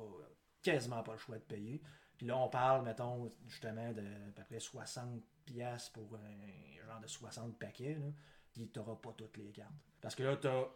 quasiment 0.61 1.01
pas 1.01 1.13
le 1.13 1.17
choix 1.17 1.37
de 1.37 1.43
payer. 1.43 1.81
Puis 2.17 2.27
là, 2.27 2.37
on 2.37 2.47
parle, 2.47 2.83
mettons, 2.83 3.29
justement, 3.47 3.91
de 3.91 4.01
à 4.01 4.31
peu 4.35 4.43
près 4.43 4.57
60$ 4.57 5.21
piastres 5.45 5.91
pour 5.93 6.15
un 6.15 6.87
genre 6.87 7.01
de 7.01 7.07
60 7.07 7.57
paquets, 7.57 7.95
là, 7.95 8.05
puis 8.53 8.69
tu 8.69 8.79
n'auras 8.79 8.95
pas 8.95 9.13
toutes 9.17 9.37
les 9.37 9.51
cartes. 9.51 9.73
Parce 10.01 10.15
que 10.15 10.23
là, 10.23 10.37
tu 10.37 10.47
as 10.47 10.67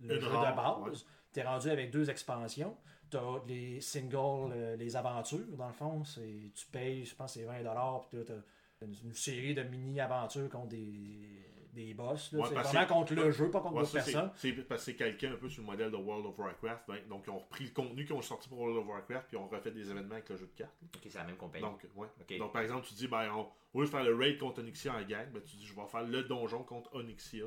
le 0.00 0.20
jeu 0.20 0.28
rare, 0.28 0.50
de 0.50 0.56
base, 0.56 1.02
ouais. 1.02 1.08
tu 1.32 1.40
es 1.40 1.42
rendu 1.44 1.70
avec 1.70 1.90
deux 1.90 2.10
expansions, 2.10 2.76
tu 3.10 3.16
as 3.16 3.42
les 3.46 3.80
singles, 3.80 4.52
euh, 4.52 4.76
les 4.76 4.96
aventures, 4.96 5.56
dans 5.56 5.68
le 5.68 5.72
fond, 5.72 6.04
c'est 6.04 6.50
tu 6.54 6.66
payes, 6.66 7.04
je 7.04 7.14
pense, 7.14 7.34
c'est 7.34 7.44
20$, 7.44 8.08
puis 8.08 8.24
tu 8.24 8.32
as 8.32 8.84
une, 8.84 8.94
une 9.04 9.14
série 9.14 9.54
de 9.54 9.62
mini-aventures 9.62 10.48
contre 10.48 10.68
des, 10.68 11.51
des 11.72 11.94
boss. 11.94 12.32
Ouais, 12.32 12.42
c'est 12.48 12.54
vraiment 12.54 12.86
contre 12.86 13.14
le 13.14 13.30
jeu, 13.30 13.50
pas 13.50 13.60
contre 13.60 13.74
Ouais, 13.76 13.80
d'autres 13.82 13.92
personnes. 13.94 14.30
c'est 14.36 14.52
parce 14.52 14.80
que 14.82 14.84
c'est 14.92 14.96
quelqu'un 14.96 15.32
un 15.32 15.36
peu 15.36 15.48
sur 15.48 15.62
le 15.62 15.66
modèle 15.66 15.90
de 15.90 15.96
World 15.96 16.26
of 16.26 16.38
Warcraft. 16.38 16.82
ben, 16.88 16.98
donc, 17.08 17.24
ils 17.26 17.30
ont 17.30 17.38
repris 17.38 17.64
le 17.64 17.70
contenu 17.70 18.04
qu'ils 18.04 18.14
ont 18.14 18.20
sorti 18.22 18.48
pour 18.48 18.58
World 18.60 18.78
of 18.78 18.86
Warcraft, 18.88 19.28
puis 19.28 19.36
ils 19.36 19.40
ont 19.40 19.48
refait 19.48 19.70
des 19.70 19.90
événements 19.90 20.12
avec 20.14 20.28
le 20.28 20.36
jeu 20.36 20.46
de 20.46 20.56
cartes. 20.58 20.74
Ok, 20.94 21.00
c'est 21.08 21.14
la 21.18 21.24
même 21.24 21.36
compagnie. 21.36 21.64
Donc, 21.64 21.86
ouais. 21.96 22.38
Donc, 22.38 22.52
par 22.52 22.62
exemple, 22.62 22.86
tu 22.86 22.94
dis, 22.94 23.08
ben, 23.08 23.30
on, 23.32 23.48
au 23.74 23.80
lieu 23.80 23.86
de 23.86 23.90
faire 23.90 24.04
le 24.04 24.14
raid 24.14 24.38
contre 24.38 24.60
Onyxia 24.60 24.92
en 24.94 25.02
gang, 25.02 25.26
ben, 25.32 25.42
tu 25.42 25.56
dis, 25.56 25.66
je 25.66 25.74
vais 25.74 25.86
faire 25.86 26.02
le 26.02 26.22
donjon 26.24 26.62
contre 26.62 26.94
Onyxia 26.94 27.44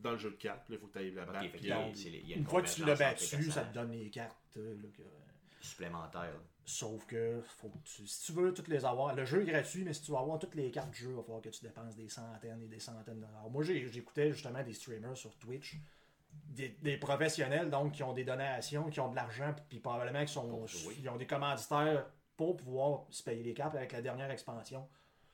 dans 0.00 0.12
le 0.12 0.18
jeu 0.18 0.30
de 0.30 0.36
cartes. 0.36 0.64
Puis 0.64 0.74
là, 0.74 0.78
il 0.78 0.80
faut 0.80 0.86
que 0.88 0.92
tu 0.92 0.98
ailles 1.04 1.10
la 1.12 1.24
battre. 1.26 1.40
puis, 1.50 1.60
il 1.62 2.28
y 2.28 2.34
a 2.34 2.36
Une 2.36 2.46
fois 2.46 2.62
que 2.62 2.68
tu 2.68 2.84
l'as 2.84 2.94
battu, 2.96 3.24
ça 3.50 3.62
te 3.64 3.74
donne 3.74 3.92
les 3.92 4.10
cartes. 4.10 4.36
euh, 4.56 4.74
là, 4.74 4.88
que- 4.96 5.02
supplémentaires. 5.60 6.34
Sauf 6.70 7.06
que 7.06 7.40
faut 7.42 7.70
que 7.70 7.78
tu- 7.78 8.06
si 8.06 8.26
tu 8.26 8.32
veux 8.32 8.52
toutes 8.52 8.68
les 8.68 8.84
avoir, 8.84 9.14
le 9.14 9.24
jeu 9.24 9.40
est 9.40 9.46
gratuit, 9.50 9.84
mais 9.84 9.94
si 9.94 10.02
tu 10.02 10.10
veux 10.10 10.18
avoir 10.18 10.38
toutes 10.38 10.54
les 10.54 10.70
cartes 10.70 10.90
du 10.90 10.98
jeu, 11.04 11.08
il 11.10 11.16
va 11.16 11.22
falloir 11.22 11.40
que 11.40 11.48
tu 11.48 11.62
dépenses 11.64 11.96
des 11.96 12.10
centaines 12.10 12.60
et 12.62 12.66
des 12.68 12.78
centaines 12.78 13.20
de 13.20 13.24
dollars. 13.26 13.48
Moi, 13.48 13.62
j'écoutais 13.64 14.32
justement 14.32 14.62
des 14.62 14.74
streamers 14.74 15.16
sur 15.16 15.34
Twitch, 15.38 15.78
des, 16.50 16.68
des 16.82 16.98
professionnels 16.98 17.70
donc 17.70 17.92
qui 17.92 18.02
ont 18.02 18.12
des 18.12 18.24
donations, 18.24 18.90
qui 18.90 19.00
ont 19.00 19.08
de 19.10 19.16
l'argent, 19.16 19.54
puis 19.70 19.78
probablement 19.80 20.22
qui 20.26 20.32
sont, 20.34 20.66
ils 20.98 21.08
ont 21.08 21.16
des 21.16 21.26
commanditaires 21.26 22.06
pour 22.36 22.58
pouvoir 22.58 23.06
se 23.08 23.22
payer 23.22 23.42
les 23.42 23.54
cartes 23.54 23.74
avec 23.74 23.92
la 23.92 24.02
dernière 24.02 24.30
expansion. 24.30 24.86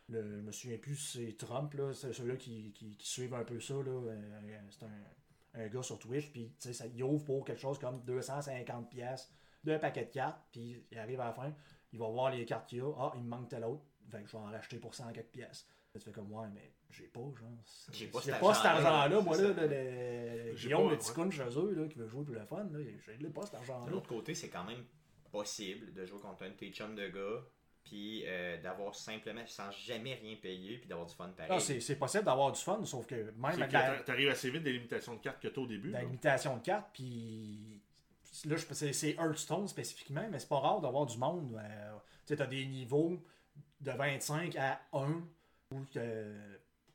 Le, 0.08 0.22
je 0.38 0.42
me 0.42 0.52
souviens 0.52 0.78
plus, 0.78 0.94
c'est 0.96 1.36
Trump, 1.36 1.74
là, 1.74 1.92
c'est 1.94 2.12
ceux-là 2.12 2.36
qui, 2.36 2.70
qui, 2.72 2.94
qui 2.94 3.08
suivent 3.08 3.34
un 3.34 3.42
peu 3.42 3.58
ça. 3.58 3.74
Là, 3.74 3.80
euh, 3.90 4.58
c'est 4.70 4.84
un, 4.84 5.62
un 5.64 5.66
gars 5.66 5.82
sur 5.82 5.98
Twitch, 5.98 6.30
puis 6.30 6.52
tu 6.60 6.68
sais, 6.68 6.72
ça- 6.74 6.86
il 6.86 7.02
ouvre 7.02 7.24
pour 7.24 7.44
quelque 7.44 7.60
chose 7.60 7.78
comme 7.80 8.02
250 8.04 8.88
pièces 8.88 9.32
d'un 9.64 9.78
paquet 9.78 10.04
de 10.04 10.10
cartes, 10.10 10.40
puis 10.52 10.84
il 10.90 10.98
arrive 10.98 11.20
à 11.20 11.26
la 11.26 11.32
fin, 11.32 11.52
il 11.92 11.98
va 11.98 12.08
voir 12.08 12.30
les 12.30 12.44
cartes 12.44 12.68
qu'il 12.68 12.78
y 12.78 12.80
a, 12.80 12.92
ah, 12.98 13.12
il 13.16 13.22
me 13.22 13.28
manque 13.28 13.48
telle 13.48 13.64
autre, 13.64 13.84
fait 14.10 14.22
que 14.22 14.26
je 14.28 14.32
vais 14.32 14.42
en 14.42 14.50
racheter 14.50 14.78
pour 14.78 14.94
100 14.94 15.12
quelques 15.12 15.28
pièces. 15.28 15.66
Là, 15.94 16.00
tu 16.00 16.06
fais 16.06 16.12
comme, 16.12 16.32
ouais, 16.32 16.48
mais 16.52 16.72
j'ai 16.90 17.04
pas, 17.06 17.20
genre. 17.20 17.48
J'ai 17.92 18.06
pas 18.08 18.18
j'ai 18.24 18.32
cet 18.32 18.40
pas 18.40 18.54
cet 18.54 18.66
argent-là, 18.66 19.20
moi, 19.20 19.36
là, 19.36 19.48
le, 19.66 20.54
Guillaume, 20.54 20.84
pas, 20.84 20.90
le 20.90 20.98
petit 20.98 21.08
ouais. 21.10 21.14
con 21.14 21.30
chez 21.30 21.58
eux, 21.58 21.74
là, 21.74 21.88
qui 21.88 21.98
veut 21.98 22.08
jouer 22.08 22.24
pour 22.24 22.34
le 22.34 22.44
fun, 22.44 22.64
là, 22.64 22.78
j'ai 22.82 23.28
pas 23.28 23.42
cet 23.42 23.52
De 23.52 23.56
argent-là. 23.58 23.90
l'autre 23.90 24.08
côté, 24.08 24.34
c'est 24.34 24.48
quand 24.48 24.64
même 24.64 24.84
possible 25.30 25.92
de 25.92 26.04
jouer 26.04 26.20
contre 26.20 26.44
un 26.44 26.50
de 26.50 26.54
tes 26.54 26.70
chums 26.70 26.94
de 26.94 27.08
gars, 27.08 27.44
puis 27.84 28.24
euh, 28.26 28.60
d'avoir 28.62 28.94
simplement, 28.94 29.46
sans 29.46 29.70
jamais 29.70 30.14
rien 30.14 30.36
payer, 30.36 30.78
puis 30.78 30.88
d'avoir 30.88 31.06
du 31.06 31.14
fun 31.14 31.28
pareil. 31.36 31.52
Ah, 31.52 31.60
c'est 31.60 31.80
c'est 31.80 31.96
possible 31.96 32.24
d'avoir 32.24 32.50
du 32.50 32.60
fun, 32.60 32.82
sauf 32.84 33.06
que 33.06 33.14
même 33.36 33.68
que 33.68 33.72
la, 33.72 33.98
T'arrives 34.00 34.30
assez 34.30 34.50
vite 34.50 34.62
des 34.62 34.72
limitations 34.72 35.14
de 35.14 35.20
cartes 35.20 35.40
que 35.40 35.48
t'as 35.48 35.60
au 35.60 35.66
début. 35.66 35.90
la 35.90 35.98
là. 35.98 36.04
limitation 36.04 36.56
de 36.56 36.62
cartes, 36.62 36.90
puis 36.92 37.82
là, 38.46 38.56
je- 38.56 38.66
c'est 38.72 38.92
c'est 38.92 39.12
Hearthstone 39.14 39.68
spécifiquement, 39.68 40.26
mais 40.30 40.38
c'est 40.38 40.48
pas 40.48 40.58
rare 40.60 40.80
d'avoir 40.80 41.06
du 41.06 41.18
monde. 41.18 41.54
euh, 41.62 41.92
tu 42.26 42.28
sais, 42.28 42.36
t'as 42.36 42.46
des 42.46 42.64
niveaux 42.66 43.22
de 43.80 43.90
25 43.90 44.56
à 44.56 44.80
1, 44.92 45.22
où 45.72 45.80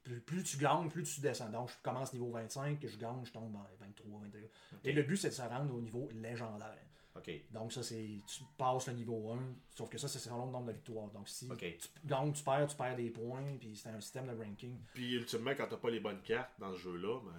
plus, 0.04 0.22
plus 0.22 0.44
tu 0.44 0.58
gagnes, 0.58 0.90
plus 0.90 1.04
tu 1.04 1.22
descends. 1.22 1.50
Donc, 1.50 1.70
je 1.70 1.76
commence 1.84 2.14
niveau 2.14 2.32
25, 2.32 2.80
que 2.80 2.88
je 2.88 2.98
gagne, 2.98 3.24
je 3.26 3.32
tombe 3.32 3.56
en 3.56 3.66
23, 3.80 4.22
22. 4.22 4.50
Et 4.84 4.92
le 4.94 5.04
but, 5.04 5.18
c'est 5.18 5.30
de 5.30 5.34
se 5.34 5.42
rendre 5.42 5.74
au 5.76 5.82
niveau 5.82 6.10
légendaire. 6.14 6.78
Ok. 7.16 7.30
Donc, 7.52 7.74
ça, 7.74 7.84
c'est. 7.84 8.22
Tu 8.28 8.44
passes 8.58 8.88
le 8.88 8.94
niveau 8.94 9.32
1, 9.34 9.40
sauf 9.76 9.90
que 9.90 9.98
ça, 9.98 10.08
c'est 10.08 10.20
selon 10.20 10.46
le 10.46 10.52
nombre 10.52 10.68
de 10.68 10.74
victoires. 10.74 11.10
Donc, 11.10 11.28
si 11.28 11.48
tu 11.78 11.88
gagnes, 12.06 12.32
tu 12.32 12.44
perds, 12.44 12.68
tu 12.68 12.76
perds 12.76 12.96
des 12.96 13.10
points, 13.10 13.58
puis 13.60 13.76
c'est 13.76 13.90
un 13.90 14.00
système 14.00 14.28
de 14.28 14.42
ranking. 14.42 14.78
Puis, 14.94 15.14
ultimement, 15.16 15.52
quand 15.56 15.68
t'as 15.70 15.78
pas 15.78 15.90
les 15.90 16.00
bonnes 16.00 16.22
cartes 16.22 16.52
dans 16.60 16.72
ce 16.74 16.80
jeu-là, 16.80 17.20
ben, 17.26 17.34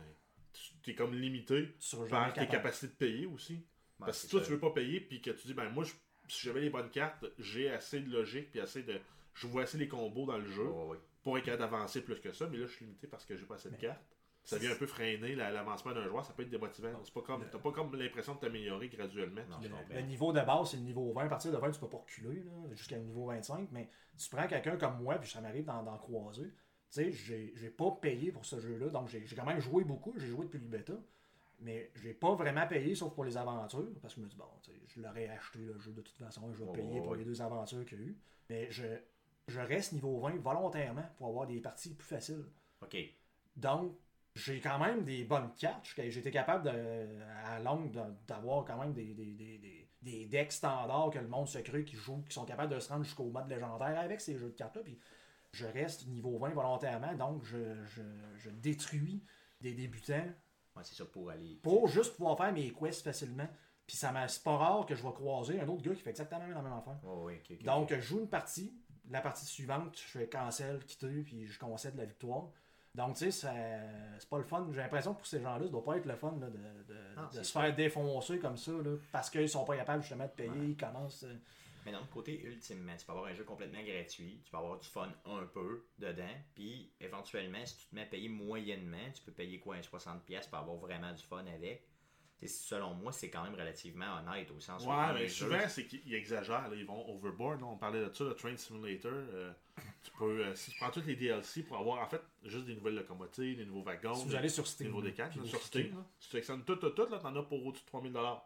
tu- 0.53 0.73
t'es 0.83 0.95
comme 0.95 1.15
limité 1.15 1.75
Tu 1.79 1.97
par 2.11 2.33
tes 2.35 2.41
capacités 2.49 2.89
de 2.89 2.93
payer 2.93 3.27
aussi. 3.27 3.65
Parce 4.07 4.25
que 4.25 4.31
toi, 4.31 4.41
ça. 4.41 4.47
tu 4.47 4.53
veux 4.53 4.59
pas 4.61 4.71
payer, 4.71 5.01
puis 5.01 5.21
que 5.21 5.31
tu 5.31 5.47
dis, 5.47 5.55
ben 5.55 5.69
moi, 5.71 5.85
je- 5.85 5.93
si 6.29 6.47
j'avais 6.47 6.61
les 6.61 6.71
bonnes 6.71 6.91
cartes, 6.91 7.25
j'ai 7.39 7.71
assez 7.71 8.01
de 8.01 8.11
logique, 8.11 8.51
puis 8.51 8.61
assez 8.61 8.83
de. 8.83 9.01
Je 9.35 9.47
vois 9.47 9.63
assez 9.63 9.79
les 9.79 9.89
combos 9.89 10.27
dans 10.27 10.39
le 10.39 10.47
jeu 10.49 10.65
pour 11.23 11.39
être 11.39 11.45
capable 11.45 11.71
d'avancer 11.71 12.03
plus 12.03 12.21
que 12.21 12.33
ça, 12.33 12.47
mais 12.49 12.59
là, 12.59 12.67
je 12.67 12.73
suis 12.73 12.85
limité 12.85 13.07
parce 13.07 13.25
que 13.25 13.37
j'ai 13.37 13.47
pas 13.47 13.55
assez 13.57 13.71
de 13.71 13.77
cartes. 13.77 14.01
Ça 14.43 14.57
vient 14.59 14.73
un 14.73 14.75
peu 14.77 14.87
freiner 14.87 15.35
la- 15.35 15.51
l'avancement 15.51 15.93
d'un 15.93 16.09
joueur, 16.09 16.25
ça 16.25 16.33
peut 16.33 16.43
être 16.43 16.49
démotivant. 16.51 16.89
C'est 17.05 17.13
pas 17.13 17.21
comme, 17.21 17.43
t'as 17.51 17.59
pas 17.59 17.73
comme 17.73 17.95
l'impression 17.95 18.35
de 18.35 18.41
t'améliorer 18.41 18.89
graduellement. 18.89 19.43
Non, 19.51 19.59
Le, 19.69 19.75
le 19.97 20.07
niveau 20.07 20.33
de 20.33 20.41
base, 20.41 20.71
c'est 20.71 20.77
le 20.79 20.83
niveau 20.83 21.13
20. 21.13 21.27
À 21.27 21.29
partir 21.29 21.53
de 21.53 21.59
20, 21.59 21.71
tu 21.73 21.79
peux 21.81 21.89
pas 21.91 21.99
reculer 21.99 22.43
là, 22.43 22.53
jusqu'à 22.75 22.97
le 22.97 23.03
niveau 23.05 23.27
25. 23.27 23.69
Mais 23.71 23.91
tu 24.17 24.31
prends 24.31 24.47
quelqu'un 24.49 24.77
comme 24.79 25.03
moi, 25.03 25.17
puis 25.19 25.29
ça 25.29 25.41
m'arrive 25.43 25.67
d'en 25.67 25.99
croiser. 25.99 26.45
Tu 26.45 26.53
sais, 26.89 27.13
j'ai 27.13 27.53
j'ai 27.55 27.69
pas 27.71 27.91
payé 28.01 28.33
pour 28.33 28.45
ce 28.47 28.59
jeu-là. 28.59 28.89
Donc, 28.89 29.09
j'ai 29.09 29.27
j'ai 29.27 29.37
quand 29.37 29.45
même 29.45 29.61
joué 29.61 29.85
beaucoup. 29.85 30.15
J'ai 30.17 30.27
joué 30.29 30.47
depuis 30.47 30.59
le 30.59 30.67
bêta. 30.67 30.95
Mais 31.61 31.91
j'ai 31.95 32.15
pas 32.15 32.35
vraiment 32.35 32.67
payé, 32.67 32.95
sauf 32.95 33.13
pour 33.15 33.25
les 33.25 33.37
aventures. 33.37 33.87
Parce 34.01 34.15
que 34.15 34.21
je 34.21 34.25
me 34.25 34.31
dis, 34.31 34.37
bon, 34.37 34.47
je 34.87 35.01
l'aurais 35.01 35.29
acheté 35.29 35.59
le 35.59 35.79
jeu 35.79 35.93
de 35.93 36.01
toute 36.01 36.17
façon. 36.17 36.53
Je 36.53 36.65
vais 36.65 36.71
Ouais, 36.71 36.79
payer 36.79 37.01
ouais, 37.01 37.03
pour 37.03 37.15
les 37.15 37.25
deux 37.25 37.43
aventures 37.43 37.85
qu'il 37.85 37.99
y 37.99 38.03
a 38.03 38.05
eu. 38.07 38.19
Mais 38.49 38.71
je, 38.71 38.85
je 39.47 39.61
reste 39.61 39.93
niveau 39.93 40.19
20 40.21 40.37
volontairement 40.41 41.05
pour 41.17 41.29
avoir 41.29 41.47
des 41.47 41.61
parties 41.61 41.95
plus 41.95 42.07
faciles. 42.07 42.45
Ok. 42.83 42.97
Donc, 43.57 43.95
j'ai 44.35 44.61
quand 44.61 44.79
même 44.79 45.05
des 45.05 45.25
bonnes 45.25 45.53
cartes. 45.55 45.85
J'ai 45.97 46.19
été 46.19 46.31
capable, 46.31 46.65
de, 46.65 47.21
à 47.45 47.59
longue, 47.61 47.91
d'avoir 48.27 48.65
quand 48.65 48.79
même 48.79 48.93
des, 48.93 49.13
des, 49.15 49.35
des, 49.35 49.59
des, 49.59 49.89
des 50.03 50.27
decks 50.27 50.53
standards 50.53 51.11
que 51.11 51.19
le 51.19 51.29
monde 51.29 51.49
se 51.49 51.59
crée 51.59 51.85
qui 51.85 51.97
jouent, 51.97 52.23
qui 52.29 52.35
sont 52.35 52.45
capables 52.47 52.73
de 52.73 52.81
se 52.81 52.89
rendre 52.89 53.05
jusqu'au 53.05 53.29
mode 53.31 53.49
légendaire 53.49 53.99
avec 53.99 54.21
ces 54.21 54.39
jeux 54.39 54.49
de 54.51 54.57
cartes-là. 54.57 54.83
Puis 54.83 54.99
je 55.53 55.67
reste 55.67 56.07
niveau 56.07 56.39
20 56.39 56.51
volontairement, 56.51 57.13
donc 57.15 57.45
je, 57.45 57.85
je, 57.85 58.03
je 58.37 58.51
détruis 58.51 59.23
des 59.61 59.75
débutants 59.75 60.25
Ouais, 60.81 60.85
c'est 60.85 60.95
ça 60.97 61.05
pour 61.05 61.31
aller. 61.31 61.59
pour 61.63 61.89
juste 61.89 62.17
pouvoir 62.17 62.37
faire 62.37 62.53
mes 62.53 62.71
quests 62.73 63.03
facilement. 63.05 63.49
Puis 63.87 63.97
ça 63.97 64.13
m'a 64.13 64.29
c'est 64.29 64.43
pas 64.45 64.57
rare 64.57 64.87
que 64.87 64.95
je 64.95 65.03
vais 65.03 65.13
croiser 65.13 65.61
un 65.61 65.67
autre 65.69 65.83
gars 65.83 65.95
qui 65.95 66.01
fait 66.03 66.11
exactement 66.11 66.47
la 66.47 66.63
même 66.63 66.73
affaire. 66.73 66.99
Donc, 67.65 67.93
je 67.93 68.01
joue 68.01 68.21
une 68.21 68.29
partie. 68.29 68.73
La 69.11 69.21
partie 69.21 69.45
suivante, 69.45 69.97
je 69.97 70.19
fais 70.19 70.29
cancel, 70.29 70.85
quitter, 70.85 71.23
puis 71.23 71.47
je 71.47 71.59
concède 71.59 71.97
la 71.97 72.05
victoire. 72.05 72.45
Donc, 72.95 73.17
tu 73.17 73.31
sais, 73.31 73.49
c'est 74.19 74.29
pas 74.29 74.39
le 74.39 74.45
fun. 74.45 74.69
J'ai 74.71 74.81
l'impression 74.81 75.13
que 75.15 75.19
pour 75.19 75.27
ces 75.27 75.41
gens-là, 75.41 75.65
ça 75.65 75.71
doit 75.71 75.83
pas 75.83 75.97
être 75.97 76.07
le 76.07 76.15
fun 76.17 76.37
là, 76.41 76.49
de, 76.49 77.31
se 77.37 77.43
ça. 77.43 77.61
faire 77.63 77.75
défoncer 77.75 78.39
comme 78.39 78.57
ça, 78.57 78.71
là, 78.73 78.97
parce 79.11 79.29
qu'ils 79.31 79.49
sont 79.49 79.65
pas 79.65 79.77
capables 79.77 80.03
justement 80.03 80.25
de 80.25 80.31
payer. 80.31 80.51
Ouais. 80.51 80.67
Ils 80.69 80.77
commencent. 80.77 81.25
euh, 81.25 81.35
Mais 81.87 81.95
autre 81.95 82.11
côté, 82.11 82.43
ultimement, 82.43 82.97
tu 82.97 83.07
peux 83.07 83.13
avoir 83.13 83.27
un 83.27 83.35
jeu 83.35 83.45
complètement 83.45 83.83
gratuit, 83.83 84.41
tu 84.45 84.51
peux 84.51 84.57
avoir 84.59 84.79
du 84.79 84.89
fun 84.89 85.13
un 85.25 85.45
peu 85.47 85.85
dedans, 85.99 86.37
puis 86.55 86.93
éventuellement, 87.01 87.65
si 87.65 87.77
tu 87.79 87.87
te 87.87 87.95
mets 87.95 88.03
à 88.03 88.07
payer 88.07 88.29
moyennement, 88.29 89.11
tu 89.15 89.23
peux 89.23 89.33
payer 89.33 89.59
quoi, 89.59 89.77
un 89.77 89.81
60$ 89.81 90.49
pour 90.51 90.59
avoir 90.59 90.77
vraiment 90.77 91.13
du 91.13 91.23
fun 91.23 91.45
avec? 91.47 91.87
T'sais, 92.39 92.47
selon 92.49 92.95
moi, 92.95 93.13
c'est 93.13 93.29
quand 93.29 93.43
même 93.43 93.55
relativement 93.55 94.17
honnête 94.19 94.51
au 94.51 94.61
sens 94.61 94.83
où 94.85 94.89
Ouais, 94.89 95.13
mais 95.13 95.29
souvent, 95.29 95.69
c'est 95.69 95.87
qu'ils 95.87 96.15
exagèrent. 96.15 96.69
là, 96.71 96.75
ils 96.75 96.87
vont 96.87 97.07
overboard. 97.15 97.61
là. 97.61 97.67
On 97.67 97.77
parlait 97.77 98.01
de 98.03 98.11
ça, 98.15 98.25
le 98.25 98.35
Train 98.35 98.57
Simulator. 98.57 99.13
euh, 99.13 99.53
tu 100.03 100.11
peux, 100.13 100.45
euh, 100.47 100.55
si 100.55 100.71
tu 100.71 100.79
prends 100.79 100.91
tous 100.91 101.05
les 101.07 101.17
DLC 101.17 101.63
pour 101.65 101.77
avoir 101.77 101.99
en 102.01 102.07
fait 102.07 102.23
juste 102.45 102.65
des 102.65 102.75
nouvelles 102.75 102.95
locomotives, 102.95 103.59
des 103.59 103.67
nouveaux 103.67 103.83
wagons, 103.83 104.15
si 104.15 104.25
vous 104.25 104.31
des, 104.31 104.37
allez 104.37 104.49
sur 104.49 104.63
des 104.65 104.71
Steam. 104.71 104.87
nouveaux 104.89 105.03
décals, 105.03 105.31
là, 105.37 105.45
sur 105.45 105.61
Steam, 105.63 105.91
là, 105.95 106.03
si 106.19 106.27
tu 106.29 106.31
sélectionnes 106.33 106.65
tout, 106.65 106.77
tout, 106.77 106.91
tout, 106.91 107.07
là, 107.11 107.19
t'en 107.19 107.37
as 107.37 107.43
pour 107.43 107.67
au-dessus 107.67 107.85
de 107.85 107.91
3000$. 107.91 108.41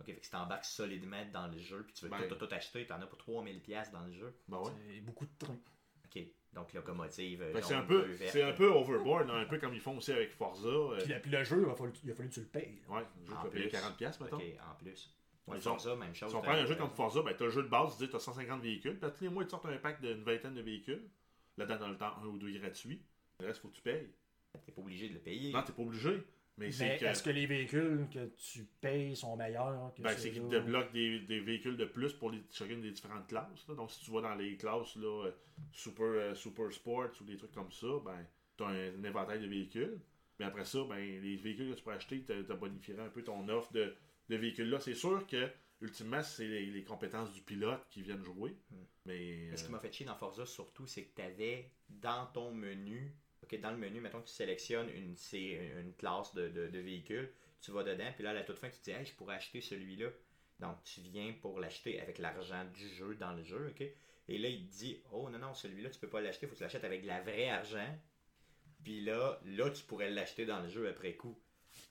Ok, 0.00 0.06
fait 0.06 0.14
que 0.16 0.24
si 0.24 0.30
t'embarques 0.30 0.64
solidement 0.64 1.24
dans 1.32 1.48
le 1.48 1.58
jeu, 1.58 1.82
puis 1.84 1.92
tu 1.94 2.04
veux 2.04 2.10
Ben- 2.10 2.28
tout, 2.28 2.34
tout, 2.36 2.46
tout 2.46 2.54
acheter, 2.54 2.86
t'en 2.86 3.00
as 3.00 3.06
pour 3.06 3.18
3000$ 3.18 3.90
dans 3.92 4.04
le 4.04 4.12
jeu. 4.12 4.32
Ben 4.48 4.58
ouais. 4.58 4.70
C'est 4.94 5.00
beaucoup 5.00 5.26
de 5.26 5.30
trains. 5.38 5.58
Ok, 6.06 6.22
donc 6.52 6.72
locomotive, 6.72 7.42
euh, 7.42 7.60
c'est 7.62 7.74
un 7.74 7.82
peu, 7.82 8.16
c'est 8.28 8.42
un 8.42 8.52
peu 8.52 8.68
overboard, 8.70 9.28
un 9.30 9.44
peu 9.44 9.58
comme 9.58 9.74
ils 9.74 9.80
font 9.80 9.96
aussi 9.98 10.12
avec 10.12 10.30
Forza. 10.30 10.68
euh, 10.68 10.98
Puis, 11.02 11.12
le- 11.12 11.20
puis 11.20 11.30
le 11.30 11.44
jeu, 11.44 11.62
il 11.66 11.70
a 11.70 11.74
fallu, 11.74 11.92
il 12.04 12.10
a 12.10 12.14
fallu 12.14 12.28
que 12.28 12.34
tu 12.34 12.40
le 12.40 12.46
payes. 12.46 12.80
là. 12.88 12.94
ouais, 12.96 13.02
le 13.20 13.26
jeu 13.26 13.32
En 13.32 13.36
tu 13.40 13.44
vas 13.44 13.50
payer 13.50 13.64
plus. 13.68 13.70
40$ 13.78 14.20
mettons. 14.20 14.36
Ok, 14.36 14.42
en 14.70 14.74
plus. 14.76 15.14
Ouais, 15.48 15.56
Ils 15.56 15.62
sont- 15.62 15.70
Forza, 15.70 15.96
même 15.96 16.14
chose. 16.14 16.30
Si 16.30 16.36
on 16.36 16.42
prend 16.42 16.52
un 16.52 16.66
jeu 16.66 16.74
comme 16.76 16.90
Forza, 16.90 17.22
ben, 17.22 17.34
t'as 17.36 17.44
le 17.46 17.50
jeu 17.50 17.62
de 17.62 17.68
base, 17.68 17.96
tu 17.96 18.04
dis 18.04 18.10
t'as 18.10 18.18
150 18.18 18.60
véhicules, 18.62 18.98
puis 18.98 19.06
à 19.06 19.10
tous 19.10 19.24
les 19.24 19.30
mois, 19.30 19.42
ils 19.42 19.46
te 19.46 19.50
sortent 19.50 19.66
un 19.66 19.76
pack 19.78 20.00
d'une 20.00 20.22
vingtaine 20.22 20.54
de 20.54 20.60
véhicules. 20.62 21.08
Là-dedans, 21.56 21.78
dans 21.80 21.88
le 21.88 21.96
temps, 21.98 22.14
un 22.22 22.26
ou 22.26 22.38
deux 22.38 22.50
gratuits. 22.58 23.02
Le 23.40 23.46
reste, 23.46 23.60
faut 23.60 23.68
que 23.68 23.74
tu 23.76 23.82
payes. 23.82 24.12
T'es 24.64 24.72
pas 24.72 24.80
obligé 24.80 25.08
de 25.08 25.14
le 25.14 25.20
payer. 25.20 25.52
Non, 25.52 25.62
t'es 25.62 25.72
pas 25.72 25.82
obligé. 25.82 26.22
Mais 26.58 26.72
c'est 26.72 26.88
Mais 26.88 26.98
que. 26.98 27.04
est-ce 27.06 27.22
que 27.22 27.30
les 27.30 27.46
véhicules 27.46 28.06
que 28.12 28.26
tu 28.36 28.64
payes 28.80 29.14
sont 29.16 29.36
meilleurs 29.36 29.92
que 29.94 30.02
Ben, 30.02 30.14
c'est 30.16 30.30
qu'ils 30.30 30.48
débloquent 30.48 30.92
des, 30.92 31.20
des 31.20 31.40
véhicules 31.40 31.76
de 31.76 31.84
plus 31.84 32.12
pour 32.12 32.30
les, 32.30 32.42
chacune 32.50 32.80
des 32.80 32.90
différentes 32.90 33.26
classes. 33.28 33.66
là. 33.68 33.74
Donc, 33.74 33.90
si 33.90 34.04
tu 34.04 34.10
vas 34.10 34.20
dans 34.20 34.34
les 34.34 34.56
classes 34.56 34.96
là, 34.96 35.26
euh, 35.26 35.30
super, 35.72 36.06
euh, 36.06 36.34
super 36.34 36.72
Sports 36.72 37.10
ou 37.20 37.24
des 37.24 37.36
trucs 37.36 37.52
comme 37.52 37.72
ça, 37.72 37.86
ben, 38.04 38.26
tu 38.56 38.64
as 38.64 38.68
un, 38.68 39.00
un 39.00 39.04
éventail 39.04 39.40
de 39.40 39.46
véhicules. 39.46 40.00
Mais 40.38 40.44
après 40.46 40.64
ça, 40.64 40.80
ben, 40.88 40.98
les 40.98 41.36
véhicules 41.36 41.70
que 41.70 41.76
tu 41.76 41.82
peux 41.82 41.92
acheter, 41.92 42.24
tu 42.24 42.54
bonifié 42.54 42.98
un 42.98 43.08
peu 43.08 43.22
ton 43.22 43.48
offre 43.48 43.72
de, 43.72 43.94
de 44.28 44.36
véhicules-là. 44.36 44.80
C'est 44.80 44.94
sûr 44.94 45.26
que 45.26 45.48
ultimement, 45.80 46.22
c'est 46.22 46.46
les, 46.46 46.66
les 46.66 46.84
compétences 46.84 47.32
du 47.32 47.40
pilote 47.40 47.86
qui 47.90 48.02
viennent 48.02 48.24
jouer. 48.24 48.56
Hmm. 48.70 48.76
Mais. 49.06 49.48
Mais 49.50 49.56
ce 49.56 49.64
qui 49.64 49.68
euh, 49.68 49.72
m'a 49.72 49.80
fait 49.80 49.92
chier 49.92 50.06
dans 50.06 50.16
Forza 50.16 50.46
surtout, 50.46 50.86
c'est 50.86 51.04
que 51.04 51.14
tu 51.16 51.22
avais 51.22 51.70
dans 51.88 52.26
ton 52.26 52.52
menu, 52.52 53.14
ok, 53.42 53.60
dans 53.60 53.70
le 53.70 53.76
menu, 53.76 54.00
mettons 54.00 54.20
que 54.20 54.26
tu 54.28 54.34
sélectionnes 54.34 54.88
une, 54.90 55.14
une 55.32 55.94
classe 55.94 56.34
de, 56.34 56.48
de, 56.48 56.68
de 56.68 56.78
véhicule, 56.78 57.30
tu 57.60 57.70
vas 57.72 57.82
dedans, 57.84 58.10
puis 58.14 58.22
là, 58.24 58.30
à 58.30 58.34
la 58.34 58.42
toute 58.44 58.58
fin, 58.58 58.68
tu 58.68 58.78
te 58.78 58.84
dis, 58.84 58.90
hey, 58.92 59.04
je 59.04 59.12
pourrais 59.14 59.36
acheter 59.36 59.60
celui-là. 59.60 60.08
Donc, 60.60 60.76
tu 60.84 61.00
viens 61.00 61.32
pour 61.40 61.60
l'acheter 61.60 62.00
avec 62.00 62.18
l'argent 62.18 62.64
du 62.74 62.88
jeu 62.88 63.14
dans 63.14 63.32
le 63.32 63.42
jeu, 63.44 63.68
ok? 63.70 63.86
Et 64.30 64.38
là, 64.38 64.48
il 64.48 64.66
te 64.68 64.72
dit, 64.76 65.00
oh 65.12 65.30
non, 65.30 65.38
non, 65.38 65.54
celui-là, 65.54 65.90
tu 65.90 65.98
peux 65.98 66.08
pas 66.08 66.20
l'acheter, 66.20 66.46
faut 66.46 66.52
que 66.52 66.58
tu 66.58 66.64
l'achètes 66.64 66.84
avec 66.84 67.02
de 67.02 67.06
la 67.06 67.20
vraie 67.20 67.48
argent. 67.48 67.98
Puis 68.84 69.00
là, 69.00 69.40
là, 69.44 69.70
tu 69.70 69.82
pourrais 69.84 70.10
l'acheter 70.10 70.46
dans 70.46 70.60
le 70.60 70.68
jeu 70.68 70.88
après 70.88 71.14
coup. 71.14 71.38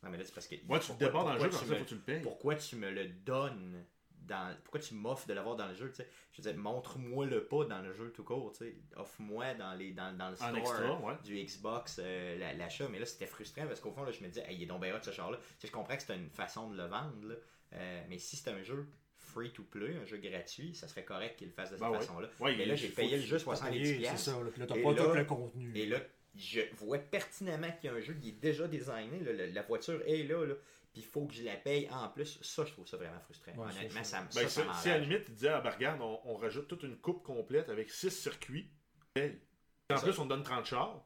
Non, 0.04 0.10
mais 0.10 0.18
là, 0.18 0.24
c'est 0.26 0.34
parce 0.34 0.48
que. 0.48 0.56
Ouais, 0.68 0.80
tu 0.80 0.88
te 0.88 1.00
débarres 1.00 1.26
dans 1.26 1.34
le 1.34 1.40
jeu, 1.40 1.50
pourquoi 1.50 1.60
comme 1.60 1.60
tu 1.60 1.66
ça, 1.66 1.74
me- 1.74 1.80
faut 1.80 1.84
que 1.86 1.90
tu 1.90 1.96
le 1.96 2.02
payes. 2.02 2.22
pourquoi 2.22 2.56
tu 2.56 2.76
me 2.76 2.92
le 2.92 3.08
donnes? 3.08 3.86
Dans 4.28 4.56
pourquoi 4.64 4.80
tu 4.80 4.94
m'offres 4.94 5.28
de 5.28 5.34
l'avoir 5.34 5.56
dans 5.56 5.68
le 5.68 5.74
jeu 5.74 5.90
tu 5.90 5.96
sais? 5.98 6.08
Je 6.34 6.42
dire 6.42 6.56
montre-moi 6.58 7.26
le 7.26 7.46
pas 7.46 7.66
dans 7.66 7.82
le 7.82 7.94
jeu 7.94 8.12
tout 8.12 8.24
court 8.24 8.52
tu 8.52 8.66
sais 8.66 8.76
offre-moi 8.96 9.54
dans 9.56 9.74
les 9.74 9.92
dans, 9.92 10.16
dans 10.18 10.30
le 10.30 10.36
store 10.36 10.56
extra, 10.58 11.00
ouais. 11.02 11.14
du 11.24 11.36
Xbox 11.44 12.00
euh, 12.04 12.38
la- 12.38 12.54
l'achat 12.54 12.88
mais 12.90 13.00
là 13.00 13.06
c'était 13.06 13.26
frustrant 13.26 13.66
parce 13.68 13.80
qu'au 13.80 13.92
fond 13.92 14.04
là 14.04 14.12
je 14.12 14.22
me 14.24 14.28
disais 14.28 14.46
hey, 14.48 14.58
il 14.58 14.64
est 14.64 14.66
donc 14.68 14.82
bien 14.82 14.96
hot, 14.96 15.00
ce 15.02 15.12
char 15.12 15.32
là 15.32 15.38
tu 15.38 15.44
sais, 15.60 15.68
je 15.68 15.72
comprends 15.72 15.96
que 15.96 16.04
c'est 16.04 16.16
une 16.16 16.30
façon 16.30 16.70
de 16.70 16.78
le 16.78 16.86
vendre 16.86 17.28
là, 17.28 17.36
euh, 17.74 18.04
mais 18.10 18.18
si 18.18 18.36
c'est 18.36 18.50
un 18.52 18.62
jeu 18.62 18.88
free 19.18 19.52
to 19.52 19.64
play 19.64 19.96
un 20.02 20.06
jeu 20.06 20.18
gratuit 20.18 20.74
ça 20.76 20.88
serait 20.88 21.04
correct 21.04 21.38
qu'il 21.38 21.48
le 21.48 21.54
fasse 21.54 21.72
de 21.72 21.76
cette 21.78 21.82
Ben 21.86 21.92
ouais. 21.92 22.00
façon 22.00 22.20
là 22.20 22.28
Ouais, 22.40 22.56
mais 22.56 22.66
là 22.66 22.76
j'ai 22.76 22.90
payé 22.90 23.18
le 23.18 23.24
jeu 23.24 23.38
T'as 23.38 23.44
70 23.44 23.72
payé, 23.72 23.86
C'est 23.94 24.00
piastres. 24.00 24.20
ça, 24.32 24.44
là. 24.44 24.50
Puis 24.52 24.60
là, 24.62 24.68
t'as 24.68 24.76
Et 24.78 24.84
pas 24.84 24.92
là- 24.94 25.04
tout 25.04 25.14
le 25.14 25.26
contenu. 25.26 25.72
Et 25.78 25.86
là, 25.86 26.00
je 26.36 26.62
vois 26.78 27.00
pertinemment 27.00 27.72
qu'il 27.72 27.90
y 27.90 27.94
a 27.94 27.96
un 27.98 28.00
jeu 28.00 28.14
qui 28.14 28.30
est 28.30 28.40
déjà 28.40 28.68
designé. 28.68 29.20
là, 29.22 29.48
la 29.48 29.62
voiture 29.64 30.02
est 30.06 30.24
là, 30.24 30.46
là 30.46 30.54
puis 30.98 31.06
il 31.06 31.12
faut 31.12 31.26
que 31.28 31.34
je 31.34 31.44
la 31.44 31.56
paye 31.56 31.88
en 31.92 32.10
plus. 32.10 32.40
Ça, 32.42 32.66
je 32.66 32.72
trouve 32.72 32.88
ça 32.88 32.98
vraiment 32.98 33.20
frustrant. 33.20 33.52
Ouais, 33.54 33.72
Honnêtement, 33.72 34.04
ça- 34.04 34.18
ça, 34.18 34.22
me- 34.22 34.28
Ben, 34.34 34.50
ça, 34.50 34.64
ça 34.66 34.74
si, 34.82 34.90
à 34.90 34.98
la 34.98 35.04
limite, 35.06 35.26
il 35.28 35.34
disait, 35.36 35.50
ah, 35.50 35.62
ben, 35.62 35.70
regarde, 35.70 36.02
on, 36.02 36.20
on 36.26 36.36
rajoute 36.36 36.68
toute 36.68 36.84
une 36.84 36.98
coupe 36.98 37.24
complète 37.24 37.70
avec 37.70 37.90
6 37.92 38.10
circuits, 38.12 38.72
paye. 39.14 39.40
En 39.92 40.00
plus, 40.00 40.18
on 40.20 40.24
te 40.24 40.30
donne 40.30 40.44
30 40.44 40.66
chars. 40.66 41.04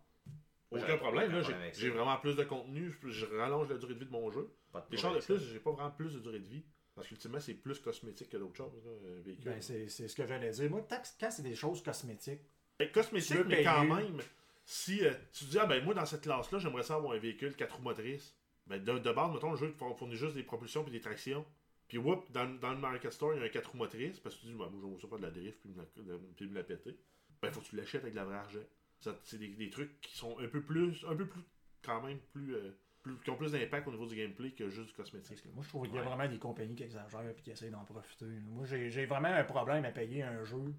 Aucun 0.71 0.97
problème, 0.97 1.31
là, 1.33 1.41
j'ai 1.73 1.89
vraiment 1.89 2.17
plus 2.17 2.35
de 2.35 2.43
contenu, 2.43 2.93
je, 3.05 3.25
rallonge 3.25 3.69
la 3.69 3.77
durée 3.77 3.93
de 3.93 3.99
vie 3.99 4.05
de 4.05 4.11
mon 4.11 4.31
jeu. 4.31 4.55
Les 4.89 4.97
chars 4.97 5.13
de 5.13 5.19
plus, 5.19 5.39
j'ai 5.39 5.59
pas 5.59 5.71
vraiment 5.71 5.91
plus 5.91 6.13
de 6.13 6.19
durée 6.19 6.39
de 6.39 6.47
vie. 6.47 6.63
Parce 6.95 7.07
qu'ultimement, 7.07 7.39
c'est 7.39 7.53
plus 7.53 7.79
cosmétique 7.79 8.29
que 8.29 8.37
d'autres 8.37 8.55
choses, 8.57 8.73
là, 8.85 8.91
un 9.17 9.21
véhicule. 9.21 9.45
Ben, 9.45 9.61
c'est 9.61 9.87
ce 9.87 10.15
que 10.15 10.25
j'allais 10.25 10.51
dire. 10.51 10.69
Moi, 10.69 10.85
quand 10.89 11.31
c'est 11.31 11.41
des 11.41 11.55
choses 11.55 11.81
cosmétiques, 11.83 12.41
Ben, 12.79 12.91
cosmétique, 12.91 13.37
Tu 13.37 13.43
mais 13.45 13.63
quand 13.63 13.85
même, 13.85 14.19
si 14.65 15.05
euh, 15.05 15.13
tu 15.33 15.45
te 15.45 15.51
dis, 15.51 15.59
ah 15.59 15.65
ben 15.65 15.83
moi 15.83 15.93
dans 15.93 16.05
cette 16.05 16.21
classe-là, 16.21 16.59
j'aimerais 16.59 16.83
ça 16.83 16.95
avoir 16.95 17.13
un 17.13 17.17
véhicule 17.19 17.55
4 17.55 17.75
roues 17.75 17.81
motrices. 17.83 18.35
De, 18.79 18.99
de 18.99 19.11
base, 19.11 19.31
mettons, 19.33 19.51
le 19.51 19.57
jeu 19.57 19.73
fournit 19.97 20.15
juste 20.15 20.35
des 20.35 20.43
propulsions 20.43 20.83
puis 20.83 20.91
des 20.91 20.99
tractions. 21.01 21.45
Puis 21.87 21.97
whoop, 21.97 22.31
dans, 22.31 22.45
dans 22.59 22.71
le 22.71 22.77
Mario 22.77 22.99
Kart 22.99 23.13
Store, 23.13 23.33
il 23.33 23.39
y 23.39 23.43
a 23.43 23.45
un 23.45 23.49
4 23.49 23.71
roues 23.71 23.77
motrices, 23.77 24.19
parce 24.19 24.35
que 24.35 24.41
tu 24.41 24.47
dis, 24.47 24.53
ben, 24.53 24.69
moi 24.69 24.79
je 24.81 24.87
veux 24.87 24.99
ça 24.99 25.07
pas 25.07 25.17
de 25.17 25.23
la 25.23 25.31
drift 25.31 25.59
puis 25.59 25.69
me 25.71 25.77
la, 25.77 25.83
de- 26.17 26.21
puis 26.37 26.47
me 26.47 26.55
la 26.55 26.63
péter. 26.63 26.97
Ben 27.41 27.51
faut 27.51 27.59
que 27.61 27.65
tu 27.65 27.75
l'achètes 27.75 28.01
avec 28.03 28.13
de 28.13 28.19
la 28.19 28.25
vraie 28.25 28.37
argent. 28.37 28.59
C'est 29.23 29.37
des, 29.39 29.47
des 29.49 29.69
trucs 29.69 29.99
qui 29.99 30.15
sont 30.15 30.37
un 30.39 30.47
peu 30.47 30.61
plus, 30.61 31.03
un 31.09 31.15
peu 31.15 31.25
plus, 31.25 31.41
quand 31.81 32.01
même, 32.03 32.19
plus, 32.31 32.55
euh, 32.55 32.71
plus- 33.01 33.17
qui 33.19 33.29
ont 33.31 33.35
plus 33.35 33.51
d'impact 33.51 33.87
au 33.87 33.91
niveau 33.91 34.05
du 34.05 34.15
gameplay 34.15 34.51
que 34.51 34.69
juste 34.69 34.89
du 34.89 34.93
cosmétique. 34.93 35.43
moi, 35.53 35.63
je 35.63 35.69
trouve 35.69 35.85
qu'il 35.87 35.95
y 35.95 35.97
a 35.97 36.01
Ouais. 36.01 36.07
vraiment 36.07 36.29
des 36.31 36.37
compagnies 36.37 36.75
qui 36.75 36.83
exagèrent 36.83 37.27
et 37.29 37.35
qui 37.41 37.49
essayent 37.51 37.71
d'en 37.71 37.83
profiter. 37.83 38.25
Moi, 38.45 38.65
j'ai 38.65 38.89
j'ai 38.91 39.05
vraiment 39.07 39.29
un 39.29 39.43
problème 39.43 39.83
à 39.85 39.91
payer 39.91 40.21
un 40.23 40.43
jeu 40.43 40.73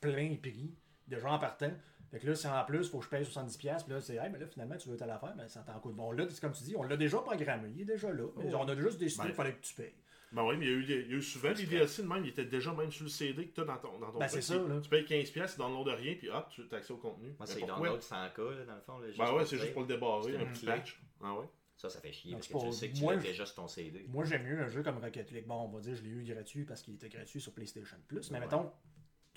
plein 0.00 0.36
prix, 0.36 0.74
déjà 1.08 1.30
en 1.30 1.38
partant. 1.38 1.70
Fait 2.10 2.18
que 2.20 2.26
là, 2.26 2.34
si 2.34 2.46
en 2.46 2.64
plus, 2.64 2.86
il 2.86 2.90
faut 2.90 2.98
que 3.00 3.04
je 3.04 3.10
paye 3.10 3.22
70$, 3.24 3.84
puis 3.84 3.92
là, 3.92 4.00
c'est, 4.00 4.14
hey, 4.16 4.30
mais 4.32 4.38
là, 4.38 4.46
finalement, 4.46 4.76
tu 4.76 4.88
veux 4.88 4.96
telle 4.96 5.10
affaire, 5.10 5.34
mais 5.36 5.46
ça 5.48 5.60
t'en 5.60 5.78
coûte. 5.78 5.94
Bon, 5.94 6.10
là, 6.12 6.24
c'est 6.28 6.40
comme 6.40 6.52
tu 6.52 6.62
dis, 6.64 6.74
on 6.76 6.82
l'a 6.82 6.96
déjà 6.96 7.18
programmé, 7.18 7.68
il 7.74 7.82
est 7.82 7.84
déjà 7.84 8.10
là. 8.10 8.24
Mais 8.36 8.44
Oh. 8.54 8.58
On 8.60 8.68
a 8.68 8.74
juste 8.76 8.98
décidé 8.98 9.22
Ben. 9.24 9.26
qu'il 9.26 9.34
fallait 9.34 9.52
que 9.54 9.60
tu 9.60 9.74
payes. 9.74 9.94
Ben 10.32 10.42
oui, 10.44 10.56
mais 10.58 10.66
il 10.66 10.70
y 10.70 10.74
a 10.74 10.76
eu, 10.76 10.84
des- 10.84 11.00
il 11.02 11.10
y 11.10 11.14
a 11.14 11.16
eu 11.16 11.22
souvent 11.22 11.52
des 11.52 11.64
DLC 11.66 12.02
de 12.02 12.08
même, 12.08 12.22
ils 12.24 12.28
étaient 12.30 12.44
déjà 12.44 12.72
même 12.72 12.90
sur 12.90 13.04
le 13.04 13.08
CD 13.10 13.46
que 13.48 13.54
tu 13.54 13.60
as 13.60 13.64
dans 13.64 13.76
ton, 13.78 13.98
dans 13.98 14.10
ton 14.12 14.18
Ben, 14.18 14.28
c'est 14.28 14.42
ça, 14.42 14.56
là. 14.56 14.80
Tu 14.80 14.88
payes 14.90 15.04
15$, 15.04 15.52
tu 15.52 15.58
downloads 15.58 15.94
rien, 15.96 16.14
puis 16.16 16.28
hop, 16.30 16.48
tu 16.50 16.62
as 16.70 16.76
accès 16.76 16.92
au 16.92 16.96
contenu. 16.98 17.34
Moi, 17.38 17.46
c'est 17.46 17.60
download 17.60 18.02
sans 18.02 18.28
cas, 18.30 18.42
là, 18.42 18.64
dans 18.66 18.74
le 18.74 18.80
fond. 18.80 18.98
Là, 18.98 19.06
juste 19.06 19.18
Ben 19.18 19.24
pour 19.26 19.34
ouais, 19.34 19.40
le 19.40 19.46
c'est 19.46 19.56
juste 19.58 19.72
pour 19.72 19.82
le 19.82 19.88
débarrer, 19.88 20.36
un 20.36 20.44
petit 20.46 20.60
clé. 20.66 20.72
patch. 20.74 21.00
Ah 21.22 21.34
ouais? 21.34 21.46
Ça, 21.76 21.88
ça 21.90 22.00
fait 22.00 22.12
chier 22.12 22.32
parce 22.32 22.46
c'est 22.48 22.52
que 22.54 22.58
tu 22.58 22.72
sais 22.72 22.88
que 22.90 22.96
tu 22.96 23.04
l'as 23.04 23.16
déjà 23.16 23.46
sur 23.46 23.54
ton 23.54 23.68
CD. 23.68 24.04
Moi, 24.08 24.24
j'aime 24.24 24.42
mieux 24.44 24.58
un 24.60 24.68
jeu 24.68 24.82
comme 24.82 24.98
Rocket 24.98 25.30
League. 25.30 25.46
Bon, 25.46 25.62
on 25.62 25.68
va 25.68 25.80
dire, 25.80 25.94
je 25.94 26.02
l'ai 26.02 26.10
eu 26.10 26.24
gratuit 26.24 26.64
parce 26.64 26.82
qu'il 26.82 26.94
était 26.94 27.08
gratuit 27.08 27.40
sur 27.40 27.52
PlayStation 27.52 27.96
Plus. 28.08 28.30
Mais 28.30 28.38
Ouais. 28.38 28.44
mettons 28.44 28.70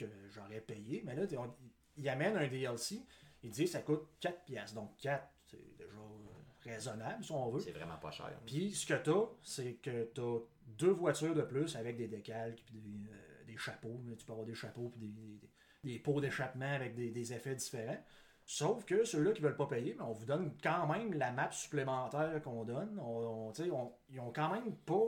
que 0.05 0.29
j'aurais 0.29 0.61
payé. 0.61 1.01
Mais 1.05 1.15
là, 1.15 1.23
on- 1.37 1.53
il 1.97 2.07
amène 2.09 2.37
un 2.37 2.47
DLC. 2.47 3.01
Il 3.43 3.51
dit 3.51 3.67
ça 3.67 3.81
coûte 3.81 4.07
4 4.19 4.43
piastres. 4.45 4.75
Donc 4.75 4.95
4, 4.97 5.27
c'est 5.45 5.77
déjà 5.77 5.91
euh, 5.97 6.29
raisonnable 6.63 7.23
si 7.23 7.31
on 7.31 7.49
veut. 7.49 7.59
C'est 7.59 7.71
vraiment 7.71 7.97
pas 7.97 8.11
cher. 8.11 8.31
Puis 8.45 8.71
ce 8.73 8.85
que 8.85 8.93
t'as, 8.93 9.25
c'est 9.43 9.73
que 9.75 10.03
t'as 10.13 10.39
deux 10.67 10.91
voitures 10.91 11.33
de 11.35 11.41
plus 11.41 11.75
avec 11.75 11.97
des 11.97 12.07
décalques 12.07 12.61
puis 12.65 12.79
des, 12.79 13.09
euh, 13.11 13.43
des 13.45 13.57
chapeaux. 13.57 13.99
Tu 14.17 14.25
peux 14.25 14.31
avoir 14.33 14.45
des 14.47 14.53
chapeaux 14.55 14.89
puis 14.89 14.99
des, 15.01 15.07
des- 15.11 15.49
des 15.83 15.97
pots 15.99 16.21
d'échappement 16.21 16.71
avec 16.73 16.93
des, 16.95 17.09
des 17.09 17.33
effets 17.33 17.55
différents. 17.55 17.97
Sauf 18.45 18.85
que 18.85 19.03
ceux-là 19.03 19.31
qui 19.33 19.41
veulent 19.41 19.55
pas 19.55 19.65
payer, 19.67 19.95
mais 19.97 20.03
on 20.03 20.11
vous 20.13 20.25
donne 20.25 20.55
quand 20.61 20.87
même 20.87 21.13
la 21.13 21.31
map 21.31 21.49
supplémentaire 21.51 22.39
qu'on 22.43 22.63
donne. 22.65 22.99
On, 22.99 23.49
on- 23.49 23.53
on- 23.71 23.93
ils 24.09 24.19
ont 24.19 24.31
quand 24.31 24.51
même 24.51 24.75
pas 24.77 25.03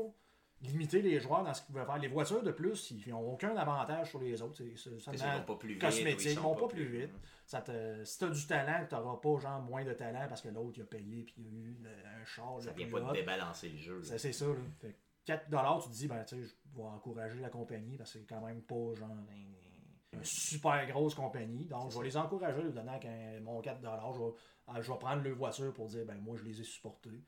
limité 0.64 1.02
les 1.02 1.20
joueurs 1.20 1.44
dans 1.44 1.54
ce 1.54 1.62
qu'ils 1.62 1.74
pouvaient 1.74 1.86
faire. 1.86 1.98
Les 1.98 2.08
voitures 2.08 2.42
de 2.44 2.52
plus, 2.52 2.92
ils 2.92 3.10
n'ont 3.12 3.34
aucun 3.34 3.56
avantage 3.58 4.10
sur 4.10 4.20
les 4.20 4.42
autres. 4.42 4.56
C'est- 4.58 4.64
Tu 4.76 4.90
Ils 4.90 5.00
seulement 5.20 5.40
vont 5.40 5.44
pas 5.46 5.56
plus 5.56 5.74
vite. 5.74 5.82
cosmétique, 5.82 6.28
ou 6.30 6.32
ils 6.32 6.40
vont 6.40 6.56
pas 6.56 6.68
plus 6.68 6.86
vite. 6.86 7.12
Ça 7.46 7.62
te, 7.62 8.04
si 8.06 8.20
t'as 8.20 8.30
du 8.30 8.48
talent, 8.48 8.86
t'auras 8.90 9.18
pas 9.18 9.40
genre 9.42 9.62
moins 9.62 9.84
de 9.84 9.94
talent 9.94 10.26
parce 10.30 10.42
que 10.42 10.48
l'autre 10.50 10.74
il 10.78 10.84
a 10.84 10.86
payé 10.86 11.24
puis 11.24 11.36
il 11.40 11.46
a 11.48 11.50
eu 11.50 11.78
le- 11.82 11.90
un 12.22 12.26
char. 12.26 12.62
Ça 12.62 12.72
vient 12.72 12.88
pas 12.90 13.02
de 13.02 13.12
débalancer 13.14 13.70
le 13.70 13.78
jeu. 13.78 14.02
C'est 14.04 14.32
ça, 14.32 14.46
là. 14.48 14.54
Fait 14.80 14.94
que 14.94 14.98
4$, 15.26 15.84
tu 15.84 15.90
te 15.90 15.94
dis, 15.94 16.08
ben, 16.08 16.24
tu 16.24 16.36
sais, 16.36 16.44
je 16.44 16.78
vais 16.78 16.84
encourager 16.84 17.40
la 17.40 17.50
compagnie 17.50 17.98
parce 17.98 18.14
que 18.14 18.20
c'est 18.20 18.26
quand 18.26 18.42
même 18.46 18.62
pas 18.62 18.94
genre 18.96 19.10
un- 19.12 20.18
une 20.18 20.24
super 20.24 20.86
grosse 20.88 21.16
compagnie. 21.16 21.66
Donc, 21.66 21.92
je 21.92 21.98
vais 21.98 22.06
les 22.06 22.18
encourager 22.18 22.60
en 22.60 22.64
leur 22.64 22.74
donnant 22.74 23.00
mon 23.42 23.62
4$. 23.62 24.14
Je 24.14 24.20
vais, 24.20 24.32
ah, 24.68 24.82
je 24.82 24.92
vais 24.92 24.98
prendre 25.00 25.24
leur 25.24 25.36
voiture 25.36 25.74
pour 25.74 25.88
dire, 25.88 26.06
ben, 26.06 26.18
moi, 26.22 26.36
je 26.38 26.44
les 26.44 26.62
ai 26.62 26.64
supportés. 26.64 27.24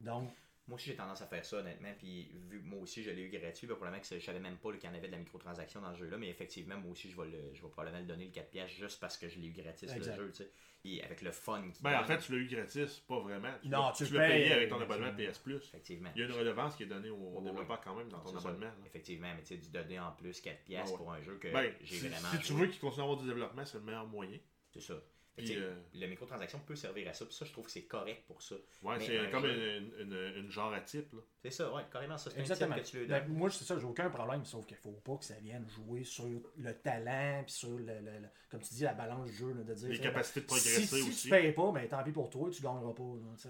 Donc, 0.00 0.30
Moi 0.70 0.76
aussi, 0.76 0.90
j'ai 0.90 0.94
tendance 0.96 1.20
à 1.20 1.26
faire 1.26 1.44
ça, 1.44 1.56
honnêtement. 1.56 1.92
Puis, 1.98 2.30
vu 2.48 2.60
que 2.62 2.64
moi 2.64 2.78
aussi, 2.80 3.02
je 3.02 3.10
l'ai 3.10 3.22
eu 3.22 3.28
gratuit, 3.28 3.66
ben, 3.66 3.74
probablement 3.74 4.00
que 4.00 4.18
je 4.20 4.24
savais 4.24 4.38
même 4.38 4.56
pas 4.56 4.72
qu'il 4.72 4.88
y 4.88 4.92
en 4.92 4.94
avait 4.94 5.08
de 5.08 5.12
la 5.12 5.18
microtransaction 5.18 5.80
dans 5.80 5.92
ce 5.92 5.98
jeu-là. 5.98 6.16
Mais 6.16 6.28
effectivement, 6.28 6.76
moi 6.78 6.92
aussi, 6.92 7.10
je 7.10 7.16
vais, 7.20 7.26
le, 7.26 7.52
je 7.52 7.60
vais 7.60 7.68
probablement 7.68 7.98
le 7.98 8.06
donner 8.06 8.26
le 8.26 8.30
4$ 8.30 8.44
piastres 8.50 8.76
juste 8.78 9.00
parce 9.00 9.18
que 9.18 9.28
je 9.28 9.40
l'ai 9.40 9.48
eu 9.48 9.52
gratis, 9.52 9.92
Exact. 9.92 10.16
le 10.16 10.26
jeu. 10.26 10.30
Tu 10.30 10.36
sais. 10.44 10.50
Et 10.84 11.02
avec 11.02 11.22
le 11.22 11.32
fun 11.32 11.60
qui 11.74 11.82
Ben 11.82 12.00
en 12.00 12.04
fait, 12.04 12.18
tu 12.18 12.30
l'as 12.32 12.38
eu 12.38 12.46
gratis, 12.46 13.00
pas 13.00 13.18
vraiment. 13.18 13.50
Tu 13.60 13.68
Non, 13.68 13.86
l'as- 13.88 13.92
tu 13.96 14.06
tu 14.06 14.12
le 14.12 14.18
l'as 14.20 14.28
payes, 14.28 14.42
payé 14.44 14.52
avec 14.52 14.68
ton 14.70 14.78
euh, 14.80 14.84
abonnement 14.84 15.12
PS 15.14 15.38
Plus. 15.40 15.56
Effectivement. 15.56 16.10
Il 16.14 16.20
y 16.20 16.24
a 16.24 16.26
une 16.28 16.32
redevance 16.32 16.76
qui 16.76 16.84
est 16.84 16.86
donnée 16.86 17.10
au, 17.10 17.40
développeur 17.42 17.80
quand 17.80 17.96
même 17.96 18.08
dans 18.08 18.20
ton 18.20 18.36
abonnement. 18.38 18.60
là. 18.66 18.74
Effectivement, 18.86 19.28
mais 19.34 19.42
tu 19.42 19.48
sais, 19.48 19.56
du 19.56 19.68
donner 19.70 19.98
en 19.98 20.12
plus 20.12 20.40
4$ 20.40 20.56
piastres 20.64 20.86
Ah 20.88 20.90
ouais. 20.92 20.96
pour 20.96 21.12
un 21.12 21.20
jeu 21.20 21.36
que 21.38 21.48
Ben, 21.52 21.74
j'ai 21.82 21.96
si, 21.98 22.08
vraiment. 22.08 22.28
si 22.30 22.38
tu 22.38 22.52
veux 22.52 22.66
qu'il 22.68 22.80
continue 22.80 23.00
à 23.00 23.04
avoir 23.04 23.18
du 23.20 23.26
développement, 23.26 23.64
c'est 23.66 23.78
le 23.78 23.84
meilleur 23.84 24.06
moyen. 24.06 24.38
C'est 24.72 24.80
ça. 24.80 24.94
Puis, 25.36 25.46
sais, 25.46 25.56
euh, 25.56 25.74
La 25.94 26.06
microtransaction 26.06 26.58
peut 26.66 26.74
servir 26.76 27.08
à 27.08 27.14
ça. 27.14 27.24
Puis 27.24 27.34
ça, 27.34 27.44
je 27.46 27.52
trouve 27.52 27.64
que 27.64 27.70
c'est 27.70 27.84
correct 27.86 28.24
pour 28.26 28.42
ça. 28.42 28.56
ouais, 28.82 28.96
c'est 29.00 29.18
un 29.18 29.30
comme 29.30 29.46
jeu- 29.46 29.76
une, 29.78 29.92
une, 30.12 30.32
une 30.44 30.50
genre 30.50 30.72
à 30.72 30.80
type. 30.80 31.12
Là. 31.14 31.20
C'est 31.42 31.50
ça, 31.50 31.72
ouais, 31.72 31.82
carrément 31.90 32.18
ça. 32.18 32.30
C'est 32.30 32.38
un 32.38 32.40
exactement. 32.40 32.74
type 32.74 32.84
que 32.84 32.88
tu 32.90 32.98
le 32.98 33.06
Ben, 33.06 33.26
donnes. 33.26 33.36
moi, 33.36 33.50
c'est 33.50 33.64
ça, 33.64 33.78
j'ai 33.78 33.84
aucun 33.86 34.10
problème, 34.10 34.44
sauf 34.44 34.66
qu'il 34.66 34.76
faut 34.76 34.90
pas 34.92 35.16
que 35.16 35.24
ça 35.24 35.34
vienne 35.40 35.66
jouer 35.68 36.04
sur 36.04 36.24
le 36.58 36.72
talent, 36.74 37.42
puis 37.46 37.52
sur, 37.54 37.70
le, 37.78 37.84
le- 37.86 38.00
le- 38.20 38.28
comme 38.50 38.60
tu 38.60 38.74
dis, 38.74 38.82
la 38.82 38.92
balance 38.92 39.26
du 39.30 39.32
jeu, 39.36 39.52
là, 39.54 39.62
de 39.62 39.72
dire... 39.74 39.88
Les 39.88 39.98
capacités 40.00 40.40
de 40.40 40.44
ben, 40.46 40.48
progresser 40.48 40.80
si, 40.82 40.86
si 41.02 41.08
aussi. 41.08 41.22
tu 41.22 41.30
payes 41.30 41.52
pas, 41.52 41.72
ben 41.72 41.88
tant 41.88 42.02
pis 42.04 42.12
pour 42.12 42.28
toi, 42.28 42.50
tu 42.50 42.60
gagneras 42.62 42.92
pas, 42.92 43.02
là, 43.02 43.34
tu 43.36 43.42
sais. 43.42 43.48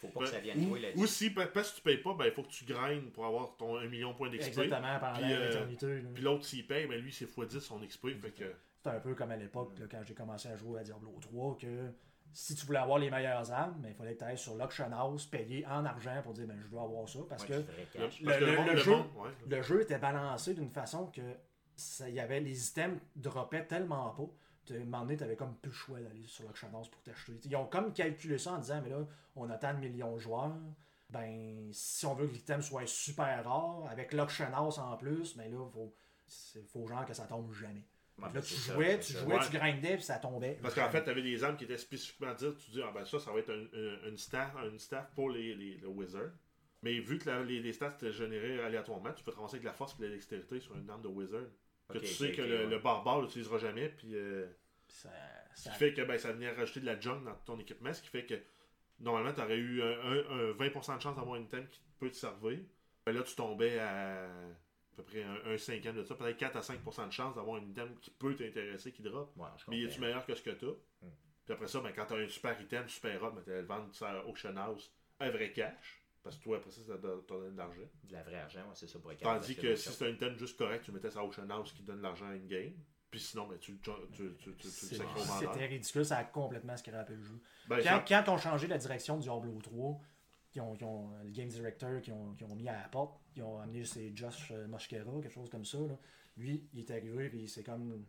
Faut 0.00 0.08
pas 0.08 0.20
que 0.20 0.26
ça 0.30 0.40
vienne 0.40 0.58
ou, 0.58 0.68
jouer 0.70 0.80
là-dessus. 0.80 1.02
ou 1.02 1.06
si, 1.06 1.30
pa- 1.30 1.46
parce 1.46 1.70
que 1.70 1.76
tu 1.76 1.82
payes 1.82 1.98
pas, 1.98 2.14
ben, 2.14 2.26
il 2.26 2.32
faut 2.32 2.42
que 2.42 2.50
tu 2.50 2.64
grindes 2.64 3.10
pour 3.12 3.24
avoir 3.24 3.56
ton 3.56 3.76
1 3.78 3.86
million 3.88 4.12
de 4.12 4.16
points 4.16 4.30
d'XP. 4.30 4.48
Exactement, 4.48 4.98
pendant 5.00 5.14
Puis, 5.20 5.32
euh, 5.32 5.46
l'éternité. 5.48 5.86
là. 6.02 6.08
Puis 6.14 6.22
l'autre, 6.24 6.44
s'il 6.44 6.66
paye, 6.66 6.86
ben, 6.86 7.00
lui, 7.00 7.12
c'est 7.12 7.24
x10 7.24 7.60
son 7.60 7.78
XP. 7.80 8.08
Fait 8.20 8.30
que, 8.32 8.52
C'est 8.82 8.90
un 8.90 9.00
peu 9.00 9.14
comme 9.14 9.30
à 9.30 9.36
l'époque, 9.36 9.78
là, 9.78 9.86
quand 9.90 10.02
j'ai 10.04 10.14
commencé 10.14 10.48
à 10.48 10.56
jouer 10.56 10.80
à 10.80 10.82
Diablo 10.82 11.12
3, 11.20 11.56
que 11.56 11.92
si 12.32 12.54
tu 12.56 12.66
voulais 12.66 12.78
avoir 12.80 12.98
les 12.98 13.10
meilleures 13.10 13.52
armes, 13.52 13.74
ben, 13.80 13.90
il 13.90 13.94
fallait 13.94 14.14
que 14.14 14.18
tu 14.18 14.24
ailles 14.24 14.38
sur 14.38 14.56
l'auction 14.56 14.90
house, 14.92 15.26
payer 15.26 15.64
en 15.66 15.84
argent 15.84 16.20
pour 16.22 16.32
dire 16.32 16.46
ben, 16.48 16.58
je 16.60 16.66
dois 16.68 16.82
avoir 16.82 17.08
ça. 17.08 17.20
Parce 17.28 17.44
que 17.48 17.52
le, 19.46 19.62
jeu- 19.62 19.82
était 19.82 19.98
balancé 19.98 20.54
d'une 20.54 20.70
façon 20.70 21.06
que 21.06 21.20
ça- 21.76 22.08
y 22.08 22.18
avait 22.18 22.40
les 22.40 22.68
items 22.70 22.98
droppaient 23.14 23.66
tellement 23.66 24.10
pas. 24.10 24.24
Tu- 24.64 24.74
À 24.74 24.76
un 24.76 24.84
moment 24.84 25.00
donné, 25.02 25.16
tu 25.16 25.24
avais 25.24 25.36
comme 25.36 25.54
plus 25.56 25.68
le 25.70 25.74
choix 25.74 26.00
d'aller 26.00 26.24
sur 26.26 26.44
l'auction 26.44 26.68
house 26.74 26.88
pour 26.88 27.02
t'acheter. 27.02 27.38
Ils 27.44 27.54
ont 27.56 27.66
comme 27.66 27.92
calculé 27.92 28.36
ça 28.38 28.52
en 28.54 28.58
disant 28.58 28.80
mais 28.82 28.90
là, 28.90 29.06
on 29.36 29.48
a 29.50 29.56
tant 29.58 29.74
de 29.74 29.78
millions 29.78 30.14
de 30.14 30.18
joueurs. 30.18 30.52
Ben, 31.10 31.68
si 31.72 32.04
on 32.06 32.14
veut 32.14 32.26
que 32.26 32.32
l'item 32.32 32.62
soit 32.62 32.86
super 32.86 33.44
rare, 33.44 33.84
avec 33.90 34.12
l'auction 34.12 34.46
house 34.54 34.78
en 34.78 34.96
plus, 34.96 35.36
ben 35.36 35.52
là, 35.52 35.64
faut, 35.72 35.92
faut 36.72 36.86
genre 36.88 37.04
que 37.04 37.12
ça 37.14 37.26
tombe 37.26 37.52
jamais. 37.52 37.84
Ouais, 38.18 38.28
là, 38.34 38.40
tu 38.42 38.54
ça, 38.54 38.74
jouais, 38.74 39.00
tu 39.00 39.12
jouais, 39.14 39.34
Ouais. 39.38 39.44
tu 39.46 39.56
grindais, 39.56 39.94
puis 39.94 40.02
ça 40.04 40.18
tombait. 40.18 40.58
Parce 40.62 40.74
qu'en 40.74 40.88
fait, 40.90 41.02
tu 41.02 41.10
avais 41.10 41.22
des 41.22 41.42
armes 41.42 41.56
qui 41.56 41.64
étaient 41.64 41.78
spécifiquement 41.78 42.32
dites. 42.34 42.56
Tu 42.58 42.70
dis, 42.72 42.82
ah 42.82 42.90
ben 42.94 43.04
ça, 43.04 43.18
ça 43.18 43.32
va 43.32 43.38
être 43.40 43.50
un- 43.50 43.78
un- 43.78 44.08
une, 44.08 44.18
staff, 44.18 44.52
une 44.70 44.78
staff 44.78 45.10
pour 45.14 45.30
les, 45.30 45.54
les, 45.54 45.76
le 45.78 45.88
wizard. 45.88 46.30
Mais 46.82 46.98
vu 47.00 47.18
que 47.18 47.28
la- 47.30 47.42
les, 47.42 47.60
les 47.60 47.72
stats 47.72 47.94
étaient 47.96 48.12
générées 48.12 48.62
aléatoirement, 48.62 49.12
tu 49.12 49.22
peux 49.24 49.32
te 49.32 49.38
avec 49.40 49.62
la 49.64 49.72
force 49.72 49.96
et 49.98 50.02
la 50.02 50.10
dextérité 50.10 50.60
sur 50.60 50.76
une 50.76 50.88
arme 50.90 51.02
de 51.02 51.08
wizard. 51.08 51.42
Que 51.90 51.98
tu 51.98 52.06
sais 52.06 52.32
que 52.32 52.42
le, 52.42 52.58
ouais. 52.64 52.66
le 52.66 52.78
barbare 52.78 53.22
l'utilisera 53.22 53.58
jamais. 53.58 53.88
Puis, 53.88 54.14
euh, 54.14 54.46
Ça, 54.88 55.08
ce 55.54 55.68
qui 55.70 55.74
fait 55.76 55.92
que 55.94 56.02
ben, 56.02 56.18
ça 56.18 56.32
venait 56.32 56.50
rajouter 56.50 56.80
de 56.80 56.86
la 56.86 56.98
junk 57.00 57.22
dans 57.24 57.34
ton 57.44 57.58
équipement. 57.58 57.92
Ce 57.92 58.02
qui 58.02 58.08
fait 58.08 58.24
que 58.26 58.34
normalement, 59.00 59.32
tu 59.32 59.40
aurais 59.40 59.56
eu 59.58 59.82
un, 59.82 59.86
un- 59.90 60.50
un 60.50 60.52
20% 60.52 60.96
de 60.96 61.02
chance 61.02 61.16
d'avoir 61.16 61.36
une 61.36 61.44
item 61.44 61.66
qui 61.68 61.80
peut 61.98 62.10
te 62.10 62.16
servir. 62.16 62.58
Ben 63.04 63.12
là, 63.14 63.22
tu 63.22 63.34
tombais 63.34 63.78
à 63.78 64.28
à 64.92 64.96
peu 64.96 65.02
près 65.04 65.22
un, 65.22 65.36
un 65.46 65.56
cinquième 65.58 65.96
de 65.96 66.04
ça, 66.04 66.14
peut-être 66.14 66.36
4 66.36 66.56
à 66.56 66.60
5% 66.60 67.06
de 67.06 67.12
chance 67.12 67.34
d'avoir 67.34 67.56
un 67.60 67.64
item 67.64 67.94
qui 68.00 68.10
peut 68.10 68.34
t'intéresser, 68.36 68.92
qui 68.92 69.02
drop. 69.02 69.32
Ouais, 69.36 69.46
Mais 69.68 69.78
il 69.78 69.84
est-tu 69.84 69.94
comprends. 69.94 70.06
meilleur 70.06 70.26
que 70.26 70.34
ce 70.34 70.42
que 70.42 70.50
t'as? 70.50 70.66
Puis 71.44 71.52
après 71.54 71.66
ça, 71.66 71.80
ben, 71.80 71.92
quand 71.94 72.04
t'as 72.06 72.16
un 72.18 72.28
super 72.28 72.60
item, 72.60 72.88
super 72.88 73.22
hot, 73.22 73.30
ben, 73.32 73.42
t'as 73.44 73.52
le 73.52 73.62
vendre 73.66 73.94
ça 73.94 74.10
à 74.10 74.24
Auction 74.24 74.56
House, 74.56 74.92
un 75.20 75.30
vrai 75.30 75.52
cash. 75.52 75.98
Parce 76.22 76.36
que 76.36 76.44
toi, 76.44 76.58
après 76.58 76.70
ça, 76.70 76.82
ça 76.82 76.96
donné 76.98 77.50
de 77.50 77.56
l'argent. 77.56 77.80
De 78.04 78.12
la 78.12 78.22
vraie 78.22 78.38
argent, 78.38 78.60
ouais, 78.60 78.74
c'est 78.74 78.86
ça 78.86 78.98
pour 79.00 79.10
être 79.10 79.20
Tandis 79.22 79.56
que 79.56 79.74
si 79.74 79.88
c'est 79.90 80.06
un 80.06 80.10
item 80.10 80.36
juste 80.38 80.56
correct, 80.56 80.84
tu 80.84 80.92
mettais 80.92 81.10
ça 81.10 81.18
à 81.20 81.24
Auction 81.24 81.48
House 81.50 81.72
qui 81.72 81.82
donne 81.82 81.98
de 81.98 82.02
l'argent 82.02 82.26
in-game. 82.26 82.74
Puis 83.10 83.18
sinon, 83.20 83.46
ben, 83.48 83.58
tu, 83.58 83.72
le 83.72 83.78
tu, 83.78 83.90
tu, 84.12 84.12
tu, 84.12 84.36
tu, 84.36 84.56
tu 84.56 84.66
le 84.66 84.70
C'est- 84.70 84.94
sacres 84.96 85.16
au 85.16 85.22
vendeur. 85.24 85.52
C'était 85.52 85.66
ridicule, 85.66 86.04
ça 86.04 86.18
a 86.18 86.24
complètement 86.24 86.76
scrappé 86.76 87.14
le 87.14 87.22
jeu. 87.24 87.40
Ben, 87.68 87.80
Quand, 87.82 88.04
quand 88.06 88.24
on 88.28 88.38
changé 88.38 88.68
la 88.68 88.78
direction 88.78 89.16
du 89.16 89.22
Diablo 89.24 89.58
3, 89.62 90.00
qui 90.52 90.60
ont, 90.60 90.74
qui 90.74 90.84
ont- 90.84 91.10
le 91.24 91.30
game 91.30 91.48
director 91.48 92.00
qui 92.02 92.12
ont, 92.12 92.34
qui 92.34 92.44
ont 92.44 92.54
mis 92.54 92.68
à 92.68 92.74
la 92.82 92.88
porte, 92.88 93.18
ils 93.34 93.42
ont 93.42 93.58
amené 93.58 93.84
c'est 93.84 94.12
Josh 94.14 94.52
euh, 94.52 94.66
Moshkera, 94.68 95.10
quelque 95.22 95.30
chose 95.32 95.48
comme 95.50 95.64
ça. 95.64 95.78
là. 95.78 95.98
Lui, 96.36 96.68
il 96.74 96.80
est 96.80 96.90
arrivé 96.90 97.28
puis 97.28 97.48
c'est 97.48 97.62
comme. 97.64 98.04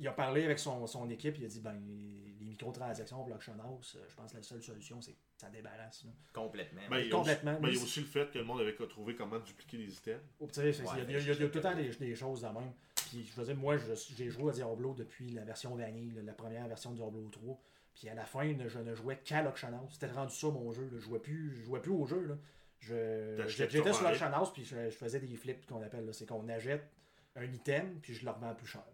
Il 0.00 0.06
a 0.06 0.12
parlé 0.12 0.44
avec 0.44 0.60
son, 0.60 0.86
son 0.86 1.10
équipe, 1.10 1.36
il 1.38 1.44
a 1.44 1.48
dit 1.48 1.60
ben 1.60 1.74
les 1.88 2.46
microtransactions 2.46 3.26
l'auction 3.26 3.54
house, 3.64 3.96
euh, 3.98 4.04
je 4.08 4.14
pense 4.14 4.30
que 4.30 4.36
la 4.36 4.42
seule 4.44 4.62
solution 4.62 5.00
c'est 5.02 5.12
que 5.12 5.18
ça 5.36 5.48
débarrasse. 5.50 6.04
là. 6.04 6.10
Complètement. 6.32 6.82
ben, 6.88 6.98
il 6.98 7.00
y 7.00 7.02
a 7.02 7.06
aussi- 7.06 7.16
complètement, 7.16 7.60
ben, 7.60 7.68
il 7.68 7.74
y 7.76 7.80
a 7.80 7.82
aussi 7.82 8.00
le 8.00 8.06
fait 8.06 8.30
que 8.30 8.38
le 8.38 8.44
monde 8.44 8.60
avait 8.60 8.74
trouvé 8.88 9.16
comment 9.16 9.38
dupliquer 9.40 9.76
les 9.78 9.92
items. 9.92 10.20
Oh, 10.40 10.44
Ouais, 10.44 10.50
il 10.98 10.98
y 10.98 11.00
a- 11.00 11.04
il 11.04 11.10
y, 11.10 11.16
a- 11.16 11.18
il 11.20 11.26
y 11.26 11.30
a 11.30 11.34
c'est 11.34 11.50
tout 11.50 11.56
le 11.56 11.60
temps 11.62 11.74
des, 11.74 11.88
des 11.90 12.14
choses 12.14 12.42
de 12.42 12.46
même. 12.46 12.72
Puis 13.10 13.24
je 13.24 13.34
veux 13.40 13.44
dire, 13.46 13.56
moi, 13.56 13.76
j'ai 14.16 14.30
joué 14.30 14.50
à 14.50 14.54
Diablo 14.54 14.94
depuis 14.94 15.30
la 15.30 15.42
version 15.44 15.74
vanille, 15.74 16.12
la 16.22 16.32
première 16.34 16.68
version 16.68 16.90
de 16.90 16.96
Diablo 16.96 17.28
3. 17.32 17.58
Puis 17.98 18.08
à 18.08 18.14
la 18.14 18.24
fin, 18.24 18.54
je 18.68 18.78
ne 18.78 18.94
jouais 18.94 19.18
qu'à 19.24 19.42
l'Auction 19.42 19.68
House. 19.74 19.90
C'était 19.94 20.12
rendu 20.12 20.32
ça 20.32 20.46
mon 20.48 20.70
jeu. 20.70 20.84
là. 20.84 20.90
Je 20.92 20.98
jouais 20.98 21.18
plus, 21.18 21.52
je 21.56 21.62
jouais 21.64 21.80
plus 21.80 21.90
au 21.90 22.06
jeu. 22.06 22.24
Là. 22.26 22.34
Je, 22.78 23.36
T'achetais 23.36 23.68
j'étais 23.68 23.92
sur 23.92 24.04
l'Auction 24.08 24.32
House, 24.32 24.52
puis 24.52 24.64
je, 24.64 24.76
je 24.88 24.96
faisais 24.96 25.18
des 25.18 25.34
flips 25.36 25.66
qu'on 25.66 25.82
appelle. 25.82 26.06
là. 26.06 26.12
C'est 26.12 26.26
qu'on 26.26 26.48
achète 26.48 26.84
un 27.34 27.44
item, 27.52 27.98
puis 28.00 28.14
je 28.14 28.24
le 28.24 28.30
revends 28.30 28.54
plus 28.54 28.66
cher. 28.68 28.84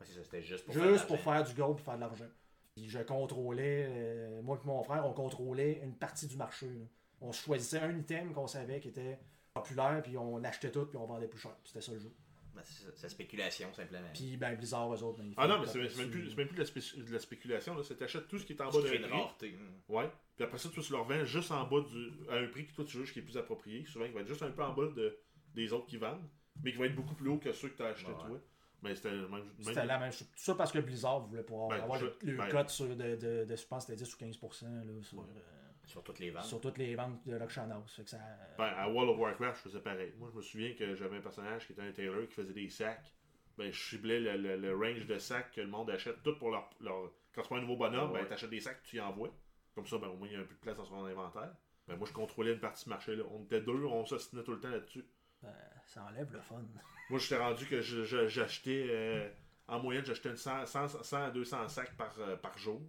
Ouais, 0.00 0.06
c'est 0.06 0.14
ça, 0.14 0.22
c'était 0.22 0.42
juste 0.42 0.64
pour 0.64 0.74
Juste 0.74 1.06
faire 1.08 1.42
pour 1.42 1.44
du 1.44 1.54
gold, 1.54 1.76
pour 1.76 1.84
faire 1.84 1.96
de 1.96 2.00
l'argent. 2.00 2.28
Puis 2.76 2.88
je 2.88 3.00
contrôlais, 3.00 3.86
euh, 3.90 4.42
moi 4.42 4.58
et 4.62 4.66
mon 4.66 4.82
frère, 4.84 5.04
on 5.06 5.12
contrôlait 5.12 5.80
une 5.82 5.94
partie 5.96 6.26
du 6.28 6.36
marché. 6.36 6.66
là. 6.66 6.86
On 7.20 7.32
choisissait 7.32 7.80
un 7.80 7.96
item 7.96 8.32
qu'on 8.32 8.46
savait 8.46 8.80
qui 8.80 8.88
était 8.88 9.18
populaire, 9.54 10.00
puis 10.02 10.16
on 10.16 10.42
achetait 10.44 10.70
tout, 10.70 10.86
puis 10.86 10.96
on 10.96 11.06
vendait 11.06 11.28
plus 11.28 11.38
cher. 11.40 11.56
C'était 11.64 11.80
ça 11.80 11.92
le 11.92 11.98
jeu. 11.98 12.12
Ben, 12.54 12.62
c'est 12.64 13.02
la 13.02 13.08
spéculation, 13.08 13.72
simplement. 13.72 14.08
Puis 14.12 14.36
ben 14.36 14.48
Ah 14.52 14.54
Blizzard, 14.56 14.92
eux 14.94 15.02
autres, 15.02 15.18
ben, 15.18 15.24
ils 15.26 15.48
non, 15.48 15.54
font 15.54 15.60
mais 15.60 15.66
c'est 15.66 15.88
c'est 15.88 15.98
même 16.02 16.10
plus, 16.10 16.28
c'est 16.30 16.36
même 16.36 16.48
plus 16.48 16.56
de 16.56 16.60
la, 16.60 16.66
spé- 16.66 17.02
de 17.02 17.12
la 17.12 17.18
spéculation. 17.18 17.74
là. 17.74 17.82
C'est 17.82 17.96
t'achètes 17.96 18.28
tout 18.28 18.38
ce 18.38 18.44
qui 18.44 18.52
est 18.52 18.60
en 18.60 18.70
bas 18.70 18.78
une 18.80 18.86
prix. 18.86 19.04
rareté. 19.10 19.56
hum. 19.56 19.96
Ouais. 19.96 20.10
Puis 20.36 20.44
après 20.44 20.58
ça, 20.58 20.68
tu 20.68 20.80
le 20.80 20.98
revends 20.98 21.24
juste 21.24 21.50
en 21.50 21.64
bas 21.66 21.80
du, 21.80 22.10
à 22.30 22.36
un 22.36 22.46
prix 22.48 22.66
que 22.66 22.72
toi 22.74 22.84
tu 22.84 22.98
juges 22.98 23.12
qui 23.12 23.20
est 23.20 23.22
plus 23.22 23.36
approprié. 23.38 23.84
Souvent, 23.86 24.04
il 24.04 24.12
va 24.12 24.20
être 24.20 24.28
juste 24.28 24.42
un 24.42 24.50
peu 24.50 24.62
en 24.62 24.72
bas 24.74 24.86
de, 24.94 25.18
des 25.54 25.72
autres 25.72 25.86
qui 25.86 25.96
vendent, 25.96 26.28
mais 26.62 26.72
qui 26.72 26.78
va 26.78 26.86
être 26.86 26.94
beaucoup 26.94 27.14
plus 27.14 27.30
haut 27.30 27.38
que 27.38 27.52
ceux 27.52 27.68
que 27.70 27.76
tu 27.76 27.82
as 27.82 27.86
acheté 27.86 28.10
Ouais, 28.10 28.16
toi. 28.26 28.40
Mais 28.82 28.94
c'était 28.96 29.12
même. 29.12 29.50
La 29.86 29.98
même 29.98 30.12
chose. 30.12 30.28
Tout 30.28 30.42
ça 30.42 30.54
parce 30.56 30.72
que 30.72 30.78
Blizzard 30.80 31.20
voulait 31.20 31.44
pouvoir 31.44 31.68
Ben, 31.68 31.80
avoir 31.82 31.98
je- 32.00 32.06
le, 32.06 32.16
le 32.22 32.36
ben- 32.36 32.48
code 32.48 32.68
sur 32.68 32.88
de, 32.88 32.94
de, 33.16 33.44
de, 33.44 33.56
je 33.56 33.66
pense 33.66 33.86
que 33.86 33.92
c'était 33.94 34.04
10 34.04 34.14
ou 34.14 34.18
15% 34.18 34.64
là, 34.64 35.02
sur, 35.02 35.18
Ouais. 35.18 35.24
euh, 35.36 35.61
Sur 35.86 36.02
toutes 36.04 36.18
les 36.20 36.30
ventes. 36.30 36.44
sur 36.44 36.60
toutes 36.60 36.78
les 36.78 36.94
ventes 36.94 37.26
de 37.26 37.36
l'Auction 37.36 37.68
House. 37.70 37.94
Fait 37.96 38.04
que 38.04 38.10
ça, 38.10 38.18
Ben, 38.56 38.64
à 38.76 38.88
World 38.88 39.10
of 39.10 39.18
Warcraft, 39.18 39.56
je 39.58 39.62
faisais 39.68 39.80
pareil. 39.80 40.12
Moi, 40.18 40.28
je 40.32 40.36
me 40.36 40.42
souviens 40.42 40.72
que 40.74 40.94
j'avais 40.94 41.16
un 41.16 41.20
personnage 41.20 41.66
qui 41.66 41.72
était 41.72 41.82
un 41.82 41.92
tailor 41.92 42.26
qui 42.28 42.34
faisait 42.34 42.52
des 42.52 42.68
sacs. 42.70 43.12
Ben, 43.58 43.70
je 43.70 43.78
ciblais 43.90 44.20
le, 44.20 44.36
le- 44.36 44.56
le 44.56 44.74
range 44.76 45.06
de 45.06 45.18
sacs 45.18 45.50
que 45.52 45.60
le 45.60 45.66
monde 45.66 45.90
achète, 45.90 46.22
tout 46.22 46.36
pour 46.38 46.50
leur. 46.50 46.70
leur- 46.80 47.10
Quand 47.34 47.42
tu 47.42 47.48
prends 47.48 47.56
un 47.56 47.60
nouveau 47.62 47.76
bonhomme, 47.76 48.12
Ouais. 48.12 48.20
ben, 48.20 48.26
tu 48.28 48.32
achètes 48.34 48.50
des 48.50 48.60
sacs, 48.60 48.82
tu 48.84 48.96
y 48.96 49.00
envoies. 49.00 49.30
Comme 49.74 49.86
ça, 49.86 49.98
ben, 49.98 50.08
au 50.08 50.16
moins, 50.16 50.28
il 50.28 50.34
y 50.34 50.36
a 50.36 50.40
un 50.40 50.44
peu 50.44 50.54
de 50.54 50.60
place 50.60 50.76
dans 50.76 50.84
son 50.84 51.04
inventaire. 51.04 51.52
Ben, 51.88 51.96
moi, 51.96 52.06
je 52.08 52.12
contrôlais 52.12 52.52
une 52.52 52.60
partie 52.60 52.84
du 52.84 52.90
marché. 52.90 53.16
Là. 53.16 53.24
On 53.30 53.42
était 53.44 53.60
deux, 53.60 53.84
on 53.84 54.04
s'ostinait 54.06 54.44
tout 54.44 54.52
le 54.52 54.60
temps 54.60 54.70
là-dessus. 54.70 55.04
ben, 55.42 55.52
ça 55.86 56.04
enlève 56.04 56.32
le 56.32 56.40
fun. 56.40 56.62
Moi, 57.10 57.18
j'étais 57.18 57.36
rendu 57.36 57.66
que 57.66 57.80
j'achetais. 57.82 58.86
euh, 58.88 59.28
en 59.68 59.80
moyenne, 59.80 60.04
j'achetais 60.04 60.28
une 60.30 60.36
100, 60.36 60.64
100, 60.66 60.88
100 61.02 61.22
à 61.24 61.30
200 61.30 61.68
sacs 61.68 61.96
par, 61.96 62.14
euh, 62.20 62.36
par 62.36 62.56
jour. 62.56 62.80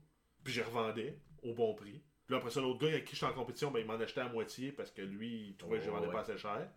Puis, 0.44 0.54
je 0.54 0.60
les 0.62 0.66
revendais 0.68 1.18
au 1.42 1.54
bon 1.54 1.74
prix. 1.74 2.02
Puis 2.34 2.40
après 2.40 2.50
ça, 2.50 2.62
l'autre 2.62 2.80
gars 2.80 2.88
avec 2.88 3.06
qui 3.06 3.16
j'étais 3.16 3.28
en 3.32 3.34
compétition, 3.36 3.70
ben, 3.70 3.80
il 3.82 3.86
m'en 3.86 3.94
achetait 3.94 4.22
à 4.22 4.28
moitié 4.28 4.72
parce 4.72 4.90
que 4.90 5.04
lui, 5.04 5.50
il 5.50 5.56
trouvait 5.56 5.78
que 5.78 5.86
je 5.86 5.92
vendais 5.92 6.08
ouais. 6.08 6.14
pas 6.14 6.22
assez 6.22 6.36
cher. 6.36 6.68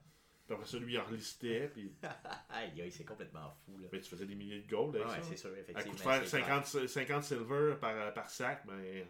Puis 0.45 0.55
après 0.55 0.67
ça, 0.67 0.77
lui, 0.77 0.93
il 0.93 0.99
en 0.99 1.05
relistait. 1.07 1.69
Puis 1.73 1.97
Aïe, 2.51 2.93
c'est 2.93 3.07
complètement 3.07 3.57
fou. 3.65 3.79
Là. 3.79 3.89
tu 3.91 4.03
faisais 4.03 4.27
des 4.27 4.35
milliers 4.35 4.61
de 4.61 4.69
gold 4.69 4.97
avec 4.97 5.09
Ouais, 5.09 5.15
ça. 5.15 5.23
c'est 5.23 5.37
sûr, 5.37 5.49
À 5.49 5.59
effectivement. 5.59 5.93
coup 5.93 5.97
de 5.97 6.03
faire 6.03 6.29
c'est 6.29 6.43
clair. 6.43 6.67
50, 6.67 6.89
50 6.89 7.25
silver 7.25 7.75
par, 7.81 8.13
par 8.13 8.29
sac, 8.29 8.67
ben, 8.67 9.07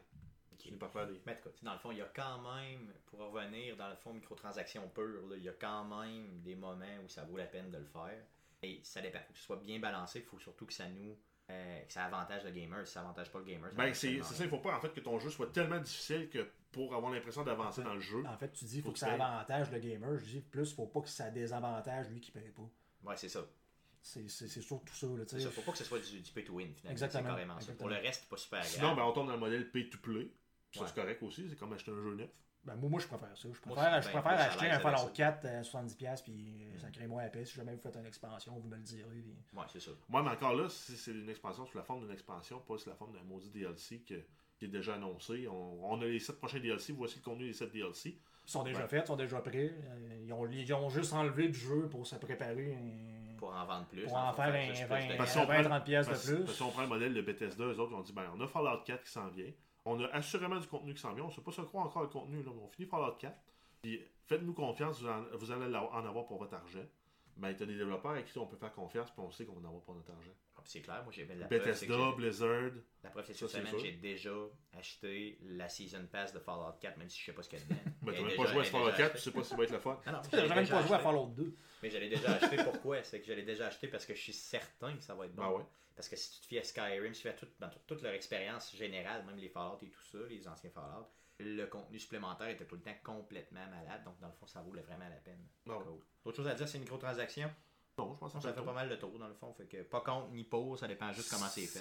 Ok. 0.53 0.59
tu 0.61 0.73
par 0.77 0.93
faire 0.93 1.09
des. 1.09 1.21
Mais 1.27 1.33
en 1.33 1.35
tout 1.35 1.43
cas, 1.43 1.51
tu 1.51 1.59
sais, 1.59 1.67
dans 1.67 1.73
le 1.73 1.79
fond, 1.81 1.91
il 1.91 1.99
y 1.99 2.03
a 2.03 2.13
quand 2.15 2.39
même, 2.55 2.93
pour 3.07 3.19
revenir 3.19 3.77
dans 3.77 3.89
le 3.91 3.97
fond 3.97 4.15
microtransactions 4.15 4.89
pures, 4.91 5.27
là, 5.29 5.37
il 5.37 5.43
y 5.43 5.49
a 5.49 5.53
quand 5.55 5.85
même 5.85 6.43
des 6.43 6.55
moments 6.55 6.97
où 7.05 7.09
ça 7.09 7.25
vaut 7.25 7.37
la 7.39 7.47
peine 7.47 7.73
de 7.73 7.79
le 7.79 7.87
faire. 7.87 8.23
Et 8.63 8.79
ça 8.85 9.03
dépend. 9.03 9.19
Faut 9.19 9.33
que 9.33 9.39
ce 9.41 9.45
soit 9.45 9.57
bien 9.57 9.81
balancé, 9.81 10.21
il 10.21 10.25
faut 10.25 10.39
surtout 10.39 10.65
que 10.67 10.73
ça 10.73 10.89
nous. 10.89 11.19
Euh, 11.51 11.81
que 11.83 11.93
ça 11.93 12.05
avantage 12.05 12.45
le 12.45 12.51
gamer. 12.51 12.87
Si 12.87 12.93
ça 12.95 13.01
avantage 13.01 13.31
pas 13.31 13.39
le 13.39 13.45
gamer, 13.45 13.71
ça 13.71 13.77
Ben, 13.77 13.95
c'est 13.95 14.21
ça, 14.23 14.45
il 14.45 14.51
faut 14.51 14.59
pas 14.59 14.77
en 14.77 14.81
fait 14.81 14.91
que 14.93 15.01
ton 15.01 15.19
jeu 15.19 15.31
soit 15.31 15.53
tellement 15.53 15.79
difficile 15.79 16.29
que 16.29 16.49
pour 16.73 16.95
avoir 16.95 17.13
l'impression 17.13 17.45
d'avancer 17.45 17.83
dans 17.83 17.95
le 17.95 18.01
jeu. 18.01 18.25
En 18.27 18.37
fait, 18.37 18.53
tu 18.53 18.65
dis 18.65 18.81
faut 18.81 18.87
Faut 18.89 18.93
que 18.93 18.95
que 18.95 19.01
ça 19.01 19.13
avantage 19.13 19.71
le 19.71 19.79
gamer. 19.79 20.19
Je 20.19 20.25
dis 20.25 20.41
plus, 20.41 20.73
faut 20.75 20.87
pas 20.87 21.01
que 21.01 21.09
ça 21.09 21.31
désavantage 21.31 22.09
lui 22.11 22.21
qui 22.21 22.31
paye 22.33 22.51
pas. 22.51 22.69
Ouais, 23.05 23.17
c'est 23.17 23.29
ça. 23.29 23.47
C'est 24.03 24.29
c'est- 24.29 24.47
c'est 24.49 24.61
surtout 24.61 24.95
ça. 24.95 25.07
Là, 25.07 25.25
tu 25.25 25.31
C'est 25.31 25.39
sais. 25.39 25.45
ça. 25.47 25.51
Faut 25.51 25.63
pas 25.63 25.73
que 25.73 25.79
ce 25.79 25.85
soit 25.85 25.99
du, 25.99 26.21
du 26.21 26.31
pay 26.33 26.45
to 26.45 26.53
win, 26.55 26.73
finalement. 26.75 26.91
Exactement, 26.93 27.29
carrément 27.31 27.61
ça. 27.61 27.73
Pour 27.75 27.89
le 27.89 27.97
reste, 27.97 28.21
c'est 28.23 28.29
pas 28.29 28.37
super 28.37 28.65
Sinon, 28.65 28.91
agréable. 28.91 29.01
ben, 29.01 29.07
on 29.09 29.13
tombe 29.13 29.27
dans 29.29 29.33
le 29.35 29.39
modèle 29.41 29.71
pay 29.71 29.89
to 29.89 29.99
play. 29.99 30.31
Ça, 30.73 30.81
Ouais. 30.83 30.87
c'est 30.89 30.95
correct 31.01 31.23
aussi. 31.23 31.47
C'est 31.49 31.57
comme 31.59 31.73
acheter 31.73 31.91
un 31.91 32.03
jeu 32.03 32.15
neuf. 32.15 32.31
Ben, 32.67 32.75
moi, 32.77 32.91
moi, 32.91 33.01
je 33.01 33.07
préfère 33.07 33.29
ça. 33.37 33.43
Je 33.43 33.47
Moi, 33.49 33.77
préfère, 33.77 33.93
je 33.93 33.97
je 33.97 34.03
suis 34.11 34.21
préfère 34.21 34.41
acheter 34.41 34.71
un 34.71 34.79
Fallout 34.81 34.99
ça. 34.99 35.11
4 35.15 35.47
à 35.47 35.63
70$, 35.63 36.23
puis 36.25 36.67
euh, 36.75 36.79
ça 36.81 36.91
crée 36.91 37.07
moins 37.07 37.23
à 37.25 37.29
paix. 37.29 37.45
Si 37.45 37.55
jamais 37.55 37.73
vous 37.75 37.81
faites 37.81 37.97
une 37.97 38.07
expansion, 38.07 38.59
vous 38.59 38.69
me 38.69 38.75
le 38.77 38.83
direz. 38.83 39.23
puis- 39.23 39.37
Ouais, 39.59 39.65
c'est 39.73 39.81
ça. 39.81 39.93
Moi, 40.09 40.23
mais 40.23 40.31
encore 40.31 40.55
là, 40.55 40.69
si 40.69 40.97
c'est 40.97 41.13
une 41.13 41.29
expansion 41.31 41.65
sous 41.67 41.77
la 41.79 41.85
forme 41.85 42.01
d'une 42.03 42.13
expansion, 42.13 42.59
pas 42.61 42.77
sous 42.77 42.89
la 42.89 42.97
forme 42.97 43.13
d'un 43.13 43.23
maudit 43.23 43.51
DLC 43.51 44.01
que- 44.01 44.21
qui 44.59 44.65
est 44.65 44.69
déjà 44.69 44.95
annoncé. 44.95 45.47
On, 45.49 45.93
on 45.93 46.01
a 46.01 46.07
les 46.07 46.19
7 46.19 46.39
prochains 46.39 46.59
DLC. 46.61 46.93
Voici 46.93 47.19
le 47.19 47.23
contenu 47.25 47.47
des 47.47 47.53
7 47.53 47.71
DLC. 47.73 48.19
Ils 48.49 48.51
sont 48.51 48.63
déjà 48.65 48.81
Ouais. 48.83 48.89
faits, 48.89 49.05
ils 49.05 49.07
sont 49.09 49.17
déjà 49.17 49.41
prêts. 49.41 49.73
Euh, 49.73 50.23
Ils 50.25 50.33
ont, 50.33 50.47
ils 50.49 50.75
ont 50.75 50.89
juste 50.89 51.13
enlevé 51.13 51.49
du 51.49 51.59
jeu 51.59 51.89
pour 51.89 52.05
se 52.07 52.17
préparer 52.17 52.75
un- 52.75 53.37
Pour 53.37 53.55
en 53.55 53.65
vendre 53.65 53.87
plus. 53.87 54.05
pour 54.07 54.17
en 54.17 54.33
faire 54.33 54.47
un 54.55 54.67
juste 54.75 54.87
20, 54.89 54.97
plus 54.99 55.09
de- 55.13 55.17
Parce 55.19 55.35
qu'on 55.35 55.45
20, 55.45 55.55
prend- 55.61 55.63
30 55.71 55.85
pièces 55.85 56.07
Parce, 56.09 56.27
de 56.27 56.31
plus. 56.35 56.39
parce 56.45 56.51
que 56.53 56.57
si 56.57 56.63
on 56.63 56.71
prend 56.71 56.83
le 56.83 56.89
modèle 56.89 57.15
de 57.15 57.21
Bethesda, 57.23 57.65
eux 57.65 57.79
autres, 57.79 57.95
ont 57.95 58.01
dit 58.01 58.13
ben, 58.13 58.25
on 58.37 58.41
a 58.41 58.47
Fallout 58.49 58.83
4 58.85 59.05
qui 59.05 59.11
s'en 59.13 59.29
vient. 59.29 59.51
On 59.87 59.99
a 60.05 60.07
assurément 60.09 60.59
du 60.59 60.67
contenu 60.67 60.93
qui 60.95 61.01
s'en 61.01 61.15
vient. 61.15 61.25
On 61.25 61.29
ne 61.29 61.33
sait 61.33 61.41
pas 61.41 61.53
se 61.53 61.63
croire 61.63 61.87
encore 61.87 62.03
le 62.03 62.09
contenu. 62.09 62.43
Là, 62.43 62.51
mais 62.55 62.61
on 62.63 62.69
finit 62.69 62.87
Fallout 62.89 63.15
4. 63.19 63.35
Puis 63.83 64.01
faites-nous 64.27 64.53
confiance, 64.53 65.01
vous, 65.01 65.09
en- 65.09 65.25
vous 65.35 65.51
allez 65.53 65.75
en 65.77 66.05
avoir 66.05 66.27
pour 66.27 66.39
votre 66.39 66.55
argent. 66.55 66.85
Ben, 67.37 67.55
tu 67.55 67.63
as 67.65 67.67
des 67.67 67.77
développeurs 67.77 68.13
avec 68.13 68.25
qui 68.25 68.39
on 68.39 68.47
peut 68.47 68.57
faire 68.57 68.73
confiance, 68.73 69.11
puis 69.11 69.21
on 69.21 69.31
sait 69.31 69.45
qu'on 69.45 69.53
va 69.53 69.61
en 69.61 69.69
avoir 69.69 69.83
pour 69.83 69.95
notre 69.95 70.11
argent. 70.11 70.31
Ah, 70.57 70.61
puis 70.63 70.71
C'est 70.73 70.81
clair, 70.81 71.03
moi 71.05 71.13
j'ai 71.13 71.27
la 71.27 71.47
Bethesda, 71.47 72.13
Blizzard. 72.17 72.71
La 73.05 73.11
preuve, 73.11 73.27
c'est 73.27 73.35
cette 73.35 73.49
semaine, 73.51 73.79
j'ai 73.79 73.93
déjà 73.93 74.31
acheté 74.73 75.39
la 75.43 75.69
Season 75.69 76.07
Pass 76.11 76.33
de 76.33 76.39
Fallout 76.39 76.73
4, 76.81 76.97
même 76.97 77.11
si 77.11 77.21
je 77.21 77.27
sais 77.27 77.33
pas 77.33 77.43
ce 77.43 77.51
qu'il 77.51 77.59
y 77.59 77.63
a 77.63 77.65
dedans. 77.67 77.81
Ben, 78.03 78.13
même 78.13 78.37
pas 78.37 78.47
joué 78.47 78.61
à 78.61 78.65
Fallout 78.65 78.85
déjà 78.87 78.97
4, 78.97 79.17
tu 79.17 79.21
sais 79.21 79.31
pas 79.33 79.43
si 79.43 79.51
ça 79.51 79.57
va 79.57 79.65
être 79.65 79.71
le 79.71 79.79
fun. 79.79 80.01
Non, 80.07 80.21
J'ai 80.31 80.37
j'avais 80.39 80.55
même 80.55 80.69
pas 80.69 80.83
joué 80.87 80.97
à. 80.97 80.99
Fallout 80.99 81.27
2. 81.37 81.57
Mais 81.83 81.91
j'allais 81.91 82.09
déjà 82.09 82.33
acheté 82.33 82.57
pourquoi? 82.65 83.03
C'est 83.03 83.21
que 83.21 83.27
j'allais 83.27 83.43
déjà 83.43 83.67
acheté 83.67 83.89
parce 83.89 84.07
que 84.07 84.15
je 84.15 84.21
suis 84.23 84.33
certain 84.33 84.97
que 84.97 85.03
ça 85.03 85.15
va 85.15 85.27
être 85.27 85.35
bon. 85.35 85.43
Ben 85.43 85.51
ouais? 85.59 85.65
Parce 85.97 86.09
que 86.09 86.17
si 86.17 86.31
tu 86.33 86.41
te 86.43 86.47
fies 86.47 86.59
à 86.59 86.63
Skyrim, 86.63 87.15
si 87.15 87.23
tu 87.23 87.29
fais 87.29 87.35
à 87.35 87.39
tout- 87.39 87.49
dans 87.59 87.69
toute, 87.71 87.87
toute 87.87 88.03
leur 88.03 88.13
expérience 88.13 88.75
générale, 88.77 89.25
même 89.25 89.39
les 89.39 89.49
Fallout 89.49 89.79
et 89.83 89.89
tout 89.91 90.05
ça, 90.05 90.19
les 90.29 90.47
anciens 90.47 90.71
Fallout, 90.71 91.09
le 91.41 91.65
contenu 91.67 91.99
supplémentaire 91.99 92.49
était 92.49 92.67
tout 92.67 92.77
le 92.77 92.83
temps 92.83 92.95
complètement 93.03 93.67
malade. 93.69 94.05
Donc, 94.05 94.19
dans 94.21 94.29
le 94.29 94.33
fond, 94.35 94.47
ça 94.47 94.61
vaut 94.61 94.71
vraiment 94.73 95.09
la 95.09 95.17
peine. 95.17 95.45
Non. 95.67 95.81
Cool. 95.81 96.01
D'autres 96.25 96.37
choses 96.37 96.49
à 96.49 96.55
dire, 96.55 96.69
c'est 96.69 96.77
une 96.79 96.85
microtransaction. 96.85 97.51
Non, 97.99 98.13
je 98.15 98.19
pense 98.19 98.33
que 98.35 98.39
Ça 98.39 98.43
ça 98.49 98.53
fait 98.55 98.61
fait 98.61 98.67
pas 98.67 98.73
mal 98.75 98.89
le 98.91 98.99
tour, 98.99 99.19
dans 99.19 99.27
le 99.29 99.35
fond. 99.35 99.55
Fait 99.55 99.65
que 99.67 99.83
pas 99.83 100.03
contre 100.03 100.29
ni 100.33 100.45
pour, 100.45 100.79
ça 100.79 100.87
dépend 100.87 101.11
juste 101.15 101.31
comment 101.31 101.47
c'est 101.49 101.67
fait. 101.67 101.81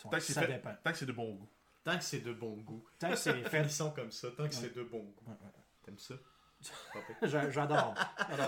Tant 0.00 0.10
que 0.10 0.20
c'est 0.20 0.32
Ça 0.32 0.42
fait- 0.42 0.52
dépend. 0.54 0.74
Tant 0.84 0.92
que 0.92 0.98
c'est 0.98 1.06
de 1.06 1.12
bon 1.12 1.34
goût. 1.34 1.48
Tant 1.82 1.96
que 1.98 2.04
c'est 2.04 2.20
de 2.20 2.32
bon 2.32 2.56
goût. 2.58 2.84
Tant 3.00 3.10
que 3.10 3.16
c'est 3.16 3.42
fait. 3.48 3.62
Ils 3.62 3.70
sont 3.70 3.90
comme 3.90 4.10
ça, 4.12 4.28
tant 4.30 4.48
que 4.48 4.54
c'est 4.54 4.74
de 4.74 4.82
bon 4.84 5.02
goût. 5.02 5.24
Ouais, 5.26 5.32
ouais. 5.32 5.50
T'aimes 5.82 5.98
ça? 5.98 6.14
J'adore. 7.50 7.94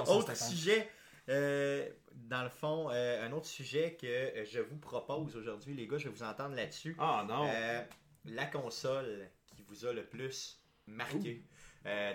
Autre 0.09 0.37
sujet, 0.37 0.91
euh, 1.29 1.89
dans 2.15 2.43
le 2.43 2.49
fond, 2.49 2.91
euh, 2.91 3.27
un 3.27 3.33
autre 3.33 3.47
sujet 3.47 3.97
que 4.01 4.07
euh, 4.07 4.45
je 4.45 4.61
vous 4.61 4.77
propose 4.79 5.37
aujourd'hui, 5.37 5.75
les 5.75 5.87
gars, 5.87 5.99
je 5.99 6.05
vais 6.09 6.15
vous 6.15 6.23
entendre 6.23 6.55
là-dessus. 6.55 6.97
Ah 6.99 7.25
non. 7.29 7.49
Euh, 7.49 7.83
la 8.25 8.47
console 8.47 9.31
qui 9.47 9.63
vous 9.63 9.87
a 9.87 9.93
le 9.93 10.05
plus 10.05 10.63
marqué. 10.87 11.45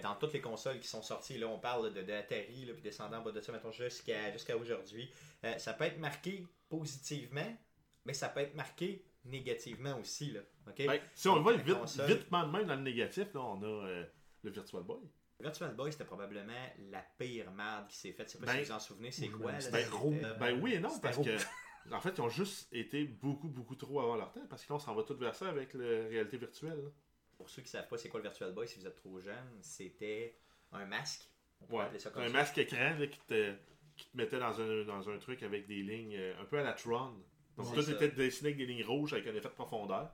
Dans 0.03 0.13
toutes 0.15 0.33
les 0.33 0.41
consoles 0.41 0.79
qui 0.79 0.87
sont 0.87 1.01
sorties, 1.01 1.39
là, 1.39 1.47
on 1.47 1.57
parle 1.57 1.91
de, 1.93 2.03
de 2.03 2.13
Atari, 2.13 2.65
là, 2.65 2.73
puis 2.73 2.83
descendant 2.83 3.17
en 3.17 3.21
bas 3.23 3.31
de 3.31 3.41
ça, 3.41 3.51
mettons, 3.51 3.71
jusqu'à 3.71 4.55
aujourd'hui. 4.55 5.09
Ça 5.57 5.73
peut 5.73 5.85
être 5.85 5.97
marqué 5.97 6.45
positivement, 6.69 7.57
mais 8.05 8.13
ça 8.13 8.29
peut 8.29 8.41
être 8.41 8.53
marqué 8.53 9.03
négativement 9.25 9.97
aussi. 9.99 10.31
Là? 10.31 10.41
Ben, 10.77 10.99
si 11.15 11.27
on 11.27 11.35
le 11.35 11.41
voit 11.41 11.57
vite, 11.57 11.75
console. 11.75 12.07
de 12.07 12.51
même 12.51 12.67
dans 12.67 12.75
le 12.75 12.81
négatif, 12.81 13.33
là, 13.33 13.41
on 13.41 13.63
a 13.63 14.03
le 14.43 14.51
Virtual 14.51 14.83
Boy. 14.83 14.99
Virtual 15.43 15.73
Boy, 15.75 15.91
c'était 15.91 16.05
probablement 16.05 16.53
la 16.91 17.01
pire 17.17 17.51
merde 17.51 17.87
qui 17.87 17.97
s'est 17.97 18.11
faite. 18.13 18.27
Je 18.27 18.33
sais 18.33 18.39
pas 18.39 18.45
Ben, 18.47 18.59
si 18.63 18.65
vous 18.65 18.71
en 18.75 18.79
souvenez, 18.79 19.11
c'est 19.11 19.27
quoi? 19.29 19.51
ben, 19.51 19.71
là, 19.71 19.83
gros. 19.89 20.13
euh, 20.13 20.33
Ben 20.35 20.59
oui 20.61 20.73
et 20.73 20.79
non, 20.79 20.97
parce 20.99 21.17
roux. 21.17 21.23
que 21.23 21.37
en 21.91 21.99
fait, 21.99 22.11
ils 22.17 22.21
ont 22.21 22.29
juste 22.29 22.67
été 22.73 23.03
beaucoup, 23.03 23.49
beaucoup 23.49 23.75
trop 23.75 23.99
avant 23.99 24.15
leur 24.15 24.31
temps, 24.31 24.45
parce 24.49 24.63
que 24.63 24.71
là, 24.71 24.77
on 24.77 24.79
s'en 24.79 24.95
va 24.95 25.03
tout 25.03 25.17
vers 25.17 25.35
ça 25.35 25.49
avec 25.49 25.73
la 25.73 25.85
réalité 26.07 26.37
virtuelle. 26.37 26.81
là. 26.83 26.89
Pour 27.37 27.49
ceux 27.49 27.61
qui 27.61 27.67
savent 27.69 27.87
pas 27.87 27.97
c'est 27.97 28.09
quoi 28.09 28.19
le 28.19 28.23
Virtual 28.23 28.53
Boy, 28.53 28.67
si 28.67 28.79
vous 28.79 28.87
êtes 28.87 28.95
trop 28.95 29.19
jeune, 29.19 29.57
c'était 29.61 30.37
un 30.71 30.85
masque. 30.85 31.29
On 31.69 31.77
Ouais. 31.77 31.99
ça 31.99 32.09
comme 32.09 32.23
Un 32.23 32.27
ça. 32.27 32.33
masque 32.33 32.57
écran 32.57 32.95
là, 32.99 33.07
qui 33.07 33.19
te 33.27 33.53
qui 33.95 34.05
te 34.09 34.17
mettait 34.17 34.39
dans 34.39 34.59
un, 34.59 34.83
dans 34.85 35.07
un 35.09 35.17
truc 35.19 35.43
avec 35.43 35.67
des 35.67 35.83
lignes 35.83 36.15
euh, 36.17 36.41
un 36.41 36.45
peu 36.45 36.57
à 36.57 36.63
la 36.63 36.73
Tron. 36.73 37.13
Donc 37.57 37.75
tout 37.75 37.87
était 37.91 38.09
dessiné 38.09 38.49
avec 38.49 38.57
des 38.57 38.65
lignes 38.65 38.83
rouges 38.83 39.13
avec 39.13 39.27
un 39.27 39.35
effet 39.35 39.49
de 39.49 39.53
profondeur. 39.53 40.09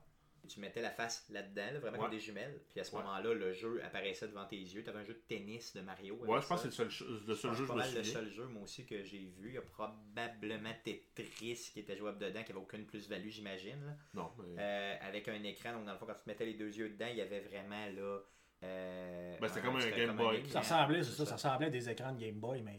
Tu 0.50 0.60
mettais 0.60 0.82
la 0.82 0.90
face 0.92 1.26
là-dedans, 1.30 1.72
là, 1.74 1.80
vraiment 1.80 1.98
Ouais. 1.98 2.04
comme 2.04 2.12
des 2.12 2.20
jumelles. 2.20 2.60
Puis 2.70 2.80
à 2.80 2.84
ce 2.84 2.96
Ouais. 2.96 3.02
moment-là, 3.04 3.34
le 3.34 3.54
jeu 3.54 3.82
apparaissait 3.84 4.28
devant 4.28 4.46
tes 4.46 4.58
yeux. 4.58 4.84
Tu 4.84 4.90
avais 4.90 5.00
un 5.00 5.04
jeu 5.06 5.14
de 5.14 5.22
tennis 5.28 5.74
de 5.74 5.82
Mario. 5.82 6.16
Ouais, 6.16 6.42
je 6.42 6.48
pense 6.48 6.64
que 6.64 6.70
c'est 6.72 6.84
le 6.84 6.90
seul, 6.90 7.08
le 7.28 7.36
seul 7.36 7.52
C'est 7.52 7.58
jeu 7.58 7.64
que 7.64 7.68
pas 7.68 7.74
je 7.84 7.90
me 7.90 7.94
mal 7.94 7.96
le 7.96 8.04
seul 8.04 8.30
jeu, 8.32 8.46
moi 8.48 8.64
aussi, 8.64 8.86
que 8.86 9.04
j'ai 9.04 9.20
vu. 9.20 9.50
Il 9.50 9.54
y 9.54 9.58
a 9.58 9.62
probablement 9.62 10.72
Tetris 10.84 11.70
qui 11.74 11.80
était 11.82 11.96
jouable 11.96 12.18
dedans, 12.20 12.44
qui 12.44 12.52
avait 12.52 12.60
aucune 12.62 12.86
plus-value, 12.86 13.30
j'imagine. 13.30 13.86
là. 13.86 13.96
Non, 14.14 14.32
mais... 14.40 14.56
Euh, 14.62 14.96
avec 15.02 15.28
un 15.28 15.42
écran, 15.44 15.74
donc 15.74 15.86
dans 15.86 15.94
le 15.94 15.98
fond, 15.98 16.06
quand 16.06 16.14
tu 16.16 16.24
te 16.24 16.30
mettais 16.30 16.46
les 16.46 16.56
deux 16.56 16.76
yeux 16.76 16.90
dedans, 16.90 17.08
il 17.10 17.18
y 17.18 17.22
avait 17.22 17.42
vraiment 17.42 17.86
là. 17.96 18.20
euh, 18.64 19.38
Ben, 19.40 19.48
c'était 19.48 19.62
comme 19.62 19.78
un 19.78 19.90
Game 19.90 20.18
Boy. 20.18 20.38
écran, 20.40 20.50
Ça 20.52 20.60
ressemblait, 20.62 21.04
c'est 21.04 21.12
ça, 21.12 21.26
ça 21.26 21.36
ressemblait 21.36 21.68
à 21.68 21.70
des 21.70 21.90
écrans 21.90 22.12
de 22.12 22.20
Game 22.20 22.36
Boy, 22.40 22.62
mais 22.62 22.78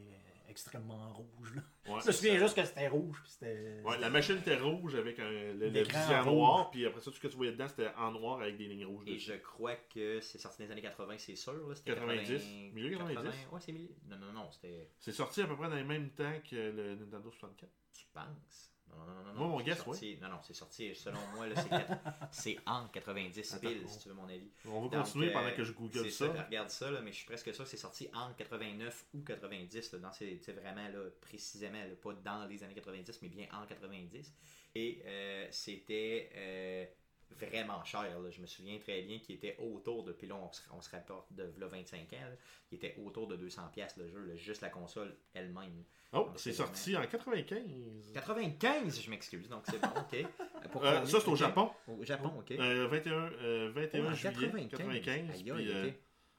extrêmement 0.61 1.13
rouges. 1.13 1.55
Là. 1.55 1.63
Ouais. 1.93 2.01
Je 2.03 2.07
me 2.09 2.13
souviens 2.13 2.39
juste 2.39 2.55
que 2.55 2.65
c'était 2.65 2.89
rouge. 2.89 3.21
Puis 3.23 3.33
c'était... 3.33 3.81
Ouais, 3.85 3.99
la 3.99 4.11
machine 4.11 4.37
était 4.37 4.59
rouge 4.59 4.95
avec 4.95 5.19
un, 5.19 5.31
le, 5.31 5.69
le 5.71 5.83
rouge. 5.83 6.27
noir, 6.27 6.71
puis 6.71 6.87
après 6.87 7.01
ça, 7.01 7.11
tout 7.11 7.17
ce 7.17 7.21
que 7.21 7.29
tu 7.29 7.37
voyais 7.37 7.53
dedans, 7.53 7.69
c'était 7.69 7.91
en 7.97 8.13
noir 8.13 8.41
avec 8.41 8.57
des 8.57 8.67
lignes 8.67 8.85
rouges 8.87 9.05
Et 9.09 9.15
dessus. 9.15 9.33
je 9.33 9.37
crois 9.39 9.77
que 9.77 10.21
c'est 10.21 10.39
sorti 10.39 10.59
dans 10.59 10.67
les 10.67 10.73
années 10.73 10.83
80, 10.83 11.15
c'est 11.19 11.37
sûr. 11.37 11.53
Là. 11.69 11.75
C'était 11.75 11.95
90, 11.95 12.73
milieu 12.73 12.91
90. 12.99 13.29
Ouais, 13.53 13.61
c'est 13.61 13.73
milieu. 13.73 13.95
Non, 14.09 14.17
non, 14.19 14.33
non, 14.33 14.51
c'était. 14.53 14.91
C'est 14.99 15.13
sorti 15.13 15.43
à 15.43 15.47
peu 15.47 15.57
près 15.57 15.69
dans 15.69 15.77
le 15.77 15.85
même 15.85 16.11
temps 16.11 16.33
que 16.49 16.57
le 16.57 16.95
Nintendo 16.97 17.31
64. 17.31 17.71
Tu 17.93 18.07
penses? 18.13 18.70
Non, 18.91 19.05
non, 19.07 19.15
non, 19.15 19.33
non. 19.33 19.35
Moi, 19.35 19.49
mon 19.49 19.59
c'est 19.59 19.65
guess, 19.65 19.79
sorti- 19.79 20.19
Non, 20.21 20.29
non, 20.29 20.39
c'est 20.43 20.55
sorti, 20.55 20.95
selon 20.95 21.19
moi, 21.35 21.47
là, 21.47 21.55
c'est, 21.61 21.69
quatre- 21.69 21.99
c'est 22.33 22.59
en 22.67 22.89
90 22.89 23.55
Attends, 23.55 23.69
on- 23.85 23.89
si 23.89 23.99
tu 24.01 24.09
veux 24.09 24.15
mon 24.15 24.29
avis. 24.29 24.51
On 24.67 24.83
va 24.83 24.89
Donc, 24.97 25.05
continuer 25.05 25.29
euh, 25.29 25.33
pendant 25.33 25.55
que 25.55 25.65
je 25.65 25.73
google 25.73 26.03
c'est 26.05 26.11
ça. 26.11 26.33
Regarde 26.45 26.71
ça, 26.71 26.91
là, 26.91 27.01
mais 27.01 27.13
je 27.13 27.17
suis 27.17 27.27
presque 27.27 27.55
sûr 27.55 27.65
que 27.65 27.71
c'est 27.71 27.77
sorti 27.77 28.09
en 28.13 28.33
89 28.35 29.07
ou 29.15 29.21
90. 29.23 29.93
Là, 29.93 29.99
dans 30.01 30.13
ces, 30.13 30.39
tu 30.39 30.45
sais, 30.45 30.53
vraiment 30.53 30.89
là, 30.89 31.09
précisément, 31.21 31.79
là, 31.79 31.95
pas 32.03 32.13
dans 32.15 32.47
les 32.47 32.63
années 32.65 32.75
90, 32.75 33.21
mais 33.23 33.29
bien 33.29 33.47
en 33.53 33.65
90. 33.67 34.35
Et 34.75 35.03
euh, 35.05 35.47
c'était 35.51 36.31
euh, 36.35 36.87
vraiment 37.39 37.83
cher. 37.85 38.03
là. 38.21 38.31
Je 38.31 38.41
me 38.41 38.47
souviens 38.47 38.79
très 38.79 39.03
bien 39.03 39.19
qu'il 39.19 39.35
était 39.37 39.57
autour 39.59 40.05
de. 40.05 40.13
Puis 40.13 40.27
là, 40.27 40.35
on 40.37 40.53
se, 40.53 40.61
on 40.73 40.81
se 40.81 40.91
rapporte 40.91 41.33
de 41.33 41.53
là, 41.59 41.67
25 41.69 42.13
ans. 42.15 42.17
il 42.73 42.77
était 42.77 42.95
autour 43.05 43.27
de 43.29 43.37
200$ 43.37 43.71
piastres, 43.73 43.99
le 44.01 44.09
jeu, 44.09 44.25
là, 44.25 44.37
juste 44.37 44.61
la 44.63 44.69
console 44.71 45.15
elle-même. 45.35 45.85
Oh, 46.13 46.29
c'est 46.37 46.53
sorti 46.53 46.97
en 46.97 47.07
95. 47.07 48.13
95, 48.15 49.01
je 49.03 49.11
m'excuse, 49.11 49.49
donc 49.49 49.63
c'est 49.67 49.81
bon, 49.81 49.89
ok. 49.89 50.27
Pour 50.73 50.85
Euh, 50.85 50.97
combien? 50.99 51.07
ça, 51.07 51.21
c'est 51.21 51.29
au. 51.29 51.37
Japon. 51.37 51.71
Au 51.87 52.03
Japon, 52.05 52.33
ok. 52.39 52.51
Euh, 52.53 52.89
21, 52.89 53.13
euh, 53.13 53.71
21 53.75 54.05
Oh, 54.05 54.09
en 54.09 54.15
juillet 54.15 54.33
95. 54.69 55.31
Aïe, 55.31 55.43
puis, 55.43 55.53
aïe, 55.53 55.69
euh, 55.69 55.87
ok. 55.89 55.95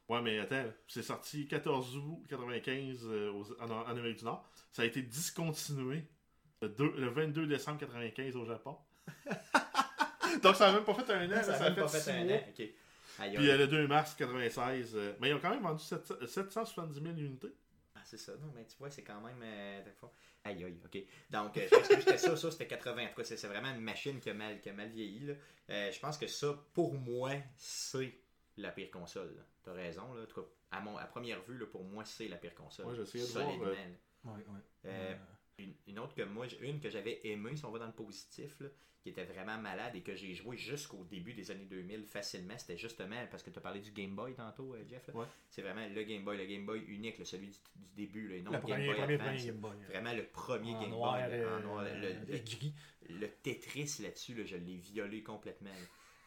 Ouais, 0.09 0.21
mais 0.21 0.39
attends, 0.39 0.65
c'est 0.89 1.03
sorti 1.03 1.47
14 1.47 1.95
août 1.95 2.25
95 2.27 2.99
euh, 3.05 3.31
aux- 3.31 3.53
en, 3.61 3.69
en 3.71 3.85
Amérique 3.85 4.19
du 4.19 4.25
Nord. 4.25 4.45
Ça 4.73 4.81
a 4.81 4.85
été 4.85 5.01
discontinué 5.01 6.03
le, 6.61 6.67
le 6.97 7.07
22 7.07 7.47
décembre 7.47 7.79
95 7.79 8.35
au 8.35 8.43
Japon. 8.45 8.77
Donc 10.43 10.55
ça 10.55 10.69
a 10.69 10.73
même 10.73 10.83
pas 10.83 10.93
fait 10.93 11.11
un 11.13 11.25
an, 11.25 11.29
là, 11.29 11.43
Ça 11.43 11.53
ça, 11.55 11.63
a 11.63 11.67
a 11.67 11.69
même 11.69 11.75
fait 11.75 11.81
pas 11.81 11.87
fait 11.87 12.11
un 12.11 12.23
mois. 12.25 12.33
an. 12.35 12.43
Aïe, 13.19 13.35
Puis 13.35 13.49
euh, 13.49 13.57
le 13.57 13.67
2 13.67 13.87
mars 13.87 14.15
96, 14.15 14.91
euh, 14.95 15.13
mais 15.19 15.29
ils 15.29 15.33
ont 15.33 15.39
quand 15.39 15.49
même 15.49 15.61
vendu 15.61 15.83
700 15.83 16.15
770 16.25 16.93
000 17.01 17.05
unités. 17.17 17.53
Ah, 17.95 17.99
c'est 18.05 18.17
ça, 18.17 18.31
non, 18.41 18.51
mais 18.55 18.65
tu 18.65 18.75
vois, 18.79 18.89
c'est 18.89 19.03
quand 19.03 19.21
même. 19.21 19.39
euh, 19.43 19.81
Aïe, 20.43 20.63
aïe, 20.63 20.79
ok. 20.83 20.97
Donc, 21.29 21.55
euh, 21.57 21.67
je 21.69 21.75
pense 21.75 21.87
que 21.87 21.99
c'était 21.99 22.17
ça, 22.17 22.35
ça 22.35 22.51
c'était 22.51 22.67
80. 22.67 23.03
En 23.03 23.07
tout 23.09 23.15
cas, 23.15 23.23
c'est 23.23 23.37
c'est 23.37 23.47
vraiment 23.47 23.69
une 23.69 23.81
machine 23.81 24.19
qui 24.19 24.29
a 24.29 24.33
mal, 24.33 24.59
qui 24.59 24.69
a 24.69 24.73
mal 24.73 24.89
vieilli. 24.89 25.19
là. 25.27 25.33
Euh, 25.69 25.91
je 25.91 25.99
pense 25.99 26.17
que 26.17 26.25
ça, 26.27 26.55
pour 26.73 26.93
moi, 26.95 27.31
c'est 27.55 28.11
la 28.57 28.71
pire 28.71 28.89
console. 28.89 29.35
là. 29.35 29.43
T'as 29.63 29.73
raison, 29.73 30.13
là. 30.15 30.23
En 30.23 30.25
tout 30.25 30.41
cas, 30.41 30.47
à, 30.71 30.79
mon, 30.79 30.97
à 30.97 31.05
première 31.05 31.41
vue, 31.43 31.57
là, 31.59 31.65
pour 31.67 31.83
moi, 31.83 32.03
c'est 32.05 32.27
la 32.27 32.37
pire 32.37 32.55
console. 32.55 32.87
Ouais, 32.87 32.95
j'essayais 32.95 33.23
de 33.25 33.29
voir, 33.29 33.45
euh. 33.67 33.75
Ouais, 34.25 34.31
ouais. 34.33 35.17
Une, 35.57 35.73
une 35.87 35.99
autre 35.99 36.15
que 36.15 36.23
moi, 36.23 36.45
une 36.61 36.79
que 36.79 36.89
j'avais 36.89 37.19
aimée, 37.27 37.55
si 37.55 37.65
on 37.65 37.71
va 37.71 37.79
dans 37.79 37.87
le 37.87 37.91
positif, 37.93 38.59
là, 38.59 38.67
qui 39.01 39.09
était 39.09 39.25
vraiment 39.25 39.57
malade 39.57 39.95
et 39.95 40.01
que 40.01 40.15
j'ai 40.15 40.33
joué 40.35 40.57
jusqu'au 40.57 41.03
début 41.05 41.33
des 41.33 41.49
années 41.51 41.65
2000 41.65 42.05
facilement, 42.05 42.55
c'était 42.57 42.77
justement 42.77 43.15
parce 43.31 43.41
que 43.43 43.49
tu 43.49 43.57
as 43.57 43.61
parlé 43.61 43.79
du 43.79 43.91
Game 43.91 44.15
Boy 44.15 44.33
tantôt, 44.35 44.73
euh, 44.75 44.83
Jeff. 44.87 45.09
Ouais. 45.13 45.25
C'est 45.49 45.61
vraiment 45.63 45.87
le 45.87 46.03
Game 46.03 46.23
Boy, 46.23 46.37
le 46.37 46.45
Game 46.45 46.65
Boy 46.65 46.81
unique, 46.87 47.17
là, 47.17 47.25
celui 47.25 47.47
du, 47.47 47.57
du 47.75 47.87
début, 47.95 48.27
là, 48.29 48.35
et 48.35 48.41
non 48.41 48.51
le 48.51 48.57
le 48.57 48.61
Game 48.63 48.69
premier, 48.71 48.85
Boy 48.87 48.95
premier, 48.97 49.13
Advance. 49.15 49.27
premier 49.29 49.45
Game 49.45 49.57
Boy. 49.57 49.71
Vraiment 49.87 50.13
le 50.13 50.23
premier 50.25 50.71
en 50.75 50.81
Game 50.81 50.89
noir, 50.91 51.13
Boy. 51.13 51.21
là, 51.21 51.35
euh, 51.35 51.57
en 51.57 51.61
noir, 51.61 51.83
le, 51.83 51.99
le- 52.09 52.35
et 52.35 52.39
gris. 52.41 52.73
le 53.09 53.27
Tetris 53.27 53.95
là-dessus, 54.01 54.35
là, 54.35 54.45
je 54.45 54.55
l'ai 54.55 54.77
violé 54.77 55.23
complètement. 55.23 55.69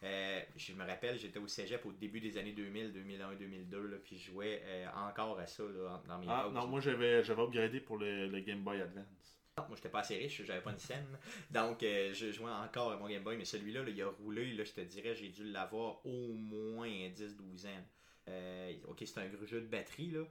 Euh, 0.02 0.40
je 0.56 0.72
me 0.74 0.84
rappelle, 0.84 1.18
j'étais 1.18 1.38
au 1.38 1.46
cégep 1.46 1.84
au 1.86 1.92
début 1.92 2.20
des 2.20 2.36
années 2.36 2.52
2000, 2.52 2.92
2001, 2.92 3.34
2002, 3.36 3.86
là, 3.86 3.96
puis 4.02 4.18
je 4.18 4.30
jouais 4.32 4.60
euh, 4.64 4.86
encore 5.08 5.38
à 5.38 5.46
ça 5.46 5.62
là, 5.62 6.02
dans 6.06 6.18
mes 6.18 6.26
Ah 6.28 6.50
non, 6.52 6.66
moi 6.66 6.80
j'avais 6.80 7.24
j'avais 7.24 7.42
upgradé 7.42 7.80
pour 7.80 7.96
le, 7.96 8.26
le 8.26 8.40
Game 8.40 8.62
Boy 8.62 8.82
Advance. 8.82 9.38
Non, 9.56 9.64
moi 9.68 9.76
j'étais 9.76 9.88
pas 9.88 10.00
assez 10.00 10.16
riche, 10.16 10.42
j'avais 10.44 10.60
pas 10.60 10.72
une 10.72 10.78
scène. 10.78 11.06
Donc 11.50 11.82
euh, 11.82 12.12
je 12.12 12.32
jouais 12.32 12.50
encore 12.50 12.92
à 12.92 12.96
mon 12.98 13.08
Game 13.08 13.22
Boy, 13.22 13.36
mais 13.36 13.44
celui-là, 13.46 13.82
là, 13.82 13.90
il 13.90 14.02
a 14.02 14.08
roulé, 14.08 14.52
là, 14.52 14.64
je 14.64 14.72
te 14.72 14.80
dirais, 14.82 15.14
j'ai 15.14 15.28
dû 15.28 15.44
l'avoir 15.44 16.04
au 16.04 16.32
moins 16.32 16.88
10-12 16.88 17.66
ans. 17.68 17.84
Ok, 18.88 19.04
c'est 19.06 19.18
un 19.18 19.28
gros 19.28 19.46
jeu 19.46 19.60
de 19.60 19.66
batterie, 19.66 20.10
là. 20.10 20.24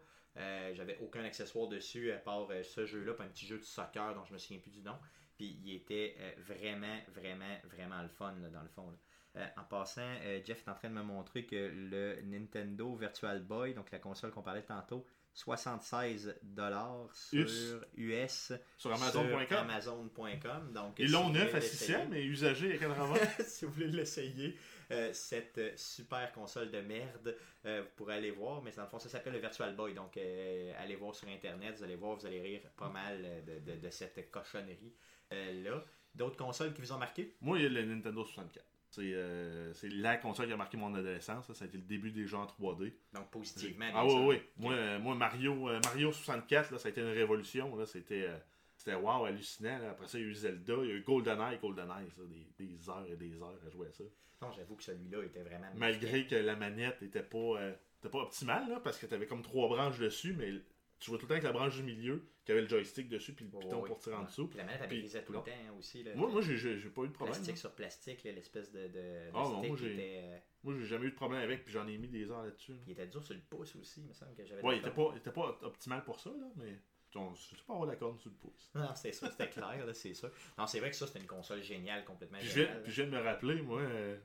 J'avais 0.74 0.98
aucun 1.02 1.24
accessoire 1.24 1.68
dessus 1.68 2.12
à 2.12 2.18
part 2.18 2.50
ce 2.64 2.86
jeu-là, 2.86 3.14
puis 3.14 3.26
un 3.26 3.30
petit 3.30 3.48
jeu 3.48 3.58
de 3.58 3.64
soccer 3.64 4.14
dont 4.14 4.26
je 4.26 4.34
me 4.34 4.38
souviens 4.38 4.60
plus 4.60 4.72
du 4.72 4.82
nom. 4.82 4.98
Puis 5.38 5.58
il 5.64 5.74
était 5.74 6.16
vraiment, 6.38 7.00
vraiment, 7.08 7.58
vraiment 7.64 8.02
le 8.04 8.10
fun 8.10 8.36
là, 8.42 8.50
dans 8.50 8.62
le 8.62 8.70
fond. 8.70 8.90
là. 8.92 8.98
Euh, 9.36 9.46
en 9.58 9.64
passant, 9.64 10.02
euh, 10.22 10.40
Jeff 10.46 10.64
est 10.66 10.70
en 10.70 10.76
train 10.76 10.90
de 10.90 10.94
me 10.94 11.02
montrer 11.04 11.46
que 11.46 11.56
le 11.74 12.22
Nintendo 12.24 12.94
Virtual 12.96 13.42
Boy, 13.42 13.74
donc 13.74 13.90
la 13.92 13.98
console 14.00 14.30
qu'on 14.32 14.44
parlait 14.44 14.62
tantôt, 14.62 15.06
76 15.34 16.36
dollars 16.44 17.08
sur 17.14 17.42
US. 17.44 17.74
US 17.98 18.54
Sur 18.78 18.94
Amazon.com. 18.94 19.48
sur 19.48 19.58
Amazon.com. 19.58 20.74
Donc, 20.74 21.00
Ils 21.00 21.12
l'ont 21.12 21.30
neuf 21.30 21.54
à 21.56 21.60
l'essayer- 21.60 21.94
600, 21.98 22.08
mais 22.12 22.24
usagé 22.24 22.74
à 22.74 22.78
80. 22.78 23.16
si 23.48 23.66
vous 23.66 23.72
voulez 23.72 23.88
l'essayer, 23.88 24.56
euh, 24.92 25.12
cette 25.14 25.80
super 25.80 26.32
console 26.34 26.70
de 26.70 26.82
merde, 26.82 27.36
euh, 27.66 27.82
vous 27.82 27.90
pourrez 27.96 28.16
aller 28.16 28.30
voir. 28.32 28.62
Mais 28.62 28.72
dans 28.72 28.84
le 28.84 28.88
fond, 28.90 29.00
ça 29.00 29.10
s'appelle 29.10 29.34
le 29.34 29.40
Virtual 29.40 29.76
Boy. 29.76 29.96
Donc, 29.96 30.16
euh, 30.18 30.72
allez 30.78 30.96
voir 30.96 31.16
sur 31.16 31.28
Internet, 31.28 31.76
vous 31.78 31.84
allez 31.84 31.96
voir, 31.96 32.16
vous 32.16 32.26
allez 32.28 32.42
rire 32.42 32.62
pas 32.78 32.90
mal 32.90 33.26
de, 33.48 33.72
de- 33.72 33.80
de 33.80 33.90
cette 33.90 34.30
cochonnerie 34.30 34.94
euh, 35.32 35.64
là. 35.64 35.84
D'autres 36.14 36.38
consoles 36.38 36.74
qui 36.76 36.82
vous 36.82 36.92
ont 36.92 37.00
marqué? 37.00 37.36
Moi, 37.42 37.58
il 37.58 37.64
y 37.64 37.66
a 37.66 37.70
le 37.70 37.84
Nintendo 37.86 38.24
64. 38.24 38.64
C'est 38.94 39.12
euh, 39.16 39.74
c'est 39.74 39.90
la 39.90 40.18
console 40.18 40.46
qui 40.46 40.54
a 40.54 40.58
marqué 40.58 40.78
mon 40.78 40.94
adolescence. 40.94 41.48
Ça, 41.48 41.56
ça 41.56 41.66
a 41.66 41.68
été 41.68 41.78
le 41.78 41.84
début 41.84 42.12
des 42.12 42.28
jeux 42.28 42.38
en 42.38 42.46
3D. 42.46 42.94
Donc, 43.14 43.32
positivement. 43.32 43.88
Ah 43.92 44.06
oui, 44.06 44.14
oui. 44.28 44.42
Moi, 44.58 44.74
euh, 44.74 45.00
moi 45.00 45.16
Mario, 45.16 45.68
euh, 45.68 45.80
Mario 45.84 46.12
64, 46.12 46.70
là, 46.70 46.78
ça 46.78 46.90
a 46.90 46.92
été 46.92 47.02
une 47.02 47.08
révolution. 47.08 47.84
C'était 47.88 48.28
euh, 48.28 48.38
c'était 48.78 48.94
wow, 48.94 49.26
hallucinant. 49.26 49.80
là. 49.80 49.90
Après 49.90 50.08
ça, 50.08 50.20
il 50.20 50.26
y 50.26 50.28
a 50.28 50.30
eu 50.30 50.36
Zelda, 50.36 50.76
il 50.84 50.90
y 50.90 50.92
a 50.92 50.96
eu 50.96 51.02
GoldenEye, 51.02 51.58
GoldenEye, 51.60 52.12
ça, 52.16 52.22
des, 52.24 52.66
des 52.66 52.88
heures 52.88 53.06
et 53.10 53.16
des 53.16 53.42
heures 53.42 53.60
à 53.66 53.70
jouer 53.72 53.88
à 53.88 53.92
ça. 53.94 54.04
Non, 54.44 54.52
j'avoue 54.52 54.76
que 54.76 54.84
celui-là 54.84 55.24
était 55.24 55.42
vraiment. 55.42 55.68
Malgré 55.76 56.28
que 56.28 56.36
la 56.36 56.56
manette 56.56 57.02
était 57.02 57.24
pas, 57.24 57.38
euh, 57.38 57.74
pas 58.12 58.20
optimale, 58.20 58.70
là, 58.70 58.80
parce 58.80 59.00
que 59.00 59.08
tu 59.08 59.14
avais 59.16 59.26
comme 59.26 59.42
trois 59.42 59.70
branches 59.70 59.98
dessus, 59.98 60.36
mais 60.38 60.52
tu 61.00 61.10
jouais 61.10 61.18
tout 61.18 61.24
le 61.24 61.30
temps 61.30 61.34
avec 61.34 61.44
la 61.44 61.52
branche 61.52 61.78
du 61.78 61.84
milieu, 61.84 62.24
qui 62.46 62.52
avait 62.52 62.62
le 62.62 62.68
joystick 62.68 63.08
dessus, 63.08 63.34
puis 63.34 63.46
le 63.46 63.58
piton 63.60 63.82
pour 63.84 64.00
tirer 64.00 64.16
en 64.16 64.24
dessous. 64.24 64.48
Puis 64.48 64.58
la 64.58 64.66
manette, 64.66 64.82
elle 64.84 65.00
brisait 65.00 65.24
tout 65.24 65.34
le 65.34 65.40
temps 65.40 65.46
hein, 65.52 65.74
aussi. 65.78 66.04
Là, 66.04 66.12
Moi, 66.16 66.30
moi 66.30 66.42
j'ai 66.42 66.56
pas 66.90 67.04
eu 67.04 67.08
de 67.08 67.14
problème. 67.14 67.14
plastique 67.36 67.56
là. 67.56 67.60
sur 67.62 67.72
plastique, 67.72 68.24
l'espèce 68.24 68.72
de, 68.72 68.88
de, 68.88 68.94
de 68.94 69.30
Ah, 69.34 69.44
non, 69.44 69.64
moi, 69.64 69.78
était. 69.78 70.22
euh, 70.24 70.38
Moi, 70.64 70.74
j'ai 70.78 70.86
jamais 70.86 71.06
eu 71.06 71.12
de 71.12 71.16
problème 71.16 71.42
avec, 71.42 71.64
puis 71.64 71.74
j'en 71.74 71.88
ai 71.88 71.98
mis 71.98 72.08
des 72.10 72.30
heures 72.30 72.44
là-dessus. 72.44 72.74
là. 72.74 72.78
il 72.88 72.92
était 72.94 73.08
dur 73.08 73.24
sur 73.24 73.34
le 73.34 73.42
pouce 73.42 73.76
aussi, 73.78 74.02
il 74.02 74.08
me 74.08 74.14
semble 74.14 74.36
que 74.36 74.46
j'avais. 74.46 74.62
Ouais, 74.62 74.76
il 74.76 74.80
était 74.80 74.92
pas, 74.92 75.10
il 75.14 75.18
était 75.20 75.32
pas 75.32 75.58
optimal 75.62 76.04
pour 76.04 76.20
ça, 76.20 76.30
là, 76.32 76.48
mais 76.58 76.80
on- 77.16 77.32
tu 77.34 77.56
peux 77.66 77.74
avoir 77.74 77.86
la 77.88 77.96
corne 77.96 78.18
sur 78.20 78.30
le 78.30 78.36
pouce. 78.36 78.72
Non, 78.76 78.94
c'était 78.96 79.12
ça, 79.14 79.30
c'était 79.32 79.50
clair, 79.50 79.86
là, 79.86 79.94
c'est 79.94 80.14
ça. 80.14 80.30
Non, 80.58 80.68
c'est 80.68 80.80
vrai 80.80 80.90
que 80.90 80.96
ça, 80.96 81.08
c'était 81.08 81.20
une 81.20 81.28
console 81.28 81.62
géniale, 81.64 82.04
complètement 82.04 82.40
Puis 82.40 82.48
je, 82.50 82.64
puis 82.64 82.92
je 82.92 83.02
viens 83.04 83.12
de 83.12 83.16
me 83.18 83.24
rappeler, 83.24 83.62
moi, 83.62 83.82
euh, 83.82 84.18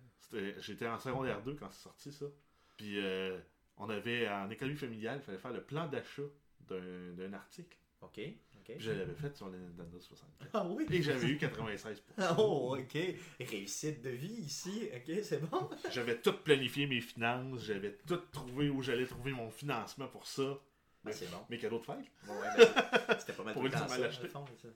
j'étais 0.59 0.87
en 0.89 0.99
secondaire 0.99 1.41
2 1.43 1.55
quand 1.55 1.71
c'est 1.71 1.83
sorti 1.83 2.11
ça. 2.13 2.27
Puis 2.77 2.99
euh, 2.99 3.39
on 3.77 3.89
avait, 3.91 4.29
en 4.29 4.51
économie 4.51 4.77
familiale, 4.77 5.19
il 5.21 5.23
fallait 5.25 5.39
faire 5.39 5.53
le 5.53 5.63
plan 5.63 5.87
d'achat 5.87 6.23
d'un 6.69 7.33
article. 7.33 7.77
Ok, 8.01 8.21
je 8.79 8.93
l'avais 8.93 9.15
fait 9.15 9.35
sur 9.37 9.49
le 9.49 9.59
Nintendo 9.59 9.99
64. 9.99 10.51
Ah 10.55 10.67
oui? 10.69 10.87
Et 10.91 11.03
j'avais 11.03 11.27
eu 11.29 11.37
96%. 11.37 12.01
Oh, 12.39 12.77
ok. 12.79 12.99
Réussite 13.41 14.03
de 14.03 14.11
vie 14.11 14.43
ici, 14.43 14.89
ok, 14.95 15.15
c'est 15.23 15.41
bon. 15.51 15.69
J'avais 15.91 16.21
tout 16.21 16.35
planifié 16.35 16.87
mes 16.87 17.01
finances, 17.01 17.61
j'avais 17.65 17.97
tout 18.07 18.19
trouvé 18.31 18.69
où 18.69 18.83
j'allais 18.83 19.07
trouver 19.07 19.33
mon 19.33 19.51
financement 19.51 20.07
pour 20.09 20.27
ça. 20.27 20.59
Ah, 21.07 21.13
c'est 21.13 21.31
bon. 21.31 21.39
Mes 21.49 21.59
cadeaux 21.59 21.79
de 21.79 21.85
fête. 21.85 21.97
Bon, 22.27 22.35
ouais, 22.39 22.49
ben, 22.57 23.17
c'était 23.19 23.33
pas 23.33 23.45
mal 23.45 23.55
Pour 23.55 23.63
tout 23.63 23.69
le 23.69 23.71
temps 23.73 23.79
ultimement 23.87 23.89
ça, 23.89 23.97
dans 23.97 24.03
l'acheter. 24.05 24.23
le 24.25 24.29
fond, 24.29 24.45
ça. 24.61 24.69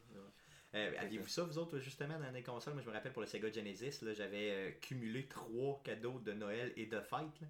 Euh, 0.74 0.92
Aviez-vous 0.98 1.28
ça, 1.28 1.42
vous 1.44 1.58
autres, 1.58 1.78
justement, 1.80 2.18
dans 2.18 2.30
les 2.32 2.42
consoles? 2.42 2.72
Moi, 2.72 2.82
je 2.82 2.88
me 2.88 2.94
rappelle 2.94 3.12
pour 3.12 3.20
le 3.22 3.28
Sega 3.28 3.52
Genesis, 3.52 4.00
j'avais 4.16 4.50
euh, 4.50 4.70
cumulé 4.80 5.26
trois 5.26 5.80
cadeaux 5.84 6.18
de 6.18 6.32
Noël 6.32 6.72
et 6.76 6.86
de 6.86 6.98
fête. 7.00 7.40
là. 7.42 7.46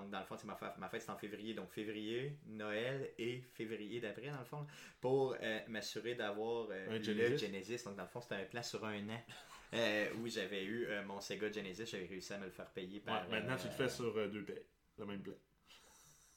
Donc, 0.00 0.10
dans 0.10 0.20
le 0.20 0.26
fond, 0.26 0.36
c'est 0.36 0.46
ma, 0.46 0.54
fa- 0.54 0.74
ma 0.78 0.88
fête, 0.88 1.02
c'est 1.02 1.10
en 1.10 1.16
février. 1.16 1.54
Donc, 1.54 1.70
février, 1.70 2.36
Noël 2.46 3.10
et 3.18 3.40
février 3.54 4.00
d'après, 4.00 4.28
dans 4.30 4.38
le 4.38 4.44
fond, 4.44 4.66
pour 5.00 5.34
euh, 5.42 5.60
m'assurer 5.68 6.14
d'avoir 6.14 6.68
euh, 6.70 6.98
le 6.98 7.02
Genesis. 7.02 7.38
Genesis. 7.46 7.84
Donc, 7.84 7.96
dans 7.96 8.02
le 8.04 8.08
fond, 8.08 8.20
c'était 8.20 8.36
un 8.36 8.44
plan 8.44 8.62
sur 8.62 8.84
un 8.84 9.08
an 9.08 9.20
euh, 9.74 10.08
où 10.20 10.28
j'avais 10.28 10.64
eu 10.64 10.86
mon 11.06 11.20
Sega 11.20 11.50
Genesis. 11.50 11.86
J'avais 11.86 12.06
réussi 12.06 12.32
à 12.32 12.38
me 12.38 12.44
le 12.44 12.50
faire 12.50 12.70
payer 12.70 12.98
Ouais, 12.98 13.04
par. 13.04 13.28
maintenant, 13.28 13.56
tu 13.56 13.66
le 13.66 13.72
fais 13.72 13.88
sur 13.88 14.12
deux 14.30 14.44
payes. 14.44 14.62
Le 14.98 15.06
même 15.06 15.20
plan. 15.22 15.34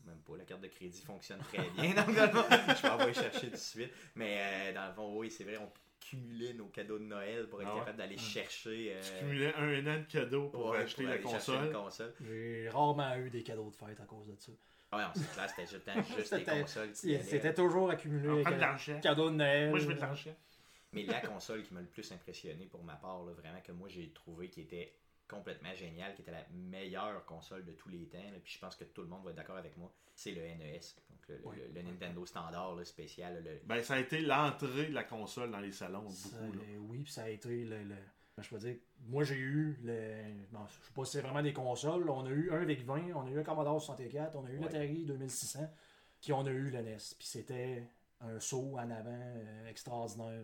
Même 0.05 0.19
pas, 0.21 0.37
la 0.37 0.45
carte 0.45 0.61
de 0.61 0.67
crédit 0.67 1.01
fonctionne 1.01 1.39
très 1.39 1.69
bien. 1.71 1.93
Donc, 1.93 2.15
dans 2.15 2.23
le 2.25 2.29
fond, 2.31 2.45
je 2.49 2.81
vais 2.81 2.89
envoyer 2.89 3.13
chercher 3.13 3.47
tout 3.47 3.51
de 3.51 3.55
suite. 3.57 3.91
Mais 4.15 4.71
dans 4.73 4.87
le 4.87 4.93
fond, 4.93 5.17
oui, 5.17 5.29
c'est 5.29 5.43
vrai, 5.43 5.57
on 5.57 5.69
cumulait 5.99 6.53
nos 6.53 6.67
cadeaux 6.67 6.97
de 6.99 7.03
Noël 7.03 7.47
pour 7.47 7.61
être 7.61 7.67
Ah 7.69 7.73
ouais? 7.73 7.79
capable 7.81 7.97
d'aller 7.97 8.17
chercher. 8.17 8.93
euh, 8.95 9.01
Tu 9.01 9.19
cumulais 9.19 9.53
un 9.55 9.87
an 9.87 9.99
de 9.99 10.05
cadeaux 10.11 10.49
pour 10.49 10.69
ouais, 10.69 10.77
acheter 10.79 11.03
pour 11.03 11.11
la 11.11 11.17
console. 11.19 11.71
console. 11.71 12.13
J'ai 12.21 12.69
rarement 12.69 13.15
eu 13.17 13.29
des 13.29 13.43
cadeaux 13.43 13.69
de 13.69 13.75
fête 13.75 13.99
à 13.99 14.05
cause 14.05 14.27
de 14.27 14.35
ça. 14.37 14.51
Ah 14.91 14.97
ouais, 14.97 15.03
non, 15.03 15.09
c'est 15.13 15.31
clair, 15.33 15.67
c'était 15.67 15.93
juste, 16.01 16.17
juste 16.17 16.33
des 16.33 16.39
C'était- 16.39 16.61
consoles. 16.61 16.95
C'était 16.95 17.53
toujours 17.53 17.89
accumulé 17.91 18.27
On 18.27 18.31
avec 18.33 18.43
prend 18.45 18.51
de 18.51 18.55
un 18.57 18.59
l'argent. 18.59 18.99
cadeau 19.01 19.29
de 19.29 19.35
Noël. 19.35 19.69
Moi, 19.69 19.79
je 19.79 19.85
veux 19.87 19.93
de 19.93 19.99
l'argent. 19.99 20.35
Mais 20.93 21.03
la 21.03 21.21
console 21.21 21.61
qui 21.61 21.73
m'a 21.75 21.81
le 21.81 21.85
plus 21.87 22.11
impressionné 22.11 22.65
pour 22.65 22.83
ma 22.83 22.95
part, 22.95 23.23
là, 23.23 23.31
vraiment 23.33 23.61
que 23.61 23.71
moi 23.71 23.87
j'ai 23.89 24.09
trouvé 24.09 24.49
qui 24.49 24.61
était 24.61 24.91
complètement 25.29 25.73
géniale, 25.75 26.13
qui 26.15 26.21
était 26.23 26.31
la 26.31 26.45
meilleure 26.51 27.23
console 27.25 27.63
de 27.63 27.71
tous 27.71 27.87
les 27.89 28.07
temps, 28.07 28.17
là, 28.17 28.39
puis 28.43 28.53
je 28.53 28.59
pense 28.59 28.75
que 28.75 28.83
tout 28.83 29.01
le 29.01 29.07
monde 29.07 29.23
va 29.23 29.29
être 29.29 29.37
d'accord 29.37 29.57
avec 29.57 29.77
moi, 29.77 29.91
c'est 30.15 30.31
le 30.31 30.41
NES, 30.41 30.79
donc 31.09 31.19
le, 31.29 31.37
le- 31.37 31.45
Ouais. 31.45 31.69
le 31.73 31.81
Nintendo 31.81 32.25
standard 32.25 32.75
là, 32.75 32.83
spécial. 32.83 33.41
le- 33.43 33.61
Ben, 33.65 33.81
ça 33.83 33.93
a 33.93 33.99
été 33.99 34.19
l'entrée 34.21 34.87
de 34.87 34.93
la 34.93 35.03
console 35.03 35.51
dans 35.51 35.59
les 35.59 35.71
salons, 35.71 36.09
Ça- 36.09 36.29
beaucoup. 36.39 36.53
Là. 36.57 36.63
oui, 36.79 37.03
puis 37.03 37.13
ça 37.13 37.23
a 37.23 37.29
été 37.29 37.63
le. 37.63 37.83
le- 37.83 37.95
je 38.41 38.49
peux 38.49 38.57
dire, 38.57 38.77
moi 39.07 39.23
j'ai 39.25 39.35
eu 39.35 39.77
le. 39.83 40.45
bon, 40.51 40.65
je 40.67 40.73
sais 40.87 40.93
pas 40.93 41.05
si 41.05 41.11
c'est 41.11 41.21
vraiment 41.21 41.41
des 41.43 41.51
consoles. 41.53 42.09
On 42.09 42.25
a 42.25 42.29
eu 42.29 42.51
un 42.51 42.63
VIC-20, 42.65 43.11
on 43.13 43.27
a 43.27 43.29
eu 43.31 43.39
un 43.39 43.43
Commodore 43.43 43.81
64, 43.81 44.35
on 44.37 44.45
a 44.45 44.49
eu 44.49 44.57
Ouais. 44.57 44.63
l'Atari 44.65 45.03
2600, 45.05 45.69
puis 46.21 46.31
on 46.33 46.45
a 46.45 46.49
eu 46.51 46.69
le 46.69 46.79
NES. 46.81 46.97
Puis 47.17 47.27
c'était 47.27 47.83
un 48.21 48.39
saut 48.39 48.75
en 48.77 48.89
avant 48.89 49.09
euh, 49.11 49.67
extraordinaire. 49.69 50.41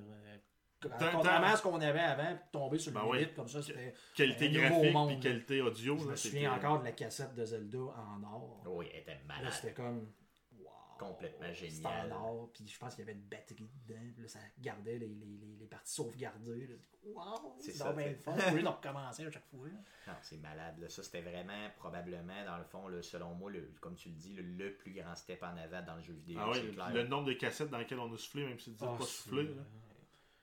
Tant- 0.82 0.90
contrairement 1.14 1.48
à 1.48 1.56
ce 1.58 1.62
qu'on 1.64 1.82
avait 1.82 2.00
avant, 2.00 2.36
puis 2.36 2.46
tomber 2.52 2.78
sur 2.78 2.92
le 2.94 3.00
Ben 3.00 3.14
limite 3.14 3.34
comme 3.36 3.48
ça, 3.48 3.62
c'était. 3.62 3.94
Qualité 4.16 4.50
graphique 4.52 4.94
monde, 4.94 5.10
puis 5.10 5.20
qualité 5.20 5.62
audio. 5.62 5.98
Je 5.98 6.04
là, 6.06 6.12
me 6.12 6.16
c'était- 6.16 6.30
souviens 6.36 6.54
encore 6.54 6.80
de 6.80 6.86
la 6.86 6.92
cassette 6.92 7.34
de 7.34 7.44
Zelda 7.46 7.78
en 7.80 8.24
or. 8.24 8.62
Oui, 8.68 8.88
elle 8.94 9.00
était 9.02 9.12
Là, 9.16 9.20
malade. 9.28 9.54
c'était 9.54 9.74
comme. 9.74 10.12
wow, 10.60 10.68
Complètement 11.00 11.52
génial. 11.54 11.74
Standard. 12.08 12.48
Puis 12.54 12.68
je 12.68 12.78
pense 12.78 12.94
qu'il 12.96 13.06
y 13.06 13.10
avait 13.10 13.18
une 13.18 13.26
batterie 13.26 13.70
dedans. 13.88 14.00
Puis 14.14 14.22
là, 14.24 14.28
ça 14.28 14.40
gardait 14.60 14.98
les, 15.00 15.08
les, 15.08 15.38
les, 15.42 15.56
les 15.60 15.66
parties 15.68 15.94
sauvegardées. 15.94 16.68
là. 16.68 16.76
Wow! 17.08 17.56
C'est 17.60 17.72
ça, 17.72 17.94
le 17.94 18.16
fun. 18.16 18.34
Au 18.52 18.56
lieu 18.56 18.64
de 18.64 18.68
recommencer 18.68 19.26
à 19.26 19.32
chaque 19.32 19.46
fois. 19.46 19.68
Non, 20.08 20.14
c'est 20.22 20.38
malade. 20.38 20.78
là. 20.80 20.90
Ça, 20.90 21.04
c'était 21.04 21.22
vraiment, 21.22 21.70
probablement, 21.78 22.46
dans 22.46 22.58
le 22.58 22.64
fond, 22.64 22.88
là, 22.88 23.02
selon 23.02 23.34
moi, 23.36 23.52
le, 23.52 23.72
comme 23.82 23.96
tu 23.96 24.10
le 24.10 24.16
dis, 24.16 24.34
le, 24.34 24.42
le 24.44 24.74
plus 24.76 24.92
grand 24.94 25.16
step 25.16 25.42
en 25.44 25.56
avant 25.58 25.82
dans 25.84 25.96
le 25.96 26.02
jeu 26.02 26.14
vidéo. 26.14 26.40
Ah 26.42 26.50
ouais, 26.52 26.62
le, 26.94 27.04
nombre 27.08 27.26
de 27.28 27.34
cassettes 27.34 27.70
dans 27.70 27.78
lesquelles 27.78 28.00
on 28.00 28.12
a 28.14 28.18
soufflé, 28.18 28.46
même 28.46 28.58
si 28.60 28.72
tu 28.72 28.78
dis 28.78 28.84
Ah, 28.88 28.96
pas 28.98 29.06
soufflé. 29.06 29.44
Là. 29.44 29.62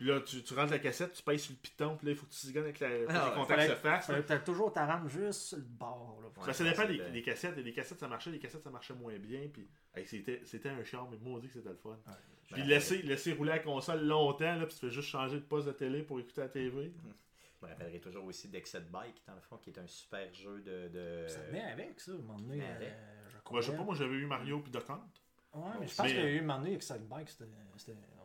Puis 0.03 0.11
là, 0.11 0.21
tu, 0.21 0.43
tu 0.43 0.55
rentres 0.55 0.73
la 0.73 0.81
cassette, 0.81 1.13
tu 1.13 1.23
payes 1.23 1.39
sur 1.39 1.53
le 1.53 1.59
piton, 1.59 1.97
puis 1.97 2.07
là, 2.07 2.13
il 2.13 2.19
faut 2.19 2.27
que 2.27 2.33
tu 2.33 2.45
zigonnes 2.45 2.65
avec 2.65 2.81
la, 2.81 2.89
Ah, 3.09 3.29
les 3.29 3.35
contacts 3.37 3.71
se 3.71 3.77
fassent. 3.77 4.07
peut-être 4.09 4.43
toujours 4.43 4.73
t'arranger 4.73 5.27
juste 5.27 5.41
sur 5.43 5.59
le 5.59 5.63
bord. 5.63 6.19
Là, 6.21 6.27
Ouais. 6.27 6.47
Ça, 6.47 6.53
ça 6.55 6.65
dépend 6.65 6.83
c'est 6.83 6.89
des, 6.89 6.99
de- 6.99 7.09
des 7.11 7.23
cassettes. 7.23 7.57
Et 7.59 7.63
des 7.63 7.73
cassettes, 7.73 8.01
ça 8.01 8.09
marchait, 8.09 8.33
des 8.33 8.41
cassettes, 8.41 8.65
ça 8.65 8.71
marchait 8.71 8.95
moins 8.95 9.17
bien. 9.17 9.43
Puis 9.53 9.69
hey, 9.95 10.05
c'était, 10.05 10.41
c'était 10.45 10.71
un 10.71 10.83
charme, 10.83 11.11
mais 11.13 11.19
maudit 11.19 11.47
que 11.47 11.53
c'était 11.55 11.69
le 11.69 11.77
fun. 11.77 11.97
Puis 12.53 12.63
Ben, 12.63 12.67
laisser, 12.69 13.03
laisser 13.03 13.33
rouler 13.33 13.51
la 13.51 13.59
console 13.61 14.05
longtemps, 14.05 14.57
là, 14.57 14.67
puis 14.67 14.75
tu 14.75 14.81
fais 14.87 14.91
juste 14.91 15.09
changer 15.09 15.37
de 15.37 15.45
poste 15.45 15.69
de 15.69 15.73
télé 15.73 16.03
pour 16.03 16.19
écouter 16.19 16.41
la 16.41 16.49
TV. 16.49 16.93
Je 17.61 17.65
me 17.65 17.71
rappellerai 17.71 18.01
toujours 18.01 18.25
aussi 18.25 18.49
d'Excel 18.49 18.83
Bike, 18.91 19.23
dans 19.25 19.37
le 19.37 19.41
fond, 19.41 19.57
qui 19.59 19.71
est 19.71 19.79
un 19.79 19.87
super 19.87 20.35
jeu 20.35 20.63
de. 20.63 20.89
de... 20.89 21.29
Ça 21.29 21.43
venait 21.43 21.63
avec 21.63 22.01
ça, 22.01 22.11
à 22.11 22.15
un 22.15 22.19
moment 22.19 22.41
donné. 22.41 22.61
Euh, 22.61 22.75
je 23.29 23.31
je 23.31 23.37
sais 23.37 23.41
crois. 23.45 23.77
pas, 23.77 23.85
moi 23.85 23.95
j'avais 23.95 24.17
eu 24.17 24.27
Mario 24.27 24.59
puis 24.59 24.73
Duck 24.73 24.91
Hunt. 24.91 25.01
Ouais, 25.55 25.71
mais 25.79 25.87
je 25.87 25.95
pense 25.95 26.07
qu'il 26.09 26.17
y 26.17 26.21
a 26.21 26.29
eu 26.31 26.39
un 26.39 26.43
moment 26.43 26.59
donné 26.59 26.77
Bike. 27.09 27.29
C'était. 27.29 27.45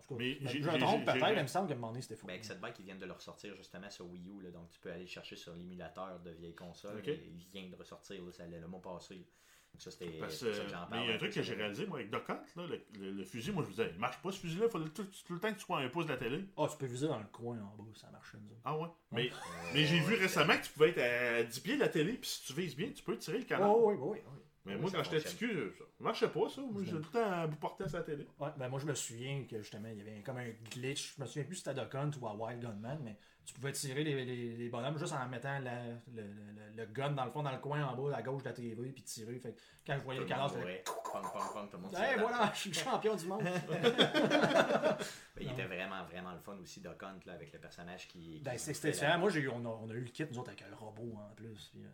Tout 0.07 0.15
cas, 0.15 0.19
Mais 0.19 0.37
je 0.41 0.47
j'ai- 0.47 0.59
me 0.61 0.77
trompe 0.79 1.05
peut-être, 1.05 1.21
mais 1.21 1.35
il 1.35 1.41
me 1.41 1.47
semble 1.47 1.67
qu'à 1.67 1.73
un 1.73 1.77
moment 1.77 1.89
donné, 1.89 2.01
c'était 2.01 2.15
fou. 2.15 2.27
Ben, 2.27 2.33
Excel 2.35 2.59
Bike, 2.59 2.75
ils 2.79 2.85
viennent 2.85 2.99
de 2.99 3.05
le 3.05 3.13
ressortir 3.13 3.55
justement 3.55 3.89
sur 3.89 4.05
Wii 4.09 4.27
U, 4.29 4.41
là, 4.41 4.51
donc 4.51 4.69
tu 4.69 4.79
peux 4.79 4.91
aller 4.91 5.07
chercher 5.07 5.35
sur 5.35 5.53
l'émulateur 5.55 6.19
de 6.21 6.31
vieilles 6.31 6.55
consoles. 6.55 6.97
Ok. 6.99 7.07
et 7.09 7.31
Il 7.35 7.45
vient 7.51 7.69
de 7.69 7.75
ressortir, 7.75 8.23
là, 8.23 8.31
ça 8.31 8.43
allait 8.43 8.59
le 8.59 8.67
mois 8.67 8.81
passé. 8.81 9.15
là. 9.15 9.21
Donc 9.73 9.81
ça, 9.81 9.91
c'était 9.91 10.17
Parce, 10.17 10.37
c'est 10.37 10.45
pour 10.45 10.55
ça 10.55 10.61
euh, 10.61 10.65
que 10.65 10.71
j'en 10.71 10.87
mais 10.89 11.03
il 11.03 11.09
y 11.09 11.11
a 11.11 11.15
un 11.15 11.17
truc 11.17 11.33
que 11.33 11.41
j'ai 11.43 11.53
réalisé, 11.53 11.85
moi, 11.85 11.99
avec 11.99 12.11
Hunt, 12.29 12.41
là, 12.55 12.65
le, 12.67 12.81
le- 12.99 13.11
le 13.11 13.23
fusil, 13.25 13.51
moi 13.51 13.61
je 13.63 13.67
vous 13.67 13.75
disais, 13.75 13.91
il 13.93 13.99
marche 13.99 14.19
pas 14.21 14.31
ce 14.31 14.39
fusil-là, 14.39 14.65
il 14.67 14.71
faut 14.71 14.79
tout, 14.79 15.03
tout 15.03 15.33
le 15.33 15.39
temps 15.39 15.49
que 15.49 15.55
tu 15.59 15.65
sois 15.65 15.79
à 15.79 15.81
un 15.83 15.89
pouce 15.89 16.05
de 16.05 16.11
la 16.11 16.17
télé. 16.17 16.45
Ah, 16.57 16.67
tu 16.71 16.77
peux 16.77 16.85
viser 16.85 17.07
dans 17.07 17.19
le 17.19 17.25
coin 17.25 17.57
en 17.59 17.75
bas, 17.75 17.83
ça 17.93 18.07
nous 18.09 18.17
autres. 18.49 18.61
Ah 18.63 18.77
ouais. 18.77 18.87
Mais, 19.11 19.29
mais 19.73 19.83
j'ai 19.85 19.99
vu 19.99 20.15
récemment 20.15 20.57
que 20.57 20.63
tu 20.63 20.71
pouvais 20.71 20.89
être 20.91 20.99
à 20.99 21.43
10 21.43 21.59
pieds 21.59 21.75
de 21.75 21.81
la 21.81 21.89
télé, 21.89 22.13
puis 22.13 22.29
si 22.29 22.45
tu 22.45 22.53
vises 22.53 22.75
bien, 22.75 22.89
tu 22.91 23.03
peux 23.03 23.17
tirer 23.17 23.39
le 23.39 23.43
canon. 23.45 23.73
Oh, 23.75 23.91
oui, 23.91 23.95
oui, 23.99 24.19
oui. 24.25 24.39
Mais 24.67 24.75
Oui, 24.75 24.81
moi, 24.81 24.91
quand 24.93 25.03
j'étais 25.03 25.19
petit 25.21 25.35
cul, 25.37 25.71
ça 25.77 25.83
marchait 25.99 26.27
pas, 26.29 26.49
ça. 26.49 26.61
Moi, 26.61 26.83
j'ai 26.83 26.91
tout 26.91 26.97
le 26.97 27.03
temps 27.05 27.31
à 27.31 27.47
bout 27.47 27.55
porté 27.57 27.83
à 27.85 27.87
sa 27.89 28.01
télé. 28.01 28.27
Ouais, 28.39 28.49
ben 28.57 28.67
moi 28.69 28.79
je 28.79 28.85
me 28.85 28.93
souviens 28.93 29.43
que 29.49 29.57
justement 29.59 29.87
il 29.89 29.97
y 29.97 30.01
avait 30.01 30.21
comme 30.21 30.37
un 30.37 30.49
glitch. 30.71 31.15
Je 31.15 31.21
me 31.21 31.25
souviens 31.27 31.43
plus 31.45 31.55
si 31.55 31.63
c'était 31.63 31.79
Duck 31.81 31.95
Hunt 31.95 32.11
ou 32.21 32.27
à 32.27 32.33
Wild 32.35 32.61
Gunman, 32.61 32.99
mais 33.03 33.17
tu 33.45 33.53
pouvais 33.53 33.71
tirer 33.71 34.03
les, 34.03 34.25
les, 34.25 34.55
les 34.57 34.69
bonhommes 34.69 34.97
juste 34.99 35.13
en 35.13 35.25
mettant 35.29 35.57
la- 35.59 35.85
le, 36.13 36.21
le- 36.21 36.75
le 36.75 36.85
gun 36.87 37.11
dans 37.11 37.23
le 37.25 37.31
fond, 37.31 37.41
dans 37.43 37.51
le 37.51 37.57
coin 37.59 37.81
en 37.83 37.95
bas, 37.95 38.15
à 38.17 38.21
gauche 38.21 38.43
de 38.43 38.49
la 38.49 38.53
TV, 38.53 38.91
puis 38.91 39.03
tirer. 39.03 39.39
Fait 39.39 39.53
que 39.53 39.59
quand 39.85 39.97
je 39.97 40.03
voyais 40.03 40.19
Tout 40.19 40.25
le 40.25 40.29
cadavre, 40.29 40.49
je 40.49 40.53
faisais, 40.55 40.61
mourait. 40.65 40.83
Pong, 41.11 41.23
pong, 41.31 41.53
pong, 41.53 41.69
tout 41.71 41.77
le 41.77 41.83
monde 41.83 41.95
Hey, 41.95 42.19
voilà, 42.19 42.51
je 42.53 42.59
suis 42.59 42.69
le 42.71 42.75
champion 42.75 43.15
du 43.15 43.25
monde. 43.25 43.43
Ben, 43.43 43.57
Il 45.39 45.51
était 45.51 45.65
vraiment, 45.65 46.03
vraiment 46.03 46.33
le 46.33 46.39
fun 46.39 46.57
aussi, 46.61 46.81
Duck 46.81 47.01
Hunt, 47.03 47.19
là, 47.25 47.33
avec 47.33 47.53
le 47.53 47.59
personnage 47.59 48.07
qui. 48.09 48.41
ben, 48.43 48.51
qui 48.51 48.59
c'est- 48.59 48.71
nous 48.87 48.93
c'était 48.93 49.17
Moi, 49.17 49.29
j'ai 49.29 49.39
eu, 49.41 49.49
on, 49.49 49.63
a, 49.65 49.69
on 49.69 49.89
a 49.89 49.93
eu 49.93 50.01
le 50.01 50.09
kit, 50.09 50.25
nous 50.29 50.39
autres, 50.39 50.49
avec 50.49 50.63
le 50.67 50.75
robot 50.75 51.15
en 51.17 51.33
plus. 51.35 51.69
Puis, 51.71 51.83
euh, 51.83 51.87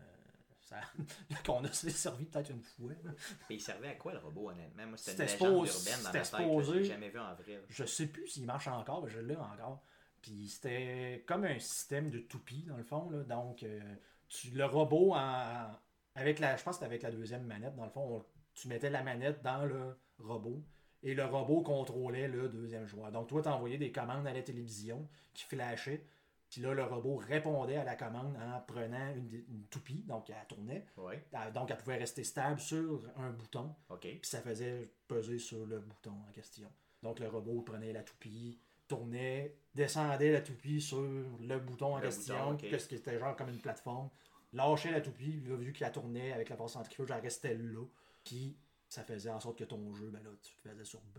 ça, 0.64 0.78
qu'on 1.45 1.64
a 1.64 1.72
s'est 1.72 1.89
servi 1.91 2.26
peut-être 2.26 2.49
une 2.51 2.61
fois. 2.64 2.91
là. 3.03 3.11
Et 3.49 3.55
il 3.55 3.61
servait 3.61 3.89
à 3.89 3.95
quoi 3.95 4.14
le 4.14 4.20
robot, 4.20 4.49
honnêtement? 4.51 4.86
Moi, 4.88 4.97
c'était 4.97 5.24
une 5.24 5.30
légende 5.30 5.68
supposé- 5.68 5.89
urbaine 5.89 6.03
dans 6.03 6.03
ma 6.03 6.11
tête. 6.11 6.84
Je 6.84 6.84
jamais 6.84 7.09
vu 7.09 7.20
en 7.20 7.34
vrai. 7.36 7.64
Je 7.70 7.84
sais 7.86 8.07
plus 8.07 8.28
s'il 8.28 8.45
marche 8.45 8.68
encore, 8.68 9.03
mais 9.03 9.09
je 9.11 9.20
l'ai 9.20 9.36
encore. 9.36 9.82
Puis 10.22 10.47
c'était 10.49 11.24
comme 11.28 11.43
un 11.43 11.59
système 11.59 12.09
de 12.09 12.20
toupie, 12.20 12.64
dans 12.64 12.78
le 12.78 12.84
fond. 12.84 13.09
Là. 13.09 13.24
Donc, 13.24 13.64
euh, 13.64 13.82
tu, 14.30 14.51
le 14.51 14.66
robot, 14.66 15.14
en, 15.14 15.68
avec 16.16 16.39
la, 16.39 16.55
je 16.55 16.64
pense 16.64 16.76
que 16.76 16.86
c'était 16.86 16.86
avec 16.86 17.03
la 17.03 17.11
deuxième 17.11 17.43
manette, 17.45 17.76
dans 17.76 17.84
le 17.86 17.91
fond, 17.91 18.18
on- 18.18 18.26
tu 18.53 18.68
mettais 18.68 18.89
la 18.89 19.03
manette 19.03 19.41
dans 19.41 19.66
le 19.66 19.97
robot 20.20 20.64
et 21.01 21.14
le 21.16 21.26
robot 21.26 21.61
contrôlait 21.64 22.28
le 22.30 22.47
deuxième 22.47 22.86
joueur. 22.86 23.11
Donc, 23.11 23.28
toi, 23.28 23.41
tu 23.41 23.49
envoyais 23.49 23.78
des 23.78 23.91
commandes 23.91 24.26
à 24.28 24.32
la 24.34 24.41
télévision 24.43 25.09
qui 25.34 25.43
flashaient. 25.43 26.05
Puis 26.54 26.62
là, 26.62 26.72
le 26.76 26.84
robot 26.84 27.16
répondait 27.16 27.78
à 27.78 27.84
la 27.84 27.95
commande 27.95 28.38
en 28.38 28.62
prenant 28.62 29.12
une, 29.16 29.43
une 29.49 29.66
toupie, 29.72 30.04
donc 30.04 30.30
elle 30.30 30.36
tournait. 30.47 30.86
Ouais, 30.97 31.26
Euh, 31.34 31.49
Donc, 31.49 31.72
elle 31.72 31.78
pouvait 31.78 31.97
rester 31.97 32.24
stable 32.24 32.60
sur 32.60 33.01
un 33.18 33.32
bouton 33.32 33.74
puis 34.22 34.30
ça 34.30 34.39
faisait 34.39 34.91
peser 35.08 35.39
sur 35.39 35.66
le 35.66 35.80
bouton 35.80 36.12
en 36.12 36.32
question. 36.32 36.72
Donc 37.01 37.20
le 37.20 37.28
robot 37.28 37.64
prenait 37.64 37.91
la 37.91 38.04
toupie, 38.04 38.60
tournait, 38.88 39.58
descendait 39.74 40.32
la 40.32 40.41
toupie 40.41 40.80
sur 40.80 41.01
le 41.01 41.58
bouton 41.58 41.95
en 41.95 41.97
Le 41.97 42.04
question, 42.04 42.51
bouton, 42.51 42.66
ok. 42.66 42.70
que 42.70 42.78
ce 42.78 42.88
qui 42.88 42.95
était 42.95 43.18
genre 43.18 43.36
comme 43.36 43.49
une 43.49 43.60
plateforme, 43.60 44.12
lâchait 44.54 44.91
la 44.91 45.01
toupie, 45.01 45.41
là, 45.47 45.56
vu 45.56 45.74
qu'elle 45.74 45.91
tournait 45.91 46.34
avec 46.34 46.49
la 46.49 46.56
force 46.56 46.74
centrifuge, 46.74 47.10
elle 47.10 47.20
restait 47.22 47.56
là, 47.56 47.84
puis 48.24 48.56
ça 48.88 49.04
faisait 49.04 49.32
en 49.32 49.39
sorte 49.39 49.58
que 49.58 49.64
ton 49.64 49.91
jeu, 49.95 50.12
ben 50.12 50.22
là, 50.24 50.30
tu 50.39 50.53
faisais 50.53 50.86
sur 50.86 51.02
B. 51.15 51.18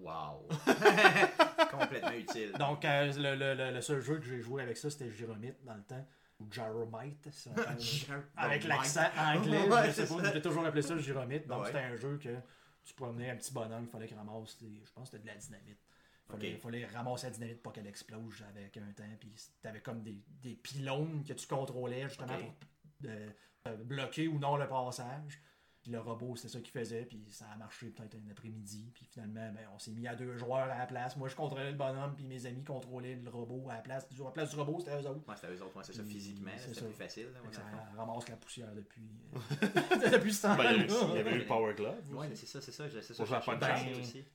Wow. 0.00 0.48
Complètement 1.70 2.12
utile. 2.12 2.52
Donc 2.58 2.84
euh, 2.84 3.12
le, 3.16 3.34
le- 3.54 3.74
le- 3.74 3.80
seul 3.80 4.00
jeu 4.00 4.18
que 4.18 4.24
j'ai 4.26 4.40
joué 4.40 4.62
avec 4.62 4.76
ça, 4.76 4.90
c'était 4.90 5.10
Gyromite 5.10 5.62
dans 5.64 5.74
le 5.74 5.82
temps, 5.82 6.06
ou 6.40 6.46
Gyromite, 6.50 7.28
si 7.32 7.48
on 7.48 7.54
parle- 7.54 8.22
avec 8.36 8.64
l'accent 8.64 9.08
anglais, 9.18 9.68
Ouais, 9.68 9.86
je 9.86 9.90
sais 9.92 10.06
pas, 10.06 10.32
j'ai 10.32 10.42
toujours 10.42 10.64
appelé 10.66 10.82
ça 10.82 10.96
Gyromite. 10.98 11.46
Donc 11.46 11.60
Ouais. 11.62 11.66
c'était 11.66 11.80
un 11.80 11.96
jeu 11.96 12.18
que 12.22 12.36
tu 12.84 12.94
promenais 12.94 13.30
un 13.30 13.36
petit 13.36 13.52
bonhomme, 13.52 13.84
il 13.84 13.90
fallait 13.90 14.06
qu'il 14.06 14.16
ramasse, 14.16 14.58
des- 14.62 14.82
je 14.84 14.92
pense 14.92 15.10
que 15.10 15.16
c'était 15.16 15.22
de 15.28 15.34
la 15.34 15.36
dynamite. 15.36 15.78
Il 16.42 16.56
fallait, 16.58 16.86
ramasser 16.86 17.26
la 17.28 17.32
dynamite 17.32 17.62
pour 17.62 17.72
qu'elle 17.72 17.86
explose 17.86 18.44
avec 18.48 18.76
un 18.78 18.92
temps. 18.92 19.04
Puis 19.20 19.32
t'avais 19.62 19.80
comme 19.80 20.02
des, 20.02 20.20
des 20.42 20.54
pylônes 20.54 21.22
que 21.24 21.32
tu 21.34 21.46
contrôlais 21.46 22.02
justement 22.08 22.36
pour 22.36 23.10
euh, 23.10 23.76
bloquer 23.84 24.26
ou 24.26 24.38
non 24.40 24.56
le 24.56 24.66
passage. 24.68 25.40
Puis 25.86 25.92
le 25.92 26.00
robot, 26.00 26.34
c'était 26.34 26.48
ça 26.48 26.58
qu'il 26.60 26.72
faisait, 26.72 27.04
puis 27.04 27.22
ça 27.30 27.44
a 27.54 27.56
marché 27.56 27.86
peut-être 27.90 28.16
un 28.16 28.28
après-midi. 28.32 28.90
Puis 28.92 29.04
finalement, 29.04 29.52
ben, 29.54 29.68
on 29.72 29.78
s'est 29.78 29.92
mis 29.92 30.08
à 30.08 30.16
deux 30.16 30.36
joueurs 30.36 30.68
à 30.68 30.78
la 30.78 30.86
place. 30.86 31.16
Moi, 31.16 31.28
je 31.28 31.36
contrôlais 31.36 31.70
le 31.70 31.76
bonhomme, 31.76 32.12
puis 32.16 32.24
mes 32.26 32.44
amis 32.44 32.64
contrôlaient 32.64 33.14
le 33.14 33.30
robot 33.30 33.68
à 33.70 33.74
la 33.74 33.80
place. 33.82 34.04
À 34.20 34.24
la 34.24 34.30
place 34.32 34.50
du 34.50 34.56
robot, 34.56 34.80
c'était 34.80 35.00
eux 35.00 35.06
autres. 35.06 35.20
Moi, 35.24 35.36
c'était 35.36 35.52
eux 35.54 35.62
autres, 35.62 35.74
moi, 35.74 35.84
c'est 35.84 35.92
ça 35.92 36.02
physiquement, 36.02 36.50
c'est 36.56 36.70
c'était 36.70 36.80
ça. 36.80 36.86
plus 36.86 36.94
facile. 36.94 37.26
là, 37.32 37.38
ça 37.52 37.62
ramasse 37.96 38.28
la 38.28 38.34
poussière 38.36 38.74
depuis, 38.74 39.08
euh, 39.32 39.38
depuis 40.18 40.34
ce 40.34 40.42
temps 40.42 40.56
Ben, 40.56 40.72
il 40.72 40.76
y 40.76 40.80
a 40.80 40.86
eu- 40.86 40.88
il 41.10 41.14
y 41.14 41.18
avait 41.20 41.34
eu 41.36 41.38
le 41.38 41.46
Power 41.46 41.72
Glove. 41.74 42.14
Ouais, 42.16 42.26
aussi. 42.32 42.36
c'est 42.38 42.46
ça, 42.46 42.60
c'est 42.60 42.72
ça, 42.72 42.90
c'est 42.90 43.02
ça. 43.02 43.14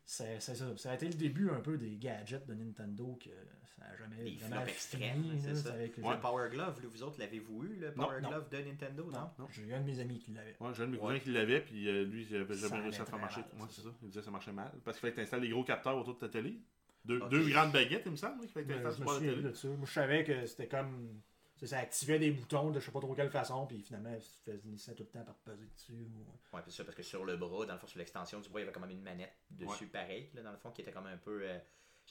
Ça. 0.06 0.78
Ça 0.78 0.92
a 0.92 0.96
été 0.96 1.08
le 1.08 1.16
début 1.16 1.50
un 1.50 1.60
peu 1.60 1.78
des 1.78 1.98
gadgets 1.98 2.48
de 2.48 2.54
Nintendo 2.54 3.20
que 3.22 3.30
ça 3.78 3.86
n'a 3.86 3.96
jamais 3.98 4.24
Des 4.24 4.38
flops 4.38 4.68
extrêmes, 4.68 5.40
c'est 5.40 5.56
ça. 5.56 5.74
avec 5.74 5.96
Power 6.22 6.50
Glove, 6.50 6.80
vous 6.86 7.04
autres, 7.04 7.20
l'avez-vous 7.20 7.64
eu, 7.66 7.76
le 7.78 7.94
Power 7.94 8.22
non. 8.22 8.30
Glove 8.30 8.50
de 8.50 8.58
Nintendo, 8.58 9.04
non? 9.12 9.30
Non, 9.40 9.48
j'ai 9.52 9.64
eu 9.64 9.74
un 9.74 9.82
de 9.82 9.86
mes 9.86 10.00
amis 10.00 10.20
qui 10.20 10.32
l'avait. 10.32 10.56
Ouais, 10.60 10.70
j'ai 10.74 10.84
un 10.84 10.88
de 10.88 10.92
mes 10.92 10.98
Ouais. 10.98 11.04
cousins 11.14 11.20
qui 11.20 11.30
l'avait, 11.32 11.62
puis 11.62 11.88
euh, 11.90 12.04
lui, 12.06 12.28
il 12.30 12.36
avait 12.36 12.56
Ça 12.56 12.68
jamais 12.68 12.82
réussi 12.84 13.02
à 13.02 13.06
faire 13.06 13.20
marcher. 13.20 13.42
mal, 13.42 13.62
Ouais, 13.62 13.68
c'est 13.72 13.82
ça. 13.82 13.90
Il 14.02 14.08
disait 14.10 14.20
que 14.20 14.26
ça 14.26 14.32
marchait 14.32 14.52
mal. 14.52 14.72
Parce 14.84 14.98
qu'il 14.98 15.02
fallait 15.02 15.12
que 15.14 15.18
tu 15.18 15.24
installes 15.24 15.42
des 15.42 15.50
gros 15.50 15.64
capteurs 15.64 15.98
autour 15.98 16.16
de 16.16 16.20
ta 16.20 16.30
télé. 16.30 16.60
Deux, 17.06 17.20
grandes 17.50 17.72
baguettes, 17.72 18.04
il 18.06 18.12
me 18.12 18.16
semble, 18.16 18.42
qu'il 18.42 18.50
fallait 18.50 18.66
que 18.68 18.74
tu 18.74 18.80
Ben, 18.80 18.86
installes 18.88 19.06
sur 19.08 19.14
la 19.14 19.20
télé. 19.20 19.42
Moi, 19.78 19.86
je 19.88 19.92
savais 19.92 20.24
que 20.24 20.46
c'était 20.46 20.68
comme. 20.68 21.20
ça, 21.64 21.78
activait 21.80 22.18
des 22.20 22.32
boutons 22.32 22.72
de 22.72 22.80
je 22.80 22.86
sais 22.86 22.92
pas 22.92 23.00
trop 23.00 23.14
quelle 23.16 23.30
façon, 23.30 23.66
puis 23.68 23.82
finalement, 23.82 24.16
ça 24.20 24.52
finissait 24.58 24.94
tout 24.96 25.04
le 25.04 25.10
temps 25.10 25.24
par 25.24 25.36
peser 25.36 25.66
dessus. 25.76 25.94
ou- 25.94 26.56
Ouais, 26.56 26.62
c'est 26.66 26.72
ça, 26.72 26.84
parce 26.84 26.96
que 26.96 27.04
sur 27.04 27.24
le 27.26 27.38
bras, 27.38 27.66
dans 27.66 27.74
le 27.74 27.80
fond, 27.80 27.88
sur 27.88 28.00
l'extension 28.00 28.40
du 28.40 28.50
bras, 28.50 28.60
il 28.60 28.64
y 28.64 28.66
avait 28.68 28.74
quand 28.74 28.80
même 28.82 28.92
une 28.92 29.02
manette 29.04 29.34
dessus, 29.50 29.88
pareil, 29.88 30.30
là, 30.34 30.42
dans 30.44 30.52
le 30.52 30.58
fond, 30.58 30.72
qui 30.72 30.82
était 30.82 30.92
comme 30.92 31.06
un 31.08 31.18
peu. 31.18 31.42
euh, 31.44 31.58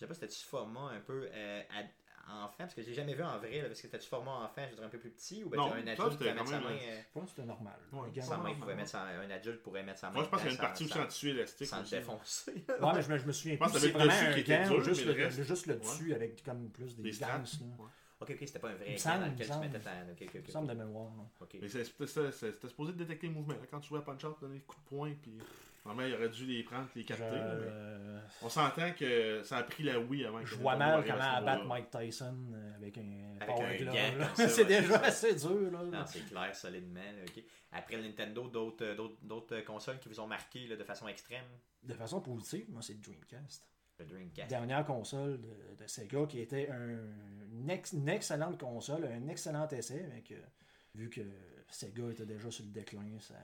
je 0.01 0.07
sais 0.07 0.09
pas, 0.09 0.15
c'était 0.15 0.29
du 0.29 0.35
format 0.35 0.93
un 0.97 1.01
peu 1.01 1.29
euh, 1.31 1.63
ad- 1.79 1.87
enfant? 2.33 2.55
Parce 2.59 2.73
que 2.75 2.83
j'ai 2.83 2.95
jamais 2.95 3.13
vu 3.15 3.23
en 3.23 3.37
vrai. 3.39 3.51
Là, 3.61 3.67
parce 3.69 3.81
que 3.81 3.87
c'était 3.89 3.99
du 3.99 4.07
format 4.07 4.31
enfant, 4.45 4.63
je 4.71 4.75
dirais 4.75 4.87
un 4.87 4.89
peu 4.89 4.99
plus 4.99 5.11
petit. 5.11 5.45
Ou 5.45 5.51
ben, 5.51 5.59
Non, 5.59 5.73
un 5.75 5.87
adulte 5.87 6.17
pouvait 6.17 6.33
mettre 6.33 6.49
sa 6.49 6.61
main. 6.61 6.71
euh, 6.71 7.01
Je 7.03 7.13
pense 7.13 7.25
que 7.25 7.31
c'était 7.31 7.43
normal. 7.47 7.75
Ouais. 7.93 8.23
Sa 8.23 8.37
main 8.39 8.55
mettre 8.77 8.89
sa- 8.89 9.03
un 9.03 9.31
adulte 9.31 9.63
pourrait 9.63 9.83
mettre 9.83 9.99
sa 9.99 10.07
main. 10.09 10.15
Moi, 10.15 10.25
je 10.25 10.29
pense 10.31 10.41
qu'il 10.41 10.49
y 10.49 10.51
a 10.51 10.55
une 10.55 10.59
partie 10.61 10.85
aussi 10.85 10.93
sans- 10.95 11.07
tissu 11.07 11.31
élastique. 11.31 11.67
Sans 11.67 11.83
aussi. 11.83 11.95
le 11.95 12.01
défoncer. 12.01 12.53
Ouais, 12.69 12.93
mais 12.95 13.03
je 13.03 13.09
me, 13.13 13.19
je 13.19 13.27
me 13.27 13.33
souviens 13.33 13.55
Je 13.55 13.59
pense 13.59 13.73
plus. 13.73 13.81
que 13.81 13.87
C'est 13.87 13.93
vraiment 13.93 14.13
dessus 14.13 14.25
un 14.27 14.33
qui 14.33 14.41
était 14.41 14.59
gant, 14.63 14.69
dur, 14.69 14.85
juste 14.85 15.01
mais 15.01 15.13
le, 15.13 15.19
le 15.19 15.25
reste- 15.27 15.43
juste 15.43 15.67
le 15.67 15.75
dessus 15.75 16.15
avec 16.15 16.43
comme 16.45 16.71
plus 16.71 16.97
des 16.97 17.03
Des 17.03 17.13
straps. 17.13 17.59
Ok, 18.21 18.31
ok, 18.33 18.37
c'était 18.41 18.59
pas 18.59 18.69
un 18.69 18.75
vrai 18.75 18.97
semble, 18.99 19.21
dans 19.25 19.31
lequel 19.33 19.47
tu 19.47 19.59
mettais 19.59 19.81
ta. 19.81 19.91
ok, 20.13 20.23
ok, 20.23 20.41
ok. 20.45 20.51
semble 20.51 20.69
de 20.69 20.75
mémoire. 20.75 21.11
Mais 21.61 21.69
c'était 21.69 21.85
c'était- 22.07 22.33
c'était 22.33 22.69
supposé 22.69 22.93
détecter 22.93 23.29
le 23.29 23.33
mouvement. 23.35 23.55
Quand 23.71 23.81
tu 23.81 23.89
jouais 23.89 24.01
à 24.01 24.03
Punch-Out, 24.03 24.37
donner 24.41 24.59
des 24.59 24.65
coups 24.65 24.83
de 24.83 24.89
poing, 24.89 25.13
puis 25.23 25.39
normalement, 25.87 26.09
il 26.09 26.15
aurait 26.15 26.29
dû 26.29 26.45
les 26.45 26.63
prendre, 26.63 26.87
les 26.95 27.05
capter. 27.05 27.25
euh, 27.25 28.21
On 28.43 28.51
s'entend 28.51 28.93
que 28.93 29.43
ça 29.43 29.57
a 29.57 29.63
pris 29.63 29.85
la 29.85 29.99
Wii 29.99 30.27
avant 30.27 30.41
que 30.41 30.47
je 30.47 30.55
vois 30.57 30.77
mal 30.77 31.03
comment 31.03 31.19
abattre. 31.23 31.65
Mike 31.65 31.91
Tyson 31.91 32.37
euh, 32.53 32.75
avec 32.77 32.99
un 32.99 33.37
Avec 33.41 33.55
power 33.55 34.49
C'est 34.49 34.65
déjà 34.67 34.99
assez 35.01 35.35
dur. 35.35 35.71
Là. 35.73 35.83
Non, 35.85 36.05
c'est 36.07 36.21
clair, 36.29 36.55
solidement. 36.55 37.01
Après 37.73 37.97
le 37.97 38.03
Nintendo, 38.03 38.49
d'autres 38.49 38.85
euh, 38.85 39.09
d'autres 39.23 39.61
consoles 39.63 39.99
qui 39.99 40.11
vous 40.11 40.21
ont 40.21 40.27
marqué 40.27 40.67
là, 40.67 40.77
de 40.77 40.85
façon 40.85 41.09
extrême? 41.09 41.45
De 41.83 41.95
façon 41.95 42.21
positive, 42.21 42.67
moi, 42.69 42.83
c'est 42.83 42.93
le 42.93 42.99
Dreamcast. 43.01 43.67
Le 44.01 44.07
Dreamcast. 44.07 44.49
Dernière 44.49 44.85
console 44.85 45.41
de, 45.41 45.83
de 45.83 45.87
Sega 45.87 46.27
qui 46.27 46.41
était 46.41 46.69
un- 46.71 46.99
une, 47.53 47.71
ex- 47.71 47.93
une 47.93 48.09
excellente 48.09 48.59
console, 48.59 49.05
un 49.05 49.29
excellent 49.29 49.69
essai, 49.69 50.07
mais 50.13 50.23
que 50.23 50.35
vu 50.95 51.09
que 51.11 51.21
Sega 51.69 52.11
était 52.11 52.27
déjà 52.27 52.51
sur 52.51 52.65
le 52.65 52.71
déclin, 52.71 53.03
ça. 53.21 53.35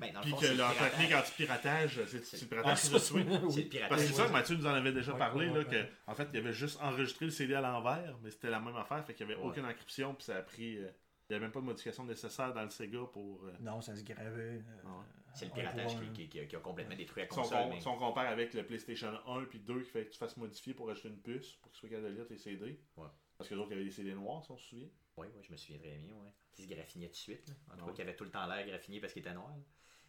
Ben, 0.00 0.12
dans 0.12 0.20
le 0.20 0.22
Puis 0.22 0.30
fond, 0.30 0.36
que 0.38 0.46
leur 0.46 0.70
piratage. 0.72 0.90
technique 0.92 1.14
anti-piratage, 1.16 2.00
c'est 2.06 2.40
le 2.42 2.46
Ah, 2.64 2.74
piratage 2.74 2.98
sur 2.98 3.16
oui. 3.16 3.24
piratage. 3.64 3.88
Parce 3.88 4.02
que 4.02 4.06
c'est 4.08 4.14
ça 4.14 4.26
que 4.28 4.32
Mathieu 4.32 4.56
nous 4.56 4.66
en 4.66 4.74
avait 4.74 4.92
déjà 4.92 5.12
Ouais, 5.12 5.18
parlé, 5.18 5.48
ouais, 5.48 5.52
là, 5.54 5.58
ouais. 5.58 5.64
que, 5.64 6.10
en 6.10 6.14
fait, 6.14 6.28
il 6.32 6.38
avait 6.38 6.52
juste 6.52 6.78
enregistré 6.80 7.24
le 7.24 7.32
CD 7.32 7.54
à 7.54 7.60
l'envers, 7.60 8.16
mais 8.22 8.30
c'était 8.30 8.48
la 8.50 8.60
même 8.60 8.76
affaire, 8.76 9.04
fait 9.04 9.14
qu'il 9.14 9.26
n'y 9.26 9.32
avait 9.32 9.42
Ouais. 9.42 9.48
aucune 9.48 9.64
encryption, 9.64 10.14
puis 10.14 10.24
ça 10.24 10.36
a 10.36 10.42
pris. 10.42 10.76
euh, 10.78 10.88
il 11.28 11.32
n'y 11.32 11.36
avait 11.36 11.44
même 11.46 11.52
pas 11.52 11.60
de 11.60 11.64
modification 11.66 12.04
nécessaire 12.04 12.54
dans 12.54 12.62
le 12.62 12.70
Sega 12.70 13.00
pour. 13.12 13.44
euh, 13.44 13.52
Non, 13.60 13.80
ça 13.82 13.94
se 13.96 14.02
gravait. 14.04 14.22
euh, 14.30 14.60
Ouais. 14.84 15.04
C'est 15.38 15.46
le 15.46 15.52
piratage 15.52 15.96
qui, 16.14 16.28
qui- 16.28 16.46
qui 16.46 16.56
a- 16.56 16.60
complètement 16.60 16.96
détruit 16.96 17.22
la 17.22 17.28
Si 17.28 17.38
on, 17.38 17.42
console. 17.42 17.68
mais- 17.70 17.80
si 17.80 17.88
on 17.88 17.96
compare 17.98 18.26
avec 18.26 18.54
le 18.54 18.66
PlayStation 18.66 19.12
1 19.26 19.44
puis 19.44 19.60
2 19.60 19.82
qui 19.82 19.90
fait 19.90 20.06
que 20.06 20.10
tu 20.12 20.18
fasses 20.18 20.36
modifier 20.36 20.74
pour 20.74 20.90
acheter 20.90 21.08
une 21.08 21.20
puce 21.20 21.54
pour 21.54 21.70
que 21.70 21.74
tu 21.76 21.80
sois 21.80 21.88
capable 21.88 22.08
de 22.08 22.14
lire 22.14 22.26
tes 22.26 22.36
CD. 22.38 22.80
Ouais. 22.96 23.08
Parce 23.36 23.48
que 23.48 23.54
y 23.54 23.60
avait 23.62 23.84
des 23.84 23.90
CD 23.90 24.14
noirs, 24.14 24.44
si 24.44 24.50
on 24.50 24.56
se 24.58 24.68
souvient. 24.68 24.88
Oui, 25.16 25.26
ouais, 25.28 25.42
je 25.42 25.52
me 25.52 25.56
souviens 25.56 25.78
très 25.78 25.96
bien, 25.96 26.12
ouais. 26.14 26.32
Qui 26.52 26.62
se 26.64 26.68
graffinaient 26.68 27.06
tout 27.06 27.12
de 27.12 27.16
suite. 27.16 27.48
Là. 27.48 27.54
En 27.74 27.76
tout 27.76 27.86
cas, 27.86 27.92
qui 27.92 28.02
avait 28.02 28.16
tout 28.16 28.24
le 28.24 28.30
temps 28.30 28.46
l'air 28.46 28.66
graffiné 28.66 29.00
parce 29.00 29.12
qu'il 29.12 29.20
était 29.20 29.32
noir. 29.34 29.48
là. 29.50 29.62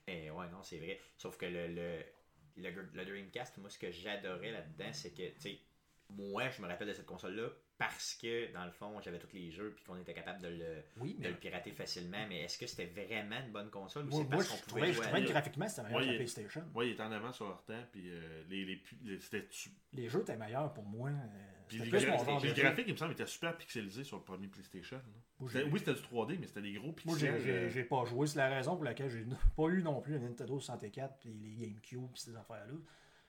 Mais 0.08 0.30
ouais, 0.32 0.50
non, 0.50 0.64
c'est 0.64 0.80
vrai. 0.80 1.00
Sauf 1.18 1.38
que 1.38 1.46
le, 1.46 1.68
le, 1.68 2.04
le, 2.58 2.70
le 2.94 3.06
Dreamcast, 3.06 3.58
moi, 3.60 3.70
ce 3.70 3.78
que 3.78 3.92
j'adorais 3.92 4.52
là-dedans, 4.52 4.92
c'est 4.94 5.12
que, 5.14 5.30
tu 5.36 5.40
sais, 5.40 5.60
moi, 6.10 6.50
je 6.50 6.62
me 6.64 6.68
rappelle 6.68 6.88
de 6.88 6.94
cette 6.94 7.06
console-là 7.06 7.50
parce 7.80 8.14
que, 8.22 8.52
dans 8.54 8.66
le 8.66 8.72
fond, 8.72 9.00
j'avais 9.02 9.18
tous 9.18 9.34
les 9.34 9.50
jeux 9.52 9.72
puis 9.74 9.84
qu'on 9.86 9.98
était 9.98 10.14
capable 10.14 10.42
de 10.42 10.50
le, 10.50 10.84
Oui, 10.98 11.16
de 11.16 11.22
mais 11.24 11.30
le 11.30 11.36
pirater 11.36 11.72
facilement. 11.72 12.24
Mais 12.28 12.42
est-ce 12.44 12.60
que 12.60 12.68
c'était 12.68 12.86
vraiment 12.86 13.38
une 13.44 13.52
bonne 13.52 13.70
console 13.72 14.06
ou 14.06 14.10
moi, 14.10 14.18
c'est 14.22 14.24
moi, 14.28 14.36
parce 14.36 14.46
je 14.46 14.52
qu'on 14.52 14.58
pouvait 14.58 14.82
trouvais, 14.82 14.88
je 14.88 14.94
jouer 14.94 15.06
à 15.06 15.08
trouvais 15.08 15.24
que 15.26 15.32
graphiquement, 15.32 15.68
c'était 15.70 15.84
meilleur 15.84 15.98
Ouais, 16.00 16.06
que 16.06 16.12
la 16.12 16.16
PlayStation. 16.18 16.64
Ouais, 16.76 16.88
il 16.90 16.92
était 16.92 17.04
en 17.04 17.12
avant 17.12 17.32
sur 17.32 17.48
leur 17.48 17.64
temps, 17.64 17.82
puis 17.92 18.04
euh, 18.12 18.44
les, 18.50 18.66
les, 19.04 19.20
c'était 19.22 19.48
tu- 19.48 19.72
Les 19.94 20.08
jeux 20.10 20.20
étaient 20.22 20.38
meilleurs 20.38 20.74
pour 20.74 20.84
moi. 20.84 21.10
euh, 21.10 21.14
Puis 21.70 21.78
les, 21.80 21.90
plus 21.90 22.00
gra- 22.06 22.12
mon 22.12 22.24
genre 22.26 22.40
puis 22.42 22.50
de 22.50 22.54
le 22.54 22.56
jeu. 22.56 22.62
graphique, 22.64 22.86
il 22.88 22.94
me 22.94 22.98
semble, 22.98 23.14
était 23.14 23.26
super 23.26 23.58
pixelisé 23.58 24.04
sur 24.04 24.18
le 24.18 24.24
premier 24.24 24.48
PlayStation. 24.48 25.02
Moi, 25.40 25.50
Oui, 25.72 25.80
c'était 25.80 25.94
du 25.94 26.02
3D, 26.02 26.38
mais 26.38 26.48
c'était 26.48 26.62
des 26.62 26.74
gros 26.74 26.94
Moi, 27.06 27.18
j'ai- 27.18 27.28
pixels. 27.28 27.42
j'ai 27.42 27.52
euh, 27.52 27.70
j'ai 27.70 27.84
pas 27.86 28.04
joué. 28.04 28.28
C'est 28.28 28.40
la 28.40 28.50
raison 28.50 28.76
pour 28.76 28.84
laquelle 28.84 29.10
j'ai 29.10 29.26
pas 29.56 29.68
eu 29.70 29.82
non 29.82 30.02
plus 30.02 30.14
le 30.14 30.20
Nintendo 30.20 30.60
64 30.60 31.18
puis 31.22 31.30
les 31.34 31.66
GameCube 31.66 32.12
puis 32.12 32.22
ces 32.22 32.36
affaires-là. 32.36 32.74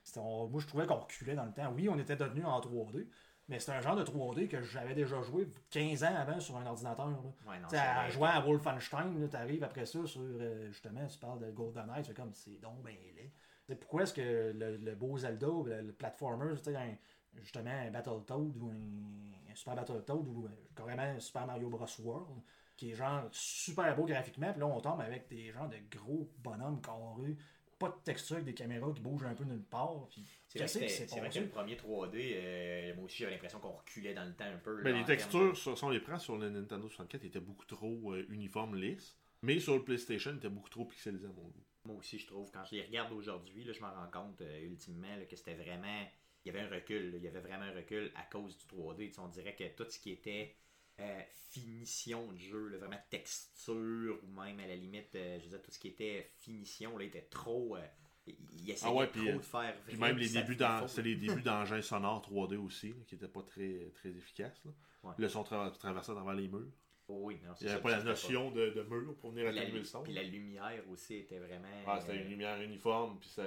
C'était- 0.03 0.19
on- 0.19 0.47
Moi, 0.49 0.59
je 0.61 0.67
trouvais 0.67 0.85
qu'on 0.85 0.95
reculait 0.99 1.35
dans 1.35 1.45
le 1.45 1.53
temps. 1.53 1.71
Oui, 1.73 1.87
on 1.87 1.97
était 1.97 2.17
devenu 2.17 2.43
en 2.43 2.59
3D, 2.59 3.07
mais 3.47 3.59
c'était 3.59 3.73
un 3.73 3.81
genre 3.81 3.95
de 3.95 4.03
3D 4.03 4.47
que 4.47 4.61
j'avais 4.61 4.93
déjà 4.95 5.21
joué 5.21 5.47
15 5.69 6.03
ans 6.03 6.15
avant 6.15 6.39
sur 6.39 6.55
un 6.57 6.65
ordinateur. 6.65 7.09
là. 7.09 7.17
Ouais, 7.47 7.59
non, 7.59 7.67
c'est 7.69 7.77
à 7.77 8.09
jouer 8.09 8.27
à 8.29 8.39
Wolfenstein, 8.41 9.27
tu 9.29 9.35
arrives 9.35 9.63
après 9.63 9.85
ça 9.85 10.05
sur, 10.05 10.21
euh, 10.21 10.67
justement, 10.71 11.05
tu 11.07 11.17
parles 11.19 11.39
de 11.39 11.51
GoldenEye, 11.51 12.03
fais 12.03 12.13
comme, 12.13 12.33
c'est 12.33 12.59
donc 12.61 12.81
ben 12.83 12.95
laid. 13.15 13.31
Pourquoi 13.79 14.03
est-ce 14.03 14.13
que 14.13 14.51
le, 14.53 14.77
le 14.77 14.95
beau 14.95 15.17
Zelda, 15.17 15.49
ou 15.49 15.63
le, 15.63 15.81
le 15.81 15.93
platformer, 15.93 16.53
un- 16.67 16.97
justement 17.41 17.71
un 17.71 17.89
Battletoad 17.91 18.57
ou 18.57 18.67
un, 18.69 19.51
un 19.51 19.55
Super 19.55 19.75
Battletoad 19.75 20.27
ou 20.27 20.45
euh, 20.45 20.49
carrément 20.75 21.03
un 21.03 21.19
Super 21.19 21.45
Mario 21.47 21.69
Bros. 21.69 21.85
World, 21.99 22.41
qui 22.75 22.91
est 22.91 22.95
genre 22.95 23.23
super 23.31 23.95
beau 23.95 24.05
graphiquement, 24.05 24.51
puis 24.51 24.59
là 24.59 24.67
on 24.67 24.79
tombe 24.81 24.99
avec 25.01 25.27
des 25.29 25.51
gens 25.51 25.67
de 25.67 25.77
gros 25.95 26.29
bonhommes 26.39 26.81
carrés, 26.81 27.37
pas 27.79 27.89
de 27.89 27.95
texture 28.03 28.35
avec 28.37 28.45
des 28.45 28.53
caméras 28.53 28.91
qui 28.93 29.01
bougent 29.01 29.23
un 29.25 29.33
peu 29.35 29.43
nulle 29.45 29.63
part, 29.63 30.07
puis 30.09 30.25
C'est 30.51 30.59
vrai, 30.59 30.87
que 30.87 30.91
c'est 30.91 31.19
vrai 31.19 31.29
que 31.29 31.39
le 31.39 31.47
premier 31.47 31.75
3D, 31.75 32.33
euh, 32.35 32.95
moi 32.95 33.05
aussi 33.05 33.19
j'avais 33.19 33.31
l'impression 33.31 33.59
qu'on 33.59 33.71
reculait 33.71 34.13
dans 34.13 34.25
le 34.25 34.33
temps 34.33 34.45
un 34.45 34.57
peu. 34.57 34.81
Là, 34.81 34.91
les 34.91 35.05
textures, 35.05 35.55
si 35.57 35.83
on 35.83 35.89
les 35.89 36.01
prend 36.01 36.19
sur 36.19 36.37
le 36.37 36.49
Nintendo 36.49 36.89
64, 36.89 37.23
étaient 37.23 37.39
beaucoup 37.39 37.65
trop 37.65 38.13
euh, 38.13 38.25
uniformes, 38.29 38.75
lisses. 38.75 39.17
Mais 39.43 39.59
sur 39.59 39.75
le 39.75 39.83
PlayStation, 39.83 40.35
étaient 40.35 40.49
beaucoup 40.49 40.69
trop 40.69 40.85
pixelisés 40.85 41.25
à 41.25 41.29
mon 41.29 41.47
goût. 41.47 41.65
Moi 41.85 41.95
aussi, 41.95 42.19
je 42.19 42.27
trouve, 42.27 42.51
quand 42.51 42.63
je 42.63 42.75
les 42.75 42.83
regarde 42.83 43.11
aujourd'hui, 43.11 43.63
là, 43.63 43.73
je 43.73 43.79
m'en 43.79 43.91
rends 43.91 44.11
compte 44.11 44.41
euh, 44.41 44.61
ultimement 44.61 45.15
là, 45.15 45.25
que 45.25 45.35
c'était 45.35 45.55
vraiment. 45.55 46.05
Il 46.43 46.53
y 46.53 46.55
avait 46.55 46.67
un 46.67 46.69
recul, 46.69 47.11
là, 47.11 47.17
il 47.17 47.23
y 47.23 47.27
avait 47.27 47.39
vraiment 47.39 47.65
un 47.65 47.73
recul 47.73 48.11
à 48.15 48.23
cause 48.23 48.57
du 48.57 48.65
3D. 48.65 49.07
Tu 49.07 49.13
sais, 49.13 49.19
on 49.19 49.27
dirait 49.27 49.55
que 49.55 49.67
tout 49.75 49.89
ce 49.89 49.99
qui 49.99 50.11
était 50.11 50.55
euh, 50.99 51.21
finition 51.49 52.31
de 52.31 52.37
jeu, 52.37 52.67
là, 52.67 52.77
vraiment 52.77 52.99
texture, 53.09 54.19
ou 54.23 54.27
même 54.27 54.59
à 54.59 54.67
la 54.67 54.75
limite, 54.75 55.15
euh, 55.15 55.39
je 55.39 55.45
veux 55.45 55.49
dire, 55.49 55.61
tout 55.61 55.71
ce 55.71 55.79
qui 55.79 55.87
était 55.87 56.31
finition, 56.37 56.97
là, 56.97 57.05
était 57.05 57.21
trop. 57.23 57.77
Euh, 58.31 58.57
il 58.63 58.69
essayait 58.71 58.91
Ah 58.91 58.95
ouais, 58.95 59.07
trop 59.07 59.19
puis, 59.19 59.29
euh, 59.29 59.37
de 59.37 59.41
faire 59.41 59.75
Puis 59.87 59.95
vrai, 59.95 60.07
même 60.09 60.17
les 60.17 60.29
débuts 60.29 60.57
c'était 60.87 61.01
les 61.01 61.15
débuts 61.15 61.41
d'engins 61.43 61.81
sonores 61.81 62.21
3D 62.29 62.57
aussi, 62.57 62.89
là, 62.89 62.95
qui 63.07 63.15
n'étaient 63.15 63.27
pas 63.27 63.43
très, 63.43 63.91
très 63.95 64.09
efficaces. 64.09 64.61
Ouais. 65.03 65.13
Le 65.17 65.29
son 65.29 65.43
tra 65.43 65.69
traversait 65.71 66.13
dans 66.13 66.31
les 66.31 66.47
murs. 66.47 66.71
Oh 67.07 67.19
oui, 67.23 67.39
non, 67.43 67.53
c'est 67.55 67.65
Il 67.65 67.67
n'y 67.67 67.73
avait 67.73 67.81
pas 67.81 67.89
la 67.91 68.03
notion 68.03 68.51
de, 68.51 68.69
de 68.69 68.83
mur 68.83 69.15
pour 69.19 69.31
venir 69.31 69.45
Puis 69.47 69.55
la, 69.55 69.61
atténuer 69.61 69.79
le 69.79 69.85
son. 69.85 70.03
puis 70.03 70.13
la 70.13 70.23
lumière 70.23 70.83
aussi 70.89 71.15
était 71.15 71.39
vraiment. 71.39 71.67
Ah, 71.85 71.99
c'était 71.99 72.13
euh, 72.13 72.21
une 72.23 72.29
lumière 72.29 72.61
uniforme, 72.61 73.19
puis 73.19 73.27
ça, 73.29 73.43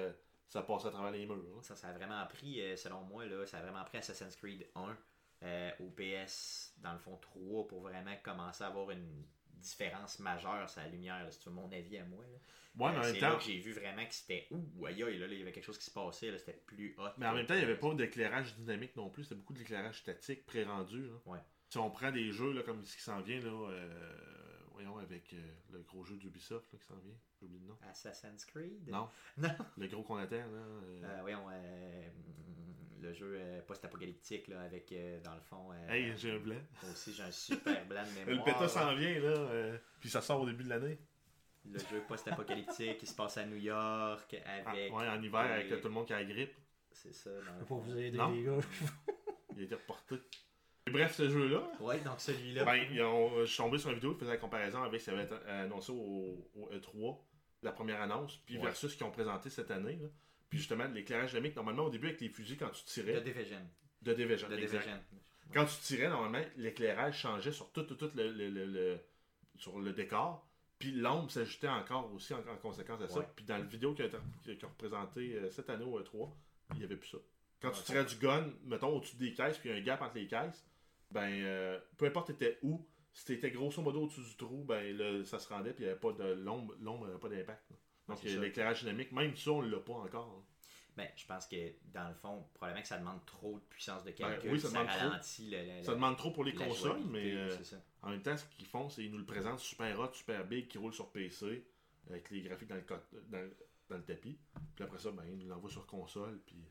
ça 0.47 0.61
passait 0.61 0.89
à 0.89 0.91
travers 0.91 1.11
les 1.11 1.25
murs. 1.25 1.37
là. 1.37 1.61
Ça, 1.63 1.75
ça 1.75 1.87
a 1.87 1.93
vraiment 1.93 2.23
pris, 2.27 2.61
euh, 2.61 2.75
selon 2.75 3.01
moi, 3.03 3.25
là, 3.25 3.45
ça 3.47 3.57
a 3.57 3.61
vraiment 3.61 3.83
pris 3.85 3.97
Assassin's 3.97 4.35
Creed 4.35 4.67
1 4.75 4.97
euh, 5.43 5.71
au 5.79 5.89
PS, 5.89 6.75
dans 6.77 6.93
le 6.93 6.99
fond 6.99 7.17
3, 7.17 7.67
pour 7.67 7.81
vraiment 7.81 8.15
commencer 8.21 8.63
à 8.63 8.67
avoir 8.67 8.91
une 8.91 9.25
différence 9.65 10.19
majeure 10.19 10.69
la 10.83 10.89
lumière, 10.89 11.23
là, 11.23 11.31
veux 11.49 11.55
mon 11.55 11.71
avis 11.71 11.97
à 11.97 12.05
moi. 12.05 12.23
là. 12.23 12.37
Ouais, 12.77 12.91
mais 12.91 12.97
Euh, 12.97 12.99
en 12.99 13.03
c'est 13.03 13.11
même 13.13 13.21
là 13.21 13.31
temps, 13.31 13.37
que 13.37 13.43
j'ai 13.45 13.57
vu 13.59 13.71
vraiment 13.73 14.05
que 14.05 14.13
c'était 14.13 14.47
ouh, 14.51 14.85
aïe 14.85 15.01
aïe, 15.03 15.17
là, 15.17 15.27
là, 15.27 15.33
il 15.33 15.39
y 15.39 15.41
avait 15.41 15.51
quelque 15.53 15.63
chose 15.65 15.77
qui 15.77 15.85
se 15.85 15.91
passait, 15.91 16.29
là, 16.31 16.37
c'était 16.37 16.61
plus 16.65 16.93
hot. 16.97 17.09
mais 17.17 17.25
en 17.27 17.33
même 17.33 17.45
temps, 17.45 17.53
il 17.53 17.59
n'y 17.59 17.63
avait 17.63 17.77
pas 17.77 17.93
d'éclairage 17.93 18.53
dynamique 18.55 18.95
non 18.95 19.09
plus. 19.09 19.23
C'était 19.23 19.35
beaucoup 19.35 19.53
d'éclairage 19.53 19.99
statique, 19.99 20.45
pré-rendu. 20.45 21.07
là. 21.07 21.13
Ouais. 21.25 21.39
Si 21.69 21.77
on 21.77 21.89
prend 21.89 22.11
des 22.11 22.31
jeux 22.31 22.51
là, 22.53 22.63
comme 22.63 22.85
ce 22.85 22.95
qui 22.95 23.01
s'en 23.03 23.21
vient, 23.21 23.39
là, 23.39 23.69
euh, 23.71 24.44
voyons, 24.75 24.97
avec 24.99 25.33
euh, 25.33 25.37
le 25.71 25.79
gros 25.81 26.03
jeu 26.03 26.15
d'Ubisoft 26.17 26.71
là, 26.71 26.79
qui 26.79 26.85
s'en 26.85 26.97
vient, 26.97 27.15
j'ai 27.39 27.45
oublié 27.45 27.61
le 27.61 27.67
nom. 27.69 27.77
Assassin's 27.89 28.45
Creed? 28.45 28.87
Non. 28.89 29.09
Non. 29.37 29.49
Le 29.77 29.87
gros 29.87 30.03
qu'on 30.03 30.17
attend, 30.17 30.35
là. 30.35 30.43
euh, 30.43 31.01
Euh, 31.03 31.17
voyons, 31.21 31.45
euh, 31.51 32.07
le 33.01 33.13
jeu 33.13 33.39
post-apocalyptique, 33.67 34.47
là, 34.47 34.61
avec, 34.61 34.91
euh, 34.91 35.19
dans 35.21 35.33
le 35.35 35.41
fond. 35.41 35.71
euh, 35.73 35.87
Hey, 35.89 36.13
j'ai 36.17 36.31
un 36.31 36.39
blanc. 36.39 36.55
moi 36.83 36.91
aussi, 36.91 37.13
j'ai 37.13 37.23
un 37.23 37.31
super 37.31 37.85
blanc 37.87 38.03
de 38.03 38.19
Le 38.19 38.25
mémoire. 38.25 38.45
bêta 38.45 38.61
là. 38.61 38.67
s'en 38.67 38.95
vient, 38.95 39.19
là. 39.19 39.27
euh, 39.37 39.77
puis 39.99 40.09
ça 40.09 40.21
sort 40.21 40.41
au 40.41 40.45
début 40.45 40.63
de 40.63 40.69
l'année. 40.69 40.97
Le 41.67 41.79
jeu 41.79 42.01
post-apocalyptique 42.07 42.99
qui 42.99 43.07
se 43.07 43.15
passe 43.15 43.37
à 43.37 43.45
New 43.45 43.55
York 43.57 44.35
Ah, 44.45 44.69
avec. 44.69 44.93
ouais, 44.95 45.07
en 45.09 45.21
hiver, 45.21 45.39
avec 45.39 45.69
les- 45.69 45.81
tout 45.81 45.87
le 45.87 45.93
monde 45.95 46.05
qui 46.05 46.13
a 46.13 46.17
la 46.19 46.25
grippe. 46.25 46.53
C'est 46.91 47.11
ça. 47.13 47.29
Dans 47.31 47.41
Je 47.41 47.49
le 47.51 47.57
peux 47.59 47.65
fond. 47.65 47.79
pas 47.79 47.85
vous 47.85 47.97
aider, 47.97 48.17
Non. 48.17 48.29
les 48.31 48.43
gars. 48.43 48.57
Il 49.55 49.61
a 49.61 49.63
été 49.63 49.75
reporté. 49.75 50.15
Bref, 50.91 51.15
ce 51.15 51.27
jeu-là, 51.29 51.67
Ouais, 51.79 51.99
donc 52.01 52.19
celui-là. 52.19 52.63
ben, 52.63 52.75
ils 52.91 53.01
ont- 53.01 53.39
je 53.39 53.45
suis 53.45 53.57
tombé 53.57 53.79
sur 53.79 53.89
une 53.89 53.95
vidéo 53.95 54.13
qui 54.13 54.19
faisait 54.19 54.31
la 54.31 54.37
comparaison 54.37 54.83
avec 54.83 55.01
ce 55.01 55.05
qui 55.09 55.15
avait 55.17 55.23
été 55.23 55.35
annoncé 55.47 55.91
au, 55.91 56.47
au 56.53 56.69
E3, 56.71 57.17
la 57.63 57.71
première 57.71 58.01
annonce, 58.01 58.37
puis 58.45 58.57
Ouais. 58.57 58.63
versus 58.65 58.91
ce 58.91 58.95
qu'ils 58.97 59.05
ont 59.05 59.11
présenté 59.11 59.49
cette 59.49 59.71
année. 59.71 59.97
là. 60.01 60.07
Puis 60.47 60.59
justement, 60.59 60.85
l'éclairage 60.85 61.31
dynamique, 61.31 61.55
normalement, 61.55 61.85
au 61.85 61.89
début, 61.89 62.07
avec 62.09 62.21
les 62.21 62.29
fusils, 62.29 62.55
quand 62.57 62.69
tu 62.69 62.83
tirais, 62.83 63.19
Division. 63.21 63.59
de 64.03 64.13
Division, 64.13 64.47
exact. 64.51 64.71
Division. 64.83 64.99
Quand 65.53 65.65
tu 65.65 65.75
tirais, 65.81 66.07
normalement, 66.07 66.45
l'éclairage 66.55 67.17
changeait 67.19 67.51
sur 67.51 67.71
tout, 67.71 67.83
tout, 67.83 67.95
tout 67.95 68.11
le, 68.15 68.31
le- 68.31 68.49
le- 68.49 68.65
le- 68.65 68.99
sur 69.55 69.79
le 69.79 69.91
décor. 69.91 70.47
Puis 70.77 70.91
l'ombre 70.91 71.31
s'ajoutait 71.31 71.67
encore 71.67 72.13
aussi 72.13 72.33
en, 72.35 72.39
en 72.47 72.57
conséquence 72.57 72.99
de 72.99 73.07
ça. 73.07 73.19
Ouais. 73.19 73.27
Puis 73.35 73.45
dans 73.45 73.57
la 73.57 73.63
vidéo 73.63 73.93
qui 73.95 74.03
a, 74.03 74.05
été- 74.05 74.17
qui 74.57 74.65
a 74.65 74.67
représenté 74.67 75.35
euh, 75.35 75.49
cette 75.49 75.69
année 75.71 75.85
au 75.85 75.99
E3, 75.99 76.29
il 76.73 76.77
n'y 76.79 76.83
avait 76.83 76.97
plus 76.97 77.09
ça. 77.09 77.17
Quand 77.61 77.71
tu 77.71 77.81
tirais 77.83 78.05
du 78.05 78.15
gun, 78.17 78.51
mettons 78.65 78.89
au-dessus 78.97 79.15
des 79.15 79.33
caisses, 79.33 79.57
puis 79.57 79.69
il 79.69 79.71
y 79.71 79.75
a 79.75 79.81
un 79.81 79.83
gap 79.83 80.01
entre 80.01 80.15
les 80.15 80.27
caisses, 80.27 80.63
ben 81.11 81.29
euh, 81.29 81.79
peu 81.97 82.05
importe 82.05 82.27
t'étais 82.27 82.57
où, 82.63 82.85
si 83.13 83.25
t'étais 83.25 83.51
grosso 83.51 83.81
modo 83.81 84.01
au-dessus 84.03 84.21
du 84.21 84.35
trou, 84.35 84.63
ben 84.63 84.95
le- 84.95 85.23
ça 85.23 85.39
se 85.39 85.47
rendait, 85.49 85.73
puis 85.73 85.83
il 85.83 85.87
n'y 85.87 85.91
avait 85.91 85.99
pas 85.99 86.11
de 86.13 86.23
l'ombre, 86.33 86.75
l'ombre 86.81 87.07
n'avait 87.07 87.19
pas 87.19 87.29
d'impact. 87.29 87.69
là. 87.71 87.75
Donc 88.09 88.17
l'éclairage 88.41 88.81
dynamique, 88.81 89.11
même 89.11 89.35
ça, 89.35 89.51
on 89.51 89.61
l'a 89.61 89.79
pas 89.79 89.93
encore. 89.93 90.27
là. 90.35 90.41
Ben, 90.97 91.09
je 91.17 91.25
pense 91.25 91.45
que 91.47 91.73
dans 91.93 92.07
le 92.07 92.13
fond, 92.15 92.47
probablement 92.53 92.81
que 92.81 92.87
ça 92.87 92.97
demande 92.97 93.25
trop 93.25 93.59
de 93.59 93.63
puissance 93.65 94.03
de 94.05 94.11
calcul. 94.11 94.49
Ben 94.49 94.53
oui, 94.53 94.59
ça 94.61 94.69
ça 94.69 94.73
demande 94.79 94.87
trop. 94.95 94.99
ralentit 95.09 95.49
le, 95.49 95.77
le- 95.77 95.83
Ça 95.83 95.93
demande 95.93 96.17
trop 96.17 96.31
pour 96.31 96.43
les 96.45 96.53
consoles, 96.69 97.03
mais 97.11 97.33
euh. 97.35 97.49
En 98.01 98.09
même 98.11 98.21
temps, 98.21 98.37
ce 98.37 98.45
qu'ils 98.45 98.65
font, 98.65 98.87
c'est 98.89 99.01
qu'ils 99.01 99.11
nous 99.11 99.17
le 99.17 99.25
présentent 99.25 99.59
super 99.59 99.99
hot, 99.99 100.13
super 100.13 100.45
big, 100.45 100.67
qui 100.69 100.77
roule 100.77 100.93
sur 100.93 101.11
PC, 101.11 101.65
avec 102.09 102.29
les 102.31 102.41
graphiques 102.43 102.69
dans 102.69 102.75
le, 102.75 102.83
dans, 103.27 103.49
dans 103.89 103.97
le 103.97 104.03
tapis. 104.03 104.39
Puis 104.75 104.83
après 104.85 104.99
ça, 104.99 105.11
ben, 105.11 105.23
ils 105.27 105.37
nous 105.37 105.47
l'envoient 105.47 105.69
sur 105.69 105.85
console. 105.85 106.39
Puis... 106.45 106.63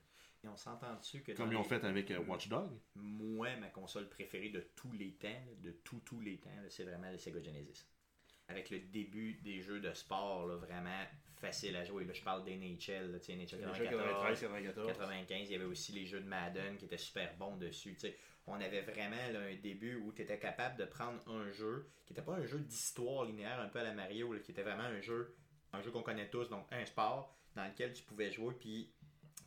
Et 0.45 0.49
on 0.49 0.57
s'entend 0.57 0.95
dessus 0.97 1.23
que 1.23 1.33
Comme 1.33 1.53
ils 1.53 1.57
ont 1.57 1.63
les- 1.63 1.69
fait 1.69 1.85
avec 1.85 2.11
euh, 2.11 2.19
Watch 2.21 2.49
Dog? 2.49 2.71
moi, 2.97 3.57
ma 3.57 3.69
console 3.69 4.09
préférée 4.11 4.51
de 4.51 4.61
tous 4.77 4.93
les 4.93 5.13
temps, 5.15 5.29
de 5.63 5.71
tous, 5.85 6.01
tous 6.01 6.21
les 6.21 6.37
temps, 6.39 6.51
c'est 6.69 6.85
vraiment 6.85 7.11
le 7.11 7.17
Sega 7.19 7.43
Genesis. 7.43 7.87
Avec 8.49 8.69
le 8.69 8.79
début 8.81 9.35
des 9.43 9.63
jeux 9.63 9.81
de 9.81 9.93
sport, 9.95 10.47
là, 10.47 10.57
vraiment 10.57 11.03
facile 11.37 11.77
à 11.77 11.85
jouer. 11.85 12.05
Là, 12.05 12.13
je 12.13 12.23
parle 12.23 12.45
d'NHL, 12.45 13.19
sais, 13.23 13.35
NHL 13.35 13.47
94, 13.47 14.41
94. 14.41 14.87
95, 14.87 15.49
il 15.49 15.53
y 15.53 15.55
avait 15.55 15.65
aussi 15.65 15.93
les 15.93 16.05
jeux 16.05 16.21
de 16.21 16.27
Madden 16.29 16.77
qui 16.77 16.85
étaient 16.85 16.99
super 16.99 17.35
bons 17.39 17.57
dessus. 17.57 17.97
On 18.47 18.61
avait 18.61 18.83
vraiment 18.83 19.17
là, 19.33 19.41
un 19.41 19.55
début 19.57 19.97
où 19.97 20.13
tu 20.13 20.21
étais 20.21 20.39
capable 20.39 20.77
de 20.79 20.85
prendre 20.85 21.27
un 21.31 21.51
jeu 21.53 21.89
qui 22.05 22.13
n'était 22.13 22.25
pas 22.25 22.35
un 22.35 22.45
jeu 22.45 22.59
d'histoire 22.59 23.25
linéaire 23.25 23.59
un 23.61 23.69
peu 23.69 23.79
à 23.79 23.83
la 23.85 23.95
Mario, 23.95 24.35
là, 24.35 24.41
qui 24.41 24.51
était 24.51 24.63
vraiment 24.63 24.83
un 24.85 25.01
jeu, 25.01 25.35
un 25.73 25.81
jeu 25.81 25.91
qu'on 25.91 26.03
connaît 26.03 26.29
tous, 26.29 26.51
donc 26.51 26.67
un 26.71 26.85
sport 26.85 27.35
dans 27.57 27.65
lequel 27.67 27.95
tu 27.95 28.03
pouvais 28.03 28.31
jouer, 28.31 28.53
puis 28.61 28.93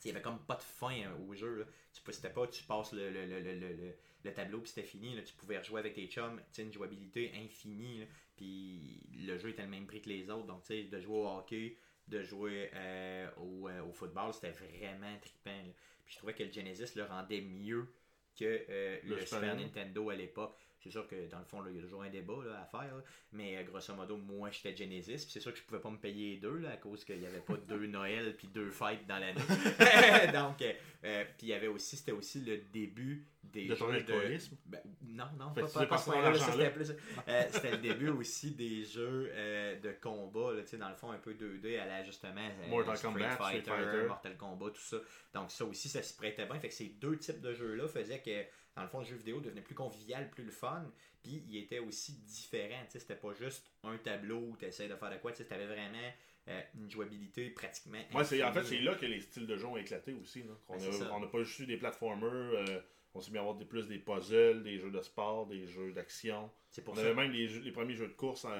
il 0.03 0.07
y 0.09 0.11
avait 0.11 0.21
comme 0.21 0.39
pas 0.45 0.55
de 0.55 0.61
fin 0.61 0.91
hein, 0.91 1.15
au 1.27 1.33
jeu. 1.33 1.59
Là. 1.59 1.65
Tu 1.93 2.01
C'était 2.13 2.29
pas 2.29 2.47
tu 2.47 2.63
passes 2.63 2.93
le, 2.93 3.09
le, 3.09 3.25
le, 3.25 3.39
le, 3.41 3.53
le- 3.55 3.73
le- 3.73 3.95
le 4.23 4.33
tableau 4.33 4.59
puis 4.59 4.69
c'était 4.69 4.87
fini. 4.87 5.15
Là. 5.15 5.21
Tu 5.21 5.33
pouvais 5.33 5.57
rejouer 5.57 5.79
avec 5.79 5.93
tes 5.93 6.07
chums. 6.07 6.41
Une 6.57 6.71
jouabilité 6.71 7.31
infinie. 7.35 8.05
Puis 8.35 9.01
le 9.13 9.37
jeu 9.37 9.49
était 9.49 9.63
le 9.63 9.69
même 9.69 9.87
prix 9.87 10.01
que 10.01 10.09
les 10.09 10.29
autres. 10.29 10.45
Donc, 10.47 10.61
tu 10.63 10.67
sais, 10.67 10.83
de 10.83 10.99
jouer 10.99 11.15
au 11.17 11.27
hockey, 11.27 11.77
de 12.07 12.21
jouer 12.23 12.69
euh, 12.73 13.29
au, 13.37 13.67
euh, 13.67 13.81
au 13.83 13.91
football, 13.91 14.33
c'était 14.33 14.51
vraiment 14.51 15.17
trippant. 15.19 15.63
Puis 16.05 16.13
je 16.13 16.17
trouvais 16.17 16.33
que 16.33 16.43
le 16.43 16.51
Genesis 16.51 16.95
le 16.95 17.03
rendait 17.03 17.41
mieux 17.41 17.87
que 18.35 18.65
euh, 18.69 18.99
le, 19.03 19.15
Super 19.25 19.55
Nintendo 19.55 20.09
à 20.09 20.15
l'époque. 20.15 20.55
C'est 20.87 20.91
sûr 20.99 21.07
que 21.07 21.29
dans 21.29 21.39
le 21.39 21.45
fond, 21.45 21.61
là, 21.61 21.69
il 21.69 21.75
y 21.77 21.79
a 21.79 21.83
toujours 21.83 22.03
un 22.03 22.09
débat 22.09 22.33
là, 22.45 22.61
à 22.61 22.65
faire. 22.65 22.95
là. 22.95 23.03
Mais 23.33 23.57
euh, 23.57 23.63
grosso 23.63 23.93
modo, 23.93 24.17
moi 24.17 24.49
j'étais 24.51 24.75
Genesis. 24.75 25.23
Puis 25.23 25.31
c'est 25.31 25.39
sûr 25.39 25.51
que 25.51 25.59
je 25.59 25.63
pouvais 25.63 25.81
pas 25.81 25.89
me 25.89 25.97
payer 25.97 26.31
les 26.35 26.37
deux 26.37 26.57
là, 26.57 26.71
à 26.71 26.77
cause 26.77 27.03
qu'il 27.03 27.19
n'y 27.19 27.25
avait 27.25 27.39
pas 27.41 27.55
deux 27.57 27.85
Noël 27.87 28.35
puis 28.37 28.47
deux 28.47 28.71
fêtes 28.71 29.05
dans 29.07 29.19
l'année. 29.19 29.41
Donc, 30.33 30.61
euh, 30.61 30.73
euh, 31.03 31.23
puis 31.37 31.47
il 31.47 31.49
y 31.49 31.53
avait 31.53 31.67
aussi, 31.67 31.97
c'était 31.97 32.11
aussi 32.11 32.41
le 32.41 32.57
début 32.73 33.25
des 33.43 33.65
De 33.67 33.75
ton 33.75 33.89
alcoolisme? 33.89 34.57
Ben, 34.65 34.81
non, 35.03 35.25
non, 35.39 35.53
Fait 35.53 35.61
pas, 35.61 35.67
c'était 35.67 36.69
plus. 36.71 36.91
euh, 37.27 37.43
le 37.71 37.77
début 37.77 38.09
aussi 38.09 38.51
des 38.51 38.83
jeux 38.83 39.29
euh, 39.33 39.79
de 39.79 39.91
combat, 40.01 40.53
là, 40.53 40.61
dans 40.77 40.89
le 40.89 40.95
fond, 40.95 41.11
un 41.11 41.17
peu 41.17 41.33
2D 41.33 41.79
à 41.79 41.85
l'ajustement. 41.85 42.41
euh, 42.63 42.67
Mortal 42.69 42.97
Street 42.97 43.11
Kombat, 43.13 43.29
Fighter. 43.37 44.05
Mortal 44.07 44.37
Kombat, 44.37 44.71
tout 44.71 44.81
ça. 44.81 44.97
Donc 45.33 45.51
ça 45.51 45.65
aussi, 45.65 45.87
ça 45.89 46.03
se 46.03 46.13
prêtait 46.15 46.45
bien. 46.45 46.59
Fait 46.59 46.67
que 46.69 46.73
ces 46.73 46.89
deux 46.89 47.17
types 47.17 47.41
de 47.41 47.53
jeux-là 47.53 47.87
faisaient 47.87 48.21
que, 48.21 48.43
dans 48.77 48.83
le 48.83 48.89
fond, 48.89 48.99
le 48.99 49.05
jeu 49.05 49.15
vidéo 49.15 49.39
devenait 49.41 49.61
plus 49.61 49.75
convivial, 49.75 50.29
plus 50.29 50.43
le 50.45 50.51
fun. 50.51 50.85
Puis 51.23 51.43
il 51.49 51.57
était 51.57 51.79
aussi 51.79 52.13
différent. 52.21 52.81
tu 52.85 52.91
sais, 52.93 52.99
C'était 52.99 53.15
pas 53.15 53.33
juste 53.33 53.69
un 53.83 53.97
tableau 53.97 54.37
où 54.37 54.55
tu 54.57 54.65
essaies 54.65 54.87
de 54.87 54.95
faire 54.95 55.09
de 55.11 55.17
quoi. 55.17 55.31
Tu 55.33 55.43
avais 55.51 55.65
vraiment 55.67 56.11
euh, 56.47 56.61
une 56.75 56.89
jouabilité 56.89 57.49
pratiquement. 57.49 57.97
Moi, 58.11 58.23
c'est, 58.23 58.41
en 58.43 58.53
fait, 58.53 58.63
c'est 58.63 58.79
là 58.79 58.95
que 58.95 59.05
les 59.05 59.19
styles 59.19 59.47
de 59.47 59.57
jeu 59.57 59.65
ont 59.65 59.75
éclaté 59.77 60.13
aussi. 60.13 60.43
Là. 60.43 60.53
On 60.69 60.73
Ben, 60.73 60.79
c'est 60.79 60.91
ça. 60.93 61.19
n'a 61.19 61.27
pas 61.27 61.43
juste 61.43 61.59
eu 61.59 61.65
des 61.65 61.77
platformers, 61.77 62.29
euh, 62.31 62.79
on 63.13 63.19
s'est 63.19 63.31
mis 63.31 63.37
à 63.37 63.41
avoir 63.41 63.55
des, 63.55 63.65
plus 63.65 63.87
des 63.87 63.97
puzzles, 63.97 64.63
des 64.63 64.77
jeux 64.79 64.91
de 64.91 65.01
sport, 65.01 65.47
des 65.47 65.65
jeux 65.67 65.91
d'action. 65.91 66.49
C'est 66.69 66.83
pour 66.83 66.93
On 66.93 66.97
ça. 66.97 67.01
avait 67.01 67.15
même 67.15 67.31
les, 67.31 67.47
jeux- 67.47 67.61
les 67.61 67.71
premiers 67.71 67.95
jeux 67.95 68.07
de 68.07 68.13
course 68.13 68.45
en, 68.45 68.53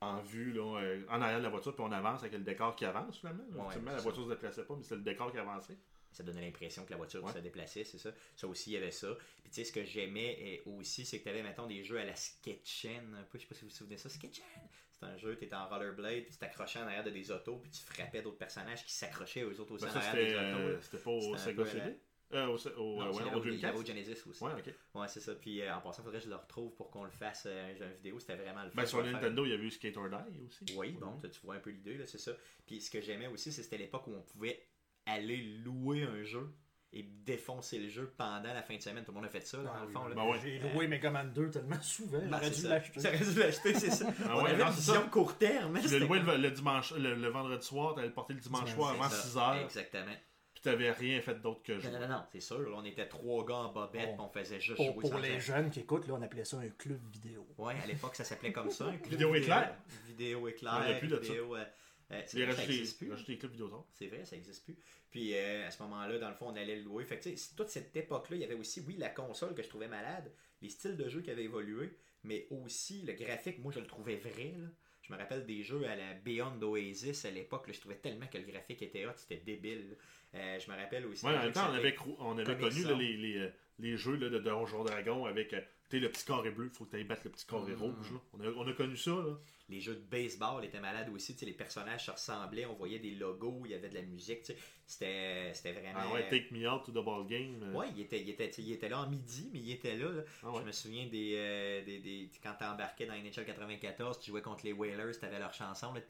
en 0.00 0.20
vue, 0.22 0.52
là, 0.52 0.80
euh, 0.80 1.02
en 1.10 1.20
arrière 1.20 1.38
de 1.38 1.44
la 1.44 1.50
voiture, 1.50 1.74
puis 1.74 1.84
on 1.86 1.92
avance 1.92 2.20
avec 2.22 2.32
le 2.32 2.38
décor 2.40 2.74
qui 2.74 2.86
avance 2.86 3.18
finalement. 3.18 3.44
là. 3.50 3.56
Ouais, 3.60 3.66
Ultimement, 3.66 3.90
c'est 3.90 3.96
la 3.98 4.02
voiture 4.02 4.24
se 4.24 4.30
déplaçait 4.30 4.64
pas, 4.64 4.74
mais 4.74 4.82
c'était 4.82 4.96
le 4.96 5.02
décor 5.02 5.30
qui 5.30 5.38
avançait. 5.38 5.76
Ça 6.12 6.22
donnait 6.22 6.40
l'impression 6.42 6.84
que 6.84 6.90
la 6.90 6.96
voiture 6.96 7.22
Ouais. 7.24 7.32
se 7.32 7.38
déplaçait, 7.38 7.84
c'est 7.84 7.98
ça. 7.98 8.12
Ça 8.36 8.46
aussi, 8.48 8.70
il 8.70 8.74
y 8.74 8.76
avait 8.76 8.90
ça. 8.90 9.14
Puis 9.42 9.50
tu 9.50 9.54
sais, 9.56 9.64
ce 9.64 9.72
que 9.72 9.84
j'aimais 9.84 10.60
euh, 10.66 10.70
aussi, 10.78 11.04
c'est 11.06 11.18
que 11.18 11.24
tu 11.24 11.28
avais, 11.30 11.42
mettons, 11.42 11.66
des 11.66 11.82
jeux 11.84 11.98
à 11.98 12.04
la 12.04 12.16
Sketchen. 12.16 13.14
Un 13.14 13.22
peu, 13.24 13.38
je 13.38 13.42
sais 13.42 13.48
pas 13.48 13.54
si 13.54 13.62
vous 13.62 13.70
vous 13.70 13.76
souvenez 13.76 13.96
de 13.96 14.00
ça. 14.00 14.08
Sketchen! 14.08 14.44
C'est 14.92 15.06
un 15.06 15.16
jeu, 15.16 15.36
tu 15.38 15.44
étais 15.44 15.54
en 15.54 15.66
rollerblade, 15.68 16.24
puis 16.24 16.32
tu 16.32 16.36
t'accrochais 16.38 16.78
en 16.78 16.82
arrière 16.82 17.04
de 17.04 17.10
des 17.10 17.30
autos, 17.30 17.56
puis 17.56 17.70
tu 17.70 17.80
frappais 17.80 18.20
d'autres 18.22 18.36
personnages 18.38 18.84
qui 18.84 18.92
s'accrochaient 18.92 19.44
aux 19.44 19.58
autres 19.60 19.72
aussi 19.72 19.84
Ben, 19.84 19.90
en 19.90 19.94
ça, 19.94 20.00
arrière 20.10 20.12
c'était, 20.12 20.26
des 20.28 20.54
autos. 20.54 20.68
euh, 20.68 20.78
c'était 20.82 20.98
pas 20.98 21.10
au 21.10 21.36
Sega 21.38 21.64
CD 21.66 21.96
euh, 22.32 22.46
Au, 22.46 22.56
au, 22.56 22.96
Non, 22.98 23.06
euh, 23.06 23.12
ouais, 23.12 23.22
il 23.26 23.34
au 23.34 23.40
au- 23.40 23.80
il 23.82 23.86
Genesis 23.86 24.22
aussi. 24.28 24.44
Ouais, 24.44 24.52
ok. 24.52 24.74
Ouais, 24.94 25.08
c'est 25.08 25.20
ça. 25.20 25.34
Puis 25.36 25.62
euh, 25.62 25.74
en 25.74 25.80
passant, 25.80 26.02
faudrait 26.02 26.18
que 26.18 26.24
je 26.26 26.28
le 26.30 26.36
retrouve 26.36 26.74
pour 26.76 26.90
qu'on 26.90 27.04
le 27.04 27.10
fasse 27.10 27.44
euh, 27.46 27.72
un 27.72 27.74
jeu 27.74 27.86
vidéo. 27.96 28.20
C'était 28.20 28.36
vraiment 28.36 28.62
le 28.62 28.70
fun. 28.70 28.76
Ben, 28.76 28.86
sur 28.86 29.00
le. 29.02 29.10
Nintendo, 29.10 29.44
il 29.46 29.50
y 29.50 29.54
avait 29.54 29.64
eu 29.64 29.70
Skate 29.70 29.96
or 29.96 30.08
Die 30.10 30.40
aussi. 30.46 30.64
Oui, 30.76 30.92
bon, 30.92 31.18
tu 31.22 31.28
vois 31.44 31.54
un 31.56 31.60
peu 31.60 31.70
l'idée, 31.70 31.96
là, 31.96 32.06
c'est 32.06 32.18
ça. 32.18 32.32
Puis 32.66 32.80
ce 32.82 32.90
que 32.90 33.00
j'aimais 33.00 33.26
aussi, 33.28 33.50
c'était 33.52 33.78
l'époque 33.78 34.06
où 34.06 34.14
on 34.14 34.20
pouvait 34.22 34.62
aller 35.06 35.36
louer 35.64 36.04
un 36.04 36.22
jeu 36.22 36.54
et 36.92 37.02
défoncer 37.04 37.78
le 37.78 37.88
jeu 37.88 38.12
pendant 38.16 38.52
la 38.52 38.62
fin 38.62 38.74
de 38.76 38.82
semaine. 38.82 39.04
Tout 39.04 39.12
le 39.12 39.16
monde 39.18 39.26
a 39.26 39.28
fait 39.28 39.46
ça, 39.46 39.58
là, 39.58 39.72
dans 39.78 39.84
le 39.84 39.90
fond. 39.92 40.08
là. 40.08 40.14
Ben 40.16 40.24
ouais. 40.28 40.38
J'ai 40.42 40.58
loué 40.58 40.88
Mega 40.88 41.10
Man 41.10 41.32
2 41.32 41.50
tellement 41.50 41.80
souvent, 41.80 42.18
Ben, 42.18 42.28
j'aurais 42.32 42.50
dû 42.50 42.56
ça. 42.62 42.68
l'acheter. 42.68 43.00
J'aurais 43.00 43.18
dû 43.32 43.38
l'acheter, 43.38 43.74
c'est 43.74 43.90
ça. 43.90 44.06
Ah 44.24 44.36
on 44.36 44.42
ouais, 44.42 44.50
avait 44.50 44.58
non, 44.64 44.66
une 44.70 44.72
c'est 44.72 44.80
ça. 44.80 44.92
vision 44.94 45.08
court 45.08 45.38
terme. 45.38 45.76
hein, 45.76 45.80
Tu 45.82 45.88
l'as 45.88 45.98
loué 46.04 46.18
le, 46.18 46.36
le 46.36 46.50
dimanche, 46.50 46.92
le, 46.94 47.14
le 47.14 47.28
vendredi 47.28 47.64
soir, 47.64 47.94
t'allais 47.94 48.08
le 48.08 48.12
porter 48.14 48.34
le 48.34 48.40
dimanche 48.40 48.72
soir 48.74 48.90
avant 48.92 49.08
ça. 49.08 49.22
6 49.22 49.36
heures, 49.36 49.54
Exactement. 49.64 50.12
puis 50.52 50.62
t'avais 50.64 50.90
rien 50.90 51.20
fait 51.20 51.40
d'autre 51.40 51.62
que 51.62 51.78
jouer. 51.78 51.92
Non, 51.92 52.00
non, 52.00 52.08
non, 52.08 52.22
c'est 52.32 52.40
sûr. 52.40 52.58
là, 52.58 52.76
on 52.76 52.84
était 52.84 53.06
trois 53.06 53.44
gars 53.46 53.54
en 53.54 53.72
bobette, 53.72 54.16
Bon. 54.16 54.26
puis 54.28 54.38
on 54.40 54.42
faisait 54.44 54.58
juste 54.60 54.74
Pour, 54.76 54.86
jouer 55.00 55.10
pour 55.10 55.18
les 55.20 55.38
jeunes 55.38 55.70
qui 55.70 55.78
écoutent, 55.80 56.08
là, 56.08 56.14
on 56.18 56.22
appelait 56.22 56.44
ça 56.44 56.56
un 56.58 56.68
club 56.70 57.00
vidéo. 57.12 57.46
Ouais, 57.56 57.74
à 57.80 57.86
l'époque, 57.86 58.16
ça 58.16 58.24
s'appelait 58.24 58.50
comme 58.52 58.70
ça. 58.72 58.86
un 58.86 58.96
club 58.96 59.10
Vidéo 59.12 59.32
éclair. 59.36 59.76
Vidéo 60.08 60.48
éclair. 60.48 60.72
Il 60.84 60.90
y 60.90 60.92
en 60.92 60.96
a 60.96 60.98
plus 60.98 61.08
de 61.08 61.22
ça. 61.22 61.32
Euh, 62.10 62.14
euh, 62.16 62.22
c'est 62.26 62.44
vrai, 62.44 62.54
ça 62.56 62.62
plus. 62.64 62.78
les 62.78 63.38
C'est 63.92 64.06
vrai, 64.08 64.24
ça 64.24 64.36
n'existe 64.36 64.64
plus. 64.64 64.76
Puis 65.10 65.34
euh, 65.34 65.66
à 65.66 65.70
ce 65.70 65.82
moment-là, 65.82 66.18
dans 66.18 66.28
le 66.28 66.34
fond, 66.34 66.46
on 66.48 66.56
allait 66.56 66.76
le 66.76 66.82
louer. 66.82 67.04
Fait 67.04 67.18
que, 67.18 67.54
toute 67.56 67.68
cette 67.68 67.94
époque-là, 67.96 68.36
il 68.36 68.40
y 68.42 68.44
avait 68.44 68.54
aussi, 68.54 68.80
oui, 68.86 68.96
la 68.98 69.08
console 69.08 69.54
que 69.54 69.62
je 69.62 69.68
trouvais 69.68 69.88
malade, 69.88 70.30
les 70.62 70.68
styles 70.68 70.96
de 70.96 71.08
jeu 71.08 71.20
qui 71.22 71.30
avaient 71.30 71.44
évolué, 71.44 71.90
mais 72.24 72.46
aussi 72.50 73.02
le 73.02 73.12
graphique, 73.14 73.58
moi, 73.58 73.72
je 73.72 73.80
le 73.80 73.86
trouvais 73.86 74.16
vrai. 74.16 74.54
là. 74.58 74.68
Je 75.02 75.12
me 75.12 75.18
rappelle 75.18 75.44
des 75.46 75.62
jeux 75.62 75.84
à 75.88 75.96
la 75.96 76.14
Beyond 76.14 76.60
Oasis 76.62 77.24
à 77.24 77.30
l'époque, 77.30 77.64
je 77.72 77.80
trouvais 77.80 77.96
tellement 77.96 78.26
que 78.26 78.38
le 78.38 78.44
graphique 78.44 78.82
était 78.82 79.06
hot, 79.06 79.12
c'était 79.16 79.38
débile. 79.38 79.96
Euh, 80.34 80.58
je 80.60 80.70
me 80.70 80.76
rappelle 80.76 81.06
aussi. 81.06 81.24
Ouais, 81.26 81.36
en 81.36 81.42
même 81.42 81.52
temps, 81.52 81.68
on 81.70 81.74
avait, 81.74 81.96
on 82.18 82.36
connu 82.56 82.84
là, 82.84 82.94
les, 82.94 83.16
les, 83.16 83.36
euh, 83.38 83.48
les 83.80 83.96
jeux 83.96 84.16
là, 84.16 84.28
de 84.28 84.38
Donjon 84.38 84.84
Dragon 84.84 85.24
avec 85.24 85.52
le 85.98 86.08
petit 86.12 86.24
carré 86.24 86.50
bleu, 86.50 86.66
il 86.66 86.70
faut 86.76 86.84
que 86.84 86.90
tu 86.90 86.96
ailles 86.96 87.04
battre 87.04 87.22
le 87.24 87.30
petit 87.30 87.46
carré 87.46 87.72
Mm. 87.72 87.82
rouge. 87.82 88.12
là. 88.12 88.20
On, 88.34 88.40
a, 88.40 88.48
on 88.52 88.68
a 88.68 88.72
connu 88.72 88.96
ça. 88.96 89.10
Là. 89.10 89.40
Les 89.70 89.80
jeux 89.80 89.94
de 89.94 90.00
baseball 90.10 90.64
étaient 90.64 90.80
malades 90.80 91.08
aussi. 91.10 91.34
tu 91.34 91.40
sais, 91.40 91.46
les 91.46 91.52
personnages 91.52 92.04
se 92.06 92.10
ressemblaient. 92.10 92.66
On 92.66 92.74
voyait 92.74 92.98
des 92.98 93.12
logos, 93.12 93.62
il 93.64 93.70
y 93.70 93.74
avait 93.74 93.88
de 93.88 93.94
la 93.94 94.02
musique. 94.02 94.42
tu 94.42 94.52
sais. 94.52 94.58
C'était 94.86 95.54
c'était 95.54 95.72
vraiment. 95.72 96.00
Ah 96.02 96.12
ouais, 96.12 96.28
Take 96.28 96.48
Me 96.50 96.68
Out 96.68 96.82
to 96.84 96.90
the 96.90 97.04
Ball 97.04 97.24
Game. 97.24 97.62
euh, 97.62 97.72
Ouais, 97.72 97.86
il 97.94 98.00
était, 98.00 98.20
il, 98.20 98.28
était, 98.30 98.48
tu 98.48 98.54
sais, 98.56 98.62
il 98.62 98.72
était 98.72 98.88
là 98.88 98.98
en 99.02 99.08
midi, 99.08 99.48
mais 99.52 99.60
il 99.60 99.70
était 99.70 99.96
là. 99.96 100.10
là. 100.10 100.22
ah 100.42 100.50
ouais. 100.50 100.60
Je 100.62 100.66
me 100.66 100.72
souviens 100.72 101.06
des, 101.06 101.34
euh, 101.36 101.84
des, 101.84 102.00
des- 102.00 102.30
quand 102.42 102.54
tu 102.58 102.64
embarquais 102.64 103.06
dans 103.06 103.14
NHL 103.14 103.44
94, 103.46 104.18
tu 104.18 104.32
jouais 104.32 104.42
contre 104.42 104.64
les 104.66 104.72
Whalers, 104.72 105.16
tu 105.16 105.24
avais 105.24 105.38
leur 105.38 105.54
chanson. 105.54 105.92
Là. 105.94 106.00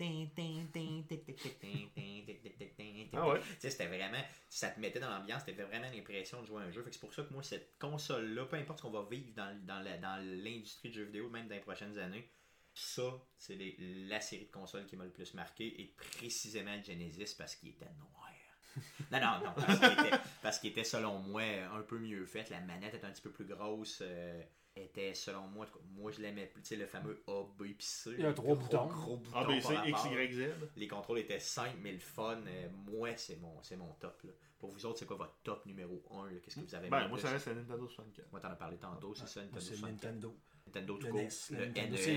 Ah 3.12 3.28
ouais. 3.28 3.40
C'était 3.58 3.86
vraiment, 3.86 4.22
ça 4.48 4.68
te 4.70 4.80
mettait 4.80 5.00
dans 5.00 5.10
l'ambiance, 5.10 5.44
t'avais 5.44 5.62
vraiment 5.64 5.90
l'impression 5.94 6.40
de 6.40 6.46
jouer 6.46 6.62
à 6.62 6.64
un 6.66 6.70
jeu. 6.70 6.82
Fait 6.82 6.88
que 6.88 6.94
c'est 6.96 7.00
pour 7.00 7.12
ça 7.12 7.22
que 7.24 7.32
moi, 7.34 7.42
cette 7.42 7.76
console-là, 7.78 8.46
peu 8.46 8.56
importe 8.56 8.78
ce 8.78 8.82
qu'on 8.84 8.90
va 8.90 9.06
vivre 9.10 9.28
dans, 9.36 9.54
dans, 9.66 9.80
la- 9.80 9.98
dans 9.98 10.16
l'industrie 10.42 10.88
du 10.88 10.94
jeu 11.00 11.04
vidéo, 11.04 11.28
même 11.28 11.48
dans 11.48 11.54
les 11.54 11.60
prochaines 11.60 11.98
années, 11.98 12.26
ça, 12.74 13.02
c'est 13.36 13.54
les- 13.54 13.76
la 14.08 14.20
série 14.20 14.46
de 14.46 14.50
consoles 14.52 14.86
qui 14.86 14.96
m'a 14.96 15.04
le 15.04 15.10
plus 15.10 15.34
marqué, 15.34 15.80
et 15.80 15.86
précisément 15.96 16.74
le 16.76 16.82
Genesis 16.82 17.34
parce 17.36 17.56
qu'il 17.56 17.70
était 17.70 17.86
noir. 17.98 18.28
non, 19.10 19.18
non, 19.20 19.46
non, 19.46 19.52
parce 19.56 19.78
qu'il 19.80 19.92
était, 20.06 20.16
parce 20.42 20.58
qu'il 20.60 20.70
était, 20.70 20.84
selon 20.84 21.18
moi, 21.18 21.42
un 21.74 21.82
peu 21.82 21.98
mieux 21.98 22.24
fait. 22.26 22.48
La 22.50 22.60
manette 22.60 22.94
était 22.94 23.06
un 23.06 23.10
petit 23.10 23.22
peu 23.22 23.30
plus 23.32 23.44
grosse. 23.44 23.98
euh, 24.02 24.40
était, 24.76 25.12
selon 25.14 25.48
moi, 25.48 25.66
en 25.66 25.68
tout 25.68 25.78
cas, 25.78 25.84
moi 25.90 26.12
je 26.12 26.20
l'aimais 26.22 26.46
plus. 26.46 26.62
Tu 26.62 26.68
sais, 26.68 26.76
le 26.76 26.86
fameux 26.86 27.20
A, 27.26 27.42
B, 27.58 27.64
puis 27.76 27.76
C. 27.80 28.12
Il 28.16 28.20
y 28.20 28.24
a 28.24 28.32
trois 28.32 28.54
gros, 28.54 28.62
boutons. 28.62 28.86
Gros 28.86 29.16
boutons 29.16 29.36
A, 29.36 29.44
B, 29.44 29.60
C, 29.60 29.74
X. 29.86 30.04
Y, 30.04 30.32
Z. 30.32 30.52
Les 30.76 30.86
contrôles 30.86 31.18
étaient 31.18 31.40
simples, 31.40 31.76
mais 31.82 31.92
le 31.92 31.98
fun, 31.98 32.40
euh, 32.46 32.68
moi, 32.86 33.16
c'est 33.16 33.36
mon, 33.36 33.60
c'est 33.64 33.76
mon 33.76 33.92
top. 33.94 34.22
Là. 34.22 34.30
Pour 34.60 34.70
vous 34.70 34.86
autres, 34.86 35.00
c'est 35.00 35.06
quoi 35.06 35.16
votre 35.16 35.36
top 35.42 35.66
numéro 35.66 36.00
1 36.12 36.28
Qu'est-ce 36.38 36.54
que 36.60 36.60
vous 36.60 36.74
avez 36.76 36.88
Ben, 36.88 37.00
aimé 37.00 37.08
moi, 37.08 37.18
ça 37.18 37.30
reste 37.30 37.48
la 37.48 37.54
Nintendo 37.54 37.88
64. 37.88 38.30
Moi, 38.30 38.40
t'en 38.40 38.48
as 38.50 38.54
parlé 38.56 38.76
tantôt, 38.76 39.14
c'est 39.16 39.26
ça, 39.26 39.40
Nintendo 39.40 39.60
C'est 39.60 39.74
64. 39.74 40.04
Nintendo. 40.04 40.36
Nintendo 40.74 40.96
tout 40.96 41.08
court. 41.08 41.20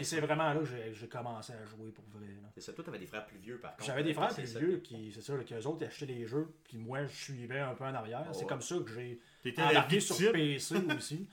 C'est 0.03 0.19
vraiment 0.21 0.53
là 0.53 0.59
que 0.59 0.65
j'ai- 0.93 1.07
commencé 1.07 1.53
à 1.53 1.65
jouer 1.65 1.91
pour 1.91 2.03
vrai. 2.05 2.27
là. 2.41 2.49
C'est 2.55 2.61
ça, 2.61 2.73
toi, 2.73 2.83
t'avais 2.83 2.99
des 2.99 3.05
frères 3.07 3.25
plus 3.25 3.37
vieux, 3.39 3.57
par 3.59 3.71
contre. 3.71 3.85
J'avais 3.85 4.03
des 4.03 4.13
frères 4.13 4.33
plus 4.33 4.57
vieux 4.57 4.77
qui, 4.77 5.11
c'est 5.11 5.21
ça, 5.21 5.33
qu'eux 5.43 5.65
autres 5.67 5.85
achetaient 5.85 6.05
les 6.05 6.25
jeux, 6.25 6.53
puis 6.63 6.77
moi 6.77 7.05
je 7.05 7.13
suivais 7.15 7.59
un 7.59 7.73
peu 7.75 7.83
en 7.83 7.93
arrière. 7.93 8.25
Oh, 8.29 8.33
c'est 8.33 8.45
comme 8.47 8.61
ça 8.61 8.75
que 8.77 8.91
j'ai 8.91 9.19
embarqué 9.57 9.99
sur. 9.99 10.31
PC 10.31 10.75
aussi. 10.97 11.27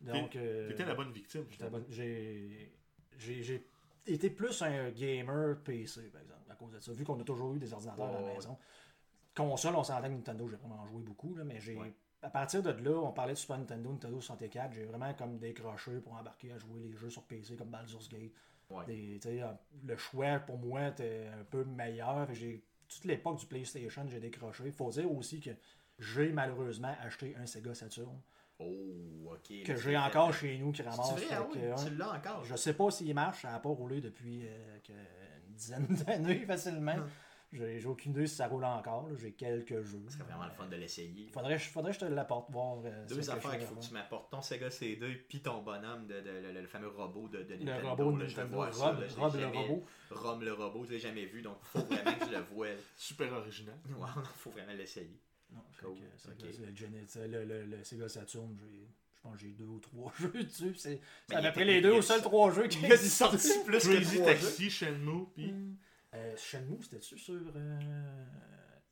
Donc, 0.00 0.34
euh, 0.36 0.68
T'étais 0.68 0.84
la 0.84 0.94
bonne 0.94 1.12
victime. 1.12 1.44
j'ai 1.90 2.70
été 4.06 4.30
plus 4.30 4.62
un 4.62 4.90
gamer 4.90 5.58
PC, 5.62 6.00
par 6.12 6.20
exemple, 6.22 6.50
à 6.50 6.54
cause 6.54 6.72
de 6.72 6.80
ça. 6.80 6.92
Vu 6.92 7.04
qu'on 7.04 7.20
a 7.20 7.24
toujours 7.24 7.54
eu 7.54 7.58
des 7.58 7.72
ordinateurs 7.72 8.04
à 8.06 8.10
Oh, 8.10 8.20
la 8.20 8.26
ouais. 8.28 8.34
maison. 8.34 8.58
Console, 9.34 9.76
on 9.76 9.84
s'entend 9.84 10.02
que 10.08 10.08
Nintendo, 10.14 10.48
j'ai 10.48 10.56
vraiment 10.56 10.84
joué 10.86 11.02
beaucoup, 11.02 11.34
là, 11.36 11.44
mais 11.44 11.60
j'ai. 11.60 11.78
À 12.22 12.30
partir 12.30 12.62
de 12.62 12.70
là, 12.70 12.96
on 13.02 13.10
parlait 13.12 13.32
de 13.32 13.38
Super 13.38 13.58
Nintendo, 13.58 13.90
Nintendo 13.90 14.20
64, 14.20 14.72
j'ai 14.74 14.84
vraiment 14.84 15.12
comme 15.14 15.38
décroché 15.38 15.98
pour 16.00 16.14
embarquer 16.14 16.52
à 16.52 16.58
jouer 16.58 16.80
les 16.80 16.92
jeux 16.96 17.10
sur 17.10 17.22
PC 17.24 17.56
comme 17.56 17.68
Baldur's 17.70 18.08
Gate. 18.08 18.30
Ouais. 18.70 18.84
Des- 18.86 19.18
tu 19.20 19.28
sais, 19.28 19.42
le 19.84 19.96
choix 19.96 20.38
pour 20.38 20.56
moi 20.58 20.88
était 20.88 21.26
un 21.38 21.44
peu 21.44 21.64
meilleur. 21.64 22.32
J'ai 22.32 22.62
toute 22.88 23.04
l'époque 23.06 23.38
du 23.40 23.46
PlayStation, 23.46 24.06
j'ai 24.08 24.20
décroché. 24.20 24.62
Il 24.66 24.72
faut 24.72 24.90
dire 24.90 25.10
aussi 25.10 25.40
que 25.40 25.50
j'ai 25.98 26.32
malheureusement 26.32 26.94
acheté 27.00 27.34
un 27.36 27.44
Sega 27.46 27.74
Saturn 27.74 28.16
Oh, 28.60 29.32
ok. 29.32 29.64
que 29.64 29.74
j'ai 29.76 29.96
encore 29.96 30.32
chez 30.32 30.56
nous 30.58 30.70
qui 30.70 30.82
ramasse. 30.82 31.12
Vrai, 31.12 31.24
ah 31.32 31.42
oui, 31.50 31.58
que, 31.58 31.72
hein, 31.72 31.74
tu 31.84 31.94
l'as 31.96 32.12
encore. 32.12 32.44
je 32.44 32.54
sais 32.54 32.74
pas 32.74 32.90
s'il 32.92 33.12
marche, 33.14 33.42
ça 33.42 33.50
n'a 33.50 33.58
pas 33.58 33.68
roulé 33.70 34.00
depuis 34.00 34.42
euh, 34.46 34.78
que- 34.86 34.92
une 34.92 35.54
dizaine 35.54 35.86
d'années 36.06 36.46
facilement. 36.46 36.94
J'ai 37.52 37.78
j'ai 37.80 37.86
aucune 37.86 38.12
idée 38.12 38.26
si 38.26 38.36
ça 38.36 38.46
roule 38.48 38.64
encore. 38.64 39.08
J'ai 39.16 39.32
quelques 39.32 39.82
jeux. 39.82 40.02
Ce 40.08 40.14
serait 40.14 40.24
vraiment 40.24 40.46
le 40.46 40.52
fun 40.52 40.66
de 40.66 40.76
l'essayer. 40.76 41.28
Faudrait, 41.32 41.58
faudrait 41.58 41.92
que 41.92 41.98
je 42.00 42.04
te 42.06 42.10
l'apporte 42.10 42.50
voir. 42.50 42.78
euh, 42.84 43.06
Deux 43.06 43.28
affaires 43.30 43.58
qu'il 43.58 43.66
faut 43.66 43.74
que 43.74 43.84
tu 43.84 43.92
m'apportes. 43.92 44.30
Ton 44.30 44.40
Sega 44.40 44.70
CD, 44.70 45.14
puis 45.28 45.40
ton 45.42 45.60
bonhomme, 45.62 46.06
de, 46.06 46.20
de- 46.20 46.30
le, 46.54 46.60
le 46.62 46.66
fameux 46.66 46.88
robot 46.88 47.28
de, 47.28 47.42
de 47.42 47.54
Le 47.54 47.64
Nintendo. 47.64 47.88
robot 47.90 48.12
de 48.12 48.18
là, 48.22 48.26
Nintendo, 48.28 48.54
voir 48.54 48.74
ça, 48.74 48.86
Rob, 48.90 49.00
là, 49.00 49.06
Rob 49.18 49.36
le 49.36 49.46
robot. 49.46 49.84
Rob 50.10 50.42
le 50.42 50.52
robot, 50.54 50.84
je 50.86 50.90
l'ai 50.92 50.98
jamais 50.98 51.26
vu, 51.26 51.42
donc 51.42 51.58
faut 51.62 51.80
vraiment 51.80 52.14
que 52.18 52.24
je 52.26 52.30
le 52.30 52.40
voie. 52.40 52.68
Super 52.96 53.32
original. 53.34 53.76
Ouais, 53.86 54.08
faut 54.36 54.50
vraiment 54.50 54.72
l'essayer. 54.72 55.20
Non, 55.52 55.60
Cool. 55.78 55.98
que 55.98 57.18
le, 57.18 57.64
le 57.66 57.84
Sega 57.84 58.08
Saturn, 58.08 58.56
j'ai- 58.58 58.88
je 59.14 59.20
pense 59.20 59.34
que 59.36 59.40
j'ai 59.42 59.52
deux 59.52 59.66
ou 59.66 59.78
trois 59.78 60.10
jeux 60.18 60.32
dessus. 60.42 60.74
C'est, 60.74 61.00
pris 61.52 61.64
les 61.64 61.80
deux 61.82 61.92
aux 61.92 62.02
seuls 62.02 62.22
trois 62.22 62.50
jeux 62.50 62.66
qui 62.66 62.78
Il 62.82 62.92
a 62.92 62.96
sorti 62.96 63.50
plus 63.64 63.78
que 63.78 63.94
Crazy. 63.94 64.22
Taxi, 64.22 64.70
Shenmue, 64.70 65.26
puis 65.34 65.52
Euh, 66.14 66.36
Shenmue, 66.36 66.82
c'était-tu 66.82 67.18
sur. 67.18 67.34
Euh... 67.56 68.24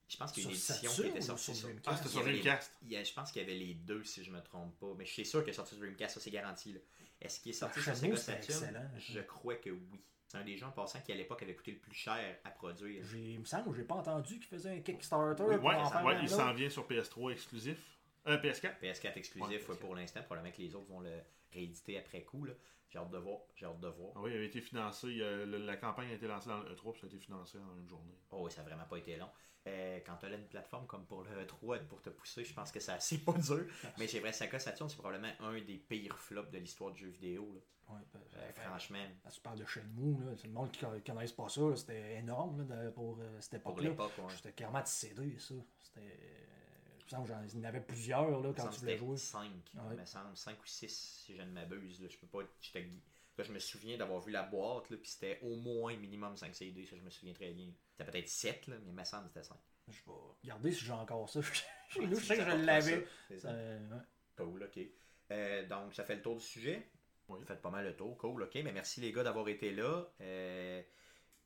Je 0.09 0.17
pense 0.17 0.33
qu'il 0.33 0.43
y 0.43 0.47
a 0.47 0.51
une 0.51 0.57
Sur 0.57 0.81
édition 0.81 1.03
qui 1.05 1.09
était 1.11 1.21
sortie 1.21 1.45
sur 1.45 1.55
sur... 1.55 1.69
Dreamcast? 1.69 1.87
Ah, 1.89 1.97
c'était 1.97 2.09
Il 2.09 2.11
y 2.11 2.13
sur 2.13 2.21
avait 2.23 2.39
il 2.83 2.89
y 2.91 2.97
a- 2.97 3.05
je 3.05 3.13
pense 3.13 3.31
qu'il 3.31 3.43
y 3.43 3.45
avait 3.45 3.55
les 3.55 3.75
deux, 3.75 4.03
si 4.03 4.25
je 4.25 4.31
me 4.33 4.41
trompe 4.43 4.77
pas. 4.81 4.93
Mais 4.99 5.05
je 5.07 5.13
suis 5.13 5.25
sûr 5.27 5.41
qu'il 5.45 5.51
est 5.51 5.55
sorti 5.55 5.75
sur 5.77 5.85
Dreamcast, 5.85 6.15
ça 6.15 6.21
c'est 6.21 6.31
garanti. 6.33 6.73
Là. 6.73 6.81
Est-ce 7.21 7.39
qu'il 7.41 7.51
est 7.51 7.55
sorti 7.55 7.81
sur 7.81 7.95
Sega 7.95 8.17
Saturn? 8.17 8.65
excellent, 8.65 8.91
Je 8.99 9.21
crois 9.21 9.55
que 9.57 9.71
oui. 9.71 10.01
C'est 10.27 10.39
un 10.39 10.45
des 10.45 10.57
jeux 10.57 10.67
en 10.67 10.71
passant 10.71 11.01
qui 11.01 11.13
à 11.13 11.17
l'époque 11.17 11.43
avait 11.43 11.55
coûté 11.55 11.73
le 11.73 11.79
plus 11.79 11.93
cher 11.95 12.17
à 12.45 12.51
produire. 12.51 13.05
J'ai, 13.05 13.33
il 13.35 13.41
me 13.41 13.45
semble, 13.45 13.75
j'ai 13.77 13.83
pas 13.85 13.97
entendu 13.97 14.35
qu'il 14.39 14.47
faisait 14.49 14.71
un 14.71 14.81
Kickstarter. 14.81 15.43
Oui, 15.45 15.57
pour 15.57 15.65
Ouais, 15.67 15.75
en 15.75 15.85
ça- 15.85 15.91
faire 15.99 16.05
ouais, 16.05 16.15
un 16.15 16.21
il 16.23 16.27
autre. 16.27 16.37
s'en 16.37 16.55
vient 16.55 16.71
sur 16.71 16.87
PS3 16.89 17.33
exclusif. 17.33 17.79
Euh, 18.27 18.37
PS4. 18.39 18.79
PS4 18.81 19.17
exclusif 19.17 19.69
Ouais, 19.69 19.77
pour 19.77 19.95
l'instant. 19.95 20.23
Probablement 20.23 20.53
que 20.55 20.61
les 20.63 20.75
autres 20.75 20.87
vont 20.89 21.01
le 21.01 21.13
rééditer 21.53 21.99
après 21.99 22.23
coup. 22.23 22.45
là. 22.45 22.53
J'ai 22.91 22.99
hâte 22.99 23.11
de 23.11 23.19
voir. 23.19 23.39
J'ai 23.55 23.67
hâte 23.67 23.81
de 23.81 23.89
voir. 23.89 24.13
Ah 24.17 24.21
oui, 24.23 24.31
il 24.33 24.37
avait 24.37 24.47
été 24.47 24.61
financé. 24.61 25.07
euh, 25.21 25.47
le- 25.47 25.59
la 25.65 25.77
campagne 25.77 26.11
a 26.11 26.15
été 26.15 26.27
lancée 26.27 26.49
dans 26.49 26.59
le 26.61 26.75
E3, 26.75 26.93
puis 26.93 27.01
ça 27.01 27.07
a 27.07 27.09
été 27.09 27.19
financé 27.19 27.57
en 27.59 27.79
une 27.79 27.89
journée. 27.89 28.19
Oh 28.31 28.43
oui, 28.45 28.51
ça 28.51 28.63
n'a 28.63 28.69
vraiment 28.69 28.85
pas 28.87 28.99
été 28.99 29.17
long. 29.17 29.31
Euh, 29.67 30.01
quand 30.07 30.17
tu 30.17 30.27
as 30.27 30.31
une 30.35 30.47
plateforme 30.49 30.87
comme 30.87 31.05
pour 31.07 31.23
le 31.23 31.47
3 31.47 31.79
pour 31.81 32.01
te 32.03 32.11
pousser, 32.11 32.45
je 32.45 32.53
pense 32.55 32.73
que 32.73 32.81
c'est 32.81 32.93
assez 32.93 33.19
pas 33.19 33.33
dur. 33.35 33.65
Mais 33.99 34.09
j'ai 34.09 34.19
vrai, 34.21 34.33
Sega 34.33 34.59
Saturn, 34.59 34.89
c'est 34.89 34.97
probablement 34.97 35.33
un 35.41 35.61
des 35.61 35.77
pires 35.79 36.19
flops 36.19 36.51
de 36.51 36.59
l'histoire 36.59 36.91
du 36.93 37.01
jeu 37.01 37.09
vidéo. 37.11 37.53
là. 37.55 37.95
Ouais, 37.95 38.01
ben, 38.13 38.21
Euh, 38.37 38.53
ben, 38.57 38.63
franchement, 38.63 38.99
Là, 39.25 39.31
tu 39.31 39.41
parles 39.41 39.59
de 39.59 39.65
Shenmue, 39.67 40.25
là. 40.25 40.33
C'est 40.37 40.47
le 40.47 40.53
monde 40.53 40.71
qui 40.71 40.85
ne 40.87 40.99
connaisse 41.01 41.33
pas 41.33 41.49
ça. 41.49 41.61
là. 41.61 41.77
C'était 41.77 42.17
énorme 42.19 42.67
là, 42.69 42.85
de- 42.85 42.91
pour 42.91 43.19
euh, 43.21 43.41
cette 43.41 43.63
pour 43.63 43.73
époque-là. 43.73 43.91
l'époque, 43.91 44.13
ouais. 44.19 44.35
C'était 44.37 44.53
clairement 44.53 44.81
de 44.81 44.87
CD, 44.87 45.39
ça. 45.39 45.55
C'était. 45.83 46.17
Il 47.13 47.59
y 47.59 47.61
en 47.61 47.65
avait 47.69 47.81
plusieurs 47.81 48.31
là, 48.41 48.53
quand 48.57 48.69
tu 48.69 48.81
voulais 48.81 48.97
jouer. 48.97 49.17
5, 49.17 49.43
Ouais. 49.75 49.81
il 49.93 50.01
me 50.01 50.05
semble, 50.05 50.37
5 50.37 50.61
ou 50.63 50.67
6 50.67 51.23
si 51.25 51.37
je 51.37 51.43
ne 51.43 51.51
m'abuse. 51.51 52.01
là. 52.01 52.09
Je 52.09 52.17
peux 52.19 52.27
pas. 52.27 52.43
là, 52.43 53.45
je 53.45 53.53
me 53.53 53.59
souviens 53.59 53.97
d'avoir 53.97 54.21
vu 54.21 54.31
la 54.33 54.43
boîte, 54.43 54.91
là, 54.91 54.97
puis 54.97 55.09
c'était 55.11 55.39
au 55.43 55.57
moins 55.57 55.97
minimum 55.97 56.37
5 56.37 56.55
CD, 56.55 56.85
ça 56.87 56.97
je 56.97 57.03
me 57.03 57.11
souviens 57.11 57.33
très 57.35 57.51
bien. 57.53 57.73
C'était 57.97 58.11
peut-être 58.11 58.29
7, 58.29 58.67
là, 58.69 58.77
mais 58.85 58.91
il 58.91 58.95
me 58.95 59.05
semble 59.05 59.25
que 59.25 59.29
c'était 59.41 59.43
5. 59.47 59.57
Je 59.89 59.93
vais 60.07 60.13
regarder 60.43 60.73
si 60.73 60.85
j'ai 60.85 60.93
encore 60.93 61.29
ça. 61.29 61.41
Chez 61.89 62.01
Ouais, 62.01 62.07
nous, 62.07 62.17
je 62.21 62.25
sais 62.25 62.37
que 62.37 62.45
je 62.45 62.51
l'avais. 62.51 63.07
ouais. 63.31 63.79
Cool, 64.37 64.63
ok. 64.63 64.81
Euh, 65.33 65.67
donc, 65.67 65.95
ça 65.95 66.05
fait 66.05 66.17
le 66.17 66.23
tour 66.23 66.37
du 66.37 66.45
sujet. 66.45 66.91
Oui. 67.29 67.39
Vous 67.41 67.47
faites 67.47 67.61
pas 67.63 67.71
mal 67.71 67.85
le 67.85 67.97
tour. 67.97 68.17
Cool, 68.19 68.43
ok. 68.43 68.55
Mais 68.63 68.73
merci 68.73 69.01
les 69.01 69.11
gars 69.13 69.23
d'avoir 69.25 69.49
été 69.49 69.73
là. 69.73 70.05
Euh, 70.21 70.83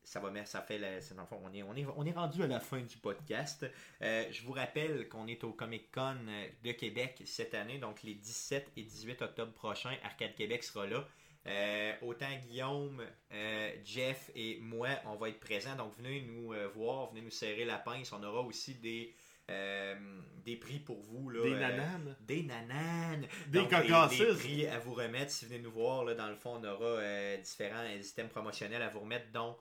ça 0.04 0.20
va, 0.20 0.30
mais 0.30 0.44
ça 0.46 0.60
fait 0.62 0.78
la- 0.78 1.00
c'est- 1.00 1.14
dans 1.14 1.22
le 1.22 1.26
fond, 1.28 1.40
on 1.44 1.52
est, 1.52 1.62
on 1.62 1.74
est, 1.74 1.86
on 1.96 2.04
est 2.04 2.12
rendu 2.12 2.42
à 2.42 2.46
la 2.46 2.60
fin 2.60 2.80
du 2.80 2.96
podcast. 2.98 3.66
Euh, 4.02 4.24
je 4.30 4.42
vous 4.42 4.52
rappelle 4.52 5.08
qu'on 5.08 5.26
est 5.26 5.42
au 5.44 5.52
Comic 5.52 5.90
Con 5.92 6.16
de 6.62 6.72
Québec 6.72 7.22
cette 7.24 7.54
année, 7.54 7.78
donc 7.78 8.02
les 8.02 8.14
17 8.14 8.70
et 8.76 8.82
18 8.82 9.22
octobre 9.22 9.52
prochains. 9.52 9.96
Arcade 10.04 10.34
Québec 10.34 10.62
sera 10.64 10.86
là. 10.86 11.06
Euh, 11.46 11.92
autant 12.02 12.30
Guillaume, 12.48 13.02
euh, 13.32 13.70
Jeff 13.84 14.30
et 14.34 14.58
moi, 14.62 14.88
on 15.06 15.16
va 15.16 15.28
être 15.28 15.40
présents. 15.40 15.76
Donc 15.76 15.94
venez 15.98 16.22
nous 16.22 16.52
euh, 16.54 16.68
voir, 16.68 17.10
venez 17.10 17.20
nous 17.20 17.30
serrer 17.30 17.64
la 17.66 17.76
pince. 17.76 18.12
On 18.12 18.22
aura 18.22 18.40
aussi 18.40 18.74
des, 18.76 19.14
euh, 19.50 19.94
des 20.42 20.56
prix 20.56 20.78
pour 20.78 21.00
vous. 21.02 21.28
Là, 21.28 21.42
Des 21.42 21.52
euh, 21.52 21.60
nananes. 21.60 22.16
des 22.20 22.42
nananes. 22.44 23.26
Des 23.48 23.58
Donc. 23.58 23.68
Des, 23.70 23.76
prix 24.34 24.66
à 24.66 24.78
vous 24.78 24.94
remettre. 24.94 25.30
Si 25.32 25.44
vous 25.44 25.50
venez 25.50 25.62
nous 25.62 25.70
voir, 25.70 26.04
là, 26.06 26.14
dans 26.14 26.30
le 26.30 26.36
fond, 26.36 26.58
on 26.62 26.64
aura 26.64 26.86
euh, 26.86 27.36
différents 27.36 27.84
euh, 27.84 28.00
systèmes 28.00 28.28
promotionnels 28.30 28.80
à 28.80 28.88
vous 28.88 29.00
remettre, 29.00 29.30
dont 29.32 29.50
euh, 29.50 29.54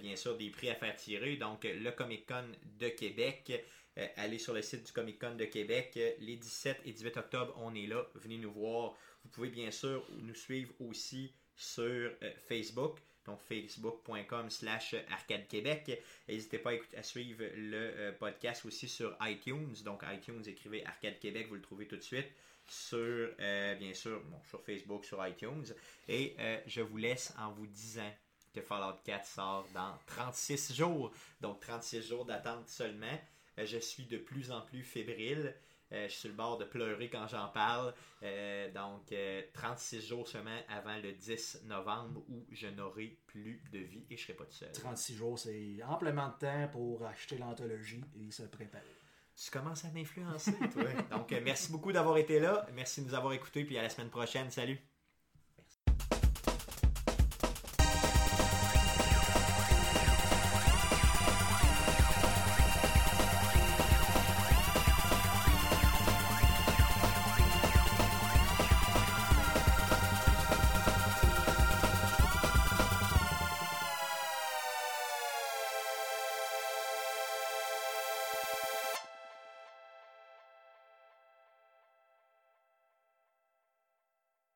bien 0.00 0.16
sûr 0.16 0.36
des 0.36 0.50
prix 0.50 0.70
à 0.70 0.74
faire 0.74 0.94
tirer. 0.96 1.36
Donc, 1.36 1.64
euh, 1.64 1.74
le 1.74 1.90
Comic 1.92 2.26
Con 2.26 2.44
de 2.78 2.88
Québec. 2.88 3.52
Euh, 3.98 4.06
allez 4.16 4.38
sur 4.38 4.54
le 4.54 4.62
site 4.62 4.84
du 4.86 4.92
Comic 4.92 5.18
Con 5.18 5.34
de 5.34 5.44
Québec. 5.46 5.92
Euh, 5.96 6.12
Les 6.20 6.36
17 6.36 6.82
et 6.84 6.92
18 6.92 7.16
octobre, 7.16 7.54
on 7.58 7.74
est 7.74 7.86
là. 7.86 8.06
Venez 8.14 8.38
nous 8.38 8.52
voir. 8.52 8.94
Vous 9.24 9.30
pouvez 9.30 9.48
bien 9.48 9.70
sûr 9.70 10.06
nous 10.22 10.34
suivre 10.34 10.72
aussi 10.80 11.32
sur 11.56 11.84
euh, 11.84 12.10
Facebook. 12.48 12.98
Donc 13.26 13.38
facebook.com 13.42 14.48
slash 14.48 14.94
arcade 15.10 15.46
québec. 15.46 16.02
N'hésitez 16.28 16.58
pas 16.58 16.70
à, 16.70 16.74
écouter- 16.74 16.96
à 16.96 17.02
suivre 17.02 17.44
le 17.54 17.76
euh, 17.76 18.12
podcast 18.12 18.64
aussi 18.64 18.88
sur 18.88 19.14
iTunes. 19.22 19.74
Donc 19.84 20.02
iTunes, 20.10 20.42
écrivez 20.46 20.84
Arcade 20.86 21.18
Québec, 21.18 21.46
vous 21.48 21.56
le 21.56 21.60
trouvez 21.60 21.86
tout 21.86 21.96
de 21.96 22.02
suite. 22.02 22.28
Sur, 22.66 22.98
euh, 23.40 23.74
bien 23.74 23.92
sûr, 23.92 24.20
bon, 24.24 24.38
sur 24.48 24.62
Facebook, 24.62 25.04
sur 25.04 25.24
iTunes. 25.26 25.64
Et 26.08 26.34
euh, 26.38 26.58
je 26.66 26.80
vous 26.80 26.96
laisse 26.96 27.34
en 27.38 27.50
vous 27.52 27.66
disant 27.66 28.10
que 28.52 28.60
Fallout 28.60 28.98
4 29.04 29.24
sort 29.24 29.66
dans 29.74 29.96
36 30.06 30.74
jours. 30.74 31.12
Donc 31.40 31.60
36 31.60 32.02
jours 32.02 32.24
d'attente 32.24 32.68
seulement. 32.68 33.18
Euh, 33.58 33.66
je 33.66 33.78
suis 33.78 34.04
de 34.04 34.18
plus 34.18 34.50
en 34.50 34.60
plus 34.62 34.82
fébrile. 34.82 35.54
Euh, 35.92 36.04
je 36.06 36.12
suis 36.12 36.20
sur 36.20 36.28
le 36.28 36.36
bord 36.36 36.58
de 36.58 36.64
pleurer 36.64 37.08
quand 37.10 37.26
j'en 37.26 37.48
parle. 37.48 37.92
Euh, 38.22 38.70
donc, 38.72 39.10
euh, 39.12 39.42
36 39.54 40.06
jours 40.06 40.28
seulement 40.28 40.58
avant 40.68 40.96
le 40.98 41.12
10 41.12 41.62
novembre 41.64 42.22
où 42.28 42.46
je 42.52 42.68
n'aurai 42.68 43.18
plus 43.26 43.62
de 43.72 43.78
vie 43.78 44.04
et 44.10 44.16
je 44.16 44.22
serai 44.22 44.34
pas 44.34 44.44
tout 44.44 44.52
seul. 44.52 44.70
36 44.72 45.14
jours, 45.16 45.38
c'est 45.38 45.78
amplement 45.88 46.28
de 46.28 46.46
temps 46.46 46.68
pour 46.72 47.04
acheter 47.04 47.38
l'anthologie 47.38 48.04
et 48.14 48.30
se 48.30 48.44
préparer. 48.44 48.84
Tu 49.34 49.50
commences 49.50 49.84
à 49.84 49.90
m'influencer, 49.90 50.52
toi. 50.72 50.84
Donc, 51.10 51.30
merci 51.42 51.72
beaucoup 51.72 51.92
d'avoir 51.92 52.18
été 52.18 52.38
là. 52.38 52.66
Merci 52.74 53.00
de 53.00 53.06
nous 53.06 53.14
avoir 53.14 53.32
écoutés. 53.32 53.64
Puis 53.64 53.78
à 53.78 53.82
la 53.82 53.88
semaine 53.88 54.10
prochaine. 54.10 54.50
Salut. 54.50 54.78